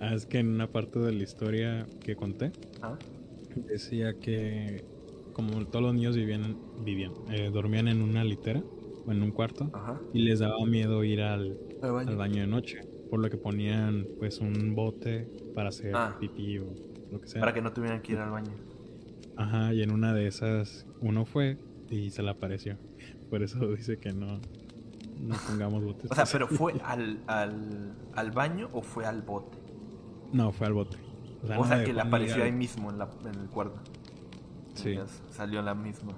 ah, 0.00 0.14
es 0.14 0.26
que 0.26 0.38
en 0.38 0.48
una 0.48 0.66
parte 0.66 0.98
de 0.98 1.12
la 1.12 1.22
historia 1.22 1.86
que 2.00 2.16
conté, 2.16 2.52
¿Ah? 2.82 2.98
decía 3.54 4.14
que 4.18 4.84
como 5.36 5.66
todos 5.66 5.82
los 5.82 5.94
niños 5.94 6.16
vivían, 6.16 6.56
vivían 6.82 7.12
eh, 7.28 7.50
dormían 7.52 7.88
en 7.88 8.00
una 8.00 8.24
litera 8.24 8.62
o 9.06 9.12
en 9.12 9.22
un 9.22 9.32
cuarto 9.32 9.70
y 10.14 10.20
les 10.20 10.38
daba 10.38 10.64
miedo 10.64 11.04
ir 11.04 11.20
al, 11.20 11.58
baño. 11.82 12.40
de 12.40 12.46
noche, 12.46 12.80
por 13.10 13.20
lo 13.20 13.28
que 13.28 13.36
ponían 13.36 14.06
pues 14.18 14.38
un 14.38 14.74
bote 14.74 15.30
para 15.54 15.68
hacer 15.68 15.94
ah. 15.94 16.16
pipí 16.18 16.58
o 16.58 16.72
lo 17.12 17.20
que 17.20 17.28
sea. 17.28 17.40
Para 17.40 17.52
que 17.52 17.60
no 17.60 17.70
tuvieran 17.70 18.00
que 18.00 18.12
ir 18.12 18.18
al 18.18 18.30
baño. 18.30 18.52
Ajá, 19.36 19.74
y 19.74 19.82
en 19.82 19.92
una 19.92 20.14
de 20.14 20.26
esas 20.26 20.86
uno 21.02 21.26
fue 21.26 21.58
y 21.90 22.08
se 22.08 22.22
le 22.22 22.30
apareció. 22.30 22.78
Por 23.28 23.42
eso 23.42 23.58
dice 23.76 23.98
que 23.98 24.14
no, 24.14 24.40
no 25.20 25.36
pongamos 25.46 25.84
botes. 25.84 26.10
O 26.10 26.14
sea, 26.14 26.24
pero 26.32 26.48
¿fue 26.48 26.72
al, 26.82 27.20
al, 27.26 27.94
al 28.14 28.30
baño 28.30 28.70
o 28.72 28.80
fue 28.80 29.04
al 29.04 29.20
bote? 29.20 29.58
No, 30.32 30.50
fue 30.50 30.66
al 30.66 30.72
bote. 30.72 30.96
O 31.58 31.66
sea, 31.66 31.84
que 31.84 31.92
le 31.92 32.00
apareció 32.00 32.42
ahí 32.42 32.52
mismo 32.52 32.90
en, 32.90 32.96
la, 32.96 33.10
en 33.26 33.38
el 33.38 33.50
cuarto. 33.50 33.82
Sí. 34.76 34.98
salió 35.30 35.62
la 35.62 35.74
misma. 35.74 36.12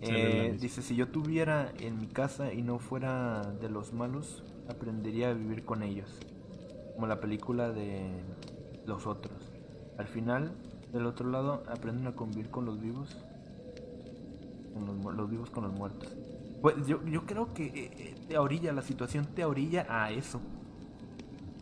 Eh, 0.00 0.56
dice, 0.60 0.82
si 0.82 0.96
yo 0.96 1.08
tuviera 1.08 1.72
en 1.78 1.98
mi 1.98 2.08
casa 2.08 2.52
y 2.52 2.62
no 2.62 2.78
fuera 2.78 3.42
de 3.60 3.68
los 3.68 3.92
malos, 3.92 4.42
aprendería 4.68 5.30
a 5.30 5.32
vivir 5.32 5.64
con 5.64 5.82
ellos. 5.82 6.18
Como 6.94 7.06
la 7.06 7.20
película 7.20 7.70
de 7.70 8.10
los 8.86 9.06
otros. 9.06 9.36
Al 9.98 10.08
final, 10.08 10.52
del 10.92 11.06
otro 11.06 11.30
lado, 11.30 11.62
aprenden 11.68 12.08
a 12.08 12.12
convivir 12.12 12.50
con 12.50 12.64
los 12.64 12.80
vivos. 12.80 13.16
Con 14.74 15.16
los, 15.16 15.30
vivos 15.30 15.50
con 15.50 15.64
los 15.64 15.72
muertos. 15.72 16.16
Pues 16.60 16.86
yo, 16.86 17.04
yo 17.04 17.24
creo 17.24 17.54
que 17.54 17.66
eh, 17.66 17.90
eh, 17.98 18.14
te 18.28 18.38
orilla, 18.38 18.72
la 18.72 18.82
situación 18.82 19.26
te 19.34 19.44
orilla 19.44 19.86
a 19.88 20.10
eso. 20.10 20.40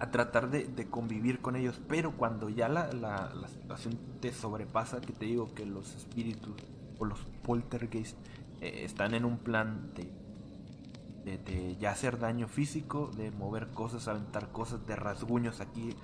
A 0.01 0.11
tratar 0.11 0.51
de, 0.51 0.87
convivir 0.89 1.41
con 1.41 1.57
ellos. 1.57 1.81
Pero 1.89 2.13
cuando 2.17 2.49
ya 2.49 2.69
la, 2.69 2.93
la, 2.93 3.49
situación 3.49 3.99
te 4.21 4.33
sobrepasa, 4.33 5.01
que 5.01 5.13
te 5.13 5.27
digo 5.27 5.55
que 5.55 5.67
los 5.67 5.95
espíritus 5.95 6.55
o 6.99 7.05
los 7.05 7.19
poltergeist 7.43 8.17
eh, 8.61 8.83
están 8.85 9.15
en 9.15 9.25
un 9.25 9.39
plan 9.39 9.93
de, 9.95 11.39
de, 11.39 11.77
ya 11.79 11.91
hacer 11.91 12.19
daño 12.19 12.49
físico, 12.49 13.11
de 13.17 13.31
mover 13.31 13.69
cosas, 13.69 14.09
aventar 14.09 14.51
cosas, 14.53 14.87
de 14.87 14.97
rasguños 14.97 15.61
aquí. 15.61 15.95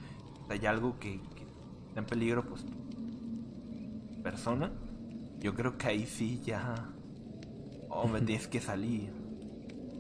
hay 0.49 0.67
algo 0.67 0.99
que, 1.01 1.21
que 1.35 1.47
está 1.89 2.01
en 2.01 2.07
peligro, 2.07 2.45
pues 2.45 2.65
persona, 4.23 4.73
yo 5.39 5.55
creo 5.55 5.79
que 5.79 5.87
ahí 5.87 6.05
sí 6.05 6.41
ya. 6.45 6.91
Oh, 7.89 8.09
me 8.09 8.21
tienes 8.27 8.49
que 8.49 8.61
salir. 8.61 9.09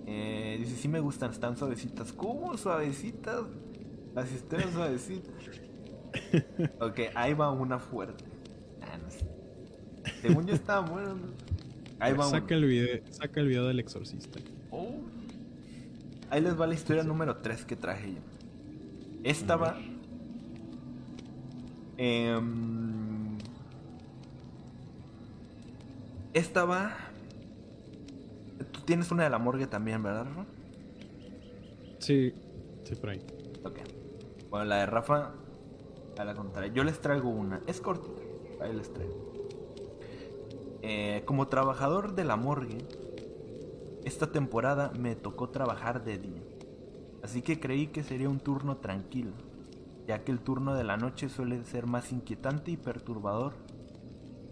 Eh, 0.06 0.56
dice, 0.58 0.76
sí 0.76 0.88
me 0.88 0.98
gustan, 0.98 1.30
están 1.30 1.56
suavecitas. 1.56 2.12
¿Cómo 2.12 2.56
suavecitas? 2.56 3.42
Las 4.16 4.32
historias 4.32 4.72
suavecitas. 4.72 5.30
ok, 6.80 7.00
ahí 7.14 7.34
va 7.34 7.52
una 7.52 7.78
fuerte. 7.78 8.24
Ah, 8.80 8.98
Según 10.22 10.46
yo 10.46 10.54
estaba 10.54 10.88
bueno. 10.88 11.34
Ahí 11.98 12.14
va 12.14 12.24
saca, 12.24 12.54
el 12.54 12.64
video, 12.64 13.00
saca 13.10 13.40
el 13.40 13.48
video 13.48 13.66
del 13.66 13.78
exorcista. 13.78 14.40
Oh. 14.70 15.02
Ahí 16.30 16.40
les 16.40 16.58
va 16.58 16.66
la 16.66 16.74
historia 16.74 17.02
número 17.02 17.36
3 17.36 17.66
que 17.66 17.76
traje 17.76 18.14
yo. 18.14 18.20
Esta 19.22 19.56
va 19.56 19.76
Em, 21.98 23.38
esta 26.32 26.64
va. 26.64 26.96
Tú 28.72 28.80
tienes 28.80 29.10
una 29.10 29.24
de 29.24 29.30
la 29.30 29.38
morgue 29.38 29.66
también, 29.66 30.02
¿verdad, 30.02 30.24
Rafa? 30.24 30.46
Sí, 31.98 32.32
sí, 32.84 32.94
por 32.94 33.10
ahí. 33.10 33.20
Ok. 33.64 33.95
La 34.64 34.76
de 34.76 34.86
Rafa, 34.86 35.32
a 36.18 36.24
la 36.24 36.34
contraria. 36.34 36.72
Yo 36.72 36.84
les 36.84 37.00
traigo 37.00 37.28
una. 37.28 37.60
Es 37.66 37.80
cortita. 37.80 38.22
Ahí 38.60 38.72
les 38.74 38.92
traigo. 38.92 39.14
Eh, 40.82 41.22
como 41.24 41.48
trabajador 41.48 42.14
de 42.14 42.24
la 42.24 42.36
morgue, 42.36 42.78
esta 44.04 44.30
temporada 44.30 44.92
me 44.98 45.16
tocó 45.16 45.48
trabajar 45.48 46.04
de 46.04 46.18
día. 46.18 46.42
Así 47.22 47.42
que 47.42 47.58
creí 47.58 47.88
que 47.88 48.04
sería 48.04 48.28
un 48.28 48.38
turno 48.38 48.76
tranquilo, 48.76 49.32
ya 50.06 50.22
que 50.22 50.30
el 50.30 50.38
turno 50.38 50.74
de 50.74 50.84
la 50.84 50.96
noche 50.96 51.28
suele 51.28 51.64
ser 51.64 51.86
más 51.86 52.12
inquietante 52.12 52.70
y 52.70 52.76
perturbador 52.76 53.54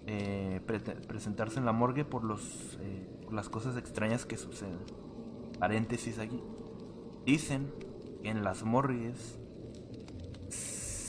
eh, 0.06 0.60
presentarse 1.06 1.58
en 1.58 1.64
la 1.66 1.72
morgue 1.72 2.04
por, 2.04 2.24
los, 2.24 2.78
eh, 2.80 3.08
por 3.22 3.32
las 3.32 3.48
cosas 3.48 3.76
extrañas 3.76 4.26
que 4.26 4.36
suceden. 4.36 4.80
Paréntesis 5.58 6.18
aquí. 6.18 6.42
Dicen 7.24 7.72
que 8.22 8.28
en 8.28 8.42
las 8.42 8.64
morgues 8.64 9.38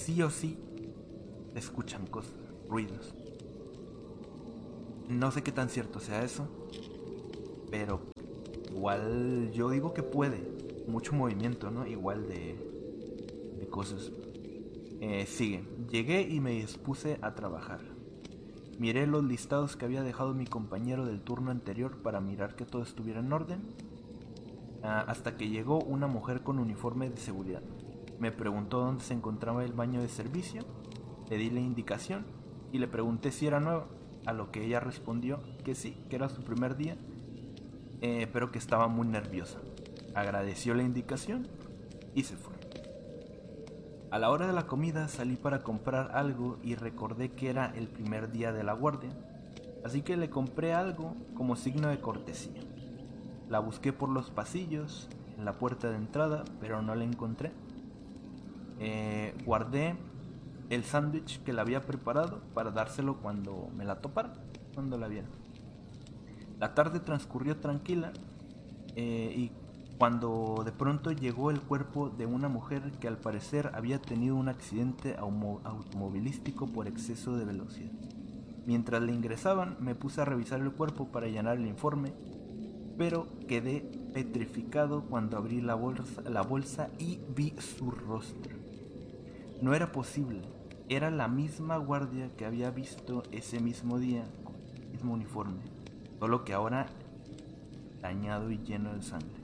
sí 0.05 0.21
o 0.21 0.29
sí 0.29 0.55
escuchan 1.55 2.05
cosas, 2.05 2.35
ruidos. 2.69 3.15
No 5.09 5.31
sé 5.31 5.41
qué 5.41 5.51
tan 5.51 5.69
cierto 5.69 5.99
sea 5.99 6.23
eso, 6.23 6.47
pero 7.71 8.01
igual 8.69 9.51
yo 9.51 9.71
digo 9.71 9.95
que 9.95 10.03
puede. 10.03 10.53
Mucho 10.87 11.13
movimiento, 11.13 11.71
¿no? 11.71 11.87
Igual 11.87 12.27
de, 12.27 12.55
de 13.59 13.67
cosas. 13.67 14.11
Eh, 15.01 15.25
sigue. 15.25 15.63
Llegué 15.89 16.21
y 16.21 16.39
me 16.39 16.51
dispuse 16.51 17.17
a 17.23 17.33
trabajar. 17.33 17.79
Miré 18.77 19.07
los 19.07 19.23
listados 19.23 19.75
que 19.75 19.85
había 19.85 20.03
dejado 20.03 20.35
mi 20.35 20.45
compañero 20.45 21.07
del 21.07 21.21
turno 21.21 21.49
anterior 21.49 21.97
para 22.03 22.21
mirar 22.21 22.55
que 22.55 22.65
todo 22.65 22.83
estuviera 22.83 23.21
en 23.21 23.33
orden. 23.33 23.61
Ah, 24.83 25.03
hasta 25.07 25.35
que 25.35 25.49
llegó 25.49 25.79
una 25.79 26.05
mujer 26.05 26.43
con 26.43 26.59
uniforme 26.59 27.09
de 27.09 27.17
seguridad. 27.17 27.63
Me 28.19 28.31
preguntó 28.31 28.79
dónde 28.79 29.03
se 29.03 29.13
encontraba 29.13 29.63
el 29.63 29.73
baño 29.73 30.01
de 30.01 30.07
servicio. 30.07 30.63
Le 31.29 31.37
di 31.37 31.49
la 31.49 31.59
indicación 31.59 32.25
y 32.71 32.79
le 32.79 32.87
pregunté 32.87 33.31
si 33.31 33.47
era 33.47 33.59
nuevo. 33.59 33.87
A 34.25 34.33
lo 34.33 34.51
que 34.51 34.65
ella 34.65 34.79
respondió 34.79 35.39
que 35.63 35.75
sí, 35.75 35.97
que 36.09 36.15
era 36.15 36.29
su 36.29 36.43
primer 36.43 36.77
día, 36.77 36.97
eh, 38.01 38.27
pero 38.33 38.51
que 38.51 38.57
estaba 38.57 38.87
muy 38.87 39.07
nerviosa. 39.07 39.59
Agradeció 40.15 40.73
la 40.73 40.83
indicación 40.83 41.47
y 42.15 42.23
se 42.23 42.35
fue. 42.35 42.55
A 44.09 44.17
la 44.17 44.31
hora 44.31 44.47
de 44.47 44.53
la 44.53 44.65
comida 44.65 45.07
salí 45.09 45.35
para 45.35 45.61
comprar 45.61 46.11
algo 46.13 46.57
y 46.63 46.75
recordé 46.75 47.29
que 47.31 47.49
era 47.49 47.73
el 47.75 47.87
primer 47.87 48.31
día 48.31 48.53
de 48.53 48.63
la 48.63 48.73
guardia, 48.73 49.09
así 49.83 50.01
que 50.01 50.15
le 50.15 50.29
compré 50.29 50.73
algo 50.73 51.15
como 51.35 51.55
signo 51.55 51.89
de 51.89 51.99
cortesía. 51.99 52.61
La 53.49 53.59
busqué 53.59 53.93
por 53.93 54.09
los 54.09 54.31
pasillos, 54.31 55.09
en 55.37 55.45
la 55.45 55.53
puerta 55.53 55.89
de 55.89 55.97
entrada, 55.97 56.45
pero 56.59 56.81
no 56.81 56.95
la 56.95 57.03
encontré. 57.03 57.51
Eh, 58.79 59.33
guardé 59.45 59.95
el 60.69 60.83
sándwich 60.83 61.41
que 61.43 61.53
la 61.53 61.61
había 61.61 61.81
preparado 61.81 62.41
para 62.53 62.71
dárselo 62.71 63.17
cuando 63.17 63.69
me 63.75 63.85
la 63.85 64.01
topara, 64.01 64.33
cuando 64.73 64.97
la 64.97 65.07
viera. 65.07 65.27
La 66.59 66.73
tarde 66.73 66.99
transcurrió 66.99 67.57
tranquila 67.57 68.11
eh, 68.95 69.33
y 69.35 69.51
cuando 69.97 70.63
de 70.65 70.71
pronto 70.71 71.11
llegó 71.11 71.51
el 71.51 71.61
cuerpo 71.61 72.09
de 72.09 72.25
una 72.25 72.49
mujer 72.49 72.91
que 72.99 73.07
al 73.07 73.17
parecer 73.17 73.71
había 73.75 74.01
tenido 74.01 74.35
un 74.35 74.49
accidente 74.49 75.15
automovilístico 75.17 76.67
por 76.67 76.87
exceso 76.87 77.37
de 77.37 77.45
velocidad. 77.45 77.91
Mientras 78.65 79.01
le 79.01 79.13
ingresaban 79.13 79.77
me 79.79 79.95
puse 79.95 80.21
a 80.21 80.25
revisar 80.25 80.59
el 80.59 80.71
cuerpo 80.71 81.07
para 81.09 81.27
llenar 81.27 81.57
el 81.57 81.67
informe, 81.67 82.13
pero 82.97 83.27
quedé 83.47 83.81
petrificado 84.13 85.03
cuando 85.03 85.37
abrí 85.37 85.61
la 85.61 85.75
bolsa 85.75 86.89
y 86.97 87.19
vi 87.35 87.53
su 87.59 87.91
rostro. 87.91 88.54
No 89.61 89.73
era 89.73 89.91
posible. 89.91 90.41
Era 90.89 91.09
la 91.09 91.27
misma 91.27 91.77
guardia 91.77 92.29
que 92.35 92.45
había 92.45 92.69
visto 92.71 93.23
ese 93.31 93.59
mismo 93.59 93.97
día 93.97 94.23
con 94.43 94.55
el 94.55 94.89
mismo 94.91 95.13
uniforme, 95.13 95.61
solo 96.19 96.45
que 96.45 96.53
ahora 96.53 96.87
dañado 98.01 98.51
y 98.51 98.59
lleno 98.59 98.93
de 98.93 99.01
sangre. 99.01 99.41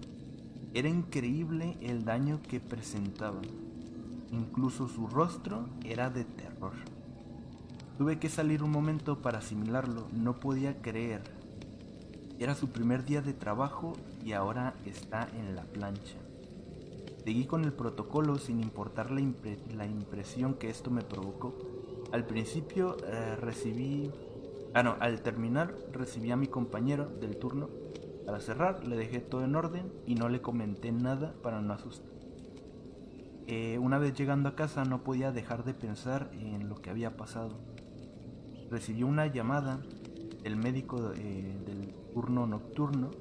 Era 0.73 0.87
increíble 0.87 1.77
el 1.81 2.05
daño 2.05 2.41
que 2.47 2.59
presentaba. 2.59 3.41
Incluso 4.31 4.87
su 4.87 5.07
rostro 5.07 5.67
era 5.83 6.09
de 6.09 6.25
terror. 6.25 6.73
Tuve 7.97 8.19
que 8.19 8.29
salir 8.29 8.63
un 8.63 8.71
momento 8.71 9.21
para 9.21 9.39
asimilarlo. 9.39 10.07
No 10.13 10.39
podía 10.39 10.81
creer. 10.81 11.23
Era 12.39 12.55
su 12.55 12.69
primer 12.69 13.03
día 13.03 13.21
de 13.21 13.33
trabajo 13.33 13.93
y 14.23 14.33
ahora 14.33 14.75
está 14.85 15.27
en 15.37 15.55
la 15.55 15.63
plancha. 15.63 16.20
Seguí 17.23 17.45
con 17.45 17.63
el 17.63 17.73
protocolo 17.73 18.37
sin 18.37 18.59
importar 18.61 19.11
la, 19.11 19.21
impresión 19.85 20.55
que 20.55 20.69
esto 20.69 20.89
me 20.89 21.03
provocó. 21.03 21.55
Al 22.11 22.25
principio 22.25 22.97
eh, 23.05 23.35
recibí... 23.35 24.11
Ah, 24.73 24.83
no, 24.83 24.95
al 24.99 25.21
terminar 25.21 25.75
recibí 25.91 26.31
a 26.31 26.37
mi 26.37 26.47
compañero 26.47 27.05
del 27.05 27.37
turno. 27.37 27.69
Para 28.25 28.39
cerrar 28.39 28.87
le 28.87 28.95
dejé 28.95 29.19
todo 29.19 29.43
en 29.43 29.55
orden 29.55 29.91
y 30.07 30.15
no 30.15 30.29
le 30.29 30.41
comenté 30.41 30.91
nada 30.91 31.33
para 31.43 31.61
no 31.61 31.73
asustar. 31.73 32.11
Eh, 33.47 33.77
una 33.79 33.99
vez 33.99 34.13
llegando 34.13 34.49
a 34.49 34.55
casa 34.55 34.85
no 34.85 35.03
podía 35.03 35.31
dejar 35.31 35.63
de 35.63 35.73
pensar 35.73 36.31
en 36.33 36.69
lo 36.69 36.81
que 36.81 36.89
había 36.89 37.17
pasado. 37.17 37.59
Recibí 38.69 39.03
una 39.03 39.27
llamada 39.27 39.81
del 40.41 40.55
médico 40.55 41.11
eh, 41.15 41.55
del 41.65 41.93
turno 42.13 42.47
nocturno 42.47 43.11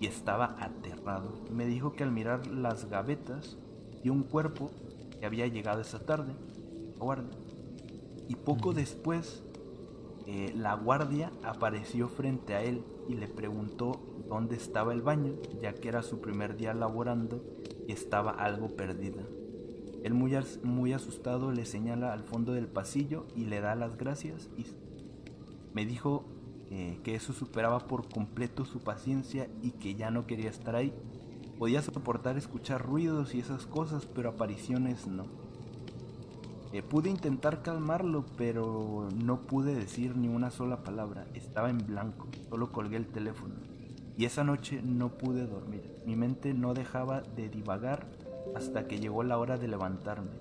y 0.00 0.06
estaba 0.06 0.56
aterrado. 0.60 1.32
Me 1.50 1.66
dijo 1.66 1.92
que 1.92 2.04
al 2.04 2.12
mirar 2.12 2.46
las 2.46 2.88
gavetas 2.88 3.56
y 4.02 4.10
un 4.10 4.22
cuerpo 4.22 4.70
que 5.18 5.26
había 5.26 5.46
llegado 5.46 5.80
esa 5.80 6.00
tarde, 6.00 6.32
guardia. 6.98 7.36
Y 8.28 8.36
poco 8.36 8.72
después 8.72 9.42
eh, 10.26 10.52
la 10.54 10.74
guardia 10.74 11.32
apareció 11.42 12.08
frente 12.08 12.54
a 12.54 12.62
él 12.62 12.84
y 13.08 13.14
le 13.14 13.26
preguntó 13.26 14.00
dónde 14.28 14.56
estaba 14.56 14.92
el 14.92 15.00
baño, 15.00 15.32
ya 15.60 15.72
que 15.72 15.88
era 15.88 16.02
su 16.02 16.20
primer 16.20 16.56
día 16.56 16.74
laborando 16.74 17.42
y 17.86 17.92
estaba 17.92 18.32
algo 18.32 18.68
perdida. 18.68 19.22
Él 20.04 20.14
muy, 20.14 20.36
muy 20.62 20.92
asustado 20.92 21.50
le 21.50 21.64
señala 21.64 22.12
al 22.12 22.22
fondo 22.22 22.52
del 22.52 22.68
pasillo 22.68 23.26
y 23.34 23.46
le 23.46 23.60
da 23.60 23.74
las 23.74 23.96
gracias 23.96 24.48
y 24.56 24.66
me 25.74 25.86
dijo 25.86 26.24
eh, 26.70 27.00
que 27.02 27.14
eso 27.14 27.32
superaba 27.32 27.86
por 27.86 28.08
completo 28.08 28.66
su 28.66 28.80
paciencia 28.80 29.48
y 29.62 29.70
que 29.72 29.94
ya 29.94 30.10
no 30.10 30.26
quería 30.26 30.50
estar 30.50 30.76
ahí. 30.76 30.92
Podía 31.58 31.80
soportar 31.82 32.36
escuchar 32.36 32.84
ruidos 32.84 33.34
y 33.34 33.40
esas 33.40 33.66
cosas, 33.66 34.06
pero 34.06 34.28
apariciones 34.28 35.06
no. 35.06 35.24
Eh, 36.72 36.82
pude 36.82 37.08
intentar 37.08 37.62
calmarlo, 37.62 38.26
pero 38.36 39.08
no 39.24 39.40
pude 39.40 39.74
decir 39.74 40.14
ni 40.14 40.28
una 40.28 40.50
sola 40.50 40.82
palabra. 40.82 41.26
Estaba 41.32 41.70
en 41.70 41.78
blanco, 41.78 42.28
solo 42.50 42.70
colgué 42.70 42.96
el 42.96 43.06
teléfono. 43.06 43.54
Y 44.18 44.26
esa 44.26 44.44
noche 44.44 44.82
no 44.82 45.16
pude 45.16 45.46
dormir. 45.46 45.82
Mi 46.04 46.16
mente 46.16 46.52
no 46.52 46.74
dejaba 46.74 47.22
de 47.22 47.48
divagar 47.48 48.06
hasta 48.54 48.86
que 48.86 48.98
llegó 48.98 49.22
la 49.22 49.38
hora 49.38 49.56
de 49.56 49.68
levantarme. 49.68 50.32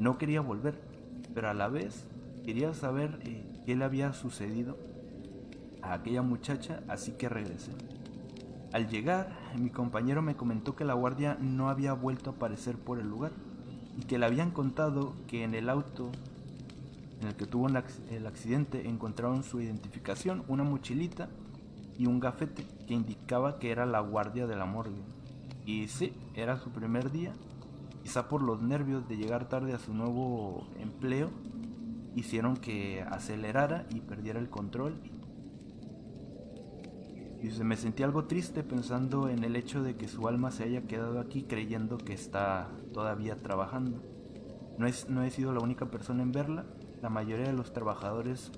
No 0.00 0.18
quería 0.18 0.40
volver, 0.40 0.80
pero 1.34 1.48
a 1.48 1.54
la 1.54 1.68
vez 1.68 2.08
quería 2.44 2.74
saber 2.74 3.20
eh, 3.22 3.44
qué 3.64 3.76
le 3.76 3.84
había 3.84 4.12
sucedido 4.12 4.76
a 5.82 5.94
aquella 5.94 6.22
muchacha, 6.22 6.82
así 6.88 7.12
que 7.12 7.28
regresé. 7.28 7.72
Al 8.72 8.88
llegar, 8.88 9.36
mi 9.58 9.70
compañero 9.70 10.22
me 10.22 10.36
comentó 10.36 10.74
que 10.74 10.84
la 10.84 10.94
guardia 10.94 11.36
no 11.40 11.68
había 11.68 11.92
vuelto 11.92 12.30
a 12.30 12.32
aparecer 12.34 12.78
por 12.78 12.98
el 12.98 13.08
lugar 13.08 13.32
y 13.98 14.04
que 14.04 14.18
le 14.18 14.26
habían 14.26 14.50
contado 14.50 15.14
que 15.26 15.44
en 15.44 15.54
el 15.54 15.68
auto 15.68 16.10
en 17.20 17.28
el 17.28 17.36
que 17.36 17.46
tuvo 17.46 17.68
el 17.68 18.26
accidente 18.26 18.88
encontraron 18.88 19.44
su 19.44 19.60
identificación, 19.60 20.42
una 20.48 20.64
mochilita 20.64 21.28
y 21.96 22.06
un 22.06 22.18
gafete 22.18 22.66
que 22.86 22.94
indicaba 22.94 23.58
que 23.58 23.70
era 23.70 23.86
la 23.86 24.00
guardia 24.00 24.46
de 24.46 24.56
la 24.56 24.64
morgue. 24.64 25.02
Y 25.64 25.86
sí, 25.86 26.14
era 26.34 26.56
su 26.56 26.70
primer 26.70 27.12
día, 27.12 27.32
quizá 28.02 28.28
por 28.28 28.42
los 28.42 28.60
nervios 28.60 29.06
de 29.08 29.16
llegar 29.16 29.48
tarde 29.48 29.72
a 29.72 29.78
su 29.78 29.94
nuevo 29.94 30.66
empleo, 30.80 31.30
hicieron 32.16 32.56
que 32.56 33.02
acelerara 33.02 33.86
y 33.90 34.00
perdiera 34.00 34.40
el 34.40 34.50
control 34.50 35.00
y 37.42 37.50
se 37.50 37.64
me 37.64 37.76
sentí 37.76 38.04
algo 38.04 38.24
triste 38.24 38.62
pensando 38.62 39.28
en 39.28 39.42
el 39.42 39.56
hecho 39.56 39.82
de 39.82 39.96
que 39.96 40.06
su 40.06 40.28
alma 40.28 40.52
se 40.52 40.62
haya 40.62 40.82
quedado 40.82 41.18
aquí 41.18 41.42
creyendo 41.42 41.98
que 41.98 42.12
está 42.12 42.68
todavía 42.94 43.36
trabajando. 43.36 44.00
No, 44.78 44.86
es, 44.86 45.08
no 45.08 45.24
he 45.24 45.30
sido 45.30 45.52
la 45.52 45.60
única 45.60 45.86
persona 45.86 46.22
en 46.22 46.30
verla, 46.30 46.64
la 47.02 47.10
mayoría 47.10 47.46
de 47.46 47.52
los 47.52 47.72
trabajadores 47.72 48.52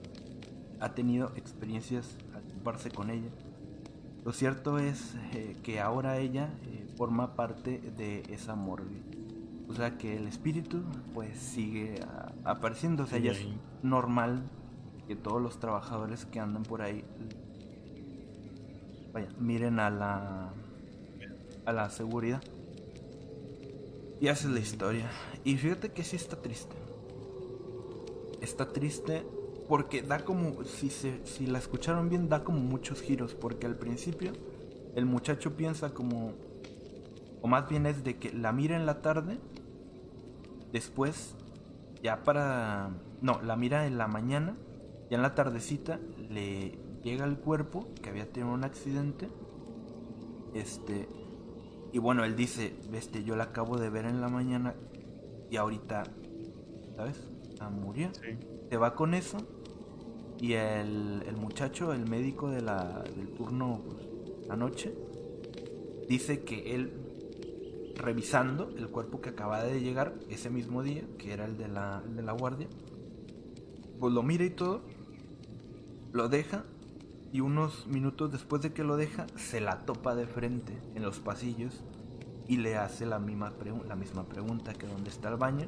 ha 0.80 0.94
tenido 0.94 1.32
experiencias 1.34 2.18
al 2.34 2.42
ocuparse 2.44 2.90
con 2.90 3.08
ella. 3.08 3.30
Lo 4.22 4.32
cierto 4.32 4.78
es 4.78 5.14
eh, 5.32 5.56
que 5.62 5.80
ahora 5.80 6.18
ella 6.18 6.50
eh, 6.64 6.86
forma 6.96 7.36
parte 7.36 7.78
de 7.96 8.22
esa 8.28 8.54
morgue. 8.54 9.02
O 9.66 9.72
sea 9.72 9.96
que 9.96 10.18
el 10.18 10.26
espíritu 10.26 10.82
pues 11.14 11.38
sigue 11.38 12.00
apareciendo. 12.44 13.04
O 13.04 13.06
sea, 13.06 13.18
ya 13.18 13.32
es 13.32 13.46
normal 13.82 14.42
que 15.08 15.16
todos 15.16 15.40
los 15.40 15.58
trabajadores 15.58 16.26
que 16.26 16.38
andan 16.38 16.64
por 16.64 16.82
ahí 16.82 17.02
vaya, 19.14 19.28
miren 19.38 19.80
a 19.80 19.88
la 19.88 20.52
a 21.64 21.72
la 21.72 21.90
seguridad. 21.90 22.42
Y 24.20 24.28
es 24.28 24.44
la 24.44 24.60
historia. 24.60 25.10
Y 25.44 25.56
fíjate 25.56 25.92
que 25.92 26.04
sí 26.04 26.16
está 26.16 26.36
triste. 26.36 26.74
Está 28.40 28.72
triste 28.72 29.24
porque 29.68 30.02
da 30.02 30.24
como, 30.24 30.64
si, 30.64 30.90
se, 30.90 31.26
si 31.26 31.46
la 31.46 31.58
escucharon 31.58 32.08
bien, 32.08 32.28
da 32.28 32.44
como 32.44 32.58
muchos 32.60 33.00
giros. 33.00 33.34
Porque 33.34 33.66
al 33.66 33.76
principio 33.76 34.32
el 34.94 35.06
muchacho 35.06 35.56
piensa 35.56 35.92
como, 35.92 36.32
o 37.42 37.48
más 37.48 37.68
bien 37.68 37.86
es 37.86 38.04
de 38.04 38.16
que 38.16 38.32
la 38.32 38.52
mira 38.52 38.76
en 38.76 38.86
la 38.86 39.02
tarde, 39.02 39.38
después, 40.72 41.34
ya 42.02 42.22
para, 42.22 42.90
no, 43.20 43.42
la 43.42 43.56
mira 43.56 43.86
en 43.86 43.98
la 43.98 44.06
mañana, 44.06 44.56
ya 45.10 45.16
en 45.16 45.22
la 45.22 45.34
tardecita 45.34 45.98
le 46.30 46.78
llega 47.04 47.26
el 47.26 47.36
cuerpo 47.36 47.86
que 48.02 48.08
había 48.08 48.32
tenido 48.32 48.52
un 48.52 48.64
accidente. 48.64 49.28
Este, 50.54 51.06
y 51.92 51.98
bueno, 51.98 52.24
él 52.24 52.34
dice, 52.34 52.74
este, 52.92 53.22
yo 53.22 53.36
la 53.36 53.44
acabo 53.44 53.76
de 53.76 53.90
ver 53.90 54.06
en 54.06 54.20
la 54.20 54.28
mañana 54.28 54.74
y 55.50 55.56
ahorita, 55.56 56.04
¿sabes? 56.96 57.28
A 57.60 57.68
murió. 57.68 58.10
Se 58.70 58.76
va 58.76 58.94
con 58.94 59.14
eso 59.14 59.38
y 60.40 60.54
el, 60.54 61.22
el, 61.26 61.36
muchacho, 61.36 61.92
el 61.92 62.08
médico 62.08 62.50
de 62.50 62.62
la, 62.62 63.04
del 63.16 63.28
turno 63.34 63.82
pues, 63.84 64.50
anoche, 64.50 64.94
dice 66.08 66.42
que 66.42 66.74
él, 66.74 66.92
revisando 67.96 68.70
el 68.76 68.88
cuerpo 68.88 69.20
que 69.20 69.30
acaba 69.30 69.62
de 69.62 69.80
llegar 69.80 70.14
ese 70.28 70.50
mismo 70.50 70.82
día, 70.82 71.04
que 71.18 71.32
era 71.32 71.44
el 71.44 71.56
de 71.56 71.68
la, 71.68 72.02
el 72.04 72.16
de 72.16 72.22
la 72.22 72.32
guardia, 72.32 72.68
pues 74.00 74.12
lo 74.12 74.22
mira 74.22 74.44
y 74.44 74.50
todo, 74.50 74.82
lo 76.12 76.28
deja 76.28 76.64
y 77.34 77.40
unos 77.40 77.88
minutos 77.88 78.30
después 78.30 78.62
de 78.62 78.72
que 78.72 78.84
lo 78.84 78.96
deja, 78.96 79.26
se 79.34 79.60
la 79.60 79.80
topa 79.80 80.14
de 80.14 80.24
frente 80.24 80.72
en 80.94 81.02
los 81.02 81.18
pasillos 81.18 81.82
y 82.46 82.58
le 82.58 82.76
hace 82.76 83.06
la 83.06 83.18
misma, 83.18 83.52
la 83.88 83.96
misma 83.96 84.22
pregunta 84.22 84.72
que 84.72 84.86
dónde 84.86 85.10
está 85.10 85.30
el 85.30 85.36
baño, 85.36 85.66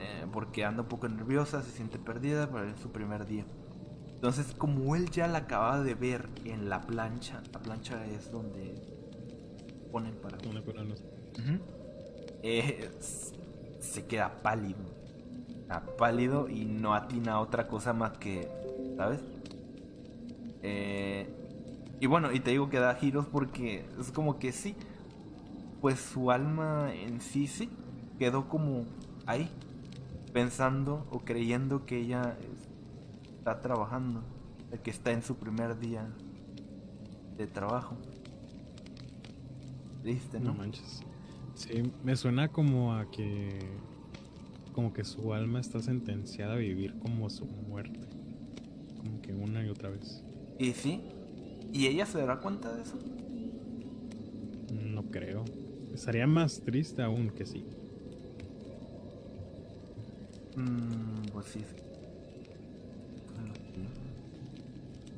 eh, 0.00 0.24
porque 0.32 0.64
anda 0.64 0.84
un 0.84 0.88
poco 0.88 1.06
nerviosa, 1.06 1.62
se 1.62 1.72
siente 1.72 1.98
perdida, 1.98 2.48
pero 2.50 2.64
es 2.64 2.80
su 2.80 2.90
primer 2.90 3.26
día. 3.26 3.44
Entonces, 4.14 4.54
como 4.56 4.96
él 4.96 5.10
ya 5.10 5.28
la 5.28 5.40
acababa 5.40 5.82
de 5.82 5.94
ver 5.94 6.26
en 6.46 6.70
la 6.70 6.80
plancha, 6.80 7.42
la 7.52 7.58
plancha 7.58 8.06
es 8.06 8.32
donde 8.32 8.82
ponen 9.92 10.14
para... 10.14 10.38
Eh, 12.42 12.90
se 13.78 14.06
queda 14.06 14.40
pálido. 14.40 14.78
pálido 15.98 16.48
y 16.48 16.64
no 16.64 16.94
atina 16.94 17.34
a 17.34 17.40
otra 17.40 17.68
cosa 17.68 17.92
más 17.92 18.16
que, 18.16 18.48
¿sabes? 18.96 19.20
Eh, 20.62 21.28
y 22.00 22.06
bueno, 22.06 22.32
y 22.32 22.40
te 22.40 22.50
digo 22.50 22.68
que 22.68 22.78
da 22.78 22.94
giros 22.94 23.26
porque 23.26 23.84
es 23.98 24.12
como 24.12 24.38
que 24.38 24.52
sí, 24.52 24.74
pues 25.80 25.98
su 25.98 26.30
alma 26.30 26.92
en 26.94 27.20
sí 27.20 27.46
sí 27.46 27.70
quedó 28.18 28.48
como 28.48 28.84
ahí, 29.26 29.48
pensando 30.32 31.06
o 31.10 31.20
creyendo 31.20 31.86
que 31.86 31.98
ella 31.98 32.36
está 33.38 33.60
trabajando, 33.60 34.22
que 34.82 34.90
está 34.90 35.12
en 35.12 35.22
su 35.22 35.36
primer 35.36 35.78
día 35.78 36.08
de 37.36 37.46
trabajo. 37.46 37.96
¿Viste, 40.04 40.38
no? 40.38 40.52
No 40.52 40.54
manches. 40.54 41.02
Sí, 41.54 41.92
me 42.04 42.14
suena 42.16 42.48
como 42.48 42.94
a 42.94 43.10
que 43.10 43.58
como 44.72 44.92
que 44.92 45.02
su 45.02 45.34
alma 45.34 45.58
está 45.58 45.80
sentenciada 45.80 46.54
a 46.54 46.56
vivir 46.56 46.96
como 47.00 47.28
su 47.30 47.46
muerte, 47.46 47.98
como 48.96 49.20
que 49.20 49.34
una 49.34 49.64
y 49.66 49.68
otra 49.68 49.90
vez. 49.90 50.22
¿Y 50.58 50.72
sí? 50.72 51.02
¿Y 51.72 51.86
ella 51.86 52.06
se 52.06 52.18
dará 52.18 52.40
cuenta 52.40 52.74
de 52.74 52.82
eso? 52.82 52.98
No 54.72 55.04
creo. 55.04 55.44
Estaría 55.94 56.26
más 56.26 56.60
triste 56.60 57.02
aún 57.02 57.30
que 57.30 57.46
sí. 57.46 57.64
Mm, 60.56 61.28
pues 61.32 61.46
sí. 61.46 61.60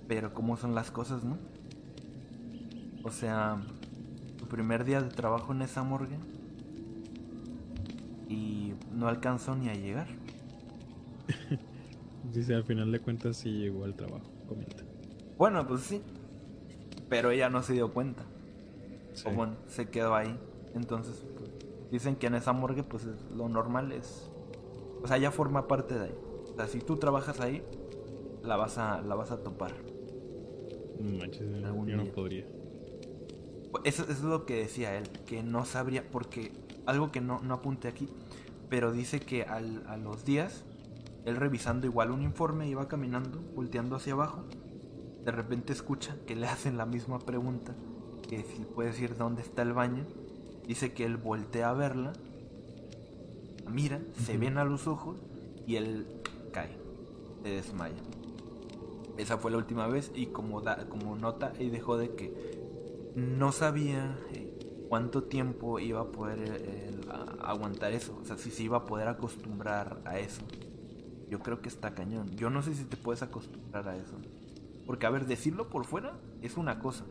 Pero 0.07 0.35
cómo 0.35 0.57
son 0.57 0.75
las 0.75 0.91
cosas, 0.91 1.25
¿no? 1.25 1.39
O 3.03 3.11
sea, 3.11 3.63
tu 4.39 4.47
primer 4.47 4.85
día 4.85 5.01
de 5.01 5.09
trabajo 5.09 5.53
en 5.53 5.63
esa 5.63 5.83
morgue 5.83 6.19
y 8.29 8.75
no 8.93 9.09
alcanzó 9.09 9.55
ni 9.55 9.69
a 9.69 9.75
llegar. 9.75 10.09
Dice, 12.35 12.55
al 12.55 12.65
final 12.65 12.93
de 12.93 13.01
cuentas 13.01 13.37
sí 13.37 13.51
llegó 13.51 13.85
al 13.85 13.95
trabajo, 13.95 14.31
comenta. 14.47 14.90
Bueno, 15.41 15.67
pues 15.67 15.81
sí. 15.81 16.03
Pero 17.09 17.31
ella 17.31 17.49
no 17.49 17.63
se 17.63 17.73
dio 17.73 17.95
cuenta. 17.95 18.25
O 19.25 19.31
bueno, 19.31 19.55
se 19.69 19.89
quedó 19.89 20.15
ahí. 20.15 20.39
Entonces, 20.75 21.25
pues, 21.39 21.51
dicen 21.91 22.17
que 22.17 22.27
en 22.27 22.35
esa 22.35 22.53
morgue, 22.53 22.83
pues 22.83 23.07
lo 23.35 23.49
normal 23.49 23.91
es. 23.93 24.31
O 25.03 25.09
sea, 25.09 25.17
ella 25.17 25.31
forma 25.31 25.67
parte 25.67 25.99
de 25.99 26.05
ahí. 26.05 26.15
O 26.53 26.57
sea, 26.57 26.69
si 26.69 26.81
tú 26.81 26.99
trabajas 26.99 27.41
ahí, 27.41 27.63
la 28.43 28.57
vas 28.57 28.77
a, 28.77 29.01
la 29.01 29.15
vas 29.15 29.31
a 29.31 29.43
topar. 29.43 29.73
Manches, 31.01 31.49
yo 31.87 31.97
no 31.97 32.05
podría. 32.13 32.45
Eso, 33.85 34.05
es 34.11 34.21
lo 34.21 34.45
que 34.45 34.57
decía 34.57 34.95
él, 34.99 35.09
que 35.25 35.43
no 35.43 35.65
sabría, 35.65 36.07
porque 36.11 36.53
algo 36.85 37.11
que 37.11 37.23
no, 37.23 37.41
no 37.41 37.55
apunté 37.55 37.89
aquí, 37.89 38.11
pero 38.69 38.93
dice 38.93 39.21
que 39.21 39.45
al, 39.45 39.87
a 39.87 39.97
los 39.97 40.27
días, 40.27 40.65
él 41.25 41.37
revisando 41.37 41.87
igual 41.87 42.11
un 42.11 42.21
informe, 42.21 42.69
iba 42.69 42.89
caminando, 42.89 43.41
volteando 43.55 43.97
hacia 43.97 44.13
abajo, 44.13 44.45
de 45.25 45.31
repente 45.31 45.73
escucha 45.73 46.17
que 46.27 46.37
le 46.37 46.47
hacen 46.47 46.77
la 46.77 46.87
misma 46.87 47.19
pregunta, 47.19 47.75
que 48.29 48.43
si 48.43 48.63
puede 48.65 48.91
decir 48.91 49.17
dónde 49.17 49.43
está 49.43 49.63
el 49.63 49.73
baño, 49.73 50.05
dice 50.67 50.93
que 50.93 51.05
él 51.05 51.17
voltea 51.17 51.71
a 51.71 51.75
verla, 51.75 52.13
mira, 53.69 54.01
se 54.25 54.39
ven 54.39 54.59
a 54.59 54.65
los 54.65 54.87
ojos 54.87 55.19
y 55.67 55.77
él 55.77 56.07
cae, 56.53 56.77
se 57.43 57.51
desmaya. 57.51 58.03
Esa 59.17 59.37
fue 59.37 59.51
la 59.51 59.59
última 59.59 59.87
vez 59.87 60.11
y 60.15 60.27
como, 60.27 60.61
da, 60.63 60.89
como 60.89 61.17
nota 61.17 61.53
y 61.59 61.69
dejó 61.69 61.97
de 61.99 62.15
que 62.15 63.13
no 63.15 63.53
sabía 63.53 64.17
eh, 64.33 64.87
cuánto 64.89 65.25
tiempo 65.25 65.79
iba 65.79 66.01
a 66.01 66.13
poder 66.13 66.63
eh, 66.65 67.01
aguantar 67.43 67.93
eso, 67.93 68.19
o 68.23 68.25
sea, 68.25 68.39
si 68.39 68.51
se 68.51 68.63
iba 68.63 68.79
a 68.79 68.85
poder 68.87 69.09
acostumbrar 69.09 70.01
a 70.05 70.19
eso. 70.19 70.43
Yo 71.29 71.39
creo 71.39 71.61
que 71.61 71.69
está 71.69 71.95
cañón. 71.95 72.31
Yo 72.37 72.51
no 72.51 72.61
sé 72.61 72.75
si 72.75 72.85
te 72.85 72.97
puedes 72.97 73.23
acostumbrar 73.23 73.89
a 73.89 73.97
eso. 73.97 74.17
Porque, 74.91 75.07
a 75.07 75.11
ver, 75.11 75.27
decirlo 75.27 75.69
por 75.69 75.85
fuera 75.85 76.19
es 76.43 76.57
una 76.57 76.81
cosa. 76.81 77.05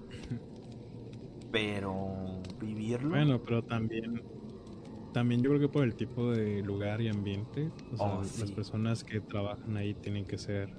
Pero 1.50 2.42
vivirlo. 2.60 3.08
Bueno, 3.08 3.42
pero 3.42 3.64
también. 3.64 4.22
También 5.14 5.42
yo 5.42 5.50
creo 5.50 5.62
que 5.62 5.70
por 5.70 5.86
el 5.86 5.96
tipo 5.96 6.30
de 6.30 6.62
lugar 6.62 7.00
y 7.00 7.08
ambiente. 7.08 7.72
O 7.94 7.96
sea, 7.96 8.08
oh, 8.08 8.22
las 8.22 8.52
personas 8.52 9.06
que 9.06 9.22
trabajan 9.22 9.78
ahí 9.78 9.94
tienen 9.94 10.26
que 10.26 10.38
ser, 10.38 10.74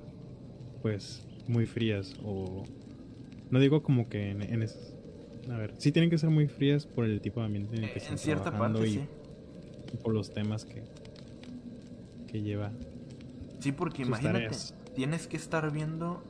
pues, 0.83 1.27
muy 1.49 1.65
frías. 1.65 2.21
O. 2.23 2.65
No 3.49 3.61
digo 3.61 3.83
como 3.83 4.11
que 4.11 4.33
en, 4.33 4.43
en 4.43 4.63
A 5.51 5.57
ver, 5.57 5.73
sí 5.79 5.93
tienen 5.93 6.11
que 6.11 6.19
ser 6.19 6.29
muy 6.29 6.49
frías 6.49 6.87
por 6.87 7.07
el 7.07 7.23
tipo 7.23 7.41
de 7.41 7.47
ambiente 7.47 7.77
en 7.77 7.85
el 7.85 7.93
que 7.95 7.99
están 7.99 8.19
cierta 8.19 8.53
parte, 8.59 8.87
y, 8.87 9.09
y, 9.95 9.97
por 10.05 10.13
los 10.13 10.35
temas 10.35 10.67
que, 10.67 10.83
que 12.27 12.43
lleva. 12.43 12.73
Sí, 13.59 13.73
porque 13.73 14.03
imagínate, 14.03 14.55
tienes 14.95 15.27
que 15.27 15.39
estar 15.39 15.73
viendo 15.73 16.23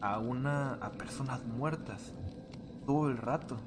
a 0.00 0.18
una 0.18 0.74
a 0.74 0.92
personas 0.92 1.44
muertas 1.44 2.12
todo 2.86 3.10
el 3.10 3.18
rato. 3.18 3.58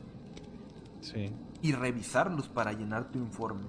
Sí. 1.02 1.32
Y 1.62 1.74
revisarlos 1.74 2.48
para 2.48 2.74
llenar 2.74 3.12
tu 3.12 3.20
informe. 3.20 3.68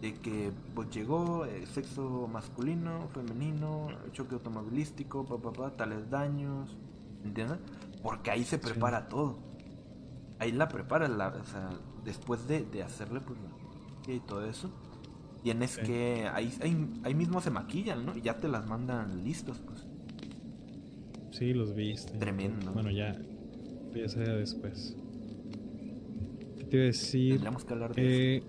De 0.00 0.14
que 0.14 0.52
pues 0.74 0.90
llegó 0.90 1.44
eh, 1.46 1.66
sexo 1.66 2.28
masculino, 2.30 3.08
femenino, 3.12 3.88
choque 4.12 4.34
automovilístico, 4.34 5.24
papá, 5.24 5.70
tales 5.70 6.08
daños, 6.10 6.76
¿entiendes? 7.24 7.58
Porque 8.02 8.30
ahí 8.30 8.44
se 8.44 8.58
prepara 8.58 9.08
todo. 9.08 9.38
Ahí 10.38 10.52
la 10.52 10.68
prepara, 10.68 11.08
la, 11.08 11.28
o 11.28 11.44
sea, 11.44 11.70
después 12.04 12.46
de, 12.46 12.64
de 12.64 12.82
hacerle 12.82 13.20
pues 13.20 13.38
y 14.06 14.20
todo 14.20 14.44
eso, 14.46 14.70
tienes 15.42 15.76
que 15.78 16.28
ahí, 16.32 16.56
ahí, 16.62 17.00
ahí 17.04 17.14
mismo 17.14 17.40
se 17.40 17.50
maquillan, 17.50 18.06
¿no? 18.06 18.16
Y 18.16 18.22
ya 18.22 18.38
te 18.38 18.48
las 18.48 18.66
mandan 18.66 19.24
listos, 19.24 19.58
pues. 19.58 19.86
Sí, 21.36 21.52
los 21.52 21.74
viste. 21.74 22.16
Tremendo. 22.16 22.72
Bueno, 22.72 22.90
ya, 22.90 23.14
ya 23.94 24.34
después. 24.36 24.96
¿Qué 26.56 26.64
te 26.64 26.76
iba 26.76 26.84
a 26.84 26.86
decir? 26.86 27.32
Tendríamos 27.32 27.64
que 27.66 27.72
hablar 27.74 27.94
de 27.94 28.36
eh, 28.36 28.42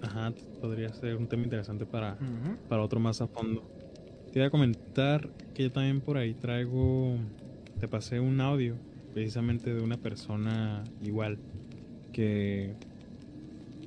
Ajá, 0.00 0.32
podría 0.62 0.88
ser 0.94 1.16
un 1.16 1.26
tema 1.26 1.44
interesante 1.44 1.84
para, 1.84 2.16
para 2.70 2.82
otro 2.82 3.00
más 3.00 3.20
a 3.20 3.26
fondo. 3.26 3.62
Te 4.32 4.38
iba 4.38 4.46
a 4.46 4.50
comentar 4.50 5.28
que 5.52 5.64
yo 5.64 5.72
también 5.72 6.00
por 6.00 6.16
ahí 6.16 6.32
traigo, 6.32 7.16
te 7.80 7.86
pasé 7.86 8.18
un 8.18 8.40
audio 8.40 8.76
precisamente 9.12 9.74
de 9.74 9.82
una 9.82 9.98
persona 9.98 10.84
igual 11.02 11.38
que, 12.14 12.76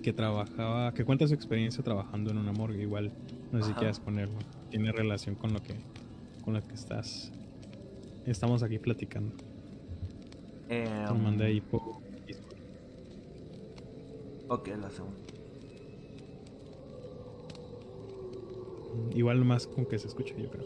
que 0.03 0.14
trabajaba, 0.14 0.93
que 0.93 1.03
cuenta 1.03 1.27
su 1.27 1.34
experiencia 1.34 1.84
trabajando 1.84 2.30
en 2.30 2.38
una 2.38 2.51
morgue. 2.51 2.84
Igual, 2.84 3.11
no 3.51 3.61
sé 3.64 3.69
si 3.69 3.73
quieras 3.73 3.99
ponerlo. 3.99 4.38
Tiene 4.69 4.91
relación 4.91 5.34
con 5.34 5.51
lo 5.51 5.64
que, 5.64 5.73
con 6.43 6.53
lo 6.53 6.61
que 6.61 6.76
estás, 6.76 7.31
estamos 8.25 8.63
aquí 8.63 8.79
platicando. 8.79 9.35
Eh, 10.69 10.85
Te 11.07 11.13
lo 11.13 11.15
mandé 11.19 11.45
ahí 11.45 11.61
por 11.61 11.81
Ok, 14.47 14.67
la 14.81 14.89
segunda. 14.89 15.17
Igual 19.15 19.45
más 19.45 19.67
con 19.67 19.85
que 19.85 19.99
se 19.99 20.07
escuche, 20.07 20.33
yo 20.41 20.49
creo. 20.49 20.65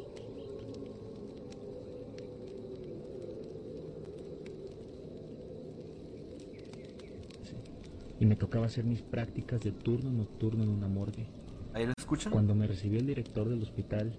Y 8.19 8.25
me 8.25 8.35
tocaba 8.35 8.67
hacer 8.67 8.85
mis 8.85 9.01
prácticas 9.01 9.61
de 9.61 9.71
turno 9.71 10.09
nocturno 10.11 10.63
en 10.63 10.69
una 10.69 10.87
morgue. 10.87 11.25
¿Ahí 11.73 11.85
lo 11.85 11.93
escuchan? 11.97 12.31
Cuando 12.31 12.55
me 12.55 12.67
recibió 12.67 12.99
el 12.99 13.07
director 13.07 13.49
del 13.49 13.61
hospital, 13.61 14.13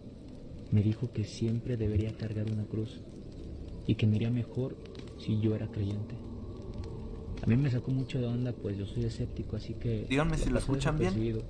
me 0.72 0.82
dijo 0.82 1.10
que 1.12 1.24
siempre 1.24 1.76
debería 1.76 2.12
cargar 2.16 2.50
una 2.50 2.64
cruz 2.64 3.02
y 3.86 3.94
que 3.94 4.06
me 4.06 4.16
iría 4.16 4.30
mejor 4.30 4.76
si 5.18 5.40
yo 5.40 5.54
era 5.54 5.68
creyente. 5.68 6.14
A 7.42 7.46
mí 7.46 7.56
me 7.56 7.70
sacó 7.70 7.90
mucho 7.90 8.20
de 8.20 8.26
onda, 8.26 8.52
pues 8.52 8.78
yo 8.78 8.86
soy 8.86 9.04
escéptico, 9.04 9.56
así 9.56 9.74
que... 9.74 10.06
Díganme 10.08 10.38
si 10.38 10.48
lo 10.48 10.58
escuchan 10.58 10.98
bien. 10.98 11.42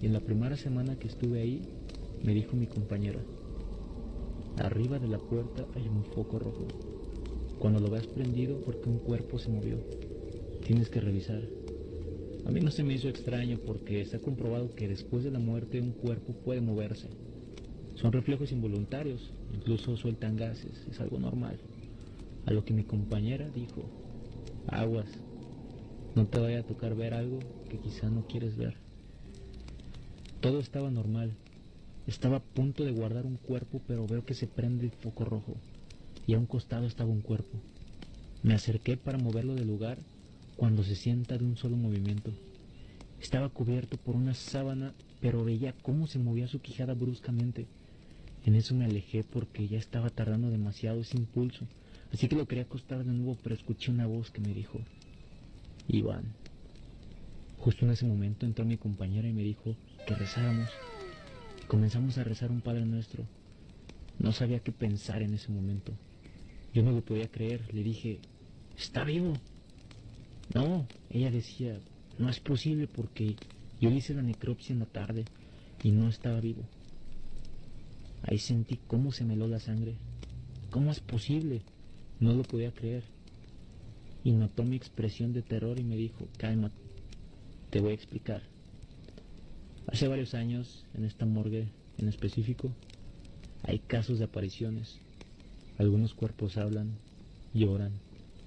Y 0.00 0.06
en 0.06 0.12
la 0.12 0.20
primera 0.20 0.56
semana 0.56 0.98
que 0.98 1.08
estuve 1.08 1.40
ahí, 1.40 1.62
me 2.22 2.34
dijo 2.34 2.56
mi 2.56 2.66
compañera, 2.66 3.20
arriba 4.58 4.98
de 4.98 5.08
la 5.08 5.18
puerta 5.18 5.64
hay 5.74 5.88
un 5.88 6.04
foco 6.04 6.38
rojo. 6.38 6.66
Cuando 7.58 7.80
lo 7.80 7.90
veas 7.90 8.06
prendido 8.06 8.60
porque 8.60 8.88
un 8.88 8.98
cuerpo 8.98 9.38
se 9.38 9.48
movió, 9.48 9.78
tienes 10.66 10.88
que 10.88 11.00
revisar. 11.00 11.42
A 12.44 12.50
mí 12.50 12.60
no 12.60 12.70
se 12.70 12.82
me 12.82 12.94
hizo 12.94 13.08
extraño 13.08 13.58
porque 13.64 14.04
se 14.04 14.16
ha 14.16 14.20
comprobado 14.20 14.74
que 14.74 14.88
después 14.88 15.24
de 15.24 15.30
la 15.30 15.38
muerte 15.38 15.80
un 15.80 15.92
cuerpo 15.92 16.32
puede 16.32 16.60
moverse. 16.60 17.08
Son 17.94 18.12
reflejos 18.12 18.52
involuntarios, 18.52 19.32
incluso 19.54 19.96
sueltan 19.96 20.36
gases, 20.36 20.86
es 20.90 21.00
algo 21.00 21.18
normal. 21.18 21.58
A 22.46 22.52
lo 22.52 22.64
que 22.64 22.74
mi 22.74 22.84
compañera 22.84 23.48
dijo, 23.48 23.84
Aguas. 24.66 25.08
No 26.14 26.26
te 26.26 26.38
vaya 26.38 26.60
a 26.60 26.62
tocar 26.62 26.94
ver 26.94 27.14
algo 27.14 27.38
que 27.68 27.78
quizá 27.78 28.10
no 28.10 28.26
quieres 28.26 28.56
ver. 28.56 28.74
Todo 30.40 30.60
estaba 30.60 30.90
normal. 30.90 31.32
Estaba 32.06 32.38
a 32.38 32.42
punto 32.42 32.84
de 32.84 32.92
guardar 32.92 33.26
un 33.26 33.36
cuerpo, 33.36 33.80
pero 33.86 34.06
veo 34.06 34.24
que 34.24 34.34
se 34.34 34.46
prende 34.46 34.86
el 34.86 34.92
foco 34.92 35.24
rojo. 35.24 35.54
Y 36.26 36.34
a 36.34 36.38
un 36.38 36.46
costado 36.46 36.86
estaba 36.86 37.10
un 37.10 37.20
cuerpo. 37.20 37.58
Me 38.42 38.54
acerqué 38.54 38.96
para 38.96 39.18
moverlo 39.18 39.54
del 39.54 39.68
lugar 39.68 39.98
cuando 40.56 40.82
se 40.82 40.96
sienta 40.96 41.38
de 41.38 41.44
un 41.44 41.56
solo 41.56 41.76
movimiento. 41.76 42.30
Estaba 43.20 43.48
cubierto 43.48 43.96
por 43.96 44.16
una 44.16 44.34
sábana, 44.34 44.94
pero 45.20 45.44
veía 45.44 45.74
cómo 45.82 46.06
se 46.06 46.18
movía 46.18 46.48
su 46.48 46.60
quijada 46.60 46.94
bruscamente. 46.94 47.66
En 48.44 48.54
eso 48.56 48.74
me 48.74 48.84
alejé 48.84 49.24
porque 49.24 49.68
ya 49.68 49.78
estaba 49.78 50.10
tardando 50.10 50.50
demasiado 50.50 51.00
ese 51.00 51.16
impulso. 51.16 51.66
Así 52.12 52.28
que 52.28 52.36
lo 52.36 52.46
quería 52.46 52.64
acostar 52.64 53.04
de 53.04 53.12
nuevo, 53.12 53.38
pero 53.42 53.54
escuché 53.54 53.90
una 53.90 54.06
voz 54.06 54.30
que 54.30 54.40
me 54.40 54.52
dijo, 54.52 54.80
Iván. 55.88 56.24
Justo 57.58 57.84
en 57.84 57.92
ese 57.92 58.06
momento 58.06 58.44
entró 58.44 58.64
mi 58.64 58.76
compañera 58.76 59.28
y 59.28 59.32
me 59.32 59.42
dijo 59.42 59.76
que 60.06 60.14
rezáramos. 60.14 60.68
Comenzamos 61.68 62.18
a 62.18 62.24
rezar 62.24 62.50
un 62.50 62.60
Padre 62.60 62.84
Nuestro. 62.84 63.24
No 64.18 64.32
sabía 64.32 64.58
qué 64.58 64.72
pensar 64.72 65.22
en 65.22 65.34
ese 65.34 65.50
momento. 65.50 65.92
Yo 66.74 66.82
no 66.82 66.90
lo 66.90 67.02
podía 67.02 67.28
creer. 67.28 67.72
Le 67.72 67.82
dije, 67.82 68.18
está 68.76 69.04
vivo. 69.04 69.34
No, 70.54 70.86
ella 71.08 71.30
decía, 71.30 71.78
no 72.18 72.28
es 72.28 72.40
posible 72.40 72.88
porque 72.88 73.36
yo 73.80 73.90
hice 73.90 74.14
la 74.14 74.22
necropsia 74.22 74.72
en 74.72 74.80
la 74.80 74.86
tarde 74.86 75.24
y 75.82 75.92
no 75.92 76.08
estaba 76.08 76.40
vivo. 76.40 76.62
Ahí 78.24 78.38
sentí 78.38 78.78
cómo 78.86 79.12
se 79.12 79.24
me 79.24 79.36
la 79.36 79.58
sangre. 79.58 79.96
¿Cómo 80.70 80.90
es 80.90 81.00
posible? 81.00 81.62
No 82.20 82.34
lo 82.34 82.42
podía 82.42 82.72
creer. 82.72 83.02
Y 84.24 84.32
notó 84.32 84.62
mi 84.62 84.76
expresión 84.76 85.32
de 85.32 85.42
terror 85.42 85.78
y 85.78 85.84
me 85.84 85.96
dijo, 85.96 86.28
calma, 86.38 86.70
te 87.70 87.80
voy 87.80 87.90
a 87.90 87.94
explicar. 87.94 88.42
Hace 89.88 90.06
varios 90.06 90.34
años, 90.34 90.84
en 90.94 91.04
esta 91.04 91.26
morgue 91.26 91.68
en 91.98 92.08
específico, 92.08 92.70
hay 93.64 93.80
casos 93.80 94.18
de 94.18 94.24
apariciones. 94.24 94.98
Algunos 95.78 96.14
cuerpos 96.14 96.56
hablan, 96.56 96.92
lloran, 97.52 97.92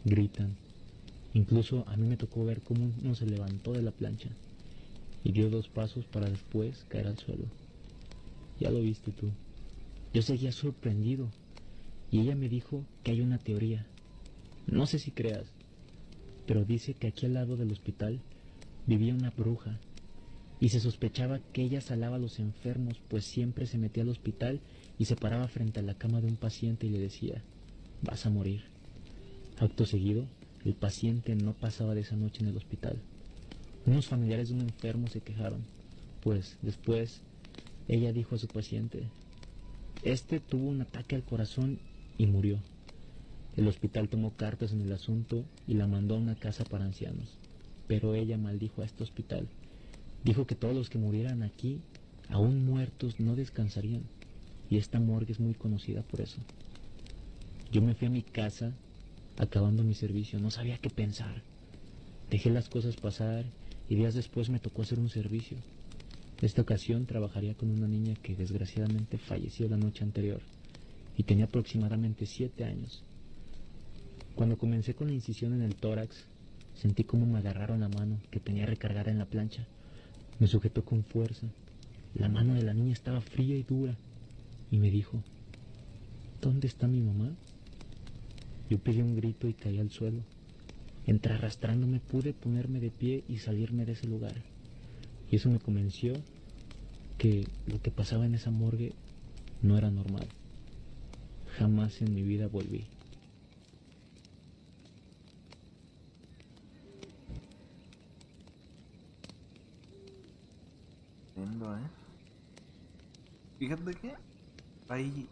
gritan. 0.06 0.56
Incluso 1.34 1.84
a 1.88 1.98
mí 1.98 2.08
me 2.08 2.18
tocó 2.18 2.46
ver 2.46 2.62
cómo 2.62 2.90
uno 3.04 3.16
se 3.16 3.26
levantó 3.26 3.74
de 3.74 3.82
la 3.82 3.92
plancha 3.92 4.30
y 5.24 5.34
dio 5.34 5.50
dos 5.50 5.68
pasos 5.68 6.06
para 6.06 6.30
después 6.30 6.86
caer 6.88 7.08
al 7.08 7.18
suelo. 7.18 7.46
Ya 8.60 8.72
lo 8.72 8.80
viste 8.80 9.12
tú. 9.12 9.32
Yo 10.16 10.22
seguía 10.22 10.54
sorprendido 10.54 11.30
y 12.10 12.22
ella 12.22 12.38
me 12.38 12.48
dijo 12.48 12.86
que 13.04 13.12
hay 13.12 13.20
una 13.20 13.38
teoría. 13.38 13.86
No 14.66 14.86
sé 14.86 14.98
si 14.98 15.12
creas, 15.12 15.44
pero 16.48 16.64
dice 16.64 16.94
que 16.94 17.08
aquí 17.08 17.26
al 17.26 17.34
lado 17.34 17.58
del 17.58 17.74
hospital 17.74 18.22
vivía 18.88 19.14
una 19.14 19.32
bruja 19.32 19.78
y 20.62 20.70
se 20.70 20.80
sospechaba 20.80 21.42
que 21.52 21.64
ella 21.64 21.82
salaba 21.82 22.16
a 22.16 22.20
los 22.20 22.40
enfermos, 22.40 23.02
pues 23.10 23.26
siempre 23.26 23.66
se 23.66 23.78
metía 23.78 24.04
al 24.04 24.10
hospital 24.10 24.62
y 24.98 25.04
se 25.04 25.18
paraba 25.18 25.50
frente 25.50 25.82
a 25.82 25.84
la 25.84 25.96
cama 25.96 26.22
de 26.22 26.28
un 26.28 26.38
paciente 26.38 26.88
y 26.88 26.92
le 26.92 27.00
decía, 27.00 27.44
vas 28.02 28.26
a 28.26 28.30
morir. 28.30 28.64
Acto 29.60 29.86
seguido, 29.86 30.28
el 30.64 30.76
paciente 30.76 31.36
no 31.36 31.52
pasaba 31.52 31.94
de 31.94 32.02
esa 32.02 32.16
noche 32.16 32.42
en 32.42 32.48
el 32.48 32.56
hospital. 32.56 33.02
Unos 33.86 34.08
familiares 34.08 34.48
de 34.48 34.56
un 34.56 34.62
enfermo 34.62 35.08
se 35.08 35.20
quejaron, 35.20 35.66
pues 36.22 36.58
después 36.62 37.20
ella 37.90 38.14
dijo 38.14 38.36
a 38.36 38.40
su 38.40 38.48
paciente, 38.48 39.10
este 40.06 40.40
tuvo 40.40 40.70
un 40.70 40.82
ataque 40.82 41.16
al 41.16 41.24
corazón 41.24 41.80
y 42.20 42.28
murió. 42.28 42.60
El 43.58 43.68
hospital 43.68 44.08
tomó 44.08 44.36
cartas 44.36 44.72
en 44.72 44.82
el 44.82 44.92
asunto 44.92 45.44
y 45.68 45.74
la 45.74 45.88
mandó 45.88 46.14
a 46.14 46.20
una 46.20 46.36
casa 46.36 46.64
para 46.64 46.86
ancianos. 46.86 47.38
Pero 47.88 48.14
ella 48.14 48.38
maldijo 48.38 48.84
a 48.84 48.86
este 48.86 49.04
hospital. 49.04 49.48
Dijo 50.24 50.46
que 50.46 50.54
todos 50.54 50.76
los 50.76 50.92
que 50.92 51.00
murieran 51.00 51.42
aquí, 51.42 51.80
aún 52.30 52.66
muertos, 52.66 53.20
no 53.20 53.36
descansarían. 53.36 54.04
Y 54.70 54.78
esta 54.78 55.00
morgue 55.00 55.32
es 55.32 55.40
muy 55.40 55.56
conocida 55.56 56.04
por 56.04 56.22
eso. 56.22 56.38
Yo 57.72 57.82
me 57.82 57.96
fui 57.96 58.08
a 58.08 58.12
mi 58.12 58.22
casa 58.22 58.74
acabando 59.38 59.84
mi 59.84 59.96
servicio. 59.96 60.40
No 60.40 60.52
sabía 60.52 60.78
qué 60.78 60.92
pensar. 60.92 61.42
Dejé 62.30 62.52
las 62.52 62.70
cosas 62.70 62.96
pasar 62.96 63.46
y 63.90 63.96
días 63.96 64.14
después 64.14 64.50
me 64.50 64.60
tocó 64.60 64.84
hacer 64.84 65.00
un 65.00 65.10
servicio. 65.10 65.58
Esta 66.42 66.62
ocasión 66.62 67.06
trabajaría 67.06 67.56
con 67.56 67.72
una 67.72 67.88
niña 67.88 68.14
que 68.22 68.36
desgraciadamente 68.36 69.18
falleció 69.18 69.70
la 69.70 69.78
noche 69.78 70.04
anterior 70.04 70.42
y 71.18 71.24
tenía 71.24 71.46
aproximadamente 71.46 72.26
siete 72.26 72.66
años. 72.66 73.04
Cuando 74.36 74.58
comencé 74.58 74.96
con 74.96 75.08
la 75.08 75.14
incisión 75.14 75.54
en 75.54 75.62
el 75.62 75.76
tórax, 75.76 76.26
sentí 76.74 77.06
como 77.06 77.26
me 77.26 77.40
agarraron 77.40 77.80
la 77.80 77.88
mano 77.88 78.20
que 78.32 78.42
tenía 78.42 78.66
recargada 78.66 79.12
en 79.12 79.18
la 79.18 79.26
plancha. 79.26 79.66
Me 80.40 80.48
sujetó 80.48 80.84
con 80.84 81.06
fuerza. 81.06 81.48
La 82.16 82.28
mano 82.28 82.54
de 82.54 82.64
la 82.64 82.74
niña 82.74 82.92
estaba 82.92 83.22
fría 83.22 83.56
y 83.56 83.64
dura 83.64 83.96
y 84.72 84.78
me 84.78 84.92
dijo, 84.92 85.24
¿dónde 86.42 86.68
está 86.68 86.86
mi 86.88 87.00
mamá? 87.00 87.34
Yo 88.70 88.78
pedí 88.78 89.02
un 89.02 89.16
grito 89.16 89.48
y 89.48 89.54
caí 89.54 89.80
al 89.80 89.90
suelo. 89.90 90.22
Entre 91.08 91.34
arrastrándome 91.34 92.02
pude 92.02 92.34
ponerme 92.34 92.82
de 92.82 92.92
pie 92.92 93.24
y 93.30 93.38
salirme 93.38 93.86
de 93.86 93.94
ese 93.94 94.08
lugar. 94.08 94.36
Y 95.30 95.38
eso 95.38 95.50
me 95.50 95.60
convenció 95.60 96.14
que 97.18 97.48
lo 97.68 97.82
que 97.82 97.92
pasaba 97.92 98.26
en 98.26 98.36
esa 98.36 98.52
morgue 98.52 98.94
no 99.62 99.78
era 99.78 99.90
normal. 99.90 100.28
Jamás 101.58 102.02
en 102.02 102.14
mi 102.14 102.22
vida 102.22 102.48
volví. 102.48 102.88
¿eh? 111.74 111.88
Fíjate 113.60 113.94
que 113.94 114.14
ahí 114.90 115.28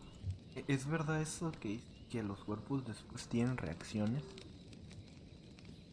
es 0.68 0.88
verdad 0.88 1.22
eso 1.22 1.52
que, 1.52 1.80
que 2.10 2.24
los 2.24 2.44
cuerpos 2.44 2.86
después 2.86 3.28
tienen 3.28 3.58
reacciones, 3.58 4.24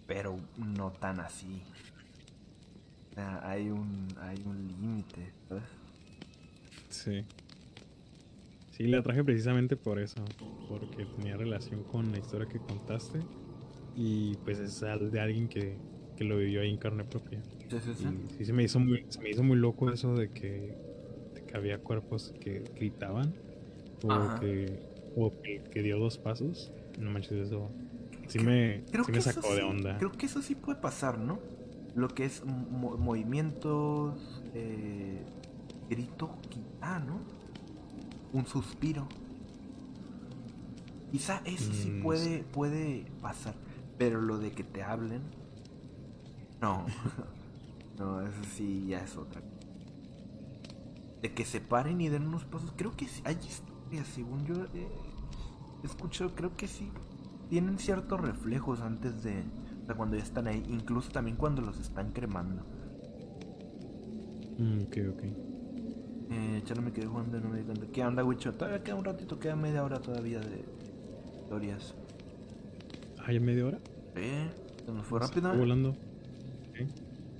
pero 0.06 0.38
no 0.56 0.92
tan 0.92 1.20
así. 1.20 1.62
Sea, 3.14 3.40
hay 3.48 3.70
un 3.70 4.08
hay 4.20 4.42
un 4.44 4.68
límite. 4.68 5.32
Sí. 6.88 7.24
Sí, 8.70 8.86
la 8.86 9.02
traje 9.02 9.22
precisamente 9.24 9.76
por 9.76 9.98
eso, 9.98 10.24
porque 10.68 11.04
tenía 11.04 11.36
relación 11.36 11.82
con 11.84 12.10
la 12.12 12.18
historia 12.18 12.48
que 12.48 12.58
contaste 12.58 13.20
y 13.94 14.36
pues 14.36 14.58
es 14.58 14.80
de 14.80 15.20
alguien 15.20 15.48
que, 15.48 15.76
lo 16.20 16.36
vivió 16.36 16.60
ahí 16.60 16.70
en 16.70 16.76
carne 16.76 17.04
propia. 17.04 17.42
Sí, 17.70 17.76
sí, 17.80 17.94
sí. 17.94 18.06
sí 18.36 18.44
se 18.44 18.52
me, 18.52 18.62
hizo 18.62 18.78
muy, 18.78 19.06
se 19.08 19.20
me 19.20 19.30
hizo 19.30 19.42
muy 19.42 19.56
loco 19.56 19.90
eso 19.90 20.14
de 20.14 20.30
que, 20.30 20.74
había 21.54 21.78
cuerpos 21.78 22.32
que 22.40 22.62
gritaban 22.76 23.34
o, 24.02 24.40
que, 24.40 24.80
o 25.16 25.32
que, 25.42 25.82
dio 25.82 25.98
dos 25.98 26.18
pasos. 26.18 26.72
No 26.98 27.10
manches, 27.10 27.32
eso 27.32 27.70
sí 28.28 28.38
me, 28.38 28.82
me 29.08 29.20
sacó 29.20 29.54
de 29.54 29.62
onda. 29.62 29.98
Creo 29.98 30.12
que 30.12 30.26
eso 30.26 30.42
sí 30.42 30.54
puede 30.54 30.78
pasar, 30.78 31.18
¿no? 31.18 31.38
Lo 31.94 32.08
que 32.08 32.24
es 32.24 32.44
mo- 32.44 32.96
movimientos, 32.98 34.42
eh, 34.54 35.24
grito, 35.88 36.38
¿no? 37.06 37.20
Un 38.32 38.46
suspiro. 38.46 39.08
Quizá 41.10 41.42
eso 41.44 41.72
sí 41.74 41.90
Mm, 41.90 42.02
puede, 42.02 42.44
puede 42.44 43.12
pasar, 43.20 43.54
pero 43.98 44.20
lo 44.20 44.38
de 44.38 44.52
que 44.52 44.64
te 44.64 44.82
hablen, 44.82 45.22
no, 46.60 46.86
no, 47.98 48.20
eso 48.22 48.44
sí 48.44 48.86
ya 48.88 49.02
es 49.04 49.16
otra. 49.16 49.42
De 51.22 51.34
que 51.34 51.44
se 51.44 51.60
paren 51.60 52.00
y 52.00 52.08
den 52.08 52.26
unos 52.28 52.44
pasos, 52.44 52.72
creo 52.76 52.96
que 52.96 53.06
sí, 53.06 53.20
hay 53.24 53.36
historias, 53.46 54.06
según 54.08 54.44
yo 54.46 54.64
eh, 54.74 54.88
he 55.82 55.86
escuchado, 55.86 56.34
creo 56.34 56.56
que 56.56 56.66
sí, 56.68 56.92
tienen 57.48 57.78
ciertos 57.78 58.20
reflejos 58.20 58.80
antes 58.80 59.22
de, 59.22 59.44
cuando 59.96 60.16
ya 60.16 60.22
están 60.22 60.46
ahí, 60.46 60.64
incluso 60.68 61.10
también 61.10 61.36
cuando 61.36 61.62
los 61.62 61.78
están 61.80 62.12
cremando. 62.12 62.62
Mm, 64.58 64.82
ok, 64.82 64.96
ok. 65.14 65.22
Eh, 66.32 66.62
ya 66.64 66.74
no 66.74 66.82
me 66.82 66.92
quedé 66.92 67.06
jugando 67.06 67.40
no 67.40 67.48
me 67.48 67.58
di 67.58 67.64
cuenta. 67.64 67.86
¿Qué 67.92 68.04
onda, 68.04 68.22
Wicho? 68.24 68.52
Todavía 68.54 68.82
queda 68.84 68.94
un 68.94 69.04
ratito, 69.04 69.38
queda 69.38 69.56
media 69.56 69.82
hora 69.82 70.00
todavía 70.00 70.38
de 70.40 70.64
historias. 71.42 71.94
¿Hay 73.26 73.40
media 73.40 73.66
hora? 73.66 73.78
Eh, 74.16 74.48
se 74.84 74.92
nos 74.92 75.06
fue 75.06 75.20
rápido. 75.20 75.56
volando. 75.56 75.94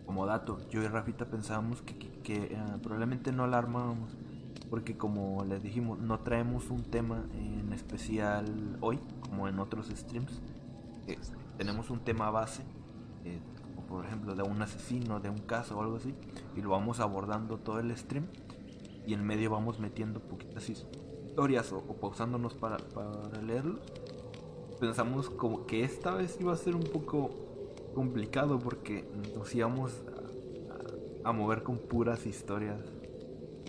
Como 0.06 0.26
dato, 0.26 0.58
yo 0.70 0.82
y 0.82 0.88
Rafita 0.88 1.26
pensábamos 1.26 1.82
que, 1.82 1.94
que- 1.96 2.10
que, 2.22 2.36
eh, 2.54 2.58
probablemente 2.82 3.30
no 3.32 3.46
la 3.46 3.58
armábamos. 3.58 4.10
Porque 4.68 4.96
como 4.96 5.44
les 5.44 5.62
dijimos, 5.62 5.98
no 6.00 6.20
traemos 6.20 6.70
un 6.70 6.82
tema 6.82 7.24
en 7.34 7.72
especial 7.72 8.76
hoy, 8.80 8.98
como 9.20 9.48
en 9.48 9.58
otros 9.58 9.88
streams. 9.88 10.40
Tenemos 11.60 11.90
un 11.90 12.00
tema 12.00 12.30
base, 12.30 12.62
eh, 13.26 13.38
como 13.62 13.86
por 13.86 14.06
ejemplo 14.06 14.34
de 14.34 14.42
un 14.42 14.62
asesino, 14.62 15.20
de 15.20 15.28
un 15.28 15.36
caso 15.40 15.76
o 15.76 15.82
algo 15.82 15.96
así, 15.96 16.14
y 16.56 16.62
lo 16.62 16.70
vamos 16.70 17.00
abordando 17.00 17.58
todo 17.58 17.80
el 17.80 17.94
stream. 17.94 18.24
Y 19.06 19.12
en 19.12 19.22
medio 19.26 19.50
vamos 19.50 19.78
metiendo 19.78 20.20
poquitas 20.20 20.70
historias 20.70 21.70
o, 21.72 21.76
o 21.76 21.96
pausándonos 22.00 22.54
para, 22.54 22.78
para 22.78 23.42
leerlos. 23.42 23.78
Pensamos 24.80 25.28
como 25.28 25.66
que 25.66 25.84
esta 25.84 26.14
vez 26.14 26.38
iba 26.40 26.54
a 26.54 26.56
ser 26.56 26.74
un 26.74 26.84
poco 26.84 27.28
complicado 27.94 28.58
porque 28.58 29.04
nos 29.36 29.54
íbamos 29.54 29.92
a, 31.24 31.28
a- 31.28 31.32
mover 31.34 31.62
con 31.62 31.76
puras 31.76 32.24
historias. 32.24 32.80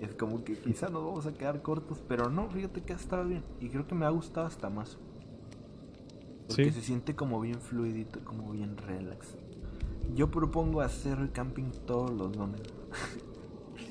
Es 0.02 0.16
como 0.16 0.46
que 0.46 0.58
quizá 0.58 0.88
nos 0.88 1.04
vamos 1.04 1.26
a 1.26 1.34
quedar 1.34 1.62
cortos, 1.62 2.02
pero 2.08 2.30
no, 2.30 2.48
fíjate 2.52 2.84
que 2.84 2.94
ha 2.94 2.96
estado 2.96 3.26
bien. 3.26 3.44
Y 3.60 3.68
creo 3.68 3.86
que 3.86 3.96
me 3.96 4.06
ha 4.06 4.10
gustado 4.12 4.48
hasta 4.48 4.70
más. 4.70 4.98
Porque 6.52 6.72
Sí. 6.72 6.80
se 6.80 6.82
siente 6.82 7.16
como 7.16 7.40
bien 7.42 7.60
fluidito, 7.60 8.20
como 8.24 8.52
bien 8.52 8.78
relax. 8.78 9.36
Yo 10.16 10.30
propongo 10.30 10.82
hacer 10.82 11.32
camping 11.32 11.72
todos 11.86 12.12
los 12.12 12.32
domingos. 12.34 12.74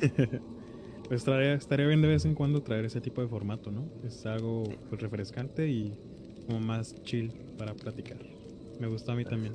Pues 1.09 1.23
estaría, 1.23 1.55
estaría 1.55 1.89
bien 1.89 2.03
de 2.03 2.07
vez 2.07 2.25
en 2.25 2.37
cuando 2.37 2.63
traer 2.63 2.85
ese 2.85 3.01
tipo 3.01 3.21
de 3.21 3.27
formato, 3.27 3.73
¿no? 3.73 3.89
Es 4.05 4.25
algo 4.27 4.63
pues, 4.89 5.03
refrescante 5.03 5.69
y 5.69 5.99
como 6.47 6.61
más 6.61 6.95
chill 7.03 7.33
para 7.59 7.75
platicar. 7.75 8.19
Me 8.79 8.87
gustó 8.87 9.11
a 9.11 9.15
mí 9.17 9.25
también. 9.25 9.55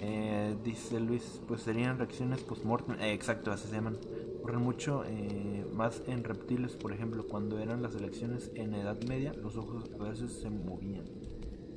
Eh, 0.00 0.54
dice 0.62 1.00
Luis, 1.00 1.40
pues 1.48 1.62
serían 1.62 1.96
reacciones 1.96 2.42
post-mortem. 2.42 3.00
Eh, 3.00 3.14
exacto, 3.14 3.50
así 3.50 3.66
se 3.68 3.76
llaman. 3.76 3.96
Ocurren 4.40 4.60
mucho 4.60 5.04
eh, 5.06 5.64
más 5.72 6.02
en 6.06 6.22
reptiles, 6.22 6.72
por 6.76 6.92
ejemplo, 6.92 7.26
cuando 7.26 7.58
eran 7.58 7.80
las 7.80 7.94
elecciones 7.94 8.50
en 8.54 8.74
Edad 8.74 9.00
Media, 9.08 9.32
los 9.32 9.56
ojos 9.56 9.90
a 9.98 10.02
veces 10.02 10.32
se 10.32 10.50
movían. 10.50 11.04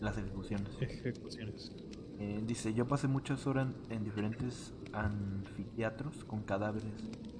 Las 0.01 0.17
ejecuciones. 0.17 0.69
Ejecuciones. 0.79 1.71
Eh, 2.19 2.41
dice, 2.45 2.73
yo 2.73 2.87
pasé 2.87 3.07
muchas 3.07 3.45
horas 3.45 3.67
en 3.89 4.03
diferentes 4.03 4.73
anfiteatros 4.93 6.23
con 6.23 6.43
cadáveres. 6.43 6.93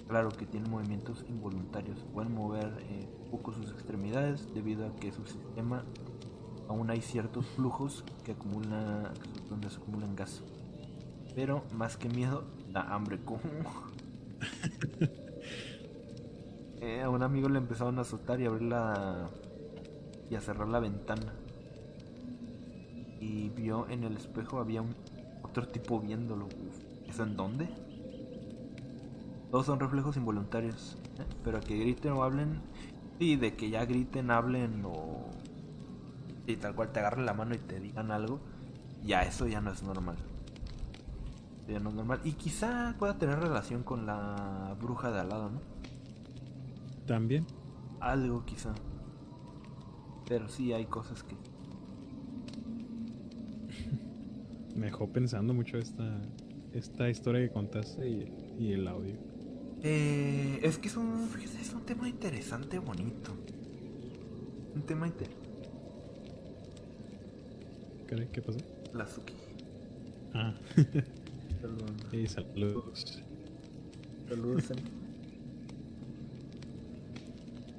Claro 0.08 0.30
que 0.30 0.46
tienen 0.46 0.70
movimientos 0.70 1.26
involuntarios. 1.28 2.00
Pueden 2.14 2.34
mover 2.34 2.78
eh, 2.82 3.08
poco 3.32 3.54
sus 3.54 3.72
extremidades 3.72 4.54
debido 4.54 4.86
a 4.86 4.96
que 4.96 5.12
su 5.12 5.26
sistema 5.26 5.84
aún 6.68 6.90
hay 6.90 7.02
ciertos 7.02 7.46
flujos 7.48 8.04
que 8.24 8.34
acumulan, 8.34 9.14
donde 9.50 9.70
se 9.70 9.78
acumulan 9.78 10.16
gas. 10.16 10.44
Pero 11.36 11.64
más 11.74 11.98
que 11.98 12.10
miedo, 12.10 12.44
da 12.72 12.82
hambre. 12.94 13.20
¿Cómo? 13.24 13.42
Eh, 16.82 17.02
a 17.02 17.10
un 17.10 17.24
amigo 17.24 17.50
le 17.50 17.58
empezaron 17.58 17.98
a 17.98 18.02
azotar 18.02 18.40
y 18.42 18.46
abrir 18.46 18.64
la 18.64 19.32
y 20.30 20.36
a 20.36 20.42
cerrar 20.42 20.68
la 20.68 20.80
ventana 20.80 21.34
y 23.26 23.50
vio 23.50 23.90
en 23.90 24.04
el 24.04 24.16
espejo 24.16 24.60
había 24.60 24.82
un 24.84 24.96
otro 25.42 25.68
tipo 25.68 26.00
viéndolo. 26.00 26.48
¿Eso 27.08 27.24
en 27.24 27.36
dónde? 27.36 27.68
Todos 29.50 29.66
son 29.66 29.80
reflejos 29.80 30.16
involuntarios, 30.18 30.98
¿eh? 31.18 31.26
pero 31.44 31.60
que 31.60 31.76
griten 31.78 32.12
o 32.12 32.24
hablen, 32.24 32.62
y 33.18 33.38
de 33.38 33.56
que 33.56 33.70
ya 33.70 33.86
griten, 33.86 34.30
hablen 34.30 34.84
o 34.86 35.32
y 36.46 36.58
tal 36.58 36.76
cual 36.76 36.92
te 36.92 37.00
agarren 37.00 37.26
la 37.26 37.34
mano 37.34 37.56
y 37.56 37.58
te 37.58 37.80
digan 37.80 38.12
algo, 38.12 38.40
ya 39.04 39.24
eso 39.24 39.48
ya 39.48 39.60
no 39.62 39.72
es 39.72 39.82
normal. 39.82 40.18
Ya 41.68 41.80
no 41.80 41.90
es 41.90 41.96
normal. 41.96 42.22
Y 42.24 42.34
quizá 42.34 42.96
pueda 43.00 43.18
tener 43.18 43.40
relación 43.40 43.82
con 43.82 44.06
la 44.06 44.76
bruja 44.80 45.10
de 45.10 45.20
al 45.22 45.30
lado, 45.30 45.50
¿no? 45.50 45.62
También. 47.08 47.48
Algo 48.00 48.46
quizá. 48.46 48.76
Pero 50.28 50.48
sí 50.48 50.74
hay 50.74 50.86
cosas 50.86 51.24
que 51.24 51.36
Me 54.76 54.88
dejó 54.88 55.08
pensando 55.08 55.54
mucho 55.54 55.78
esta, 55.78 56.22
esta 56.74 57.10
historia 57.10 57.42
que 57.42 57.54
contaste 57.54 58.08
y, 58.08 58.32
y 58.60 58.74
el 58.74 58.88
audio. 58.88 59.16
Eh, 59.84 60.60
es 60.64 60.78
que 60.78 60.88
es 60.88 60.98
un, 60.98 61.30
es 61.62 61.74
un 61.74 61.82
tema 61.86 62.10
interesante, 62.10 62.80
bonito. 62.80 63.32
Un 64.76 64.82
tema 64.82 65.08
interesante. 65.08 65.46
¿Qué, 68.32 68.42
pasó? 68.42 68.60
La 68.94 69.08
Suki. 69.08 69.34
Ah, 70.34 70.54
y 72.12 72.28
saludos. 72.28 73.24
Saludos. 74.30 74.72
Em. 74.72 74.78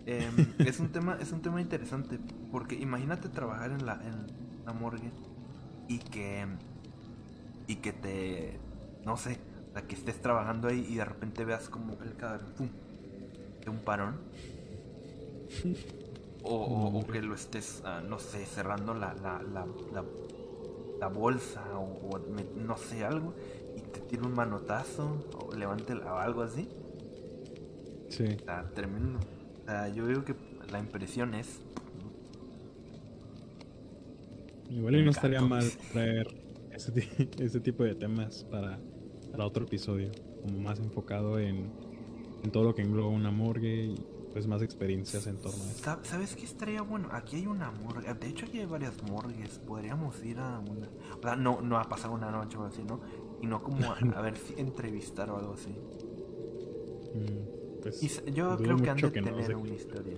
Em, 0.06 0.47
es 0.59 0.78
un 0.78 0.89
tema, 0.89 1.18
es 1.20 1.32
un 1.32 1.43
tema 1.43 1.60
interesante 1.60 2.18
porque 2.52 2.77
imagínate 2.77 3.28
trabajar 3.28 3.73
en 3.73 3.85
la, 3.85 3.94
en 3.94 4.64
la 4.64 4.73
morgue 4.73 5.10
y 5.89 5.98
que 5.98 6.47
y 7.67 7.77
que 7.77 7.93
te 7.93 8.61
no 9.05 9.17
sé, 9.17 9.39
o 9.71 9.73
sea, 9.73 9.83
que 9.87 9.95
estés 9.95 10.21
trabajando 10.21 10.69
ahí 10.69 10.87
y 10.89 10.97
de 10.97 11.05
repente 11.05 11.45
veas 11.45 11.69
como 11.69 11.95
el 12.03 12.17
cadáver 12.17 12.47
pum, 12.55 12.69
de 13.65 13.71
un 13.71 13.79
parón 13.81 14.21
o, 16.43 16.55
o- 16.55 16.99
o 17.01 17.07
que 17.07 17.23
lo 17.23 17.35
estés 17.35 17.83
ah, 17.85 18.01
no 18.07 18.19
sé 18.19 18.45
cerrando 18.47 18.95
la 18.95 19.15
la, 19.15 19.43
la, 19.43 19.67
la, 19.93 20.05
la 21.01 21.09
bolsa 21.09 21.63
o, 21.79 21.85
o 22.11 22.19
me- 22.31 22.47
no 22.57 22.77
sé 22.77 23.05
algo 23.05 23.35
y 23.77 23.81
te 23.81 24.01
tira 24.01 24.23
un 24.25 24.35
manotazo 24.35 25.25
o 25.39 25.55
levante 25.55 25.95
o 25.95 26.17
algo 26.19 26.43
así 26.43 26.69
Sí. 28.09 28.37
Está 28.39 28.71
tremendo. 28.75 29.19
O 29.63 29.65
sea, 29.67 29.89
yo 29.89 30.07
digo 30.07 30.25
que 30.25 30.35
la 30.71 30.79
impresión 30.79 31.35
es. 31.35 31.61
Igual 34.71 34.97
y 34.97 35.03
no 35.05 35.11
estaría 35.11 35.41
mal 35.41 35.65
traer 35.93 36.27
ese, 36.77 36.93
ti- 36.93 37.28
ese 37.43 37.61
tipo 37.61 37.82
de 37.85 37.94
temas 37.94 38.44
para, 38.51 38.78
para 39.31 39.47
otro 39.47 39.65
episodio, 39.65 40.11
como 40.43 40.61
más 40.61 40.78
enfocado 40.78 41.39
en, 41.39 41.70
en 42.43 42.51
todo 42.51 42.65
lo 42.65 42.74
que 42.74 42.82
engloba 42.82 43.09
una 43.09 43.31
morgue 43.31 43.86
y 43.86 44.07
pues 44.32 44.47
más 44.47 44.61
experiencias 44.61 45.27
en 45.27 45.39
torno 45.39 45.62
a 45.65 45.66
esto. 45.70 45.82
Sa- 45.85 46.01
¿Sabes 46.03 46.36
qué 46.36 46.44
estaría 46.44 46.82
bueno? 46.82 47.09
Aquí 47.11 47.36
hay 47.36 47.47
una 47.47 47.70
morgue. 47.70 48.12
De 48.15 48.28
hecho, 48.28 48.44
aquí 48.47 48.59
hay 48.61 48.66
varias 48.66 49.03
morgues. 49.11 49.59
Podríamos 49.61 50.23
ir 50.24 50.39
a 50.39 50.59
una. 50.59 50.89
O 51.19 51.23
sea, 51.23 51.36
no, 51.36 51.62
no 51.62 51.78
a 51.78 51.85
pasar 51.85 52.11
una 52.11 52.31
noche 52.31 52.59
o 52.59 52.65
así, 52.65 52.82
¿no? 52.85 53.01
Y 53.40 53.47
no 53.47 53.62
como 53.62 53.90
a, 53.93 53.97
a 54.16 54.20
ver 54.20 54.36
si 54.36 54.55
entrevistar 54.61 55.31
o 55.31 55.39
algo 55.39 55.55
así. 55.55 55.70
Mm, 57.15 57.81
pues, 57.82 58.03
Y 58.03 58.32
yo 58.32 58.57
creo 58.59 58.77
que 58.77 58.90
han 58.90 58.97
de 58.98 59.03
no, 59.05 59.11
tener 59.12 59.47
sé. 59.47 59.55
una 59.55 59.74
historia. 59.74 60.16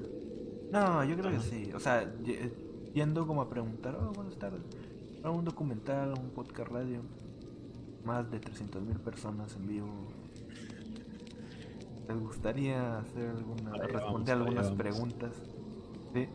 No, 0.73 1.05
yo 1.05 1.17
creo 1.17 1.31
que 1.31 1.41
sí. 1.41 1.71
O 1.75 1.81
sea, 1.81 2.13
yendo 2.93 3.27
como 3.27 3.43
a 3.43 3.49
preguntar, 3.49 3.97
oh, 4.01 4.13
buenas 4.13 4.37
tardes. 4.37 4.63
Para 5.23 5.35
un 5.35 5.45
documental, 5.45 6.15
un 6.19 6.31
podcast 6.31 6.71
radio. 6.71 7.01
Más 8.05 8.31
de 8.31 8.41
300.000 8.41 8.99
personas 9.01 9.55
en 9.57 9.67
vivo. 9.67 9.89
¿Les 12.09 12.19
gustaría 12.19 12.99
hacer 12.99 13.29
alguna, 13.31 13.73
Ahí 13.73 13.81
responder 13.89 14.37
algunas 14.37 14.71
preguntas? 14.71 15.33
Sí. 16.15 16.29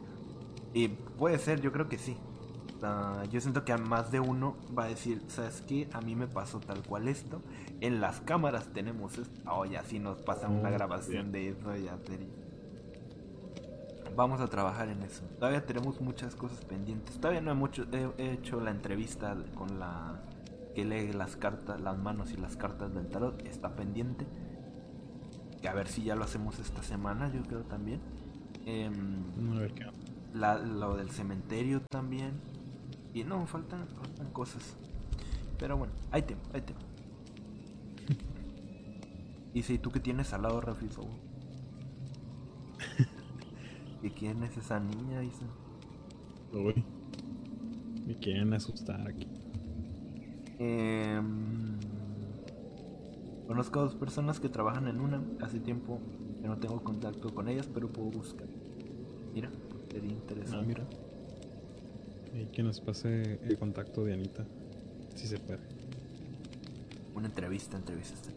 Y 0.74 0.88
puede 0.90 1.40
ser, 1.40 1.62
yo 1.62 1.72
creo 1.72 1.90
que 1.90 1.98
sí. 1.98 2.18
Ah, 2.84 3.24
yo 3.32 3.40
siento 3.40 3.64
que 3.64 3.72
a 3.72 3.78
más 3.78 4.12
de 4.12 4.20
uno 4.20 4.56
va 4.78 4.84
a 4.84 4.88
decir, 4.90 5.22
¿sabes 5.30 5.62
qué? 5.62 5.90
A 5.94 6.02
mí 6.02 6.16
me 6.16 6.28
pasó 6.28 6.60
tal 6.60 6.84
cual 6.84 7.08
esto. 7.08 7.42
En 7.80 8.02
las 8.02 8.20
cámaras 8.22 8.68
tenemos 8.74 9.18
esto. 9.18 9.40
Oh, 9.50 9.66
ya 9.66 9.84
sí 9.84 10.00
nos 10.00 10.22
pasan 10.22 10.52
una 10.52 10.70
Oh, 10.70 10.74
grabación 10.74 11.32
de 11.32 11.50
eso, 11.50 11.76
ya 11.78 11.98
sería. 12.06 12.43
Vamos 14.16 14.42
a 14.42 14.48
trabajar 14.48 14.90
en 14.90 15.02
eso. 15.04 15.24
Todavía 15.40 15.66
tenemos 15.66 16.00
muchas 16.00 16.36
cosas 16.36 16.64
pendientes. 16.66 17.16
Todavía 17.18 17.42
no 17.42 17.52
he, 17.52 17.56
mucho, 17.56 17.86
he- 17.92 18.12
he 18.24 18.34
hecho 18.34 18.60
la 18.60 18.70
entrevista 18.72 19.36
con 19.56 19.80
la 19.80 20.22
que 20.76 20.86
lee 20.86 21.14
las 21.14 21.36
cartas, 21.36 21.82
las 21.82 21.98
manos 21.98 22.32
y 22.32 22.38
las 22.38 22.56
cartas 22.56 22.94
del 22.94 23.08
tarot, 23.08 23.42
está 23.48 23.76
pendiente. 23.76 24.26
Que 25.62 25.68
a 25.68 25.74
ver 25.74 25.88
si 25.88 26.04
ya 26.04 26.16
lo 26.16 26.24
hacemos 26.26 26.60
esta 26.60 26.84
semana, 26.84 27.32
yo 27.34 27.42
creo 27.44 27.64
también. 27.64 28.02
Em, 28.66 29.54
A 29.56 29.60
ver 29.60 29.74
qué. 29.74 29.86
la- 30.34 30.60
lo 30.60 30.96
del 30.96 31.10
cementerio 31.10 31.82
también. 31.90 32.34
Y 33.14 33.24
no, 33.24 33.46
faltan, 33.48 33.88
faltan 33.88 34.32
cosas. 34.32 34.76
Pero 35.58 35.78
bueno, 35.78 35.94
hay 36.12 36.22
tiempo, 36.24 36.50
hay 36.54 36.62
tiempo. 36.62 36.86
Dice, 39.54 39.74
¿y 39.74 39.78
tú 39.80 39.92
qué 39.92 40.00
tienes 40.00 40.34
al 40.34 40.42
lado, 40.44 40.60
Rafi? 40.62 40.88
¿Y 44.04 44.10
quién 44.10 44.44
es 44.44 44.58
esa 44.58 44.82
niña? 44.82 45.22
Dice. 45.22 45.46
Uy. 46.52 46.84
Me 48.06 48.16
quieren 48.16 48.54
asustar 48.54 49.08
aquí. 49.08 49.28
Em, 50.60 51.78
conozco 53.48 53.80
a 53.80 53.84
dos 53.84 53.96
personas 53.96 54.42
que 54.42 54.50
trabajan 54.50 54.90
en 54.90 55.00
una. 55.00 55.24
Hace 55.42 55.62
tiempo 55.62 56.00
que 56.42 56.48
no 56.50 56.58
tengo 56.58 56.84
contacto 56.84 57.34
con 57.34 57.48
ellas, 57.48 57.70
pero 57.74 57.88
puedo 57.88 58.10
buscar. 58.12 58.48
Mira, 59.34 59.50
sería 59.90 60.12
interesante. 60.12 60.58
Ah, 60.58 60.68
mira. 60.68 62.42
Y 62.42 62.46
que 62.48 62.62
nos 62.62 62.82
pase 62.82 63.40
el 63.42 63.58
contacto 63.58 64.04
de 64.04 64.14
Anita. 64.14 64.46
Si 65.16 65.28
se 65.28 65.40
puede. 65.40 65.62
Una 67.16 67.28
entrevista, 67.28 67.78
entrevista. 67.78 68.16
está. 68.16 68.32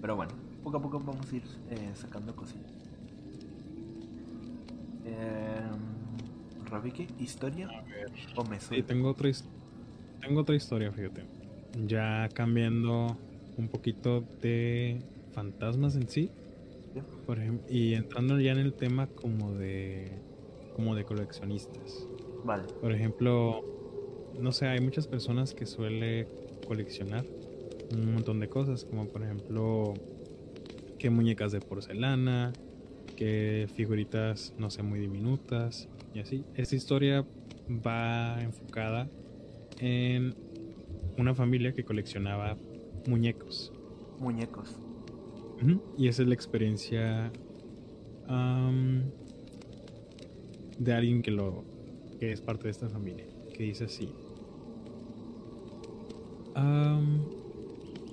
Pero 0.00 0.14
bueno, 0.14 0.32
poco 0.62 0.76
a 0.76 0.82
poco 0.82 1.00
vamos 1.00 1.32
a 1.32 1.36
ir 1.36 1.42
eh, 1.70 1.90
sacando 1.94 2.36
cosillas. 2.36 2.77
Eh, 5.08 5.60
Rafiki, 6.70 7.06
¿historia 7.18 7.68
o 8.36 8.44
me 8.44 8.60
Sí, 8.60 8.82
tengo 8.82 9.10
otra, 9.10 9.30
tengo 10.20 10.40
otra 10.40 10.54
historia, 10.54 10.92
fíjate. 10.92 11.24
Ya 11.86 12.28
cambiando 12.34 13.16
un 13.56 13.68
poquito 13.68 14.22
de 14.42 15.02
fantasmas 15.32 15.96
en 15.96 16.08
sí. 16.08 16.30
¿Sí? 16.92 17.00
Por 17.26 17.38
ejemplo, 17.38 17.66
y 17.70 17.94
entrando 17.94 18.38
ya 18.38 18.52
en 18.52 18.58
el 18.58 18.74
tema 18.74 19.06
como 19.06 19.52
de 19.52 20.12
como 20.74 20.94
de 20.94 21.04
coleccionistas. 21.04 22.06
Vale, 22.44 22.64
Por 22.80 22.92
ejemplo, 22.92 23.62
no 24.38 24.52
sé, 24.52 24.66
hay 24.66 24.80
muchas 24.80 25.08
personas 25.08 25.52
que 25.54 25.66
suele 25.66 26.28
coleccionar 26.66 27.24
un 27.92 28.12
montón 28.12 28.38
de 28.40 28.48
cosas, 28.48 28.84
como 28.84 29.08
por 29.08 29.22
ejemplo 29.22 29.94
que 30.98 31.10
muñecas 31.10 31.52
de 31.52 31.60
porcelana, 31.60 32.52
que 33.18 33.66
figuritas, 33.74 34.54
no 34.58 34.70
sé, 34.70 34.84
muy 34.84 35.00
diminutas 35.00 35.88
y 36.14 36.20
así. 36.20 36.44
Esta 36.54 36.76
historia 36.76 37.26
va 37.68 38.40
enfocada 38.40 39.08
en 39.80 40.36
una 41.16 41.34
familia 41.34 41.72
que 41.72 41.84
coleccionaba 41.84 42.56
muñecos. 43.08 43.72
muñecos. 44.20 44.78
Y 45.96 46.06
esa 46.06 46.22
es 46.22 46.28
la 46.28 46.34
experiencia 46.34 47.32
am, 48.28 49.10
de 50.78 50.92
alguien 50.92 51.20
que 51.20 51.32
lo 51.32 51.64
que 52.20 52.30
es 52.30 52.40
parte 52.40 52.64
de 52.64 52.70
esta 52.70 52.88
familia, 52.88 53.26
que 53.52 53.64
dice 53.64 53.86
así. 53.86 54.12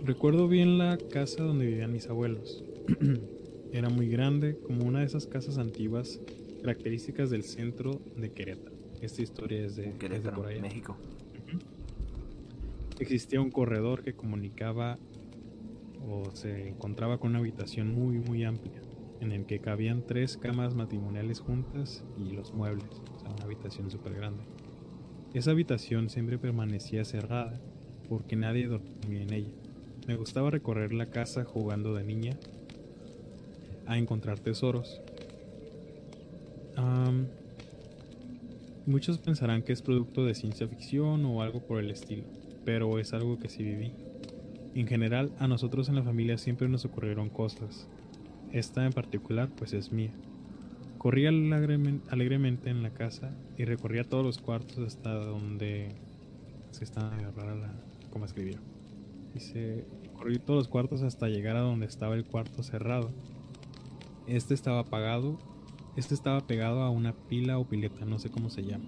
Recuerdo 0.03 0.47
bien 0.47 0.79
la 0.79 0.97
casa 0.97 1.43
donde 1.43 1.67
vivían 1.67 1.93
mis 1.93 2.09
abuelos. 2.09 2.63
Era 3.75 3.89
muy 3.89 4.07
grande, 4.07 4.57
como 4.57 4.85
una 4.85 4.99
de 4.99 5.05
esas 5.05 5.27
casas 5.27 5.57
antiguas 5.57 6.21
características 6.61 7.29
del 7.29 7.43
centro 7.43 8.01
de 8.15 8.31
Querétaro. 8.31 8.73
Esta 9.01 9.21
historia 9.21 9.65
es 9.65 9.75
de, 9.75 9.87
es 9.87 9.91
de 9.91 9.99
Querétaro, 9.99 10.37
por 10.37 10.47
allá. 10.47 10.61
México. 10.61 10.95
Existía 12.99 13.41
un 13.41 13.51
corredor 13.51 14.01
que 14.01 14.13
comunicaba 14.13 14.97
o 16.07 16.31
se 16.31 16.69
encontraba 16.69 17.17
con 17.17 17.31
una 17.31 17.39
habitación 17.39 17.93
muy 17.93 18.17
muy 18.17 18.45
amplia 18.45 18.81
en 19.19 19.33
el 19.33 19.45
que 19.45 19.59
cabían 19.59 20.07
tres 20.07 20.37
camas 20.37 20.73
matrimoniales 20.73 21.41
juntas 21.41 22.05
y 22.17 22.31
los 22.31 22.53
muebles, 22.53 23.01
o 23.13 23.19
sea, 23.19 23.29
una 23.31 23.43
habitación 23.43 23.91
súper 23.91 24.13
grande. 24.13 24.45
Esa 25.33 25.51
habitación 25.51 26.09
siempre 26.09 26.37
permanecía 26.37 27.03
cerrada 27.03 27.59
porque 28.07 28.37
nadie 28.37 28.67
dormía 28.67 29.23
en 29.23 29.33
ella. 29.33 29.53
Me 30.07 30.15
gustaba 30.15 30.49
recorrer 30.49 30.93
la 30.93 31.09
casa 31.09 31.43
jugando 31.43 31.93
de 31.93 32.05
niña 32.05 32.39
a 33.87 33.97
encontrar 33.97 34.39
tesoros. 34.39 35.01
Muchos 38.85 39.17
pensarán 39.17 39.63
que 39.63 39.73
es 39.73 39.81
producto 39.81 40.25
de 40.25 40.35
ciencia 40.35 40.67
ficción 40.67 41.25
o 41.25 41.41
algo 41.41 41.61
por 41.61 41.79
el 41.79 41.89
estilo 41.89 42.23
pero 42.65 42.99
es 42.99 43.13
algo 43.13 43.39
que 43.39 43.47
sí 43.47 43.63
viví. 43.63 43.93
En 44.73 44.87
general, 44.87 45.31
a 45.39 45.47
nosotros 45.47 45.87
en 45.87 45.95
la 45.95 46.03
familia 46.03 46.37
siempre 46.37 46.67
nos 46.67 46.83
ocurrieron 46.83 47.29
cosas. 47.29 47.87
Esta 48.51 48.85
en 48.85 48.91
particular, 48.91 49.49
pues 49.55 49.71
es 49.73 49.91
mía. 49.91 50.11
Corría 50.97 51.29
alegremen- 51.29 52.01
alegremente 52.09 52.69
en 52.71 52.81
la 52.83 52.89
casa 52.89 53.31
y 53.57 53.63
recorría 53.63 54.03
todos 54.03 54.25
los 54.25 54.39
cuartos 54.39 54.79
hasta 54.79 55.13
donde 55.13 55.89
se 56.71 56.83
está 56.83 57.11
rara 57.35 57.55
la 57.55 57.73
cómo 58.09 58.25
escribió. 58.25 58.57
Dice, 59.33 59.85
corrí 60.17 60.39
todos 60.39 60.57
los 60.57 60.67
cuartos 60.67 61.03
hasta 61.03 61.29
llegar 61.29 61.55
a 61.55 61.61
donde 61.61 61.85
estaba 61.85 62.15
el 62.15 62.25
cuarto 62.25 62.63
cerrado. 62.63 63.11
Este 64.27 64.53
estaba 64.53 64.79
apagado, 64.79 65.37
este 65.95 66.13
estaba 66.13 66.45
pegado 66.47 66.81
a 66.81 66.89
una 66.89 67.13
pila 67.13 67.57
o 67.59 67.65
pileta, 67.65 68.05
no 68.05 68.19
sé 68.19 68.29
cómo 68.29 68.49
se 68.49 68.63
llama. 68.63 68.85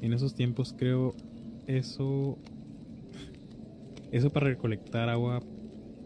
En 0.00 0.12
esos 0.12 0.34
tiempos 0.34 0.74
creo 0.76 1.14
eso 1.66 2.38
eso 4.10 4.30
para 4.30 4.46
recolectar 4.48 5.08
agua. 5.08 5.40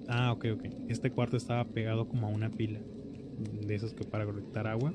Ah, 0.09 0.33
ok, 0.33 0.47
ok. 0.55 0.65
Este 0.89 1.11
cuarto 1.11 1.37
estaba 1.37 1.65
pegado 1.65 2.09
como 2.09 2.27
a 2.27 2.31
una 2.31 2.51
pila. 2.51 2.81
De 3.67 3.75
esos 3.75 3.95
que 3.95 4.05
para 4.05 4.25
recolectar 4.25 4.67
agua. 4.67 4.93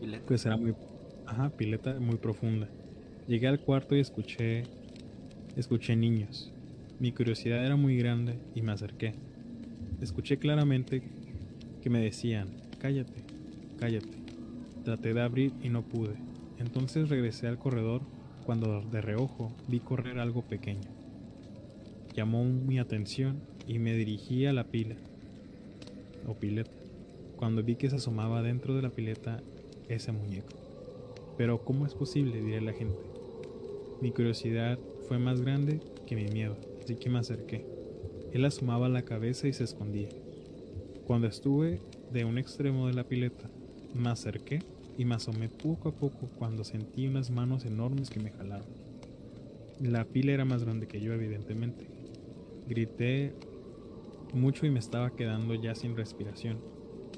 Pileta. 0.00 0.26
Pues 0.26 0.46
era 0.46 0.56
muy. 0.56 0.74
Ajá, 1.26 1.50
pileta 1.50 1.98
muy 2.00 2.16
profunda. 2.16 2.68
Llegué 3.28 3.46
al 3.46 3.60
cuarto 3.60 3.94
y 3.94 4.00
escuché. 4.00 4.64
Escuché 5.56 5.96
niños. 5.96 6.52
Mi 6.98 7.12
curiosidad 7.12 7.64
era 7.64 7.76
muy 7.76 7.96
grande 7.96 8.38
y 8.54 8.62
me 8.62 8.72
acerqué. 8.72 9.14
Escuché 10.00 10.38
claramente 10.38 11.02
que 11.82 11.90
me 11.90 12.00
decían: 12.00 12.48
Cállate, 12.80 13.22
cállate. 13.78 14.18
Traté 14.84 15.14
de 15.14 15.22
abrir 15.22 15.52
y 15.62 15.68
no 15.68 15.82
pude. 15.82 16.14
Entonces 16.58 17.08
regresé 17.08 17.46
al 17.46 17.58
corredor 17.58 18.02
cuando 18.44 18.80
de 18.80 19.00
reojo 19.00 19.52
vi 19.68 19.80
correr 19.80 20.18
algo 20.18 20.42
pequeño 20.42 21.00
llamó 22.14 22.44
mi 22.44 22.78
atención 22.78 23.40
y 23.66 23.78
me 23.78 23.94
dirigí 23.94 24.46
a 24.46 24.52
la 24.52 24.64
pila 24.64 24.96
o 26.26 26.34
pileta 26.34 26.70
cuando 27.36 27.62
vi 27.62 27.76
que 27.76 27.88
se 27.88 27.96
asomaba 27.96 28.42
dentro 28.42 28.74
de 28.74 28.82
la 28.82 28.90
pileta 28.90 29.40
ese 29.88 30.12
muñeco. 30.12 30.52
Pero 31.38 31.64
¿cómo 31.64 31.86
es 31.86 31.94
posible? 31.94 32.42
diré 32.42 32.60
la 32.60 32.74
gente. 32.74 32.98
Mi 34.02 34.10
curiosidad 34.10 34.78
fue 35.08 35.18
más 35.18 35.40
grande 35.40 35.80
que 36.06 36.16
mi 36.16 36.26
miedo, 36.26 36.56
así 36.82 36.96
que 36.96 37.08
me 37.08 37.18
acerqué. 37.18 37.64
Él 38.34 38.44
asomaba 38.44 38.90
la 38.90 39.02
cabeza 39.02 39.48
y 39.48 39.54
se 39.54 39.64
escondía. 39.64 40.10
Cuando 41.06 41.28
estuve 41.28 41.80
de 42.12 42.24
un 42.24 42.38
extremo 42.38 42.86
de 42.86 42.94
la 42.94 43.04
pileta, 43.04 43.48
me 43.94 44.10
acerqué 44.10 44.60
y 44.98 45.04
me 45.04 45.14
asomé 45.14 45.48
poco 45.48 45.88
a 45.88 45.92
poco 45.92 46.28
cuando 46.38 46.64
sentí 46.64 47.06
unas 47.06 47.30
manos 47.30 47.64
enormes 47.64 48.10
que 48.10 48.20
me 48.20 48.30
jalaron. 48.30 48.68
La 49.80 50.04
pila 50.04 50.32
era 50.32 50.44
más 50.44 50.64
grande 50.64 50.86
que 50.86 51.00
yo, 51.00 51.12
evidentemente. 51.12 51.86
Grité 52.68 53.32
mucho 54.34 54.66
y 54.66 54.70
me 54.70 54.78
estaba 54.78 55.16
quedando 55.16 55.54
ya 55.54 55.74
sin 55.74 55.96
respiración, 55.96 56.58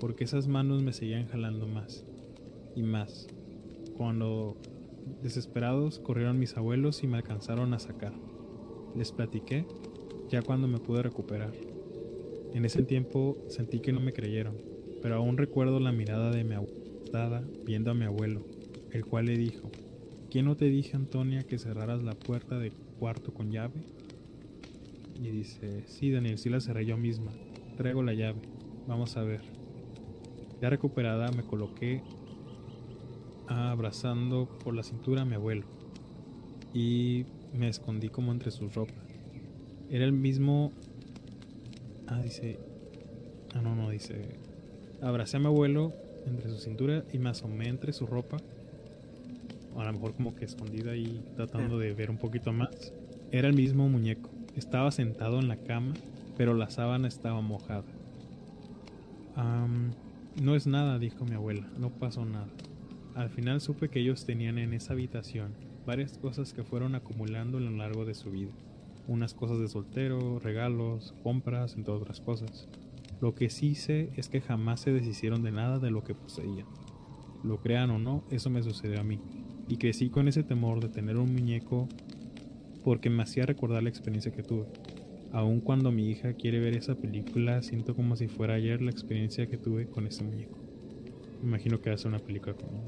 porque 0.01 0.25
esas 0.25 0.47
manos 0.47 0.83
me 0.83 0.93
seguían 0.93 1.27
jalando 1.27 1.67
más 1.67 2.05
y 2.77 2.83
más. 2.83 3.27
Cuando, 3.97 4.57
desesperados, 5.23 5.99
corrieron 5.99 6.39
mis 6.39 6.57
abuelos 6.57 7.03
y 7.03 7.07
me 7.07 7.17
alcanzaron 7.17 7.75
a 7.75 7.79
sacar. 7.79 8.13
Les 8.95 9.11
platiqué 9.11 9.67
ya 10.29 10.43
cuando 10.43 10.69
me 10.69 10.79
pude 10.79 11.03
recuperar. 11.03 11.53
En 12.55 12.65
ese 12.65 12.83
tiempo 12.83 13.39
sentí 13.49 13.81
que 13.81 13.93
no 13.93 14.01
me 14.01 14.13
creyeron, 14.13 14.72
pero 15.03 15.17
aún 15.17 15.37
recuerdo 15.37 15.81
la 15.81 15.93
mirada 15.93 16.31
de 16.31 16.45
mi 16.45 16.55
abuela 16.55 16.73
viendo 17.67 17.91
a 17.91 17.95
mi 17.95 18.07
abuelo, 18.07 18.43
el 18.91 19.05
cual 19.05 19.27
le 19.27 19.37
dijo, 19.37 19.71
¿quién 20.31 20.47
no 20.47 20.57
te 20.57 20.67
dije, 20.67 20.97
Antonia, 20.97 21.43
que 21.43 21.59
cerraras 21.59 22.03
la 22.03 22.15
puerta 22.15 22.59
de 22.59 22.73
cuarto 22.99 23.35
con 23.35 23.51
llave? 23.51 23.75
Y 25.21 25.29
dice, 25.29 25.85
sí, 25.87 26.11
Daniel, 26.11 26.39
sí 26.39 26.49
la 26.49 26.61
cerré 26.61 26.87
yo 26.87 26.97
misma. 26.97 27.33
Traigo 27.77 28.03
la 28.03 28.15
llave. 28.15 28.41
Vamos 28.89 29.17
a 29.17 29.23
ver. 29.23 29.43
Ya 30.61 30.71
recuperada 30.71 31.31
me 31.33 31.43
coloqué 31.43 32.03
abrazando 33.47 34.49
por 34.65 34.75
la 34.75 34.83
cintura 34.83 35.23
a 35.23 35.25
mi 35.25 35.35
abuelo. 35.35 35.67
Y 36.73 37.27
me 37.53 37.69
escondí 37.69 38.09
como 38.09 38.33
entre 38.33 38.51
sus 38.51 38.75
ropas. 38.75 38.97
Era 39.91 40.05
el 40.07 40.13
mismo... 40.13 40.73
Ah, 42.07 42.23
dice... 42.23 42.59
Ah, 43.55 43.61
no, 43.61 43.77
no, 43.77 43.91
dice... 43.91 44.41
Abracé 45.03 45.37
a 45.37 45.41
mi 45.41 45.47
abuelo 45.47 45.93
entre 46.27 46.49
su 46.49 46.59
cintura 46.59 47.03
y 47.13 47.19
me 47.19 47.31
asomé 47.31 47.67
entre 47.69 47.93
su 47.93 48.07
ropa. 48.07 48.37
A 49.77 49.85
lo 49.85 49.93
mejor 49.93 50.15
como 50.15 50.37
que 50.37 50.45
escondida 50.45 50.93
ahí 50.93 51.25
tratando 51.35 51.77
de 51.79 51.93
ver 51.93 52.09
un 52.09 52.19
poquito 52.19 52.53
más. 52.53 52.93
Era 53.33 53.49
el 53.49 53.55
mismo 53.55 53.89
muñeco. 53.89 54.31
Estaba 54.57 54.93
sentado 54.93 55.41
en 55.41 55.49
la 55.49 55.57
cama, 55.57 55.95
pero 56.37 56.55
la 56.55 56.71
sábana 56.71 57.09
estaba 57.09 57.41
mojada. 57.41 57.85
no 60.41 60.55
es 60.55 60.67
nada, 60.69 61.01
dijo 61.01 61.25
mi 61.25 61.35
abuela, 61.35 61.67
no 61.79 61.91
pasó 61.91 62.25
nada. 62.25 62.49
Al 63.17 63.29
final 63.29 63.61
supe 63.61 63.89
que 63.89 64.01
ellos 64.01 64.25
tenían 64.25 64.57
en 64.59 64.73
esa 64.73 64.93
habitación 64.93 65.53
varias 65.85 66.17
cosas 66.17 66.53
que 66.53 66.63
fueron 66.63 66.95
acumulando 66.95 67.59
a 67.59 67.61
lo 67.61 67.71
largo 67.71 68.05
de 68.05 68.15
su 68.15 68.31
vida. 68.31 68.53
Unas 69.09 69.35
cosas 69.35 69.59
de 69.59 69.67
soltero, 69.67 70.39
regalos, 70.39 71.13
compras, 71.25 71.75
entre 71.75 71.93
otras 71.93 72.21
cosas. 72.21 72.69
Lo 73.23 73.37
que 73.37 73.51
sí 73.51 73.77
sé 73.77 74.11
es 74.17 74.29
que 74.29 74.41
jamás 74.41 74.81
se 74.81 74.93
deshicieron 74.93 75.45
de 75.45 75.53
nada 75.53 75.79
de 75.79 75.93
lo 75.93 76.03
que 76.03 76.13
poseían. 76.13 76.67
Lo 77.45 77.61
crean 77.61 77.91
o 77.91 77.99
no, 78.01 78.25
eso 78.31 78.51
me 78.51 78.65
sucedió 78.65 78.99
a 78.99 79.05
mí. 79.05 79.21
Y 79.69 79.77
crecí 79.77 80.11
con 80.11 80.27
ese 80.27 80.43
temor 80.43 80.81
de 80.81 80.89
tener 80.89 81.17
un 81.17 81.33
muñeco 81.33 81.89
porque 82.83 83.11
me 83.11 83.23
hacía 83.23 83.47
recordar 83.47 83.85
la 83.85 83.91
experiencia 83.91 84.33
que 84.33 84.43
tuve. 84.43 84.67
Aun 85.31 85.61
cuando 85.61 85.93
mi 85.93 86.11
hija 86.11 86.33
quiere 86.33 86.59
ver 86.59 86.77
esa 86.77 86.97
película, 86.97 87.63
siento 87.63 87.95
como 87.95 88.17
si 88.17 88.27
fuera 88.27 88.55
ayer 88.55 88.83
la 88.83 88.91
experiencia 88.91 89.47
que 89.47 89.57
tuve 89.57 89.87
con 89.87 90.09
ese 90.09 90.25
muñeco. 90.25 90.59
Me 91.43 91.47
imagino 91.47 91.81
que 91.81 91.91
hace 91.91 92.09
una 92.09 92.19
película 92.19 92.57
como, 92.57 92.85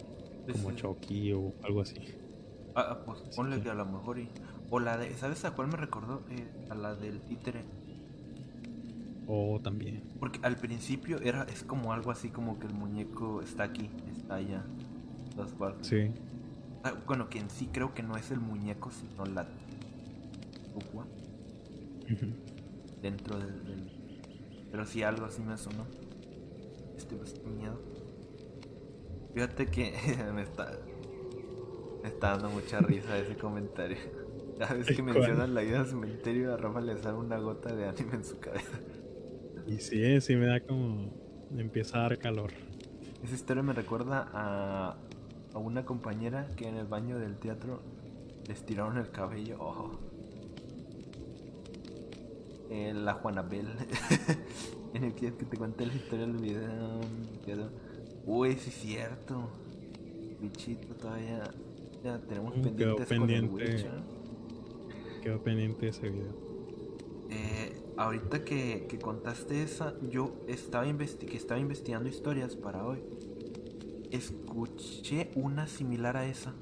como 0.52 0.72
Chucky 0.72 1.32
o 1.32 1.54
algo 1.62 1.80
así. 1.80 2.00
Ah, 2.74 2.88
ah 2.90 3.04
pues 3.06 3.20
ponle 3.36 3.60
que 3.60 3.70
a 3.70 3.74
lo 3.74 3.86
mejor 3.86 4.18
y... 4.18 4.28
O 4.68 4.80
la 4.80 4.98
de... 4.98 5.14
¿Sabes 5.14 5.44
a 5.44 5.52
cuál 5.52 5.68
me 5.68 5.76
recordó? 5.76 6.24
Eh, 6.30 6.44
a 6.70 6.74
la 6.74 6.96
del 6.96 7.20
títere. 7.20 7.60
O 9.26 9.60
también. 9.62 10.02
Porque 10.20 10.40
al 10.42 10.56
principio 10.56 11.18
era 11.20 11.44
es 11.44 11.62
como 11.62 11.92
algo 11.92 12.10
así 12.10 12.28
como 12.28 12.58
que 12.58 12.66
el 12.66 12.74
muñeco 12.74 13.40
está 13.40 13.64
aquí, 13.64 13.90
está 14.12 14.36
allá. 14.36 14.64
Sí. 15.82 16.10
Ah, 16.82 16.94
bueno, 17.06 17.28
que 17.28 17.38
en 17.38 17.50
sí 17.50 17.68
creo 17.72 17.94
que 17.94 18.02
no 18.02 18.16
es 18.16 18.30
el 18.30 18.40
muñeco, 18.40 18.90
sino 18.90 19.24
la 19.26 19.46
Dentro 23.00 23.38
del, 23.38 23.90
Pero 24.70 24.86
si 24.86 25.02
algo 25.02 25.26
así 25.26 25.42
me 25.42 25.56
sonó. 25.56 25.86
Este 26.96 27.16
pues, 27.16 27.34
miedo. 27.44 27.80
Fíjate 29.34 29.66
que 29.66 29.94
me 30.34 30.42
está. 30.42 30.78
Me 32.02 32.08
está 32.08 32.30
dando 32.30 32.50
mucha 32.50 32.80
risa 32.80 33.18
ese 33.18 33.36
comentario. 33.36 33.96
Cada 34.58 34.74
vez 34.74 34.86
que 34.86 35.02
mencionan 35.02 35.54
la 35.54 35.62
vida 35.62 35.78
del 35.78 35.86
cementerio, 35.86 36.54
a 36.54 36.56
Rafa 36.56 36.80
le 36.80 36.96
sale 36.98 37.18
una 37.18 37.38
gota 37.38 37.74
de 37.74 37.88
anime 37.88 38.14
en 38.14 38.24
su 38.24 38.38
cabeza. 38.38 38.78
Y 39.66 39.78
sí, 39.78 40.20
sí 40.20 40.36
me 40.36 40.46
da 40.46 40.60
como. 40.60 41.12
Empieza 41.56 41.98
a 41.98 42.02
dar 42.02 42.18
calor. 42.18 42.52
Esa 43.22 43.34
historia 43.34 43.62
me 43.62 43.72
recuerda 43.72 44.28
a, 44.32 44.96
a 45.52 45.58
una 45.58 45.84
compañera 45.84 46.48
que 46.56 46.68
en 46.68 46.76
el 46.76 46.86
baño 46.86 47.18
del 47.18 47.36
teatro 47.36 47.80
les 48.48 48.64
tiraron 48.66 48.98
el 48.98 49.10
cabello. 49.10 49.56
Oh. 49.60 49.92
Eh, 52.70 52.92
la 52.92 53.14
Juanabel. 53.14 53.68
en 54.94 55.04
el 55.04 55.14
que 55.14 55.30
te 55.32 55.56
cuente 55.56 55.84
la 55.84 55.94
historia 55.94 56.26
del 56.26 56.36
video. 56.36 57.00
Uy, 58.26 58.54
sí 58.54 58.70
es 58.70 58.74
cierto. 58.74 59.50
Bichito 60.40 60.94
todavía. 60.94 61.50
Ya 62.02 62.18
tenemos 62.18 62.54
pendientes 62.54 62.76
quedó 62.76 62.96
pendiente. 63.06 63.86
Quedó 65.22 65.42
pendiente 65.42 65.88
ese 65.88 66.10
video. 66.10 66.34
Eh, 67.30 67.83
ahorita 67.96 68.44
que, 68.44 68.86
que, 68.88 68.98
contaste 68.98 69.62
esa, 69.62 69.94
yo 70.00 70.34
estaba, 70.48 70.84
que 70.84 71.36
estaba 71.36 71.60
investigando 71.60 72.08
historias 72.08 72.56
para 72.56 72.86
hoy. 72.86 73.02
Escuché 74.10 75.30
una 75.34 75.66
similar 75.66 76.16
a 76.16 76.26
esa. 76.26 76.54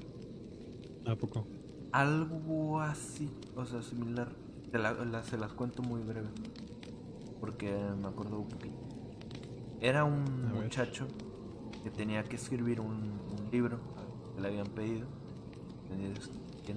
¿A 1.05 1.15
poco? 1.15 1.45
Algo 1.91 2.79
así, 2.79 3.29
o 3.55 3.65
sea, 3.65 3.81
similar. 3.81 4.29
Se, 4.71 5.37
las 5.37 5.53
cuento 5.53 5.83
muy 5.83 6.01
breve. 6.01 6.29
Porque 7.39 7.71
me 8.01 8.07
acuerdo 8.07 8.39
un 8.39 8.47
poquito. 8.47 8.77
Era 9.79 10.03
un 10.03 10.51
muchacho 10.53 11.07
que 11.83 11.91
tenía 11.91 12.23
que 12.23 12.37
escribir 12.37 12.79
un, 12.79 13.21
libro 13.51 13.79
que 14.35 14.41
le 14.41 14.47
habían 14.47 14.67
pedido. 14.67 15.05
Tenía 15.87 16.11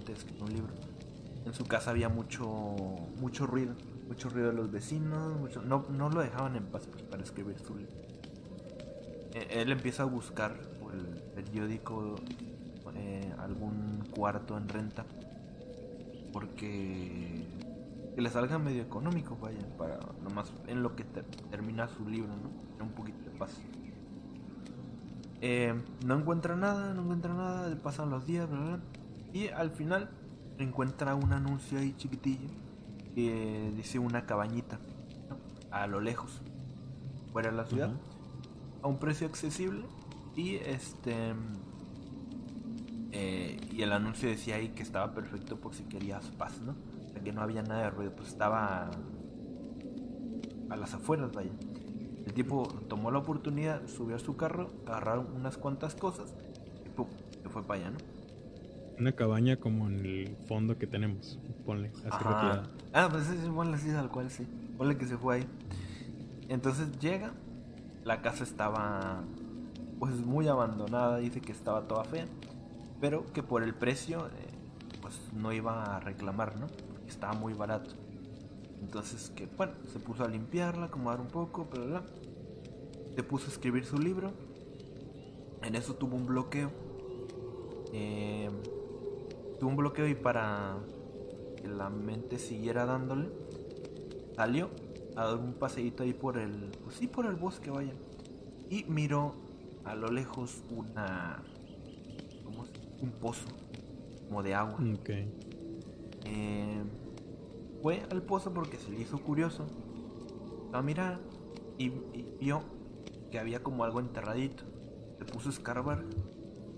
que 0.04 0.12
escribir 0.12 0.42
un 0.42 0.52
libro. 0.52 0.74
En 1.46 1.54
su 1.54 1.64
casa 1.64 1.90
había 1.90 2.08
mucho 2.10 2.44
mucho 3.18 3.46
ruido. 3.46 3.74
Mucho 4.06 4.28
ruido 4.28 4.48
de 4.48 4.54
los 4.54 4.70
vecinos. 4.70 5.56
no, 5.64 5.86
no 5.90 6.10
lo 6.10 6.20
dejaban 6.20 6.56
en 6.56 6.64
paz 6.66 6.86
pues, 6.86 7.02
para 7.02 7.22
escribir 7.22 7.58
su 7.58 7.76
libro. 7.76 7.94
E, 9.34 9.60
él 9.62 9.72
empieza 9.72 10.04
a 10.04 10.06
buscar 10.06 10.56
por 10.80 10.94
el 10.94 11.22
periódico 11.34 12.16
eh, 12.94 13.34
algún 13.38 14.04
cuarto 14.14 14.56
en 14.56 14.68
renta. 14.68 15.04
Porque 16.32 17.44
que 18.14 18.22
le 18.22 18.30
salga 18.30 18.58
medio 18.58 18.82
económico, 18.82 19.36
vaya, 19.38 19.58
para 19.76 19.98
nomás 20.22 20.50
en 20.68 20.82
lo 20.82 20.96
que 20.96 21.04
termina 21.50 21.86
su 21.86 22.08
libro, 22.08 22.30
¿no? 22.34 22.84
Un 22.84 22.92
poquito 22.92 23.30
de 23.30 23.36
paz. 23.36 23.50
Eh, 25.42 25.74
no 26.06 26.18
encuentra 26.18 26.56
nada, 26.56 26.94
no 26.94 27.02
encuentra 27.02 27.34
nada, 27.34 27.76
pasan 27.82 28.08
los 28.08 28.26
días, 28.26 28.48
¿verdad? 28.50 28.78
Y 29.34 29.48
al 29.48 29.70
final 29.70 30.08
encuentra 30.56 31.14
un 31.14 31.34
anuncio 31.34 31.78
ahí 31.78 31.94
chiquitillo 31.98 32.48
que 33.16 33.72
dice 33.74 33.98
una 33.98 34.26
cabañita 34.26 34.78
a 35.70 35.86
lo 35.86 36.01
lejos, 36.01 36.43
fuera 37.32 37.51
de 37.51 37.56
la 37.56 37.64
ciudad, 37.64 37.90
a 38.82 38.86
un 38.86 38.98
precio 38.98 39.26
accesible 39.26 39.86
y 40.36 40.56
este 40.56 41.32
eh, 43.12 43.59
y 43.72 43.80
el 43.80 43.93
anuncio 43.93 44.28
decía 44.28 44.56
ahí 44.56 44.68
que 44.68 44.82
estaba 44.82 45.14
perfecto 45.14 45.56
por 45.56 45.74
si 45.74 45.84
querías 45.84 46.26
paz, 46.32 46.60
¿no? 46.60 46.74
que 47.24 47.32
no 47.32 47.40
había 47.40 47.62
nada 47.62 47.84
de 47.84 47.90
ruido, 47.90 48.12
pues 48.14 48.28
estaba 48.28 48.90
a 50.68 50.76
las 50.76 50.93
afueras, 50.93 51.32
vaya. 51.32 51.51
El 52.26 52.34
tipo 52.34 52.68
tomó 52.86 53.10
la 53.10 53.20
oportunidad, 53.20 53.86
subió 53.88 54.16
a 54.16 54.18
su 54.18 54.36
carro, 54.36 54.68
agarraron 54.86 55.34
unas 55.34 55.56
cuantas 55.56 55.94
cosas 55.94 56.34
y 56.84 56.90
¡pum! 56.90 57.06
se 57.43 57.48
fue 57.48 57.62
para 57.62 57.80
allá, 57.80 57.90
¿no? 57.93 58.15
Una 58.98 59.12
cabaña 59.12 59.56
como 59.56 59.89
en 59.89 60.06
el 60.06 60.36
fondo 60.48 60.78
que 60.78 60.86
tenemos, 60.86 61.39
ponle, 61.64 61.90
así 62.10 62.24
Ah, 62.93 63.09
pues 63.10 63.24
sí, 63.24 63.36
ponle 63.55 63.77
así 63.77 63.90
tal 63.90 64.10
cual, 64.10 64.31
sí. 64.31 64.47
Ponle 64.78 64.97
que 64.97 65.06
se 65.06 65.16
fue 65.16 65.36
ahí. 65.36 65.47
Entonces 66.48 66.98
llega, 66.98 67.32
la 68.05 68.23
casa 68.23 68.44
estaba 68.44 69.23
pues 69.98 70.14
muy 70.14 70.48
abandonada, 70.48 71.18
dice 71.18 71.40
que 71.40 71.52
estaba 71.52 71.89
toda 71.89 72.05
fea, 72.05 72.27
pero 73.01 73.27
que 73.32 73.43
por 73.43 73.62
el 73.62 73.74
precio 73.74 74.27
eh, 74.28 75.01
pues 75.01 75.20
no 75.35 75.52
iba 75.52 75.97
a 75.97 76.01
reclamar, 76.01 76.56
¿no? 76.59 76.66
estaba 77.09 77.32
muy 77.32 77.55
barato. 77.55 77.94
Entonces, 78.81 79.31
que 79.35 79.47
bueno, 79.47 79.73
se 79.93 79.98
puso 79.98 80.24
a 80.24 80.28
limpiarla, 80.28 80.86
acomodar 80.86 81.20
un 81.20 81.28
poco, 81.28 81.66
pero 81.70 82.02
se 83.14 83.23
puso 83.23 83.47
a 83.47 83.48
escribir 83.48 83.85
su 83.85 83.98
libro. 83.98 84.32
En 85.62 85.74
eso 85.74 85.94
tuvo 85.94 86.16
un 86.16 86.27
bloqueo. 86.27 86.70
Eh, 87.93 88.51
tuvo 89.58 89.70
un 89.70 89.76
bloqueo 89.76 90.06
y 90.06 90.14
para 90.14 90.76
que 91.56 91.68
la 91.68 91.90
mente 91.90 92.38
siguiera 92.38 92.86
dándole, 92.86 93.30
salió 94.34 94.70
a 95.16 95.26
dar 95.26 95.38
un 95.38 95.54
paseíto 95.54 96.02
ahí 96.02 96.12
por 96.12 96.38
el, 96.38 96.70
pues 96.84 96.96
sí, 96.96 97.06
por 97.06 97.26
el 97.26 97.36
bosque, 97.36 97.70
vaya. 97.70 97.94
Y 98.68 98.84
miró 98.84 99.34
a 99.84 99.94
lo 99.94 100.10
lejos 100.10 100.62
una, 100.70 101.42
¿cómo 102.44 102.64
un 103.00 103.10
pozo, 103.12 103.46
como 104.28 104.42
de 104.42 104.54
agua. 104.54 104.78
Okay. 105.00 105.32
Eh, 106.24 106.82
fue 107.82 108.02
al 108.10 108.22
pozo 108.22 108.52
porque 108.52 108.78
se 108.78 108.90
le 108.90 109.00
hizo 109.00 109.18
curioso 109.18 109.66
a 110.72 110.82
mirar 110.82 111.20
y, 111.78 111.90
vio 112.40 112.62
que 113.30 113.38
había 113.38 113.62
como 113.62 113.84
algo 113.84 114.00
enterradito. 114.00 114.64
Se 115.18 115.24
puso 115.24 115.48
a 115.48 115.52
escarbar 115.52 116.04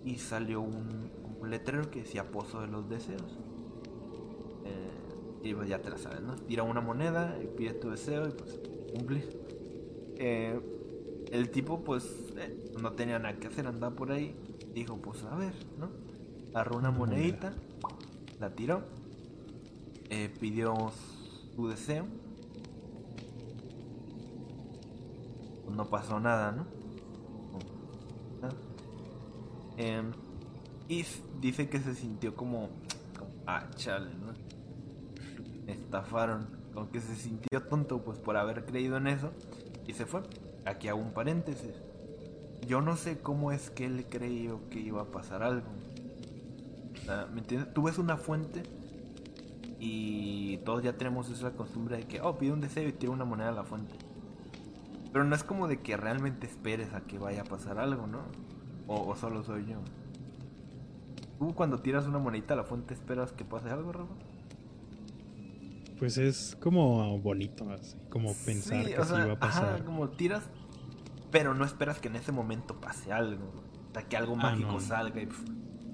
y 0.05 0.16
salió 0.16 0.60
un, 0.60 1.10
letrero 1.44 1.90
que 1.90 2.01
decía 2.01 2.31
Pozo 2.31 2.60
de 2.60 2.69
los 2.69 2.89
Deseos. 2.89 3.39
Eh, 4.65 5.44
y 5.44 5.55
pues 5.55 5.69
ya 5.69 5.81
te 5.81 5.90
la 5.90 5.98
sabes, 5.98 6.20
¿no? 6.20 6.35
Tira 6.36 6.62
una 6.62 6.81
moneda 6.81 7.39
y 7.43 7.47
pide 7.47 7.74
tu 7.74 7.90
deseo 7.90 8.28
y 8.28 8.32
pues 8.32 8.60
cumple. 8.94 9.28
Eh, 10.16 10.60
el 11.31 11.51
tipo 11.51 11.85
pues 11.85 12.32
no 12.81 12.93
tenía 12.93 13.19
nada 13.19 13.39
que 13.39 13.47
hacer, 13.47 13.66
andaba 13.66 13.94
por 13.94 14.12
ahí. 14.12 14.36
Dijo 14.74 14.97
pues 14.97 15.23
a 15.24 15.35
ver, 15.36 15.55
¿no? 15.78 15.90
Agarró 16.55 16.77
una 16.77 16.90
monedita, 16.90 17.52
la 18.40 18.55
tiró 18.55 18.82
eh, 20.10 20.32
pidió 20.40 20.74
su 21.55 21.69
deseo. 21.69 22.06
No 25.70 25.85
pasó 25.85 26.19
nada, 26.19 26.52
¿no? 26.52 26.66
Em, 29.77 30.10
y 30.89 31.05
dice 31.40 31.69
que 31.69 31.81
se 31.81 31.94
sintió 31.94 32.35
como, 32.35 32.70
ah, 33.47 33.69
chale, 33.77 34.10
¿no? 34.15 34.32
estafaron, 35.66 36.48
como 36.73 36.90
que 36.90 37.01
se 37.01 37.15
sintió 37.15 37.62
tonto 37.62 38.02
pues 38.02 38.19
por 38.19 38.36
haber 38.36 38.65
creído 38.65 38.97
en 38.97 39.06
eso 39.06 39.32
y 39.86 39.93
se 39.93 40.06
fue. 40.06 40.23
Aquí 40.65 40.89
hago 40.89 41.01
un 41.01 41.12
paréntesis. 41.12 41.74
Yo 42.66 42.81
no 42.81 42.97
sé 42.97 43.19
cómo 43.19 43.52
es 43.52 43.70
que 43.70 43.85
él 43.86 44.06
creyó 44.09 44.69
que 44.70 44.81
iba 44.81 45.02
a 45.02 45.06
pasar 45.06 45.43
algo. 45.43 45.66
¿Me 47.32 47.40
entiendes? 47.40 47.73
Tú 47.73 47.85
ves 47.85 47.97
una 47.97 48.19
fuente 48.19 48.62
Y 49.78 50.59
todos 50.59 50.82
ya 50.82 50.93
tenemos 50.93 51.31
esa 51.31 51.52
costumbre 51.52 51.97
de 51.97 52.02
que, 52.06 52.20
oh, 52.20 52.36
pide 52.36 52.52
un 52.52 52.60
deseo 52.60 52.89
y 52.89 52.93
tira 52.93 53.12
una 53.12 53.24
moneda 53.24 53.51
a 53.51 53.52
la 53.52 53.65
fuente. 53.65 53.94
Pero 55.12 55.24
no 55.24 55.35
es 55.35 55.44
como 55.44 55.69
de 55.69 55.81
que 55.81 55.97
realmente 55.97 56.47
esperes 56.47 56.93
a 56.93 57.02
que 57.02 57.19
vaya 57.19 57.43
a 57.43 57.44
pasar 57.44 57.78
algo, 57.78 58.06
¿no? 58.06 58.20
O 58.86 59.15
solo 59.16 59.43
soy 59.43 59.66
yo. 59.66 59.78
¿Tú 61.39 61.55
cuando 61.55 61.78
tiras 61.81 62.06
una 62.06 62.19
monedita 62.19 62.55
a 62.55 62.56
la 62.56 62.65
fuente 62.65 62.94
esperas 62.94 63.32
que 63.32 63.44
pase 63.44 63.70
algo, 63.70 63.93
Rafa? 63.93 64.12
Pues 65.98 66.16
es 66.19 66.56
como 66.60 67.19
bonito, 67.19 67.69
así, 67.70 67.97
como 68.10 68.32
pensar 68.47 68.85
Sí, 68.85 68.93
que 68.94 69.05
sí 69.05 69.12
va 69.12 69.32
a 69.32 69.39
pasar. 69.39 69.74
Ajá, 69.74 69.85
como 69.85 70.09
tiras, 70.10 70.44
pero 71.31 71.55
no 71.55 71.65
esperas 71.65 71.98
que 72.01 72.09
en 72.09 72.16
ese 72.16 72.31
momento 72.32 72.81
pase 72.81 73.12
algo. 73.12 73.52
Sea, 73.93 74.02
que 74.09 74.16
algo 74.16 74.35
Ah, 74.39 74.43
mágico 74.51 74.73
no. 74.73 74.81
salga 74.81 75.20
y 75.20 75.27
pf, 75.27 75.43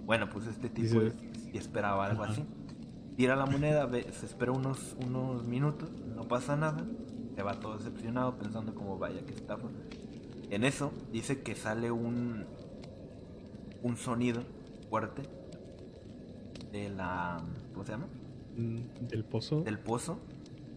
bueno, 0.04 0.28
pues 0.28 0.46
este 0.46 0.68
tipo 0.68 1.00
Dice- 1.00 1.12
sí 1.50 1.56
esperaba 1.56 2.04
algo 2.06 2.24
Ajá. 2.24 2.32
así. 2.32 2.44
Tira 3.16 3.34
la 3.36 3.46
moneda, 3.46 3.86
ve- 3.86 4.10
se 4.12 4.26
espera 4.26 4.52
unos, 4.52 4.94
unos 5.06 5.44
minutos, 5.44 5.90
no 6.14 6.26
pasa 6.28 6.56
nada, 6.56 6.84
se 7.34 7.42
va 7.42 7.58
todo 7.60 7.78
decepcionado 7.78 8.36
pensando 8.36 8.74
como 8.74 8.98
vaya 8.98 9.24
que 9.24 9.32
estafa. 9.32 9.68
En 10.50 10.64
eso 10.64 10.92
dice 11.12 11.42
que 11.42 11.54
sale 11.54 11.90
un 11.90 12.44
un 13.82 13.96
sonido 13.98 14.42
fuerte 14.94 15.22
de 16.70 16.88
la 16.88 17.42
¿cómo 17.72 17.84
se 17.84 17.90
llama? 17.90 18.06
Mm, 18.56 19.08
Del 19.08 19.24
pozo. 19.24 19.60
del 19.62 19.80
pozo 19.80 20.20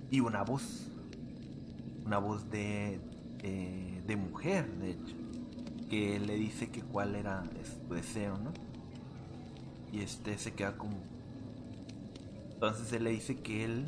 y 0.10 0.22
una 0.22 0.44
voz. 0.44 0.88
Una 2.04 2.18
voz 2.18 2.50
de, 2.50 3.00
de, 3.44 4.02
de 4.08 4.16
mujer, 4.16 4.74
de 4.80 4.90
hecho. 4.90 5.16
Que 5.88 6.20
le 6.20 6.34
dice 6.36 6.72
que 6.72 6.82
cuál 6.82 7.14
era 7.14 7.44
su 7.64 7.94
deseo, 7.94 8.40
¿no? 8.40 8.54
Y 9.94 10.00
este 10.02 10.40
se 10.40 10.52
queda 10.54 10.76
como... 10.80 10.98
Entonces 12.54 12.92
él 12.94 13.04
le 13.04 13.12
dice 13.12 13.36
que 13.36 13.66
él 13.66 13.86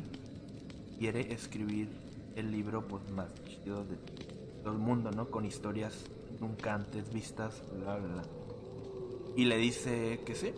quiere 1.00 1.32
escribir 1.32 1.88
el 2.36 2.52
libro 2.52 2.86
pues 2.86 3.02
más 3.10 3.34
chido 3.46 3.84
de 3.84 3.96
todo 4.62 4.74
el 4.74 4.78
mundo, 4.78 5.10
¿no? 5.10 5.28
Con 5.28 5.44
historias 5.44 6.04
nunca 6.40 6.72
antes 6.72 7.12
vistas, 7.12 7.64
bla, 7.80 7.96
bla, 7.96 8.12
bla. 8.12 8.39
Y 9.36 9.44
le 9.44 9.56
dice 9.56 10.20
que 10.24 10.34
sí, 10.34 10.52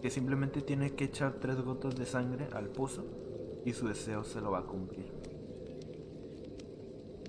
que 0.00 0.10
simplemente 0.10 0.62
tiene 0.62 0.94
que 0.94 1.04
echar 1.04 1.34
tres 1.40 1.60
gotas 1.60 1.96
de 1.96 2.06
sangre 2.06 2.48
al 2.52 2.68
pozo 2.68 3.04
y 3.64 3.72
su 3.72 3.88
deseo 3.88 4.24
se 4.24 4.40
lo 4.40 4.52
va 4.52 4.60
a 4.60 4.64
cumplir. 4.66 5.12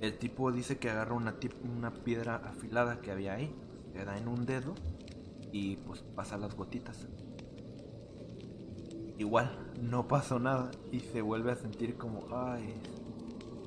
El 0.02 0.18
tipo 0.18 0.52
dice 0.52 0.78
que 0.78 0.90
agarra 0.90 1.14
una, 1.16 1.36
una 1.78 1.94
piedra 1.94 2.38
afilada 2.38 3.02
que 3.02 3.12
había 3.12 3.34
ahí, 3.34 3.54
le 3.94 4.06
da 4.06 4.18
en 4.18 4.28
un 4.28 4.46
dedo 4.46 4.74
y 5.52 5.76
pues 5.78 6.02
pasa 6.16 6.38
las 6.38 6.56
gotitas. 6.56 7.08
Igual, 9.18 9.74
no 9.82 10.08
pasó 10.08 10.40
nada 10.40 10.72
y 10.94 11.02
se 11.02 11.22
vuelve 11.22 11.52
a 11.52 11.56
sentir 11.58 11.98
como, 11.98 12.26
ay, 12.32 12.74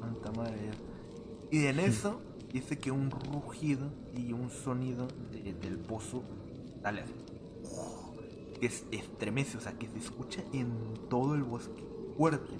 santa 0.01 0.33
madre. 0.33 0.70
Y 1.51 1.66
en 1.66 1.81
eso 1.81 2.23
dice 2.51 2.79
que 2.79 2.91
un 2.91 3.11
rugido 3.11 3.91
y 4.16 4.33
un 4.33 4.51
sonido 4.51 5.07
de- 5.31 5.53
del 5.53 5.77
pozo 5.79 6.23
sale 6.83 7.03
así 7.03 7.15
que 8.63 8.67
es- 8.67 8.87
estremece, 8.93 9.59
o 9.59 9.61
sea, 9.61 9.73
que 9.73 9.89
se 9.89 9.99
escucha 9.99 10.41
en 10.53 10.71
todo 11.11 11.35
el 11.35 11.43
bosque, 11.43 11.85
fuerte. 12.17 12.55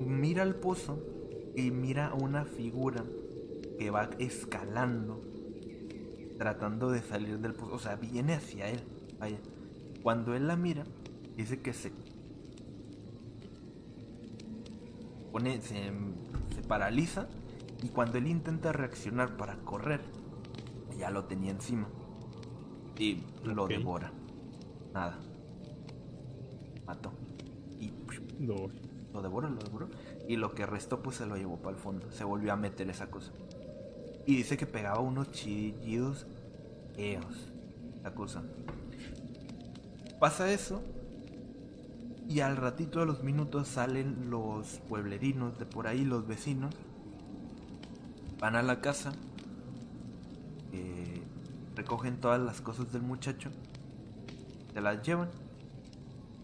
Mira 0.00 0.42
al 0.42 0.54
pozo 0.54 0.98
y 1.54 1.70
mira 1.70 2.08
a 2.08 2.14
una 2.14 2.46
figura 2.46 3.04
que 3.78 3.90
va 3.90 4.08
escalando, 4.18 5.20
tratando 6.38 6.90
de 6.90 7.02
salir 7.02 7.40
del 7.40 7.52
pozo, 7.52 7.74
o 7.74 7.78
sea, 7.78 7.96
viene 7.96 8.32
hacia 8.32 8.70
él. 8.70 8.80
Cuando 10.02 10.34
él 10.34 10.46
la 10.46 10.56
mira, 10.56 10.84
dice 11.36 11.60
que 11.60 11.74
se 11.74 11.92
pone, 15.30 15.60
se, 15.60 15.92
se 16.54 16.62
paraliza 16.66 17.28
y 17.82 17.88
cuando 17.88 18.16
él 18.16 18.28
intenta 18.28 18.72
reaccionar 18.72 19.36
para 19.36 19.56
correr, 19.56 20.00
ya 20.98 21.10
lo 21.10 21.24
tenía 21.24 21.50
encima 21.50 21.86
y 22.98 23.22
lo 23.44 23.66
devora. 23.66 24.12
Nada. 24.92 25.18
Mató. 26.86 27.12
Y 27.80 27.92
No. 28.38 28.68
lo 29.12 29.22
devoró, 29.22 29.48
lo 29.48 29.62
devoró. 29.62 29.88
Y 30.28 30.36
lo 30.36 30.54
que 30.54 30.66
restó, 30.66 31.02
pues 31.02 31.16
se 31.16 31.26
lo 31.26 31.36
llevó 31.36 31.58
para 31.58 31.76
el 31.76 31.82
fondo. 31.82 32.10
Se 32.12 32.24
volvió 32.24 32.52
a 32.52 32.56
meter 32.56 32.88
esa 32.90 33.10
cosa. 33.10 33.32
Y 34.26 34.36
dice 34.36 34.56
que 34.56 34.66
pegaba 34.66 35.00
unos 35.00 35.30
chillidos 35.32 36.26
feos. 36.94 37.52
La 38.02 38.14
cosa. 38.14 38.42
Pasa 40.18 40.50
eso. 40.52 40.82
Y 42.28 42.40
al 42.40 42.56
ratito 42.56 43.00
de 43.00 43.06
los 43.06 43.22
minutos 43.22 43.68
salen 43.68 44.30
los 44.30 44.78
pueblerinos 44.88 45.58
de 45.58 45.66
por 45.66 45.86
ahí, 45.86 46.04
los 46.04 46.26
vecinos. 46.26 46.74
Van 48.40 48.56
a 48.56 48.62
la 48.62 48.80
casa. 48.80 49.12
eh, 50.72 51.22
recogen 51.74 52.20
todas 52.20 52.40
las 52.40 52.60
cosas 52.60 52.92
del 52.92 53.02
muchacho. 53.02 53.50
Se 54.72 54.80
las 54.80 55.02
llevan 55.02 55.28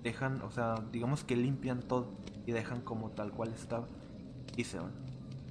dejan, 0.02 0.40
o 0.42 0.50
sea, 0.50 0.76
digamos 0.92 1.24
que 1.24 1.36
limpian 1.36 1.80
todo 1.80 2.08
y 2.46 2.52
dejan 2.52 2.80
como 2.80 3.10
tal 3.10 3.32
cual 3.32 3.52
estaba 3.52 3.86
y 4.56 4.64
se 4.64 4.78
van. 4.78 4.92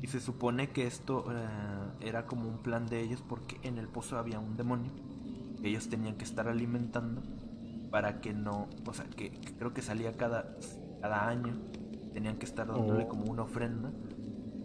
Y 0.01 0.07
se 0.07 0.19
supone 0.19 0.69
que 0.69 0.88
esto 0.88 1.26
eh, 1.31 2.07
era 2.07 2.26
como 2.26 2.47
un 2.47 2.60
plan 2.60 2.88
de 2.88 3.01
ellos 3.01 3.23
porque 3.27 3.60
en 3.64 3.77
el 3.77 3.88
pozo 3.88 4.18
había 4.18 4.39
un 4.39 4.56
demonio 4.56 4.91
que 5.61 5.68
ellos 5.68 5.89
tenían 5.89 6.15
que 6.15 6.23
estar 6.23 6.47
alimentando 6.47 7.22
para 7.91 8.22
que 8.22 8.34
no, 8.34 8.68
o 8.85 8.93
sea, 8.93 9.06
que, 9.06 9.31
que 9.31 9.56
creo 9.56 9.73
que 9.73 9.81
salía 9.81 10.15
cada, 10.15 10.56
cada 11.01 11.27
año, 11.27 11.53
tenían 12.14 12.38
que 12.38 12.45
estar 12.45 12.68
dándole 12.68 13.03
Oh. 13.03 13.07
como 13.10 13.26
una 13.26 13.43
ofrenda 13.43 13.91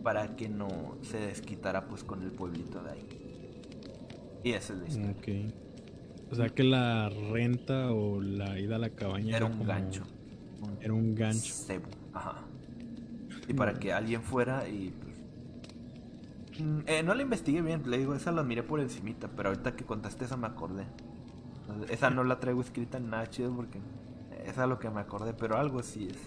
para 0.03 0.37
que 0.37 0.49
no 0.49 0.69
se 1.03 1.19
desquitara 1.19 1.89
pues 1.89 2.05
con 2.05 2.23
el 2.23 2.31
pueblito 2.31 2.83
de 2.83 2.91
ahí. 2.91 3.14
Y 4.45 4.51
esa 4.53 4.75
es 4.75 4.79
la 4.79 4.87
historia. 4.89 5.11
Ok. 5.49 5.53
O 6.31 6.35
sea 6.37 6.49
que 6.49 6.63
la 6.65 7.09
renta 7.33 7.93
o 7.93 8.21
la 8.21 8.59
ida 8.59 8.77
a 8.77 8.79
la 8.79 8.91
cabaña 8.91 9.37
Era 9.37 9.47
un 9.47 9.53
como- 9.53 9.65
gancho. 9.65 10.03
Un 10.63 10.79
Era 10.81 10.93
un 10.93 11.15
gancho. 11.15 11.53
cebo, 11.53 11.87
Ajá. 12.13 12.43
Y 13.49 13.53
para 13.55 13.75
que 13.75 13.93
alguien 13.93 14.23
fuera 14.23 14.69
y 14.69 14.91
pues... 15.03 16.61
Mm, 16.63 16.79
eh, 16.87 17.03
no 17.03 17.15
la 17.15 17.23
investigué 17.23 17.61
bien, 17.63 17.83
le 17.91 17.99
digo, 17.99 18.15
esa 18.15 18.31
la 18.33 18.43
miré 18.43 18.63
por 18.63 18.81
encimita, 18.81 19.29
pero 19.29 19.49
ahorita 19.51 19.75
que 19.77 19.85
contaste 19.85 20.25
esa 20.25 20.37
me 20.37 20.47
acordé. 20.47 20.85
Esa 21.91 22.11
no 22.11 22.23
la 22.25 22.39
traigo 22.41 22.61
escrita 22.61 22.99
en 22.99 23.11
nada 23.11 23.29
chido 23.29 23.55
porque 23.55 23.81
esa 24.47 24.63
es 24.65 24.69
lo 24.69 24.79
que 24.79 24.89
me 24.91 25.01
acordé, 25.01 25.35
pero 25.35 25.57
algo 25.59 25.83
sí 25.83 26.09
es. 26.11 26.19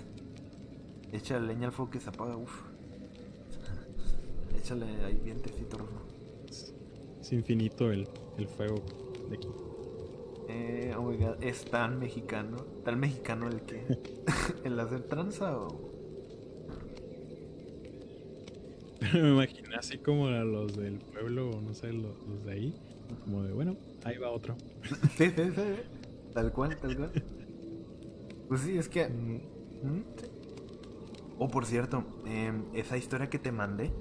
Échale 1.13 1.47
leña 1.47 1.67
al 1.67 1.71
fuego 1.71 1.89
que 1.91 1.99
se 1.99 2.09
apaga, 2.09 2.35
uff. 2.35 2.61
Échale 4.55 4.85
ahí 5.05 5.19
vientecito, 5.23 5.77
Rafa. 5.77 5.91
Es 7.27 7.33
infinito 7.33 7.91
el, 7.91 8.07
el 8.37 8.47
fuego 8.47 8.81
de 9.29 9.35
aquí. 9.35 9.49
Eh, 10.47 10.93
oh 10.97 11.01
my 11.01 11.17
god, 11.17 11.43
es 11.43 11.65
tan 11.65 11.99
mexicano, 11.99 12.55
tan 12.85 12.97
mexicano 12.97 13.49
el 13.49 13.63
que... 13.63 13.83
el 14.63 14.79
hacer 14.79 15.01
tranza 15.01 15.57
o... 15.57 15.91
Me 19.13 19.19
imaginé 19.19 19.75
así 19.75 19.97
como 19.97 20.27
a 20.27 20.45
los 20.45 20.77
del 20.77 20.99
pueblo, 20.99 21.49
o 21.49 21.59
no 21.59 21.73
sé, 21.73 21.91
los, 21.91 22.17
los 22.29 22.45
de 22.45 22.51
ahí. 22.53 22.75
Como 23.25 23.43
de, 23.43 23.51
bueno, 23.51 23.75
ahí 24.05 24.17
va 24.17 24.29
otro. 24.29 24.55
Sí, 25.17 25.29
sí, 25.29 25.51
sí. 25.53 25.61
Tal 26.33 26.53
cual, 26.53 26.77
tal 26.77 26.95
cual. 26.95 27.11
Pues 28.47 28.61
sí, 28.61 28.77
es 28.77 28.87
que. 28.87 29.05
Mm, 29.05 29.35
¿Mm? 29.83 30.03
Sí. 30.15 30.27
Oh, 31.39 31.49
por 31.49 31.65
cierto, 31.65 32.05
em, 32.25 32.63
esa 32.73 32.95
historia 32.97 33.29
que 33.29 33.37
te 33.37 33.51
mandé, 33.51 33.91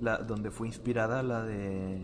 la 0.00 0.18
donde 0.18 0.50
fue 0.50 0.66
inspirada 0.66 1.22
la 1.22 1.44
de. 1.44 2.00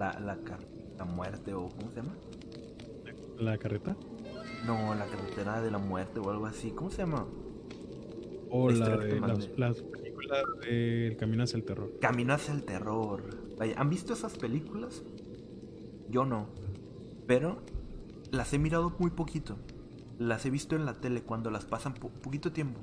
La, 0.00 0.18
la, 0.18 0.36
car- 0.38 0.66
la 0.98 1.04
muerte, 1.04 1.52
o 1.52 1.68
¿cómo 1.68 1.90
se 1.90 1.96
llama? 1.96 2.14
¿La 3.38 3.58
carreta? 3.58 3.94
No, 4.66 4.94
la 4.94 5.04
carretera 5.06 5.60
de 5.60 5.70
la 5.70 5.76
muerte 5.78 6.20
o 6.20 6.30
algo 6.30 6.46
así. 6.46 6.70
¿Cómo 6.70 6.90
se 6.90 6.98
llama? 7.02 7.26
O 8.50 8.70
La 8.70 8.96
de 8.96 9.20
las, 9.20 9.82
películas 9.82 10.44
de 10.62 11.06
El 11.08 11.16
Camino 11.18 11.44
hacia 11.44 11.58
el 11.58 11.64
Terror. 11.64 11.92
Camino 12.00 12.32
hacia 12.32 12.54
el 12.54 12.64
terror. 12.64 13.22
Vaya, 13.58 13.74
¿han 13.78 13.90
visto 13.90 14.14
esas 14.14 14.38
películas? 14.38 15.02
Yo 16.08 16.24
no. 16.24 16.46
Pero 17.26 17.58
las 18.30 18.52
he 18.54 18.58
mirado 18.58 18.94
muy 18.98 19.10
poquito. 19.10 19.56
Las 20.18 20.46
he 20.46 20.50
visto 20.50 20.76
en 20.76 20.86
la 20.86 20.94
tele 20.94 21.22
cuando 21.22 21.50
las 21.50 21.66
pasan 21.66 21.92
po- 21.94 22.08
poquito 22.08 22.52
tiempo. 22.52 22.80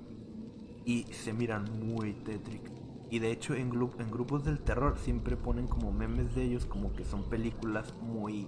Y 0.85 1.03
se 1.11 1.33
miran 1.33 1.65
muy 1.79 2.13
tétricas. 2.13 2.71
Y 3.09 3.19
de 3.19 3.31
hecho 3.31 3.55
en, 3.55 3.71
gru- 3.71 3.99
en 3.99 4.11
grupos 4.11 4.43
del 4.43 4.59
terror 4.59 4.97
siempre 4.97 5.37
ponen 5.37 5.67
como 5.67 5.91
memes 5.91 6.35
de 6.35 6.43
ellos 6.43 6.65
como 6.65 6.93
que 6.93 7.05
son 7.05 7.23
películas 7.29 7.93
muy 8.01 8.47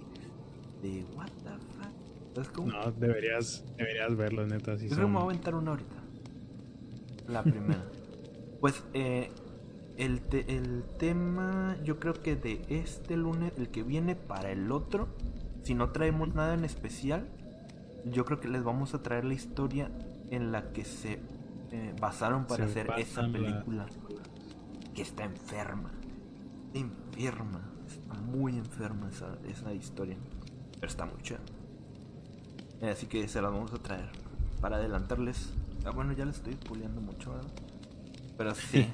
de 0.82 1.04
what 1.16 1.28
the 1.44 1.50
fuck. 1.50 2.34
¿Sabes 2.34 2.48
cómo? 2.50 2.70
No, 2.72 2.92
deberías, 2.92 3.64
deberías 3.76 4.14
verlo, 4.16 4.46
neta. 4.46 4.76
Si 4.76 4.88
Yo 4.88 4.96
creo 4.96 5.06
que 5.08 5.12
me 5.12 5.18
voy 5.18 5.18
a 5.18 5.20
son... 5.22 5.30
aventar 5.30 5.54
una 5.54 5.70
ahorita. 5.72 5.96
La 7.28 7.42
primera. 7.42 7.84
pues 8.60 8.82
eh, 8.92 9.30
el, 9.96 10.20
te- 10.20 10.54
el 10.56 10.84
tema, 10.98 11.76
yo 11.84 11.98
creo 11.98 12.14
que 12.14 12.36
de 12.36 12.62
este 12.68 13.16
lunes, 13.16 13.52
el 13.56 13.68
que 13.70 13.82
viene 13.82 14.14
para 14.14 14.50
el 14.52 14.70
otro, 14.72 15.08
si 15.62 15.74
no 15.74 15.90
traemos 15.90 16.34
nada 16.34 16.54
en 16.54 16.64
especial, 16.64 17.28
yo 18.04 18.24
creo 18.24 18.40
que 18.40 18.48
les 18.48 18.62
vamos 18.62 18.94
a 18.94 19.02
traer 19.02 19.24
la 19.24 19.34
historia 19.34 19.90
en 20.30 20.52
la 20.52 20.72
que 20.72 20.84
se 20.84 21.18
eh, 21.72 21.94
basaron 22.00 22.46
para 22.46 22.64
Se 22.66 22.70
hacer 22.70 22.86
esa 22.98 23.22
basan 23.22 23.32
la- 23.32 23.38
película. 23.38 23.86
Que 24.94 25.02
está 25.02 25.24
enferma. 25.24 25.90
Está 26.74 26.78
enferma. 26.80 27.60
Está 27.86 28.14
muy 28.22 28.56
enferma 28.56 29.08
esa, 29.08 29.38
esa 29.48 29.72
historia. 29.74 30.16
Pero 30.74 30.86
está 30.86 31.06
muy 31.06 31.20
chida. 31.22 31.40
Eh, 32.80 32.90
Así 32.90 33.06
que 33.06 33.26
se 33.28 33.40
las 33.42 33.52
vamos 33.52 33.72
a 33.72 33.78
traer. 33.78 34.08
Para 34.60 34.76
adelantarles. 34.76 35.50
Ah, 35.84 35.90
bueno, 35.90 36.12
ya 36.12 36.24
les 36.24 36.36
estoy 36.36 36.54
spoileando 36.54 37.00
mucho, 37.00 37.32
¿verdad? 37.32 37.50
Pero 38.36 38.54
sí. 38.54 38.86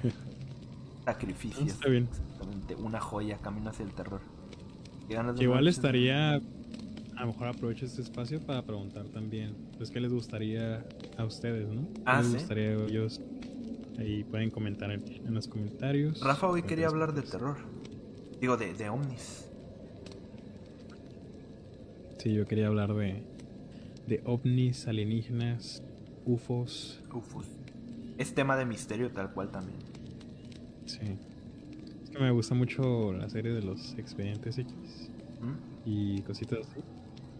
Sacrificios. 1.04 1.68
Está 1.68 1.88
bien. 1.88 2.08
Exactamente. 2.10 2.74
Una 2.76 3.00
joya 3.00 3.38
camino 3.38 3.70
hacia 3.70 3.84
el 3.84 3.92
terror. 3.92 4.20
Qué 5.08 5.14
ganas 5.14 5.36
de 5.36 5.44
Igual 5.44 5.68
estaría, 5.68 6.34
a 6.34 6.40
lo 7.20 7.26
mejor 7.28 7.46
aprovecho 7.48 7.86
este 7.86 8.02
espacio 8.02 8.40
para 8.44 8.62
preguntar 8.62 9.04
también, 9.06 9.54
pues 9.76 9.90
qué 9.90 10.00
les 10.00 10.12
gustaría 10.12 10.84
a 11.16 11.24
ustedes, 11.24 11.68
¿no? 11.68 11.86
¿Qué 11.94 12.02
Ah, 12.06 12.18
les 12.22 12.26
¿sí? 12.32 12.38
gustaría 12.38 12.70
a 12.70 12.84
ellos? 12.86 13.20
Ahí 13.98 14.24
pueden 14.24 14.50
comentar 14.50 14.90
en, 14.90 15.02
los 15.34 15.48
comentarios. 15.48 16.20
Rafa 16.20 16.48
hoy 16.48 16.62
quería 16.62 16.88
hablar 16.88 17.14
de 17.14 17.22
terror. 17.22 17.56
Digo, 18.40 18.56
de, 18.56 18.74
de 18.74 18.90
ovnis. 18.90 19.48
Sí, 22.18 22.34
yo 22.34 22.46
quería 22.46 22.66
hablar 22.66 22.94
de, 22.94 23.22
de 24.06 24.20
ovnis, 24.24 24.86
alienígenas, 24.86 25.82
UFOs. 26.26 27.00
Ufos. 27.12 27.46
Es 28.18 28.34
tema 28.34 28.56
de 28.56 28.66
misterio 28.66 29.10
tal 29.10 29.32
cual 29.32 29.50
también. 29.50 29.78
Sí. 30.84 31.00
Es 32.04 32.10
que 32.10 32.18
me 32.18 32.30
gusta 32.30 32.54
mucho 32.54 33.12
la 33.12 33.30
serie 33.30 33.52
de 33.52 33.62
los 33.62 33.94
expedientes 33.98 34.58
X 34.58 35.10
¿Mm? 35.40 35.88
y 35.88 36.22
cositas 36.22 36.60
así. 36.60 36.80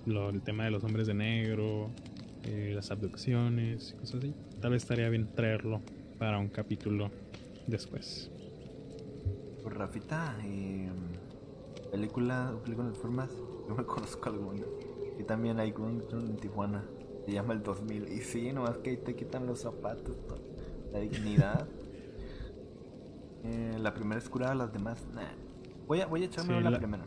Lo, 0.07 0.31
el 0.31 0.41
tema 0.41 0.65
de 0.65 0.71
los 0.71 0.85
hombres 0.85 1.07
de 1.07 1.15
negro, 1.15 1.91
eh, 2.45 2.73
las 2.75 2.91
abducciones, 2.91 3.95
y 3.95 4.01
cosas 4.01 4.17
así. 4.23 4.35
Tal 4.61 4.71
vez 4.71 4.83
estaría 4.83 5.09
bien 5.09 5.29
traerlo 5.35 5.81
para 6.19 6.39
un 6.39 6.49
capítulo 6.49 7.11
después. 7.67 8.31
Pues 9.63 9.75
Rafita, 9.75 10.37
eh, 10.45 10.89
película, 11.91 12.55
película 12.65 12.89
de 12.89 12.95
formas, 12.95 13.31
yo 13.69 13.75
me 13.75 13.85
conozco 13.87 14.29
alguna. 14.31 14.63
Y 15.19 15.23
también 15.25 15.59
hay 15.61 15.73
un 15.79 16.03
en 16.13 16.37
Tijuana, 16.37 16.85
se 17.25 17.33
llama 17.33 17.55
el 17.55 17.63
2000. 17.63 18.09
Y 18.13 18.21
sí, 18.21 18.53
nomás 18.53 18.79
que 18.79 18.91
ahí 18.91 18.97
te 18.99 19.15
quitan 19.15 19.47
los 19.47 19.61
zapatos, 19.61 20.17
pa- 20.29 20.37
la 20.93 21.01
dignidad. 21.01 21.67
Eh, 23.45 23.79
la 23.79 23.95
primera 23.95 24.19
es 24.19 24.29
curada, 24.29 24.57
las 24.57 24.73
demás, 24.73 25.07
nah. 25.15 25.23
Voy 25.87 26.01
a, 26.01 26.07
voy 26.07 26.23
a 26.23 26.27
echarme 26.27 26.57
Sí, 26.59 26.65
la, 26.65 26.71
la- 26.71 26.79
primera. 26.79 27.05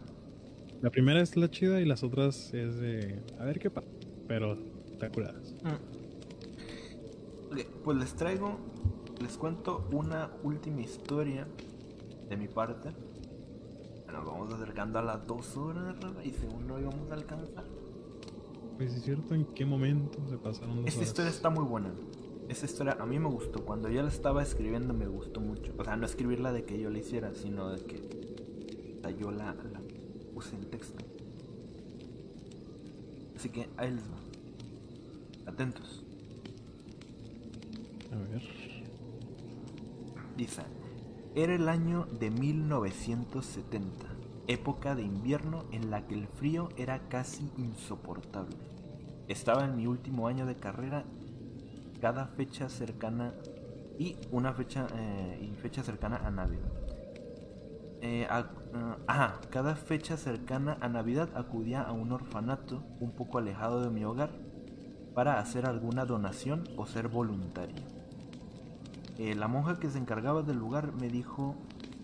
La 0.81 0.89
primera 0.89 1.19
es 1.21 1.35
la 1.35 1.49
chida 1.51 1.81
y 1.81 1.85
las 1.85 2.01
otras 2.01 2.53
es 2.53 2.77
de. 2.79 3.21
A 3.39 3.43
ver 3.43 3.59
qué 3.59 3.69
pasa. 3.69 3.89
Pero 4.25 4.57
está 4.89 5.09
curadas. 5.09 5.53
Mm. 5.63 5.98
Ok, 7.51 7.57
pues 7.83 7.97
les 7.97 8.13
traigo, 8.15 8.57
les 9.21 9.37
cuento 9.37 9.87
una 9.91 10.29
última 10.43 10.81
historia 10.81 11.47
de 12.29 12.37
mi 12.37 12.47
parte. 12.47 12.89
Nos 14.11 14.25
vamos 14.25 14.53
acercando 14.53 14.99
a 14.99 15.01
las 15.01 15.25
dos 15.25 15.55
horas, 15.57 15.95
y 16.23 16.31
según 16.31 16.67
no 16.67 16.79
íbamos 16.79 17.09
a 17.11 17.13
alcanzar. 17.13 17.63
Pues 18.77 18.93
es 18.93 19.03
cierto, 19.03 19.33
¿en 19.35 19.45
qué 19.45 19.65
momento 19.65 20.19
se 20.29 20.37
pasaron 20.37 20.77
dos 20.77 20.85
Esta 20.87 20.99
horas? 20.99 21.09
historia 21.09 21.31
está 21.31 21.49
muy 21.49 21.63
buena. 21.63 21.91
Esta 22.49 22.65
historia 22.65 22.97
a 22.99 23.05
mí 23.05 23.19
me 23.19 23.29
gustó. 23.29 23.63
Cuando 23.65 23.89
yo 23.89 24.01
la 24.01 24.09
estaba 24.09 24.41
escribiendo 24.41 24.93
me 24.93 25.07
gustó 25.07 25.39
mucho. 25.39 25.73
O 25.77 25.83
sea, 25.83 25.95
no 25.95 26.05
escribirla 26.05 26.51
de 26.51 26.65
que 26.65 26.79
yo 26.79 26.89
la 26.89 26.97
hiciera, 26.97 27.33
sino 27.35 27.69
de 27.69 27.81
que 27.83 28.19
yo 29.19 29.31
la, 29.31 29.53
la 29.53 29.81
puse 30.33 30.55
en 30.55 30.65
texto. 30.69 31.03
Así 33.35 33.49
que 33.49 33.69
ahí 33.77 33.91
les 33.91 34.03
va. 34.03 34.17
Atentos. 35.51 36.03
A 38.11 38.17
ver. 38.17 38.41
Dice, 40.35 40.61
era 41.35 41.53
el 41.53 41.69
año 41.69 42.05
de 42.19 42.31
1970, 42.31 44.05
época 44.47 44.95
de 44.95 45.03
invierno 45.03 45.65
en 45.71 45.91
la 45.91 46.07
que 46.07 46.15
el 46.15 46.27
frío 46.27 46.69
era 46.77 47.07
casi 47.09 47.51
insoportable. 47.57 48.57
Estaba 49.27 49.65
en 49.65 49.75
mi 49.75 49.85
último 49.85 50.27
año 50.27 50.45
de 50.45 50.55
carrera, 50.55 51.03
cada 52.01 52.25
fecha 52.25 52.69
cercana 52.69 53.33
y 53.99 54.15
una 54.31 54.53
fecha 54.53 54.87
eh, 54.95 55.49
y 55.51 55.55
fecha 55.55 55.83
cercana 55.83 56.21
a 56.25 56.31
Navidad. 56.31 56.71
Eh, 58.01 58.25
ah, 58.29 58.49
ajá, 59.07 59.41
cada 59.49 59.75
fecha 59.75 60.15
cercana 60.15 60.77
a 60.79 60.87
Navidad 60.87 61.29
acudía 61.35 61.81
a 61.81 61.91
un 61.91 62.11
orfanato 62.11 62.81
un 63.01 63.11
poco 63.11 63.37
alejado 63.37 63.81
de 63.81 63.89
mi 63.89 64.05
hogar 64.05 64.31
para 65.13 65.39
hacer 65.39 65.65
alguna 65.65 66.05
donación 66.05 66.63
o 66.77 66.85
ser 66.85 67.09
voluntario. 67.09 67.98
Eh, 69.19 69.35
la 69.35 69.49
monja 69.49 69.77
que 69.79 69.89
se 69.89 69.97
encargaba 69.97 70.43
del 70.43 70.57
lugar 70.57 70.93
me 70.93 71.09
dijo 71.09 71.57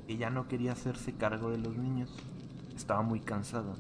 que 0.06 0.18
ya 0.18 0.30
no 0.30 0.50
quería 0.50 0.74
hacerse 0.74 1.14
cargo 1.14 1.50
de 1.50 1.58
los 1.58 1.78
niños, 1.78 2.14
estaba 2.76 3.04
muy 3.04 3.22
cansada 3.22 3.74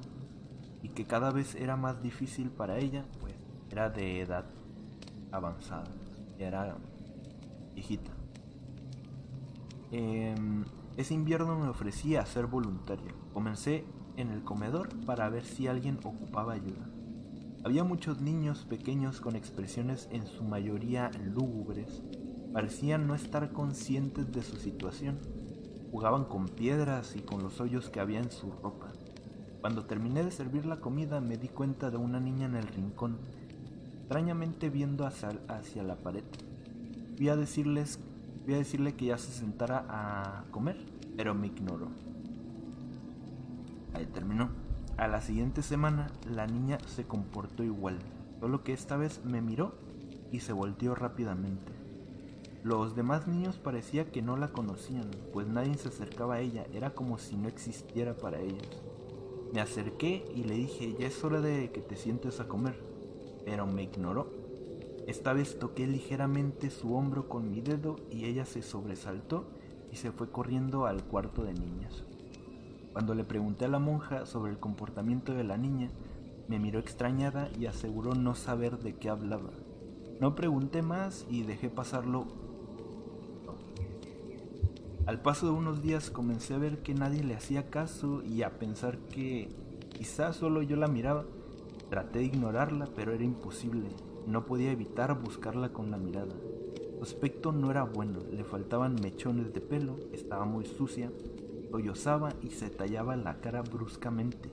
y 0.81 0.87
que 0.87 1.03
cada 1.03 1.31
vez 1.31 1.53
era 1.55 1.75
más 1.75 2.01
difícil 2.01 2.49
para 2.49 2.77
ella, 2.77 3.03
pues 3.19 3.33
era 3.69 3.89
de 3.89 4.21
edad 4.21 4.45
avanzada, 5.33 5.91
era 6.39 6.77
viejita. 7.73 8.11
Em, 9.91 10.63
ese 10.95 11.13
invierno 11.13 11.59
me 11.59 11.67
ofrecí 11.67 12.15
a 12.15 12.25
ser 12.25 12.47
voluntaria. 12.47 13.13
Comencé 13.33 13.83
en 14.15 14.29
el 14.31 14.45
comedor 14.45 14.87
para 15.05 15.29
ver 15.29 15.43
si 15.43 15.67
alguien 15.67 15.99
ocupaba 16.05 16.53
ayuda. 16.53 16.87
Había 17.65 17.83
muchos 17.83 18.21
niños 18.21 18.63
pequeños 18.63 19.19
con 19.19 19.35
expresiones 19.35 20.07
en 20.13 20.25
su 20.25 20.45
mayoría 20.45 21.11
lúgubres. 21.21 22.01
Parecían 22.55 23.05
no 23.05 23.15
estar 23.15 23.51
conscientes 23.51 24.31
de 24.31 24.41
su 24.41 24.55
situación. 24.55 25.17
Jugaban 25.91 26.23
con 26.23 26.47
piedras 26.47 27.17
y 27.17 27.19
con 27.19 27.43
los 27.43 27.59
hoyos 27.59 27.89
que 27.89 27.99
había 27.99 28.19
en 28.19 28.31
su 28.31 28.49
ropa. 28.49 28.93
Cuando 29.59 29.83
terminé 29.83 30.23
de 30.23 30.31
servir 30.31 30.65
la 30.65 30.79
comida 30.79 31.19
me 31.19 31.35
di 31.35 31.49
cuenta 31.49 31.91
de 31.91 31.97
una 31.97 32.21
niña 32.21 32.45
en 32.45 32.55
el 32.55 32.65
rincón, 32.65 33.17
extrañamente 33.99 34.69
viendo 34.69 35.05
hacia, 35.05 35.37
hacia 35.49 35.83
la 35.83 35.97
pared. 35.97 36.23
Fui 37.17 37.27
a 37.27 37.35
decirles, 37.35 37.99
fui 38.45 38.53
a 38.53 38.59
decirle 38.59 38.95
que 38.95 39.07
ya 39.07 39.17
se 39.17 39.33
sentara 39.33 39.85
a 39.89 40.45
comer, 40.51 40.77
pero 41.17 41.35
me 41.35 41.47
ignoró. 41.47 41.89
Ahí 43.93 44.05
terminó. 44.05 44.47
A 44.95 45.09
la 45.09 45.19
siguiente 45.19 45.61
semana 45.61 46.07
la 46.33 46.47
niña 46.47 46.77
se 46.87 47.03
comportó 47.03 47.63
igual, 47.65 47.99
solo 48.39 48.63
que 48.63 48.71
esta 48.71 48.95
vez 48.95 49.25
me 49.25 49.41
miró 49.41 49.75
y 50.31 50.39
se 50.39 50.53
volteó 50.53 50.95
rápidamente. 50.95 51.74
Los 52.65 52.95
demás 52.95 53.27
niños 53.27 53.57
parecía 53.57 54.11
que 54.11 54.23
no 54.23 54.37
la 54.37 54.47
conocían, 54.47 55.11
pues 55.31 55.45
nadie 55.45 55.77
se 55.77 55.89
acercaba 55.89 56.33
a 56.33 56.39
ella, 56.39 56.65
era 56.73 56.95
como 56.95 57.19
si 57.19 57.37
no 57.37 57.47
existiera 57.47 58.17
para 58.17 58.41
ellos. 58.41 58.81
Me 59.53 59.61
acerqué 59.61 60.25
y 60.35 60.45
le 60.45 60.55
dije, 60.55 60.95
ya 60.99 61.05
es 61.05 61.23
hora 61.23 61.41
de 61.41 61.69
que 61.69 61.81
te 61.81 61.95
sientes 61.95 62.39
a 62.39 62.47
comer, 62.47 62.75
pero 63.45 63.67
me 63.67 63.83
ignoró. 63.83 64.33
Esta 65.05 65.31
vez 65.33 65.59
toqué 65.59 65.85
ligeramente 65.85 66.71
su 66.71 66.95
hombro 66.95 67.29
con 67.29 67.51
mi 67.51 67.61
dedo 67.61 67.97
y 68.09 68.25
ella 68.25 68.45
se 68.45 68.63
sobresaltó 68.63 69.45
y 69.91 69.97
se 69.97 70.11
fue 70.11 70.31
corriendo 70.31 70.87
al 70.87 71.03
cuarto 71.03 71.43
de 71.43 71.53
niñas. 71.53 72.03
Cuando 72.93 73.13
le 73.13 73.25
pregunté 73.25 73.65
a 73.65 73.67
la 73.67 73.77
monja 73.77 74.25
sobre 74.25 74.51
el 74.51 74.57
comportamiento 74.57 75.35
de 75.35 75.43
la 75.43 75.57
niña, 75.57 75.91
me 76.47 76.57
miró 76.57 76.79
extrañada 76.79 77.47
y 77.59 77.67
aseguró 77.67 78.15
no 78.15 78.33
saber 78.33 78.79
de 78.79 78.95
qué 78.95 79.09
hablaba. 79.09 79.51
No 80.19 80.33
pregunté 80.33 80.81
más 80.81 81.27
y 81.29 81.43
dejé 81.43 81.69
pasarlo. 81.69 82.44
Al 85.05 85.21
paso 85.21 85.45
de 85.45 85.51
unos 85.51 85.83
días 85.83 86.09
comencé 86.09 86.55
a 86.55 86.57
ver 86.57 86.79
que 86.79 86.95
nadie 86.95 87.23
le 87.23 87.35
hacía 87.35 87.69
caso 87.69 88.23
y 88.23 88.41
a 88.41 88.57
pensar 88.57 88.97
que 88.97 89.49
quizás 89.89 90.37
solo 90.37 90.63
yo 90.63 90.77
la 90.77 90.87
miraba. 90.87 91.25
Traté 91.91 92.19
de 92.19 92.25
ignorarla, 92.25 92.87
pero 92.95 93.13
era 93.13 93.23
imposible. 93.23 93.89
No 94.25 94.47
podía 94.47 94.71
evitar 94.71 95.21
buscarla 95.21 95.69
con 95.69 95.91
la 95.91 95.97
mirada. 95.97 96.33
Su 96.97 97.03
aspecto 97.03 97.51
no 97.51 97.69
era 97.69 97.83
bueno, 97.83 98.19
le 98.31 98.43
faltaban 98.43 98.95
mechones 98.95 99.53
de 99.53 99.61
pelo, 99.61 99.95
estaba 100.11 100.45
muy 100.45 100.65
sucia, 100.65 101.11
sollozaba 101.69 102.33
y 102.41 102.49
se 102.49 102.71
tallaba 102.71 103.15
la 103.15 103.41
cara 103.41 103.61
bruscamente, 103.61 104.49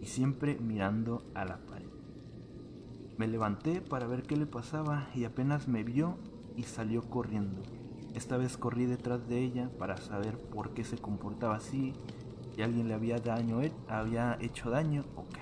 y 0.00 0.06
siempre 0.06 0.56
mirando 0.60 1.24
a 1.34 1.44
la 1.44 1.58
pared. 1.66 1.88
Me 3.18 3.26
levanté 3.26 3.80
para 3.80 4.06
ver 4.06 4.22
qué 4.22 4.36
le 4.36 4.46
pasaba 4.46 5.08
y 5.16 5.24
apenas 5.24 5.66
me 5.66 5.82
vio 5.82 6.16
y 6.54 6.62
salió 6.62 7.02
corriendo. 7.02 7.62
Esta 8.14 8.36
vez 8.36 8.56
corrí 8.56 8.86
detrás 8.86 9.28
de 9.28 9.38
ella 9.40 9.70
para 9.78 9.96
saber 9.96 10.36
por 10.38 10.74
qué 10.74 10.84
se 10.84 10.98
comportaba 10.98 11.56
así, 11.56 11.94
si 12.54 12.62
alguien 12.62 12.88
le 12.88 12.94
había, 12.94 13.18
daño, 13.18 13.60
había 13.88 14.36
hecho 14.40 14.70
daño 14.70 15.04
o 15.16 15.26
qué. 15.28 15.40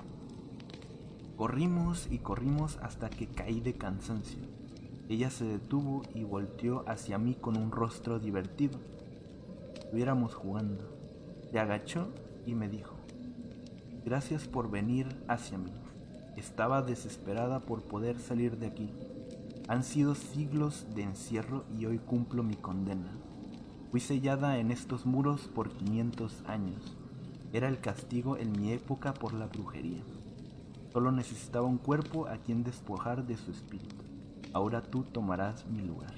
Corrimos 1.36 2.08
y 2.10 2.18
corrimos 2.18 2.78
hasta 2.82 3.08
que 3.08 3.28
caí 3.28 3.60
de 3.60 3.74
cansancio. 3.74 4.40
Ella 5.08 5.30
se 5.30 5.44
detuvo 5.44 6.02
y 6.14 6.24
volteó 6.24 6.84
hacia 6.86 7.16
mí 7.16 7.34
con 7.34 7.56
un 7.56 7.70
rostro 7.70 8.18
divertido. 8.18 8.78
Estuviéramos 9.72 10.34
jugando. 10.34 10.84
Se 11.50 11.58
agachó 11.58 12.08
y 12.44 12.54
me 12.54 12.68
dijo, 12.68 12.94
gracias 14.04 14.46
por 14.46 14.70
venir 14.70 15.06
hacia 15.28 15.56
mí. 15.56 15.72
Estaba 16.36 16.82
desesperada 16.82 17.60
por 17.60 17.82
poder 17.82 18.18
salir 18.18 18.58
de 18.58 18.66
aquí. 18.66 18.90
Han 19.68 19.84
sido 19.84 20.14
siglos 20.14 20.86
de 20.94 21.02
encierro 21.02 21.66
y 21.78 21.84
hoy 21.84 21.98
cumplo 21.98 22.42
mi 22.42 22.54
condena. 22.54 23.12
Fui 23.90 24.00
sellada 24.00 24.56
en 24.56 24.70
estos 24.70 25.04
muros 25.04 25.42
por 25.54 25.68
500 25.68 26.42
años. 26.46 26.96
Era 27.52 27.68
el 27.68 27.78
castigo 27.78 28.38
en 28.38 28.52
mi 28.52 28.72
época 28.72 29.12
por 29.12 29.34
la 29.34 29.46
brujería. 29.46 30.02
Solo 30.90 31.12
necesitaba 31.12 31.66
un 31.66 31.76
cuerpo 31.76 32.28
a 32.28 32.38
quien 32.38 32.64
despojar 32.64 33.26
de 33.26 33.36
su 33.36 33.50
espíritu. 33.50 34.06
Ahora 34.54 34.80
tú 34.80 35.02
tomarás 35.02 35.66
mi 35.66 35.82
lugar. 35.82 36.14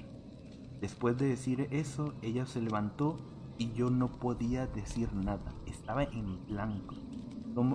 Después 0.79 1.17
de 1.17 1.27
decir 1.27 1.67
eso, 1.71 2.13
ella 2.21 2.45
se 2.45 2.61
levantó 2.61 3.17
y 3.57 3.73
yo 3.73 3.89
no 3.89 4.13
podía 4.13 4.65
decir 4.65 5.13
nada. 5.13 5.53
Estaba 5.65 6.03
en 6.03 6.45
blanco. 6.47 6.95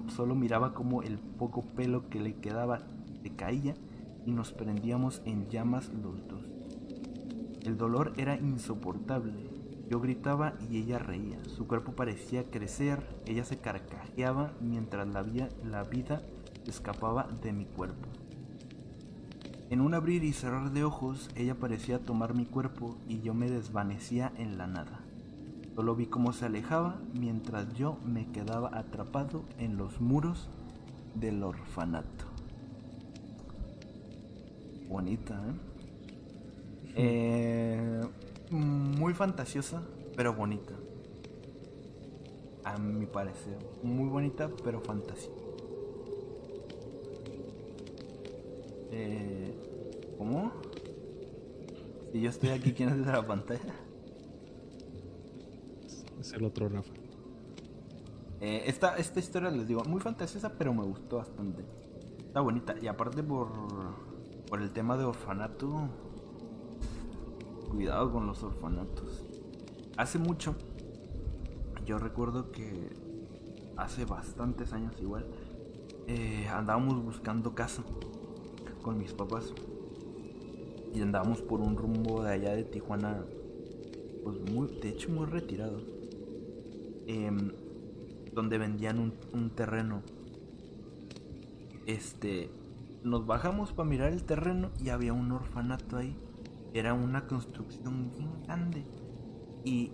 Solo 0.08 0.34
miraba 0.34 0.72
como 0.72 1.02
el 1.02 1.18
poco 1.18 1.60
pelo 1.60 2.08
que 2.08 2.20
le 2.20 2.36
quedaba 2.36 2.80
se 3.22 3.36
caía 3.36 3.74
y 4.26 4.32
nos 4.32 4.52
prendíamos 4.52 5.22
en 5.24 5.48
llamas 5.48 5.90
los 6.02 6.26
dos. 6.28 6.44
El 7.62 7.78
dolor 7.78 8.12
era 8.16 8.36
insoportable. 8.36 9.48
Yo 9.88 10.00
gritaba 10.00 10.54
y 10.68 10.78
ella 10.78 10.98
reía. 10.98 11.38
Su 11.44 11.66
cuerpo 11.66 11.92
parecía 11.92 12.50
crecer, 12.50 13.02
ella 13.24 13.44
se 13.44 13.58
carcajeaba 13.58 14.52
mientras 14.60 15.06
la, 15.08 15.24
la 15.64 15.84
vida 15.84 16.22
escapaba 16.66 17.28
de 17.42 17.52
mi 17.52 17.64
cuerpo. 17.64 18.08
En 19.70 19.80
un 19.80 19.94
abrir 19.94 20.22
y 20.22 20.32
cerrar 20.32 20.72
de 20.72 20.84
ojos, 20.84 21.28
ella 21.34 21.56
parecía 21.56 22.04
tomar 22.04 22.34
mi 22.34 22.46
cuerpo 22.46 22.96
y 23.08 23.20
yo 23.20 23.34
me 23.34 23.50
desvanecía 23.50 24.32
en 24.36 24.58
la 24.58 24.66
nada. 24.66 25.00
Solo 25.74 25.94
vi 25.94 26.06
cómo 26.06 26.32
se 26.32 26.46
alejaba 26.46 27.00
mientras 27.14 27.72
yo 27.74 27.98
me 28.04 28.30
quedaba 28.30 28.76
atrapado 28.78 29.44
en 29.58 29.76
los 29.76 30.00
muros 30.00 30.48
del 31.14 31.42
orfanato. 31.42 32.25
Bonita, 34.88 35.34
¿eh? 35.34 36.94
eh 36.96 38.02
muy 38.50 39.14
fantasiosa, 39.14 39.82
pero 40.16 40.34
bonita. 40.34 40.74
A 42.64 42.78
mi 42.78 43.06
parecer. 43.06 43.58
Muy 43.82 44.08
bonita, 44.08 44.50
pero 44.64 44.80
fantasiosa. 44.80 45.30
Eh, 48.90 49.54
¿Cómo? 50.18 50.52
Si 52.12 52.20
yo 52.20 52.30
estoy 52.30 52.50
aquí, 52.50 52.72
¿quién 52.72 52.88
es 52.90 53.04
de 53.04 53.12
la 53.12 53.26
pantalla? 53.26 53.74
Es 56.20 56.32
el 56.32 56.44
otro 56.44 56.68
Rafa. 56.68 56.92
Eh, 58.40 58.64
esta, 58.66 58.96
esta 58.96 59.20
historia, 59.20 59.50
les 59.50 59.66
digo, 59.66 59.84
muy 59.84 60.00
fantasiosa, 60.00 60.52
pero 60.56 60.72
me 60.72 60.84
gustó 60.84 61.18
bastante. 61.18 61.64
Está 62.18 62.40
bonita. 62.40 62.74
Y 62.80 62.86
aparte 62.86 63.22
por, 63.22 63.48
por 64.48 64.62
el 64.62 64.70
tema 64.70 64.96
de 64.96 65.04
orfanato, 65.04 65.88
cuidado 67.70 68.12
con 68.12 68.26
los 68.26 68.42
orfanatos. 68.42 69.24
Hace 69.96 70.18
mucho, 70.18 70.54
yo 71.84 71.98
recuerdo 71.98 72.52
que 72.52 72.90
hace 73.76 74.04
bastantes 74.04 74.72
años 74.72 74.94
igual, 75.00 75.26
eh, 76.06 76.46
andábamos 76.48 77.02
buscando 77.02 77.54
casa 77.54 77.82
con 78.82 78.98
mis 78.98 79.12
papás. 79.12 79.52
Y 80.94 81.02
andábamos 81.02 81.42
por 81.42 81.60
un 81.60 81.76
rumbo 81.76 82.22
de 82.22 82.32
allá 82.32 82.54
de 82.54 82.64
Tijuana, 82.64 83.24
pues 84.24 84.38
muy, 84.50 84.68
de 84.80 84.88
hecho 84.88 85.10
muy 85.10 85.26
retirado. 85.26 85.80
Em, 87.06 87.52
donde 88.32 88.58
vendían 88.58 88.98
un, 88.98 89.12
un 89.32 89.50
terreno. 89.50 90.02
Este, 91.86 92.50
nos 93.02 93.26
bajamos 93.26 93.72
para 93.72 93.88
mirar 93.88 94.12
el 94.12 94.24
terreno 94.24 94.70
y 94.80 94.90
había 94.90 95.12
un 95.12 95.30
orfanato 95.32 95.96
ahí. 95.96 96.16
Era 96.74 96.94
una 96.94 97.26
construcción 97.26 98.10
bien 98.10 98.42
grande. 98.44 98.84
Y 99.64 99.92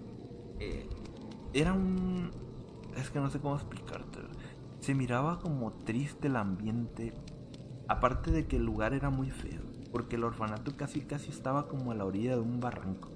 eh, 0.59 0.89
era 1.53 1.73
un... 1.73 2.31
Es 2.97 3.11
que 3.11 3.21
no 3.21 3.31
sé 3.31 3.39
cómo 3.41 3.57
explicarte. 3.57 4.19
Se 4.81 4.95
miraba 4.95 5.39
como 5.39 5.73
triste 5.85 6.29
el 6.29 6.37
ambiente. 6.37 7.13
Aparte 7.89 8.31
de 8.31 8.47
que 8.47 8.57
el 8.57 8.65
lugar 8.65 8.95
era 8.95 9.11
muy 9.11 9.31
feo. 9.31 9.63
Porque 9.91 10.17
el 10.17 10.25
orfanato 10.25 10.77
casi 10.77 11.03
casi 11.03 11.31
estaba 11.31 11.69
como 11.69 11.93
a 11.93 11.95
la 11.95 12.05
orilla 12.05 12.35
de 12.35 12.41
un 12.41 12.61
barranco. 12.61 13.11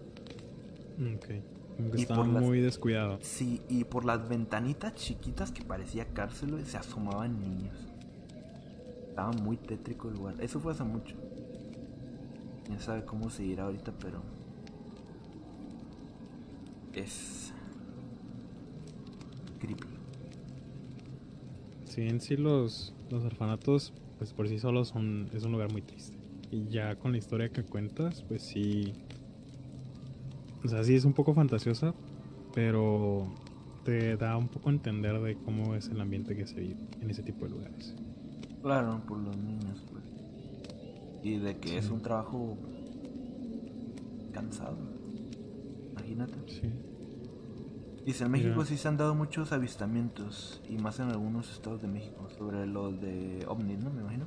Ok. 1.14 1.94
estaba 1.94 2.24
muy 2.24 2.60
descuidado. 2.60 3.18
Sí, 3.20 3.62
y 3.68 3.84
por 3.84 4.04
las 4.04 4.28
ventanitas 4.28 4.94
chiquitas 4.94 5.52
que 5.52 5.64
parecía 5.64 6.06
cárcel 6.12 6.64
se 6.66 6.76
asomaban 6.76 7.40
niños. 7.40 7.95
Estaba 9.16 9.32
muy 9.32 9.56
tétrico 9.56 10.10
el 10.10 10.16
lugar. 10.16 10.34
Eso 10.42 10.60
fue 10.60 10.72
hace 10.72 10.84
mucho. 10.84 11.16
Ya 12.68 12.78
sabe 12.78 13.02
cómo 13.06 13.30
seguir 13.30 13.62
ahorita, 13.62 13.90
pero... 13.98 14.20
Es... 16.92 17.54
Creepy. 19.58 19.88
Sí, 21.86 22.02
en 22.02 22.20
sí 22.20 22.36
los, 22.36 22.94
los 23.08 23.24
orfanatos, 23.24 23.94
pues 24.18 24.34
por 24.34 24.48
sí 24.48 24.58
solos 24.58 24.88
son, 24.88 25.30
es 25.32 25.44
un 25.44 25.52
lugar 25.52 25.72
muy 25.72 25.80
triste. 25.80 26.18
Y 26.50 26.68
ya 26.68 26.96
con 26.96 27.12
la 27.12 27.16
historia 27.16 27.48
que 27.48 27.62
cuentas, 27.62 28.22
pues 28.22 28.42
sí... 28.42 28.92
O 30.62 30.68
sea, 30.68 30.84
sí 30.84 30.94
es 30.94 31.06
un 31.06 31.14
poco 31.14 31.32
fantasiosa, 31.32 31.94
pero 32.54 33.32
te 33.82 34.18
da 34.18 34.36
un 34.36 34.48
poco 34.48 34.68
a 34.68 34.72
entender 34.72 35.18
de 35.22 35.36
cómo 35.36 35.74
es 35.74 35.88
el 35.88 36.02
ambiente 36.02 36.36
que 36.36 36.46
se 36.46 36.60
vive 36.60 36.86
en 37.00 37.08
ese 37.08 37.22
tipo 37.22 37.46
de 37.46 37.52
lugares. 37.52 37.96
Claro, 38.66 39.00
por 39.06 39.18
los 39.18 39.36
niños, 39.36 39.80
pues. 39.92 40.02
Y 41.22 41.38
de 41.38 41.56
que 41.58 41.78
es 41.78 41.88
un 41.88 42.02
trabajo 42.02 42.58
cansado. 44.32 44.76
Imagínate. 45.92 46.34
Sí. 46.48 46.72
Dice, 48.04 48.24
en 48.24 48.32
México 48.32 48.64
sí 48.64 48.76
se 48.76 48.88
han 48.88 48.96
dado 48.96 49.14
muchos 49.14 49.52
avistamientos, 49.52 50.60
y 50.68 50.78
más 50.78 50.98
en 50.98 51.10
algunos 51.10 51.52
estados 51.52 51.80
de 51.80 51.86
México, 51.86 52.28
sobre 52.36 52.66
lo 52.66 52.90
de 52.90 53.46
ovnis, 53.46 53.78
¿no? 53.84 53.90
Me 53.90 54.00
imagino. 54.00 54.26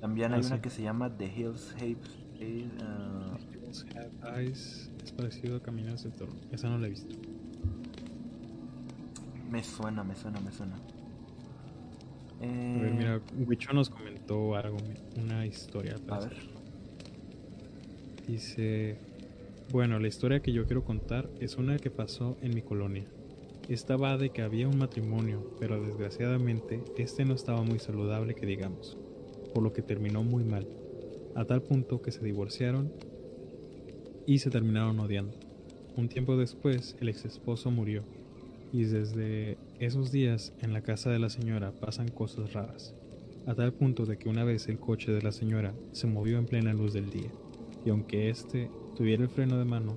También 0.00 0.32
hay 0.32 0.40
ah, 0.42 0.46
una 0.48 0.60
que 0.60 0.70
se 0.70 0.82
llama 0.82 1.16
The 1.16 1.26
Hills 1.26 1.72
Apes. 1.76 2.18
Uh... 2.40 4.40
es 4.40 4.90
parecido 5.16 5.58
a 5.58 5.62
Caminos 5.62 6.02
del 6.02 6.14
Toro. 6.14 6.32
Esa 6.50 6.68
no 6.68 6.78
la 6.78 6.88
he 6.88 6.90
visto. 6.90 7.14
Me 9.48 9.62
suena, 9.62 10.02
me 10.02 10.16
suena, 10.16 10.40
me 10.40 10.50
suena. 10.50 10.74
A 12.40 12.82
ver, 12.82 12.94
mira, 12.94 13.16
eh, 13.16 13.44
Wicho 13.46 13.72
nos 13.72 13.90
comentó 13.90 14.54
algo, 14.56 14.78
una 15.16 15.46
historia. 15.46 15.96
A 16.08 16.20
ver. 16.20 16.36
Dice, 18.26 18.96
bueno, 19.72 19.98
la 19.98 20.08
historia 20.08 20.40
que 20.40 20.52
yo 20.52 20.66
quiero 20.66 20.84
contar 20.84 21.28
es 21.40 21.56
una 21.56 21.76
que 21.78 21.90
pasó 21.90 22.36
en 22.40 22.54
mi 22.54 22.62
colonia. 22.62 23.04
Estaba 23.68 24.16
de 24.16 24.30
que 24.30 24.42
había 24.42 24.68
un 24.68 24.78
matrimonio, 24.78 25.54
pero 25.60 25.80
desgraciadamente 25.80 26.82
este 26.96 27.24
no 27.24 27.34
estaba 27.34 27.62
muy 27.62 27.78
saludable 27.78 28.34
que 28.34 28.46
digamos, 28.46 28.96
por 29.54 29.62
lo 29.62 29.72
que 29.72 29.82
terminó 29.82 30.22
muy 30.24 30.44
mal, 30.44 30.66
a 31.34 31.44
tal 31.44 31.62
punto 31.62 32.02
que 32.02 32.10
se 32.10 32.24
divorciaron 32.24 32.92
y 34.26 34.38
se 34.38 34.50
terminaron 34.50 34.98
odiando. 34.98 35.36
Un 35.96 36.08
tiempo 36.08 36.36
después, 36.36 36.96
el 37.00 37.08
ex 37.08 37.24
esposo 37.24 37.70
murió 37.70 38.02
y 38.72 38.84
desde 38.84 39.58
esos 39.80 40.12
días 40.12 40.52
en 40.60 40.74
la 40.74 40.82
casa 40.82 41.10
de 41.10 41.18
la 41.18 41.30
señora 41.30 41.72
pasan 41.72 42.08
cosas 42.08 42.52
raras, 42.52 42.94
a 43.46 43.54
tal 43.54 43.72
punto 43.72 44.04
de 44.04 44.18
que 44.18 44.28
una 44.28 44.44
vez 44.44 44.68
el 44.68 44.78
coche 44.78 45.10
de 45.10 45.22
la 45.22 45.32
señora 45.32 45.74
se 45.92 46.06
movió 46.06 46.38
en 46.38 46.44
plena 46.44 46.74
luz 46.74 46.92
del 46.92 47.08
día, 47.08 47.30
y 47.84 47.88
aunque 47.88 48.28
este 48.28 48.70
tuviera 48.94 49.22
el 49.22 49.30
freno 49.30 49.58
de 49.58 49.64
mano, 49.64 49.96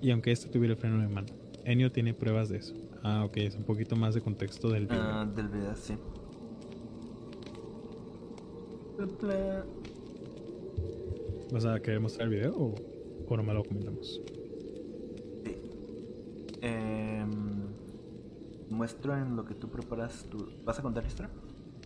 y 0.00 0.10
aunque 0.10 0.32
este 0.32 0.48
tuviera 0.48 0.72
el 0.72 0.80
freno 0.80 1.00
de 1.00 1.08
mano, 1.08 1.28
Enio 1.64 1.92
tiene 1.92 2.12
pruebas 2.14 2.48
de 2.48 2.58
eso. 2.58 2.74
Ah, 3.02 3.24
ok, 3.24 3.36
es 3.38 3.56
un 3.56 3.64
poquito 3.64 3.94
más 3.94 4.14
de 4.14 4.22
contexto 4.22 4.70
del 4.70 4.86
video. 4.86 5.02
Ah, 5.02 5.26
del 5.26 5.48
video, 5.48 5.76
sí. 5.76 5.94
¿Vas 11.52 11.66
a 11.66 11.78
querer 11.80 12.00
mostrar 12.00 12.28
el 12.28 12.34
video 12.34 12.56
o, 12.56 12.74
o 13.28 13.36
no 13.36 13.42
me 13.42 13.52
lo 13.52 13.64
comentamos? 13.64 14.20
Muestro 18.74 19.16
en 19.16 19.36
lo 19.36 19.44
que 19.44 19.54
tú 19.54 19.70
preparas. 19.70 20.26
Tu... 20.30 20.52
¿Vas 20.64 20.78
a 20.78 20.82
contar 20.82 21.06
historia? 21.06 21.30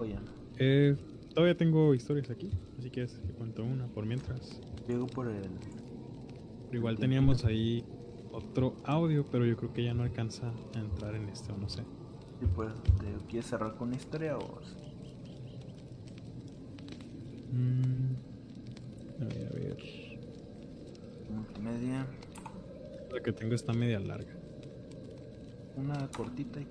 ¿O 0.01 0.05
ya? 0.05 0.20
Eh, 0.59 0.97
todavía 1.35 1.56
tengo 1.56 1.94
historias 1.94 2.31
aquí, 2.31 2.51
así 2.78 2.90
que 2.90 3.06
cuento 3.36 3.62
una 3.62 3.86
por 3.86 4.06
mientras. 4.06 4.60
Llego 4.89 5.06
por 5.06 5.28
el. 5.28 5.51
igual 6.73 6.98
teníamos 6.98 7.44
ahí 7.44 7.85
otro 8.32 8.77
audio, 8.85 9.24
pero 9.31 9.44
yo 9.44 9.56
creo 9.56 9.73
que 9.73 9.85
ya 9.85 9.94
no 9.94 10.02
alcanza 10.02 10.52
a 10.74 10.78
entrar 10.78 11.15
en 11.15 11.28
este, 11.28 11.52
o 11.52 11.56
no 11.56 11.69
sé. 11.69 11.82
¿Y 12.40 12.47
pues 12.47 12.73
te 12.82 13.27
quieres 13.28 13.51
cerrar 13.51 13.77
con 13.77 13.93
historia 13.93 14.39
o.? 14.39 14.60
Mm, 17.52 18.15
a 19.20 19.24
ver, 19.24 19.47
a 19.47 19.55
ver. 19.55 19.78
Multimedia. 21.31 22.06
La 23.12 23.20
que 23.23 23.32
tengo 23.32 23.55
está 23.55 23.73
media 23.73 23.98
larga. 23.98 24.38
Una 25.79 26.09
cortita 26.09 26.61
y 26.61 26.67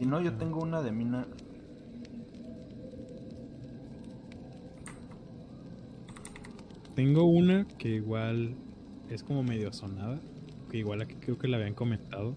y 0.00 0.06
no, 0.06 0.20
yo 0.20 0.32
tengo 0.34 0.60
una 0.60 0.82
de 0.82 0.92
mina. 0.92 1.26
tengo 6.94 7.24
una 7.24 7.66
que 7.78 7.88
igual 7.88 8.54
es 9.10 9.22
como 9.22 9.42
medio 9.42 9.72
sonada, 9.72 10.20
que 10.70 10.78
igual 10.78 11.02
aquí 11.02 11.16
creo 11.16 11.38
que 11.38 11.48
la 11.48 11.56
habían 11.56 11.74
comentado. 11.74 12.36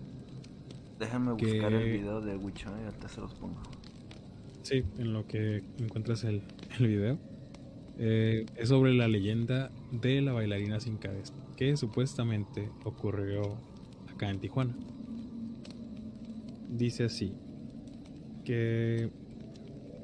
Déjame 1.00 1.34
buscar 1.34 1.74
el 1.74 1.92
video 1.92 2.22
de 2.22 2.38
Wicho 2.38 2.72
y 2.82 2.86
ahorita 2.86 3.08
se 3.08 3.22
los 3.22 3.36
pongo. 3.36 3.62
Sí, 4.64 4.84
en 4.98 5.14
lo 5.14 5.28
que 5.28 5.64
encuentras 5.78 6.24
el, 6.24 6.42
el 6.80 6.88
video. 6.88 7.20
Eh, 8.00 8.46
es 8.56 8.70
sobre 8.70 8.94
la 8.94 9.08
leyenda 9.08 9.72
de 9.92 10.22
la 10.22 10.32
bailarina 10.32 10.80
sin 10.80 10.98
cabeza, 10.98 11.34
que 11.56 11.78
supuestamente 11.78 12.70
ocurrió 12.84 13.58
acá 14.18 14.30
en 14.30 14.40
Tijuana. 14.40 14.76
Dice 16.70 17.06
así, 17.06 17.34
que... 18.44 19.10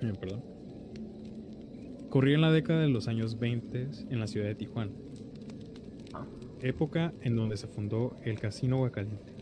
eh, 0.02 0.14
perdón. 0.20 0.42
Ocurrió 2.08 2.36
en 2.36 2.42
la 2.42 2.52
década 2.52 2.82
de 2.82 2.90
los 2.90 3.08
años 3.08 3.40
20 3.40 3.90
en 4.12 4.20
la 4.20 4.28
ciudad 4.28 4.46
de 4.46 4.54
Tijuana, 4.56 4.92
época 6.62 7.12
en 7.22 7.36
donde 7.36 7.58
se 7.58 7.68
fundó 7.68 8.16
el 8.24 8.40
Casino 8.40 8.82
Huacaliente. 8.82 9.34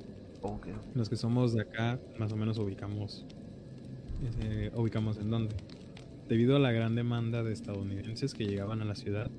ok. 0.41 0.67
Los 0.95 1.09
que 1.09 1.17
somos 1.17 1.53
de 1.53 1.61
acá 1.61 1.99
más 2.17 2.31
o 2.31 2.37
menos 2.37 2.57
ubicamos 2.57 3.25
eh, 4.41 4.71
ubicamos 4.75 5.17
en 5.17 5.29
dónde. 5.29 5.55
Debido 6.29 6.55
a 6.55 6.59
la 6.59 6.71
gran 6.71 6.95
demanda 6.95 7.43
de 7.43 7.51
estadounidenses 7.51 8.33
que 8.33 8.45
llegaban 8.45 8.81
a 8.81 8.85
la 8.85 8.95
ciudad 8.95 9.29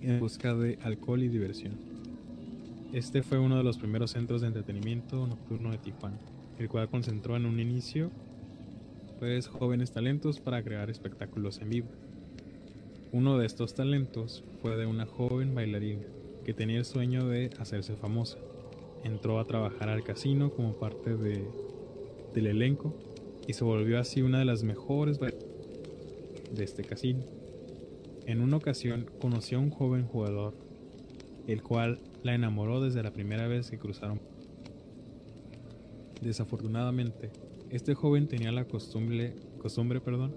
en 0.00 0.18
busca 0.18 0.54
de 0.54 0.78
alcohol 0.82 1.22
y 1.22 1.28
diversión. 1.28 1.93
Este 2.94 3.24
fue 3.24 3.40
uno 3.40 3.56
de 3.56 3.64
los 3.64 3.76
primeros 3.76 4.12
centros 4.12 4.40
de 4.40 4.46
entretenimiento 4.46 5.26
nocturno 5.26 5.72
de 5.72 5.78
Tijuana, 5.78 6.16
el 6.60 6.68
cual 6.68 6.88
concentró 6.88 7.34
en 7.34 7.44
un 7.44 7.58
inicio 7.58 8.12
pues 9.18 9.48
jóvenes 9.48 9.90
talentos 9.90 10.38
para 10.38 10.62
crear 10.62 10.88
espectáculos 10.90 11.58
en 11.58 11.70
vivo. 11.70 11.88
Uno 13.10 13.36
de 13.36 13.46
estos 13.46 13.74
talentos 13.74 14.44
fue 14.62 14.76
de 14.76 14.86
una 14.86 15.06
joven 15.06 15.56
bailarina 15.56 16.04
que 16.44 16.54
tenía 16.54 16.78
el 16.78 16.84
sueño 16.84 17.26
de 17.26 17.50
hacerse 17.58 17.96
famosa. 17.96 18.38
Entró 19.02 19.40
a 19.40 19.44
trabajar 19.44 19.88
al 19.88 20.04
casino 20.04 20.50
como 20.50 20.74
parte 20.74 21.16
de, 21.16 21.44
del 22.32 22.46
elenco 22.46 22.94
y 23.48 23.54
se 23.54 23.64
volvió 23.64 23.98
así 23.98 24.22
una 24.22 24.38
de 24.38 24.44
las 24.44 24.62
mejores 24.62 25.18
de 25.18 25.34
este 26.62 26.84
casino. 26.84 27.24
En 28.24 28.40
una 28.40 28.56
ocasión 28.56 29.10
conoció 29.20 29.58
a 29.58 29.62
un 29.62 29.70
joven 29.70 30.06
jugador, 30.06 30.54
el 31.48 31.60
cual 31.60 31.98
la 32.24 32.34
enamoró 32.34 32.80
desde 32.80 33.02
la 33.02 33.12
primera 33.12 33.46
vez 33.46 33.70
que 33.70 33.78
cruzaron. 33.78 34.20
Desafortunadamente, 36.20 37.30
este 37.70 37.94
joven 37.94 38.26
tenía 38.26 38.50
la 38.50 38.64
costumbre, 38.64 39.36
costumbre, 39.58 40.00
perdón, 40.00 40.34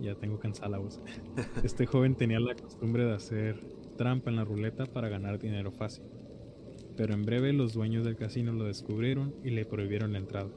ya 0.00 0.14
tengo 0.14 0.38
cansada 0.38 0.68
la 0.70 0.78
voz. 0.78 1.00
Este 1.64 1.84
joven 1.84 2.14
tenía 2.14 2.38
la 2.38 2.54
costumbre 2.54 3.04
de 3.04 3.12
hacer 3.12 3.60
trampa 3.98 4.30
en 4.30 4.36
la 4.36 4.44
ruleta 4.44 4.86
para 4.86 5.08
ganar 5.08 5.38
dinero 5.40 5.72
fácil. 5.72 6.04
Pero 6.96 7.12
en 7.12 7.24
breve 7.24 7.52
los 7.52 7.74
dueños 7.74 8.04
del 8.04 8.16
casino 8.16 8.52
lo 8.52 8.64
descubrieron 8.64 9.34
y 9.42 9.50
le 9.50 9.64
prohibieron 9.66 10.12
la 10.12 10.18
entrada. 10.18 10.50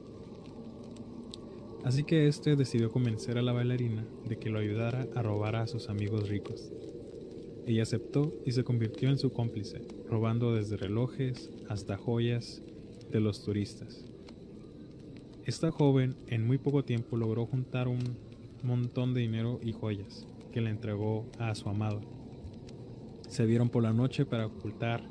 Así 1.84 2.04
que 2.04 2.28
este 2.28 2.54
decidió 2.54 2.90
convencer 2.92 3.38
a 3.38 3.42
la 3.42 3.52
bailarina 3.52 4.06
de 4.26 4.38
que 4.38 4.50
lo 4.50 4.60
ayudara 4.60 5.06
a 5.14 5.22
robar 5.22 5.56
a 5.56 5.66
sus 5.66 5.88
amigos 5.88 6.28
ricos. 6.28 6.72
Ella 7.66 7.82
aceptó 7.82 8.34
y 8.44 8.52
se 8.52 8.62
convirtió 8.62 9.08
en 9.08 9.18
su 9.18 9.32
cómplice, 9.32 9.80
robando 10.08 10.54
desde 10.54 10.76
relojes 10.76 11.50
hasta 11.68 11.96
joyas 11.96 12.62
de 13.10 13.20
los 13.20 13.42
turistas. 13.42 14.04
Esta 15.46 15.70
joven 15.70 16.14
en 16.26 16.46
muy 16.46 16.58
poco 16.58 16.84
tiempo 16.84 17.16
logró 17.16 17.46
juntar 17.46 17.88
un 17.88 18.00
montón 18.62 19.14
de 19.14 19.20
dinero 19.22 19.60
y 19.62 19.72
joyas 19.72 20.26
que 20.52 20.60
le 20.60 20.70
entregó 20.70 21.26
a 21.38 21.54
su 21.54 21.68
amado. 21.68 22.00
Se 23.28 23.46
vieron 23.46 23.68
por 23.68 23.82
la 23.82 23.92
noche 23.92 24.24
para 24.24 24.46
ocultar 24.46 25.02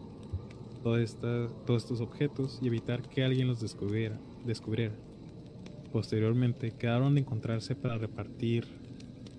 todos 0.84 0.99
estos 0.99 2.01
objetos 2.01 2.59
y 2.61 2.67
evitar 2.67 3.07
que 3.09 3.23
alguien 3.23 3.47
los 3.47 3.61
descubriera. 3.61 4.19
Posteriormente 5.91 6.71
quedaron 6.71 7.15
de 7.15 7.21
encontrarse 7.21 7.75
para 7.75 7.97
repartir 7.97 8.65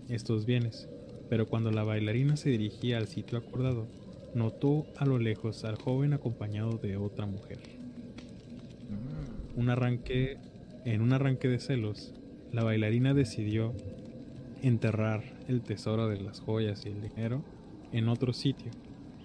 estos 0.08 0.46
bienes, 0.46 0.88
pero 1.34 1.48
cuando 1.48 1.72
la 1.72 1.82
bailarina 1.82 2.36
se 2.36 2.50
dirigía 2.50 2.96
al 2.96 3.08
sitio 3.08 3.38
acordado, 3.38 3.88
notó 4.36 4.86
a 4.96 5.04
lo 5.04 5.18
lejos 5.18 5.64
al 5.64 5.74
joven 5.74 6.12
acompañado 6.12 6.78
de 6.78 6.96
otra 6.96 7.26
mujer. 7.26 7.58
Un 9.56 9.68
arranque, 9.68 10.38
en 10.84 11.00
un 11.00 11.12
arranque 11.12 11.48
de 11.48 11.58
celos, 11.58 12.14
la 12.52 12.62
bailarina 12.62 13.14
decidió 13.14 13.72
enterrar 14.62 15.24
el 15.48 15.62
tesoro 15.62 16.06
de 16.06 16.20
las 16.20 16.38
joyas 16.38 16.86
y 16.86 16.90
el 16.90 17.02
dinero 17.02 17.42
en 17.90 18.08
otro 18.08 18.32
sitio 18.32 18.70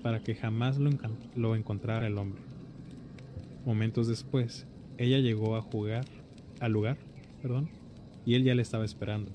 para 0.02 0.24
que 0.24 0.34
jamás 0.34 0.80
lo, 0.80 0.90
lo 1.36 1.56
encontrara 1.56 2.08
el 2.08 2.18
hombre. 2.18 2.42
Momentos 3.68 4.08
después, 4.08 4.66
ella 4.98 5.20
llegó 5.20 5.56
a 5.56 5.62
jugar 5.62 6.06
al 6.60 6.72
lugar, 6.72 6.98
perdón, 7.44 7.70
y 8.26 8.34
él 8.34 8.44
ya 8.44 8.56
le 8.56 8.64
estaba 8.64 8.84
esperando, 8.84 9.30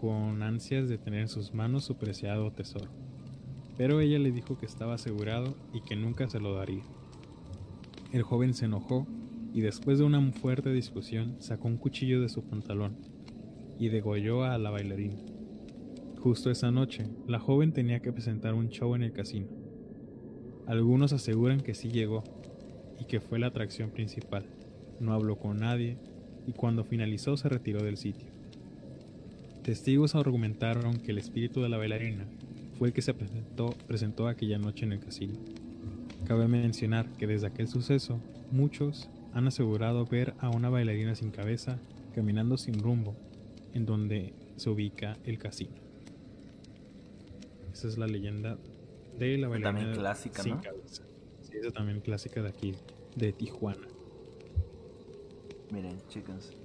con 0.00 0.42
ansias 0.42 0.88
de 0.88 0.96
tener 0.96 1.20
en 1.20 1.28
sus 1.28 1.52
manos 1.52 1.84
su 1.84 1.98
preciado 1.98 2.50
tesoro. 2.52 2.88
Pero 3.76 4.00
ella 4.00 4.18
le 4.18 4.32
dijo 4.32 4.56
que 4.56 4.64
estaba 4.64 4.94
asegurado 4.94 5.54
y 5.74 5.82
que 5.82 5.94
nunca 5.94 6.26
se 6.26 6.40
lo 6.40 6.54
daría. 6.54 6.84
El 8.10 8.22
joven 8.22 8.54
se 8.54 8.64
enojó 8.64 9.06
y 9.52 9.60
después 9.60 9.98
de 9.98 10.04
una 10.04 10.32
fuerte 10.32 10.72
discusión 10.72 11.36
sacó 11.38 11.68
un 11.68 11.76
cuchillo 11.76 12.22
de 12.22 12.30
su 12.30 12.42
pantalón 12.42 12.96
y 13.78 13.90
degolló 13.90 14.44
a 14.44 14.56
la 14.56 14.70
bailarina. 14.70 15.18
Justo 16.18 16.50
esa 16.50 16.70
noche, 16.70 17.04
la 17.26 17.38
joven 17.38 17.72
tenía 17.72 18.00
que 18.00 18.12
presentar 18.12 18.54
un 18.54 18.70
show 18.70 18.94
en 18.94 19.02
el 19.02 19.12
casino. 19.12 19.48
Algunos 20.66 21.12
aseguran 21.12 21.60
que 21.60 21.74
sí 21.74 21.90
llegó 21.90 22.24
y 22.98 23.04
que 23.04 23.20
fue 23.20 23.38
la 23.38 23.48
atracción 23.48 23.90
principal. 23.90 24.46
No 24.98 25.12
habló 25.12 25.36
con 25.38 25.58
nadie 25.58 25.98
y 26.46 26.52
cuando 26.52 26.84
finalizó 26.84 27.36
se 27.36 27.50
retiró 27.50 27.82
del 27.82 27.98
sitio. 27.98 28.29
Testigos 29.70 30.16
argumentaron 30.16 30.98
que 30.98 31.12
el 31.12 31.18
espíritu 31.18 31.62
de 31.62 31.68
la 31.68 31.76
bailarina 31.76 32.26
fue 32.76 32.88
el 32.88 32.92
que 32.92 33.02
se 33.02 33.14
presentó, 33.14 33.70
presentó 33.86 34.26
aquella 34.26 34.58
noche 34.58 34.84
en 34.84 34.94
el 34.94 34.98
casino. 34.98 35.34
Cabe 36.26 36.48
mencionar 36.48 37.08
que 37.12 37.28
desde 37.28 37.46
aquel 37.46 37.68
suceso, 37.68 38.20
muchos 38.50 39.08
han 39.32 39.46
asegurado 39.46 40.06
ver 40.06 40.34
a 40.40 40.50
una 40.50 40.70
bailarina 40.70 41.14
sin 41.14 41.30
cabeza 41.30 41.78
caminando 42.16 42.56
sin 42.56 42.80
rumbo 42.80 43.14
en 43.72 43.86
donde 43.86 44.34
se 44.56 44.70
ubica 44.70 45.16
el 45.22 45.38
casino. 45.38 45.76
Esa 47.72 47.86
es 47.86 47.96
la 47.96 48.08
leyenda 48.08 48.58
de 49.20 49.38
la 49.38 49.46
bailarina 49.46 49.82
También 49.82 50.00
clásica, 50.00 50.42
sin 50.42 50.56
¿no? 50.56 50.62
cabeza. 50.62 51.04
Sí, 51.42 51.52
esa 51.58 51.70
también 51.70 52.00
clásica 52.00 52.42
de 52.42 52.48
aquí, 52.48 52.74
de 53.14 53.32
Tijuana. 53.32 53.86
Miren, 55.70 55.96
chicos. 56.08 56.56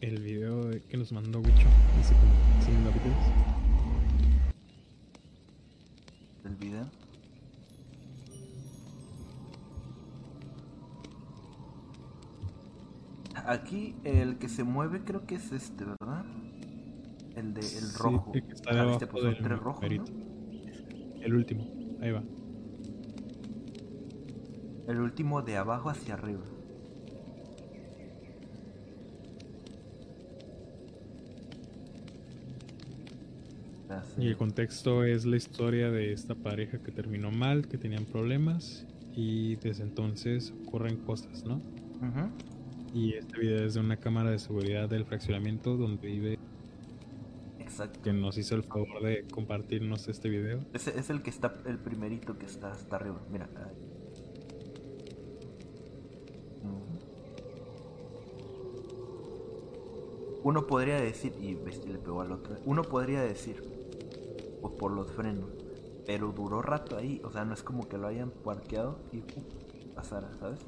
El 0.00 0.20
video 0.22 0.64
de- 0.68 0.80
que 0.82 0.96
nos 0.96 1.12
mandó 1.12 1.40
Wicho, 1.40 1.68
dice 1.96 2.14
como 2.14 2.62
100 2.64 2.84
capítulos. 2.84 3.16
del 6.42 6.56
video. 6.56 6.86
Aquí 13.46 13.94
el 14.04 14.38
que 14.38 14.48
se 14.48 14.64
mueve 14.64 15.02
creo 15.04 15.26
que 15.26 15.36
es 15.36 15.52
este, 15.52 15.84
¿verdad? 15.84 16.24
El 17.36 17.54
de 17.54 17.60
el 17.60 17.66
Sí, 17.66 17.98
rojo. 17.98 18.32
el 18.34 18.42
que 18.44 18.52
está 18.52 18.70
Ah, 18.70 18.74
debajo 18.74 18.90
¿viste? 18.90 19.06
Pues 19.06 19.22
son 19.22 19.32
del 19.34 19.42
tres 19.42 19.58
rojos, 19.60 19.82
¿no? 19.82 19.88
numerito. 19.88 20.12
El 21.24 21.34
último, 21.34 21.64
ahí 22.00 22.10
va. 22.10 22.22
El 24.88 25.00
último 25.00 25.42
de 25.42 25.56
abajo 25.56 25.90
hacia 25.90 26.14
arriba. 26.14 26.42
Y 34.18 34.28
el 34.28 34.36
contexto 34.36 35.04
es 35.04 35.24
la 35.24 35.36
historia 35.36 35.90
de 35.90 36.12
esta 36.12 36.34
pareja 36.34 36.78
que 36.78 36.92
terminó 36.92 37.30
mal, 37.30 37.66
que 37.66 37.78
tenían 37.78 38.04
problemas 38.04 38.86
y 39.14 39.56
desde 39.56 39.82
entonces 39.82 40.52
ocurren 40.66 40.96
cosas, 40.98 41.44
¿no? 41.44 41.60
Y 42.94 43.14
este 43.14 43.38
video 43.38 43.64
es 43.64 43.74
de 43.74 43.80
una 43.80 43.96
cámara 43.96 44.30
de 44.30 44.38
seguridad 44.38 44.88
del 44.88 45.04
fraccionamiento 45.04 45.76
donde 45.76 46.08
vive, 46.08 46.38
Exacto. 47.58 48.00
que 48.02 48.12
nos 48.12 48.36
hizo 48.36 48.56
el 48.56 48.64
favor 48.64 49.02
de 49.02 49.26
compartirnos 49.32 50.08
este 50.08 50.28
video. 50.28 50.64
Ese 50.72 50.98
es 50.98 51.10
el 51.10 51.22
que 51.22 51.30
está, 51.30 51.54
el 51.66 51.78
primerito 51.78 52.38
que 52.38 52.46
está 52.46 52.72
hasta 52.72 52.96
arriba. 52.96 53.20
Mira. 53.30 53.48
Uno 60.42 60.66
podría 60.66 60.98
decir, 61.00 61.34
y 61.40 61.54
le 61.86 61.98
pegó 61.98 62.22
al 62.22 62.32
otro. 62.32 62.56
Uno 62.64 62.82
podría 62.82 63.22
decir, 63.22 63.62
pues 64.60 64.74
por 64.74 64.92
los 64.92 65.10
frenos. 65.12 65.50
Pero 66.06 66.32
duró 66.32 66.62
rato 66.62 66.96
ahí, 66.96 67.20
o 67.24 67.30
sea, 67.30 67.44
no 67.44 67.54
es 67.54 67.62
como 67.62 67.88
que 67.88 67.98
lo 67.98 68.06
hayan 68.08 68.30
parqueado 68.30 68.98
y 69.12 69.18
uh, 69.18 69.94
pasara, 69.94 70.32
¿sabes? 70.38 70.60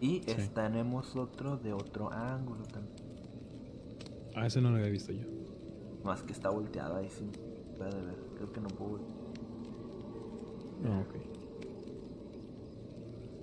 Y 0.00 0.20
Sí. 0.20 0.24
es- 0.28 0.54
tenemos 0.54 1.14
otro 1.16 1.56
de 1.56 1.72
otro 1.72 2.12
ángulo 2.12 2.62
también. 2.64 2.96
Ah, 4.34 4.46
ese 4.46 4.60
no 4.60 4.70
lo 4.70 4.76
había 4.76 4.90
visto 4.90 5.12
yo. 5.12 5.26
Más 6.04 6.22
que 6.22 6.32
está 6.32 6.50
volteada 6.50 6.98
ahí 6.98 7.08
sí. 7.10 7.28
Puede 7.76 7.94
ver. 8.04 8.16
Creo 8.36 8.52
que 8.52 8.60
no 8.60 8.68
puedo. 8.68 9.00
Ah, 10.84 11.02
ok. 11.06 11.14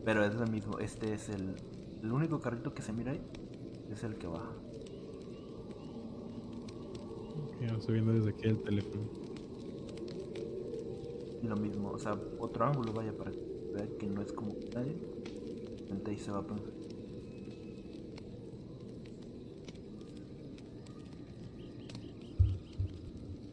Pero 0.05 0.23
es 0.23 0.35
lo 0.35 0.47
mismo. 0.47 0.79
Este 0.79 1.13
es 1.13 1.29
el. 1.29 1.55
El 2.03 2.11
único 2.11 2.39
carrito 2.39 2.73
que 2.73 2.81
se 2.81 2.93
mira 2.93 3.11
ahí. 3.11 3.21
Es 3.89 4.03
el 4.03 4.15
que 4.17 4.27
baja. 4.27 4.51
Lo 7.71 7.79
estoy 7.79 7.95
viendo 7.95 8.13
desde 8.13 8.29
aquí 8.29 8.47
el 8.47 8.61
teléfono. 8.61 9.03
Y 11.41 11.47
lo 11.47 11.55
mismo. 11.55 11.91
O 11.91 11.99
sea, 11.99 12.17
otro 12.39 12.65
ángulo 12.65 12.93
vaya 12.93 13.11
para 13.17 13.31
que 13.31 13.39
vean 13.73 13.89
que 13.99 14.07
no 14.07 14.21
es 14.21 14.31
como 14.31 14.53
nadie. 14.73 14.95
Ahí 16.15 16.17
se 16.19 16.31
va 16.31 16.39
a 16.39 16.43
poner. 16.43 16.63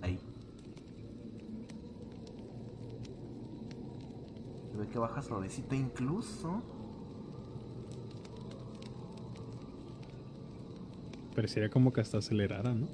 Ahí. 0.02 0.18
Se 4.70 4.76
ve 4.76 4.88
que 4.88 4.98
baja 4.98 5.22
suavecito 5.22 5.74
incluso. 5.74 6.62
Pareciera 11.34 11.70
como 11.70 11.92
que 11.92 12.02
hasta 12.02 12.18
acelerara, 12.18 12.74
¿no? 12.74 12.86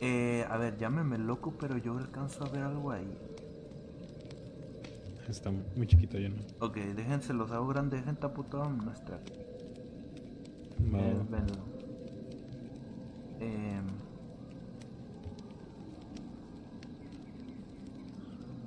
Eh, 0.00 0.44
a 0.48 0.51
ver, 0.62 0.78
llámeme 0.78 1.18
loco, 1.18 1.52
pero 1.58 1.76
yo 1.78 1.96
alcanzo 1.98 2.44
a 2.44 2.48
ver 2.48 2.62
algo 2.62 2.90
ahí. 2.90 3.06
Está 5.28 5.50
muy 5.50 5.86
chiquito 5.86 6.18
ya, 6.18 6.28
¿no? 6.28 6.36
Ok, 6.60 6.76
déjense 6.76 7.32
los 7.32 7.50
hago 7.52 7.66
grandes, 7.68 8.00
dejen 8.00 8.16
taputado 8.16 8.68
nuestra. 8.70 9.16
Va, 10.92 10.98
Eh, 11.00 11.16
venlo. 11.30 11.62
Em, 13.40 13.86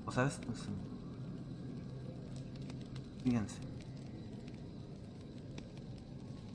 ¿O 0.05 0.11
sabes? 0.11 0.39
No. 0.47 0.53
Fíjense. 3.23 3.57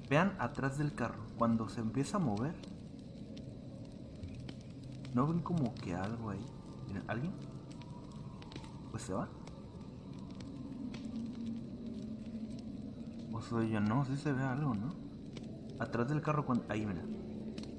Vean 0.08 0.34
atrás 0.38 0.78
del 0.78 0.92
carro. 0.94 1.20
Cuando 1.38 1.68
se 1.68 1.80
empieza 1.80 2.16
a 2.16 2.20
mover. 2.20 2.54
¿No 5.14 5.26
ven 5.26 5.40
como 5.40 5.74
que 5.74 5.94
algo 5.94 6.30
ahí? 6.30 6.44
Miren, 6.86 7.02
¿alguien? 7.08 7.32
Pues 8.90 9.02
se 9.02 9.12
va. 9.12 9.28
O 13.32 13.40
soy 13.42 13.70
yo, 13.70 13.80
no, 13.80 14.04
sí 14.04 14.16
se 14.16 14.32
ve 14.32 14.42
algo, 14.42 14.74
¿no? 14.74 14.94
Atrás 15.78 16.08
del 16.08 16.20
carro 16.20 16.44
cuando... 16.44 16.64
Ahí, 16.68 16.86
mira. 16.86 17.02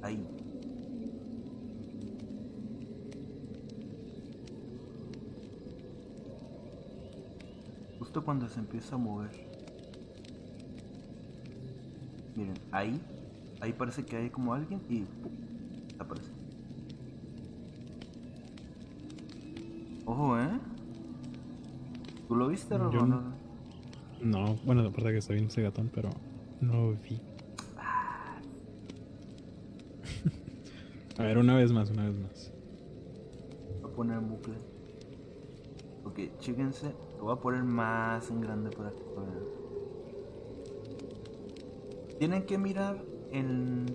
Ahí. 0.01 0.27
Justo 7.99 8.25
cuando 8.25 8.49
se 8.49 8.59
empieza 8.59 8.95
a 8.95 8.97
mover. 8.97 9.31
Miren, 12.35 12.55
ahí. 12.71 12.99
Ahí 13.61 13.71
parece 13.71 14.03
que 14.03 14.17
hay 14.17 14.29
como 14.29 14.53
alguien 14.53 14.81
y... 14.89 15.05
¿Tú 22.69 22.77
lo 22.77 22.85
viste, 22.85 22.91
Yo 22.91 22.99
Rorro? 23.05 23.07
no. 23.07 23.41
No, 24.21 24.55
bueno, 24.65 24.81
aparte 24.81 25.11
que 25.11 25.17
está 25.17 25.33
viendo 25.33 25.49
ese 25.51 25.61
gatón, 25.63 25.89
pero 25.93 26.09
no 26.61 26.91
vi. 26.91 27.19
A 31.17 31.23
ver, 31.23 31.38
una 31.38 31.55
vez 31.55 31.71
más, 31.71 31.89
una 31.89 32.05
vez 32.09 32.15
más. 32.19 32.51
Voy 33.81 33.91
a 33.91 33.95
poner 33.95 34.17
en 34.19 34.29
bucle. 34.29 34.53
Ok, 36.05 36.19
chíquense. 36.39 36.93
Lo 37.17 37.23
voy 37.25 37.33
a 37.33 37.35
poner 37.38 37.63
más 37.63 38.29
en 38.29 38.41
grande 38.41 38.69
para 38.75 38.91
que 38.91 39.01
lo 39.15 39.25
vean. 39.25 39.43
Tienen 42.19 42.43
que 42.45 42.57
mirar 42.57 43.03
en. 43.31 43.85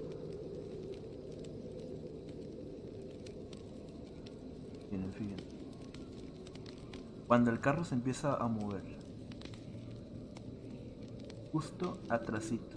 Miren, 4.91 5.13
fíjense. 5.13 5.56
Cuando 7.27 7.51
el 7.51 7.61
carro 7.61 7.85
se 7.85 7.95
empieza 7.95 8.37
a 8.37 8.47
mover. 8.47 8.83
Justo 11.53 11.99
atrasito. 12.09 12.77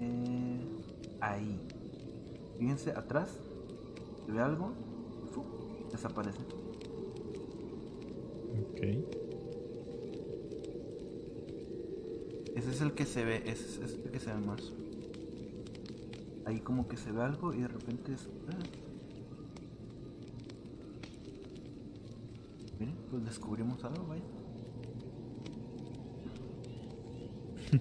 Eh, 0.00 0.60
ahí. 1.20 1.60
Fíjense 2.58 2.90
atrás. 2.90 3.38
¿Se 4.26 4.32
ve 4.32 4.40
algo? 4.40 4.72
Desaparece. 5.92 6.40
Ok. 8.62 8.80
Ese 12.56 12.70
es 12.70 12.80
el 12.80 12.92
que 12.94 13.04
se 13.04 13.24
ve. 13.24 13.42
Ese 13.46 13.64
es, 13.64 13.78
ese 13.78 13.84
es 13.84 14.04
el 14.04 14.10
que 14.10 14.18
se 14.18 14.32
ve 14.32 14.40
más. 14.40 14.72
Ahí 16.46 16.60
como 16.60 16.86
que 16.88 16.96
se 16.96 17.10
ve 17.10 17.22
algo 17.22 17.52
y 17.54 17.60
de 17.60 17.68
repente 17.68 18.12
es. 18.12 18.28
ah. 18.48 18.58
Miren, 22.78 22.96
pues 23.10 23.24
descubrimos 23.24 23.82
algo, 23.84 24.06
vaya. 24.06 24.22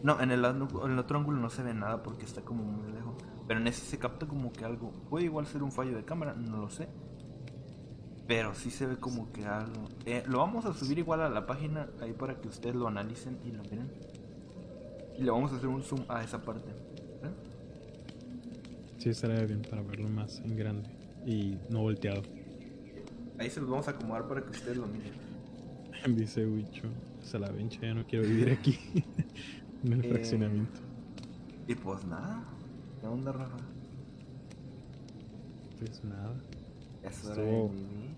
No, 0.02 0.20
en 0.22 0.32
el, 0.32 0.44
en 0.46 0.92
el 0.92 1.00
otro 1.00 1.20
ángulo 1.20 1.40
no 1.40 1.50
se 1.50 1.62
ve 1.62 1.74
nada 1.74 2.02
porque 2.02 2.26
está 2.26 2.42
como 2.42 2.64
muy 2.64 2.92
lejos. 2.92 3.16
Pero 3.48 3.60
en 3.60 3.68
ese 3.68 3.86
se 3.86 4.00
capta 4.00 4.26
como 4.26 4.52
que 4.52 4.66
algo. 4.66 4.92
Puede 5.10 5.26
igual 5.26 5.46
ser 5.46 5.62
un 5.62 5.72
fallo 5.72 5.96
de 5.96 6.06
cámara, 6.06 6.34
no 6.34 6.58
lo 6.58 6.70
sé. 6.70 6.88
Pero 8.28 8.56
sí 8.56 8.72
se 8.72 8.86
ve 8.86 8.98
como 8.98 9.32
que 9.32 9.46
algo. 9.46 9.90
Eh, 10.06 10.24
lo 10.28 10.40
vamos 10.40 10.66
a 10.66 10.74
subir 10.74 10.98
igual 10.98 11.22
a 11.22 11.30
la 11.30 11.46
página 11.46 11.90
ahí 12.02 12.14
para 12.14 12.40
que 12.40 12.48
ustedes 12.48 12.76
lo 12.76 12.88
analicen 12.88 13.40
y 13.44 13.52
lo 13.52 13.64
miren. 13.64 13.92
Y 15.18 15.24
le 15.24 15.32
vamos 15.32 15.52
a 15.52 15.58
hacer 15.58 15.68
un 15.68 15.84
zoom 15.84 16.06
a 16.08 16.24
esa 16.24 16.42
parte. 16.42 16.74
Sí, 19.04 19.10
estaría 19.10 19.44
bien 19.44 19.62
para 19.70 19.82
verlo 19.82 20.08
más 20.08 20.40
en 20.46 20.56
grande 20.56 20.90
y 21.26 21.58
no 21.70 21.82
volteado. 21.82 22.22
Ahí 23.38 23.50
se 23.50 23.60
los 23.60 23.70
vamos 23.70 23.86
a 23.90 23.92
acomodar 23.92 24.30
para 24.30 24.42
que 24.46 24.52
ustedes 24.52 24.78
lo 24.78 24.88
miren. 24.88 25.12
Dice 26.16 26.46
Wicho, 26.46 26.88
se 27.22 27.38
la 27.38 27.50
vencha, 27.52 27.82
ya 27.82 27.94
no 27.94 28.08
quiero 28.08 28.26
vivir 28.26 28.52
aquí. 28.52 28.80
en 29.84 29.92
el 29.92 30.06
Eh, 30.06 30.10
fraccionamiento. 30.10 30.80
Y 31.68 31.76
pues 31.76 32.06
nada. 32.06 32.46
¿Qué 33.02 33.08
onda, 33.08 33.34
Rafa? 33.34 33.58
Pues 35.80 36.02
nada. 36.06 36.36
Es 37.04 37.26
hora 37.26 37.44
de 37.44 37.52
vivir. 37.52 38.16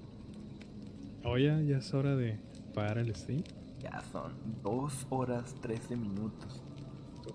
Oye, 1.23 1.65
ya 1.65 1.77
es 1.79 1.93
hora 1.95 2.15
de 2.15 2.37
pagar 2.75 2.99
el 2.99 3.15
stream. 3.15 3.43
Ya 3.81 4.03
son 4.11 4.33
2 4.63 5.07
horas 5.09 5.55
13 5.61 5.95
minutos. 5.95 6.61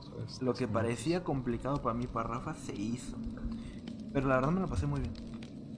Entonces, 0.04 0.42
Lo 0.42 0.54
que 0.54 0.68
parecía 0.68 1.24
complicado 1.24 1.80
para 1.82 1.94
mí, 1.94 2.06
para 2.06 2.28
Rafa, 2.28 2.54
se 2.54 2.74
hizo. 2.74 3.16
Pero 4.12 4.28
la 4.28 4.36
verdad 4.36 4.50
me 4.52 4.60
lo 4.60 4.68
pasé 4.68 4.86
muy 4.86 5.00
bien. 5.00 5.12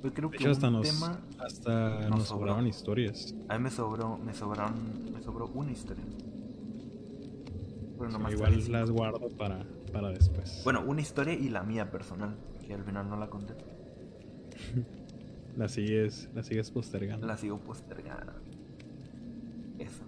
Yo 0.03 0.13
creo 0.13 0.31
De 0.31 0.37
que 0.37 0.43
hecho, 0.45 0.51
hasta 0.53 0.71
nos, 0.71 0.83
tema. 0.89 1.21
hasta 1.39 2.09
nos 2.09 2.31
nos 2.33 2.67
historias. 2.67 3.35
A 3.49 3.57
mí 3.57 3.65
me 3.65 3.71
sobró, 3.71 4.19
me 4.19 4.35
sobraron, 4.35 4.75
me 5.13 5.23
sobró 5.23 5.47
una 5.55 5.71
historia. 5.71 6.05
Pero 7.99 8.11
Sí, 8.11 8.17
nomás 8.17 8.33
igual 8.33 8.73
las 8.73 8.91
guardo 8.91 9.29
para, 9.37 9.65
para 9.93 10.09
después. 10.09 10.61
Bueno, 10.65 10.83
una 10.85 11.01
historia 11.01 11.35
y 11.35 11.49
la 11.51 11.63
mía 11.63 11.91
personal, 11.93 12.37
que 12.67 12.75
al 12.75 12.83
final 12.83 13.09
no 13.09 13.17
la 13.17 13.29
conté. 13.31 13.55
La 15.57 15.69
sigues, 15.69 16.31
la 16.35 16.43
sigues 16.43 16.71
postergando. 16.71 17.27
La 17.27 17.37
sigo 17.37 17.59
postergando. 17.59 18.33
Eso. 19.79 20.03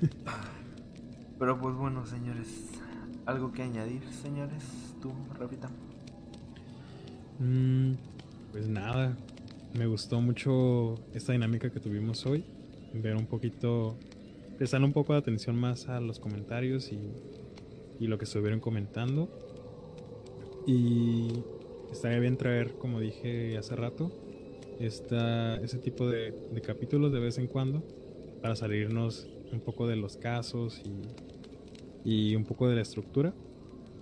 Pero 1.38 1.60
pues 1.60 1.74
bueno, 1.74 2.06
señores. 2.06 2.68
¿Algo 3.30 3.52
que 3.52 3.62
añadir, 3.62 4.02
señores? 4.10 4.64
Tú, 5.00 5.12
Rafita. 5.38 5.70
Mm, 7.38 7.92
pues 8.50 8.68
nada, 8.68 9.16
me 9.72 9.86
gustó 9.86 10.20
mucho 10.20 10.96
esta 11.14 11.32
dinámica 11.32 11.70
que 11.70 11.78
tuvimos 11.78 12.26
hoy. 12.26 12.44
Ver 12.92 13.14
un 13.14 13.26
poquito, 13.26 13.96
prestar 14.58 14.82
un 14.82 14.92
poco 14.92 15.12
de 15.12 15.20
atención 15.20 15.54
más 15.54 15.88
a 15.88 16.00
los 16.00 16.18
comentarios 16.18 16.90
y, 16.90 18.04
lo 18.04 18.18
que 18.18 18.24
estuvieron 18.24 18.58
comentando. 18.58 19.28
Y 20.66 21.28
estaría 21.92 22.18
bien 22.18 22.36
traer, 22.36 22.78
como 22.78 22.98
dije 22.98 23.56
hace 23.56 23.76
rato, 23.76 24.10
esta, 24.80 25.54
ese 25.58 25.78
tipo 25.78 26.08
de 26.08 26.34
capítulos 26.66 27.12
de 27.12 27.20
vez 27.20 27.38
en 27.38 27.46
cuando 27.46 27.84
para 28.42 28.56
salirnos 28.56 29.28
un 29.52 29.60
poco 29.60 29.86
de 29.86 29.94
los 29.94 30.16
casos 30.16 30.82
y, 30.84 31.29
y 32.04 32.34
un 32.36 32.44
poco 32.44 32.68
de 32.68 32.76
la 32.76 32.82
estructura. 32.82 33.34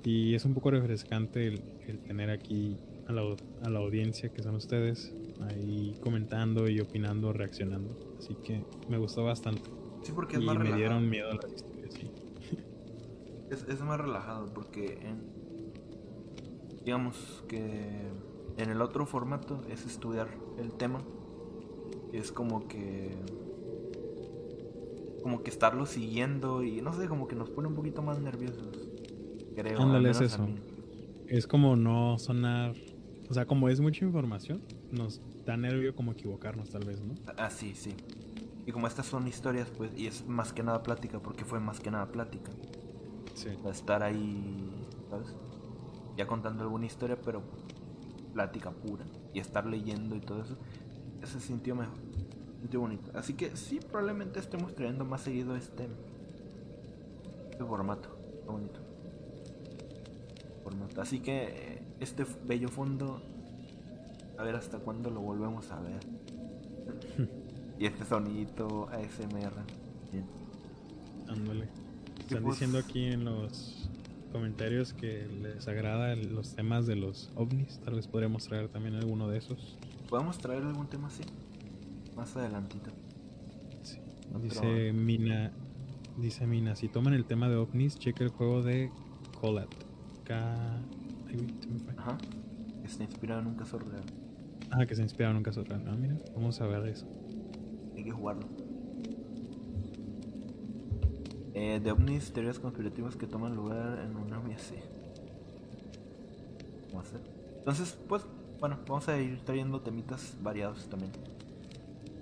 Y 0.05 0.35
es 0.35 0.45
un 0.45 0.55
poco 0.55 0.71
refrescante 0.71 1.47
el, 1.49 1.61
el 1.87 1.99
tener 2.01 2.31
aquí 2.31 2.77
a 3.07 3.13
la, 3.13 3.23
a 3.63 3.69
la 3.71 3.79
audiencia 3.81 4.29
que 4.33 4.43
son 4.43 4.55
ustedes, 4.55 5.13
ahí 5.41 5.97
comentando 6.01 6.69
y 6.69 6.81
opinando, 6.81 7.33
reaccionando. 7.33 7.95
Así 8.19 8.35
que 8.45 8.63
me 8.89 8.99
gustó 8.99 9.25
bastante. 9.25 9.63
Sí, 10.03 10.13
porque 10.15 10.37
es 10.37 10.43
y 10.43 10.47
más 10.47 10.55
me 10.57 10.65
relajado. 10.65 10.79
dieron 10.79 11.11
miedo 11.11 11.31
las 11.33 11.53
historias, 11.53 11.95
sí. 11.95 12.11
Es, 13.51 13.63
es 13.67 13.81
más 13.81 13.99
relajado 13.99 14.53
porque 14.53 14.99
en- 15.03 15.39
digamos 16.85 17.43
que 17.49 18.09
en 18.59 18.71
el 18.71 18.83
otro 18.83 19.07
formato 19.07 19.63
es 19.71 19.87
estudiar 19.87 20.29
el 20.59 20.73
tema. 20.75 21.03
Es 22.13 22.31
como 22.33 22.69
que 22.69 23.17
como 25.23 25.43
que 25.43 25.51
estarlo 25.51 25.87
siguiendo 25.87 26.63
y 26.63 26.81
no 26.81 26.93
sé, 26.93 27.09
como 27.09 27.29
que 27.29 27.37
nos 27.37 27.51
pone 27.51 27.69
un 27.69 27.75
poquito 27.75 28.03
más 28.03 28.21
nerviosos. 28.21 28.91
Creo. 29.55 29.79
al 29.79 29.85
Ándale, 29.85 30.11
es 30.11 30.21
eso. 30.21 30.49
Es 31.27 31.47
como 31.47 31.77
no 31.77 32.19
sonar, 32.19 32.75
o 33.29 33.35
sea, 33.35 33.47
como 33.47 33.69
es 33.69 33.81
mucha 33.81 34.05
información, 34.05 34.63
nos 34.91 35.21
da 35.45 35.57
nervio 35.57 35.95
como 35.95 36.13
equivocarnos 36.13 36.71
tal 36.71 36.85
vez, 36.85 37.01
¿no? 37.03 37.15
Ah, 37.37 37.51
sí, 37.51 37.75
sí. 37.75 37.95
Y 38.67 38.73
como 38.73 38.87
estas 38.87 39.07
son 39.07 39.27
historias, 39.27 39.69
pues, 39.77 39.91
y 39.97 40.07
es 40.07 40.27
más 40.27 40.53
que 40.53 40.63
nada 40.63 40.83
plática, 40.83 41.21
porque 41.21 41.45
fue 41.45 41.61
más 41.61 41.81
que 41.81 41.91
nada 41.91 42.11
plática. 42.13 42.51
Sí. 43.35 43.49
O 43.59 43.63
sea, 43.63 43.71
estar 43.71 44.03
ahí, 44.03 44.71
¿sabes? 45.11 45.35
Ya 46.17 46.27
contando 46.27 46.65
alguna 46.65 46.87
historia, 46.87 47.19
pero 47.21 47.43
plática 48.33 48.71
pura. 48.71 49.05
Y 49.33 49.41
estar 49.41 49.67
leyendo 49.67 50.17
y 50.17 50.21
todo 50.21 50.43
eso, 50.43 50.57
se 51.25 51.41
sintió 51.41 51.75
mejor. 51.75 51.97
Bonito. 52.77 53.11
Así 53.15 53.35
que 53.35 53.57
sí, 53.57 53.81
probablemente 53.81 54.41
estemos 54.41 54.75
trayendo 54.75 55.05
más 55.05 55.23
seguido 55.23 55.57
este, 55.57 55.89
este 57.51 57.65
formato. 57.65 58.09
Está 58.41 58.53
bonito. 58.53 58.81
Formato. 60.65 61.01
Así 61.01 61.21
que 61.21 61.45
eh, 61.45 61.83
este 62.01 62.27
bello 62.47 62.69
fondo, 62.69 63.23
a 64.37 64.43
ver 64.43 64.57
hasta 64.57 64.79
cuándo 64.79 65.11
lo 65.11 65.21
volvemos 65.21 65.71
a 65.71 65.81
ver. 65.81 66.01
y 67.79 67.87
este 67.87 68.05
sonidito 68.05 68.89
ASMR. 68.91 69.55
Bien. 70.13 70.27
Ándale. 71.29 71.69
Están 72.21 72.43
pues- 72.43 72.57
diciendo 72.57 72.79
aquí 72.79 73.05
en 73.07 73.25
los 73.25 73.89
comentarios 74.33 74.93
que 74.93 75.27
les 75.27 75.67
agrada 75.69 76.15
los 76.17 76.55
temas 76.55 76.87
de 76.87 76.97
los 76.97 77.31
ovnis. 77.35 77.81
Tal 77.85 77.95
vez 77.95 78.07
podríamos 78.07 78.45
traer 78.45 78.69
también 78.69 78.95
alguno 78.97 79.29
de 79.29 79.39
esos. 79.39 79.79
¿Podemos 80.11 80.37
traer 80.39 80.65
algún 80.65 80.87
tema 80.87 81.09
así? 81.09 81.23
Más 82.19 82.37
adelantito. 82.37 82.91
Sí. 83.83 84.01
Dice 84.43 84.93
Mina, 84.93 85.53
dice 86.17 86.49
Mina, 86.49 86.75
si 86.75 86.89
toman 86.89 87.15
el 87.15 87.25
tema 87.25 87.49
de 87.49 87.55
ovnis, 87.55 87.97
cheque 87.97 88.25
el 88.25 88.31
juego 88.31 88.61
de 88.61 88.91
Collat. 89.41 89.73
K... 90.25 90.81
Ay, 91.29 91.37
uy, 91.37 91.55
se. 91.63 91.95
Ajá. 91.97 92.19
Inspirado 92.83 93.43
en 93.43 93.47
un 93.47 93.55
caso 93.55 93.79
real. 93.79 94.03
Ah, 94.73 94.85
que 94.85 94.97
se 94.97 95.03
inspiraron 95.03 95.37
en 95.37 95.39
un 95.39 95.43
caso 95.45 95.63
real. 95.63 95.85
Ah, 95.87 95.95
mira, 95.95 96.17
vamos 96.35 96.61
a 96.61 96.67
ver 96.67 96.89
eso. 96.89 97.07
Hay 97.95 98.03
que 98.03 98.11
jugarlo. 98.11 98.49
Eh, 101.55 101.79
de 101.79 101.93
ovnis, 101.93 102.33
teorías 102.33 102.59
conspirativas 102.59 103.15
que 103.15 103.29
toman 103.29 103.55
lugar 103.55 104.01
en 104.05 104.17
una 104.17 104.39
así. 104.57 104.75
¿Cómo 106.89 107.01
hacer? 107.01 107.21
Entonces, 107.59 107.97
pues, 108.09 108.25
bueno, 108.59 108.79
vamos 108.89 109.09
a 109.09 109.21
ir 109.21 109.41
trayendo 109.45 109.81
temitas 109.83 110.37
variados 110.43 110.89
también. 110.89 111.13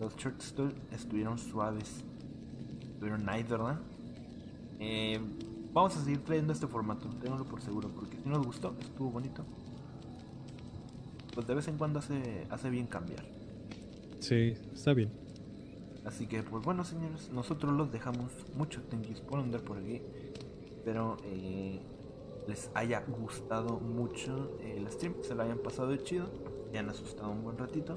Los 0.00 0.16
short 0.16 0.40
stories 0.40 0.76
estuvieron 0.92 1.38
suaves. 1.38 2.04
Estuvieron 2.92 3.24
nice, 3.24 3.44
¿verdad? 3.44 3.78
Eh, 4.78 5.20
vamos 5.72 5.96
a 5.96 6.04
seguir 6.04 6.24
trayendo 6.24 6.52
este 6.52 6.66
formato, 6.66 7.08
ténganlo 7.20 7.44
por 7.44 7.60
seguro, 7.60 7.88
porque 7.88 8.16
si 8.16 8.28
nos 8.28 8.44
gustó, 8.44 8.74
estuvo 8.80 9.10
bonito. 9.10 9.44
Pues 11.34 11.46
de 11.46 11.54
vez 11.54 11.68
en 11.68 11.76
cuando 11.76 11.98
hace, 11.98 12.46
hace 12.50 12.70
bien 12.70 12.86
cambiar. 12.86 13.24
Sí, 14.20 14.54
está 14.72 14.94
bien. 14.94 15.10
Así 16.04 16.26
que, 16.26 16.42
pues 16.42 16.64
bueno, 16.64 16.84
señores, 16.84 17.30
nosotros 17.32 17.72
los 17.74 17.90
dejamos. 17.90 18.30
Muchos 18.54 18.88
thank 18.88 19.02
yous 19.06 19.20
por 19.20 19.40
andar 19.40 19.60
por 19.62 19.78
aquí. 19.78 20.00
Espero 20.66 21.16
eh, 21.24 21.80
les 22.46 22.70
haya 22.74 23.00
gustado 23.00 23.80
mucho 23.80 24.56
el 24.62 24.90
stream, 24.90 25.14
se 25.22 25.34
lo 25.34 25.42
hayan 25.42 25.58
pasado 25.58 25.88
de 25.88 26.02
chido, 26.02 26.26
que 26.70 26.78
hayan 26.78 26.90
asustado 26.90 27.30
un 27.30 27.42
buen 27.42 27.58
ratito. 27.58 27.94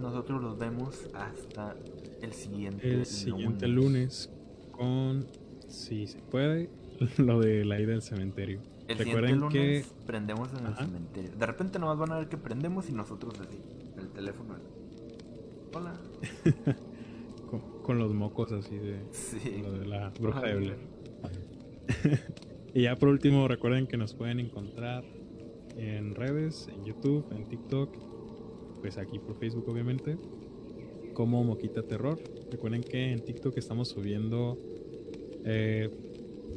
Nosotros 0.00 0.42
los 0.42 0.58
vemos 0.58 1.08
hasta 1.14 1.74
el 2.22 2.32
siguiente, 2.32 2.90
El 2.92 3.06
siguiente 3.06 3.66
lunes 3.68 4.30
con, 4.72 5.26
si 5.68 6.06
se 6.06 6.18
puede, 6.18 6.70
lo 7.18 7.40
de 7.40 7.64
la 7.64 7.80
ida 7.80 7.94
al 7.94 8.02
cementerio. 8.02 8.60
El 8.88 8.98
Recuerden 8.98 9.40
lunes 9.40 9.52
que 9.52 9.84
prendemos 10.06 10.50
en 10.58 10.66
el 10.66 10.76
cementerio. 10.76 11.30
De 11.36 11.46
repente 11.46 11.78
nomás 11.78 11.98
van 11.98 12.12
a 12.12 12.18
ver 12.18 12.28
que 12.28 12.36
prendemos 12.36 12.88
y 12.88 12.92
nosotros 12.92 13.34
así, 13.40 13.58
el 13.98 14.08
teléfono. 14.10 14.54
Hola. 15.74 15.94
con, 17.50 17.60
con 17.82 17.98
los 17.98 18.14
mocos 18.14 18.52
así 18.52 18.78
de 18.78 19.00
Sí. 19.10 19.60
lo 19.62 19.72
de 19.72 19.86
la 19.86 20.10
bruja 20.10 20.40
de 20.42 20.50
Ajá. 20.50 20.58
Blair. 20.58 20.78
y 22.74 22.82
ya 22.82 22.94
por 22.96 23.08
último, 23.08 23.48
recuerden 23.48 23.86
que 23.88 23.96
nos 23.96 24.14
pueden 24.14 24.38
encontrar 24.38 25.04
en 25.76 26.14
redes, 26.14 26.68
en 26.72 26.84
YouTube, 26.84 27.26
en 27.32 27.44
TikTok, 27.48 27.96
pues 28.86 28.98
aquí 28.98 29.18
por 29.18 29.34
Facebook 29.34 29.68
obviamente, 29.68 30.16
como 31.12 31.42
Moquita 31.42 31.82
Terror. 31.82 32.22
Recuerden 32.52 32.84
que 32.84 33.10
en 33.10 33.18
TikTok 33.18 33.58
estamos 33.58 33.88
subiendo 33.88 34.56
eh, 35.44 35.90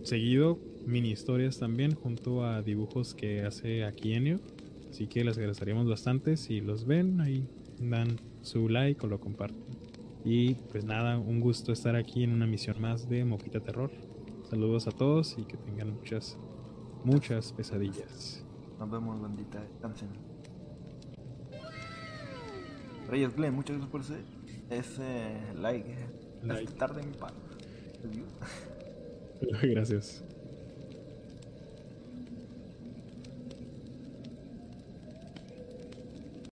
seguido 0.03 0.59
mini 0.85 1.09
historias 1.09 1.57
también 1.57 1.95
junto 1.95 2.45
a 2.45 2.61
dibujos 2.61 3.15
que 3.15 3.41
hace 3.41 3.83
aquí 3.83 4.13
Enio. 4.13 4.39
Así 4.91 5.07
que 5.07 5.23
les 5.23 5.39
agradeceríamos 5.39 5.89
bastante 5.89 6.37
si 6.37 6.61
los 6.61 6.85
ven, 6.85 7.19
ahí 7.19 7.47
dan 7.79 8.17
su 8.43 8.69
like 8.69 9.03
o 9.03 9.09
lo 9.09 9.19
comparten. 9.19 9.65
Y 10.23 10.53
pues 10.53 10.85
nada, 10.85 11.17
un 11.17 11.39
gusto 11.39 11.71
estar 11.71 11.95
aquí 11.95 12.23
en 12.23 12.31
una 12.31 12.45
misión 12.45 12.79
más 12.79 13.09
de 13.09 13.25
Moquita 13.25 13.59
Terror. 13.59 13.89
Saludos 14.43 14.85
a 14.85 14.91
todos 14.91 15.35
y 15.39 15.45
que 15.45 15.57
tengan 15.57 15.95
muchas, 15.95 16.37
muchas 17.03 17.53
pesadillas. 17.53 18.45
Nos 18.77 18.91
vemos, 18.91 19.19
bandita. 19.19 19.63
Descansen. 19.63 20.28
Reyes 23.09 23.35
Glenn, 23.35 23.55
muchas 23.55 23.77
gracias 23.77 23.91
por 23.91 24.01
ese, 24.01 24.23
ese 24.69 25.55
like. 25.59 25.95
Like. 26.43 26.65
Hasta 26.65 26.77
tarde, 26.77 27.03
mi 27.03 27.13
padre. 27.13 27.35
Adiós. 28.03 28.27
Gracias. 29.61 30.23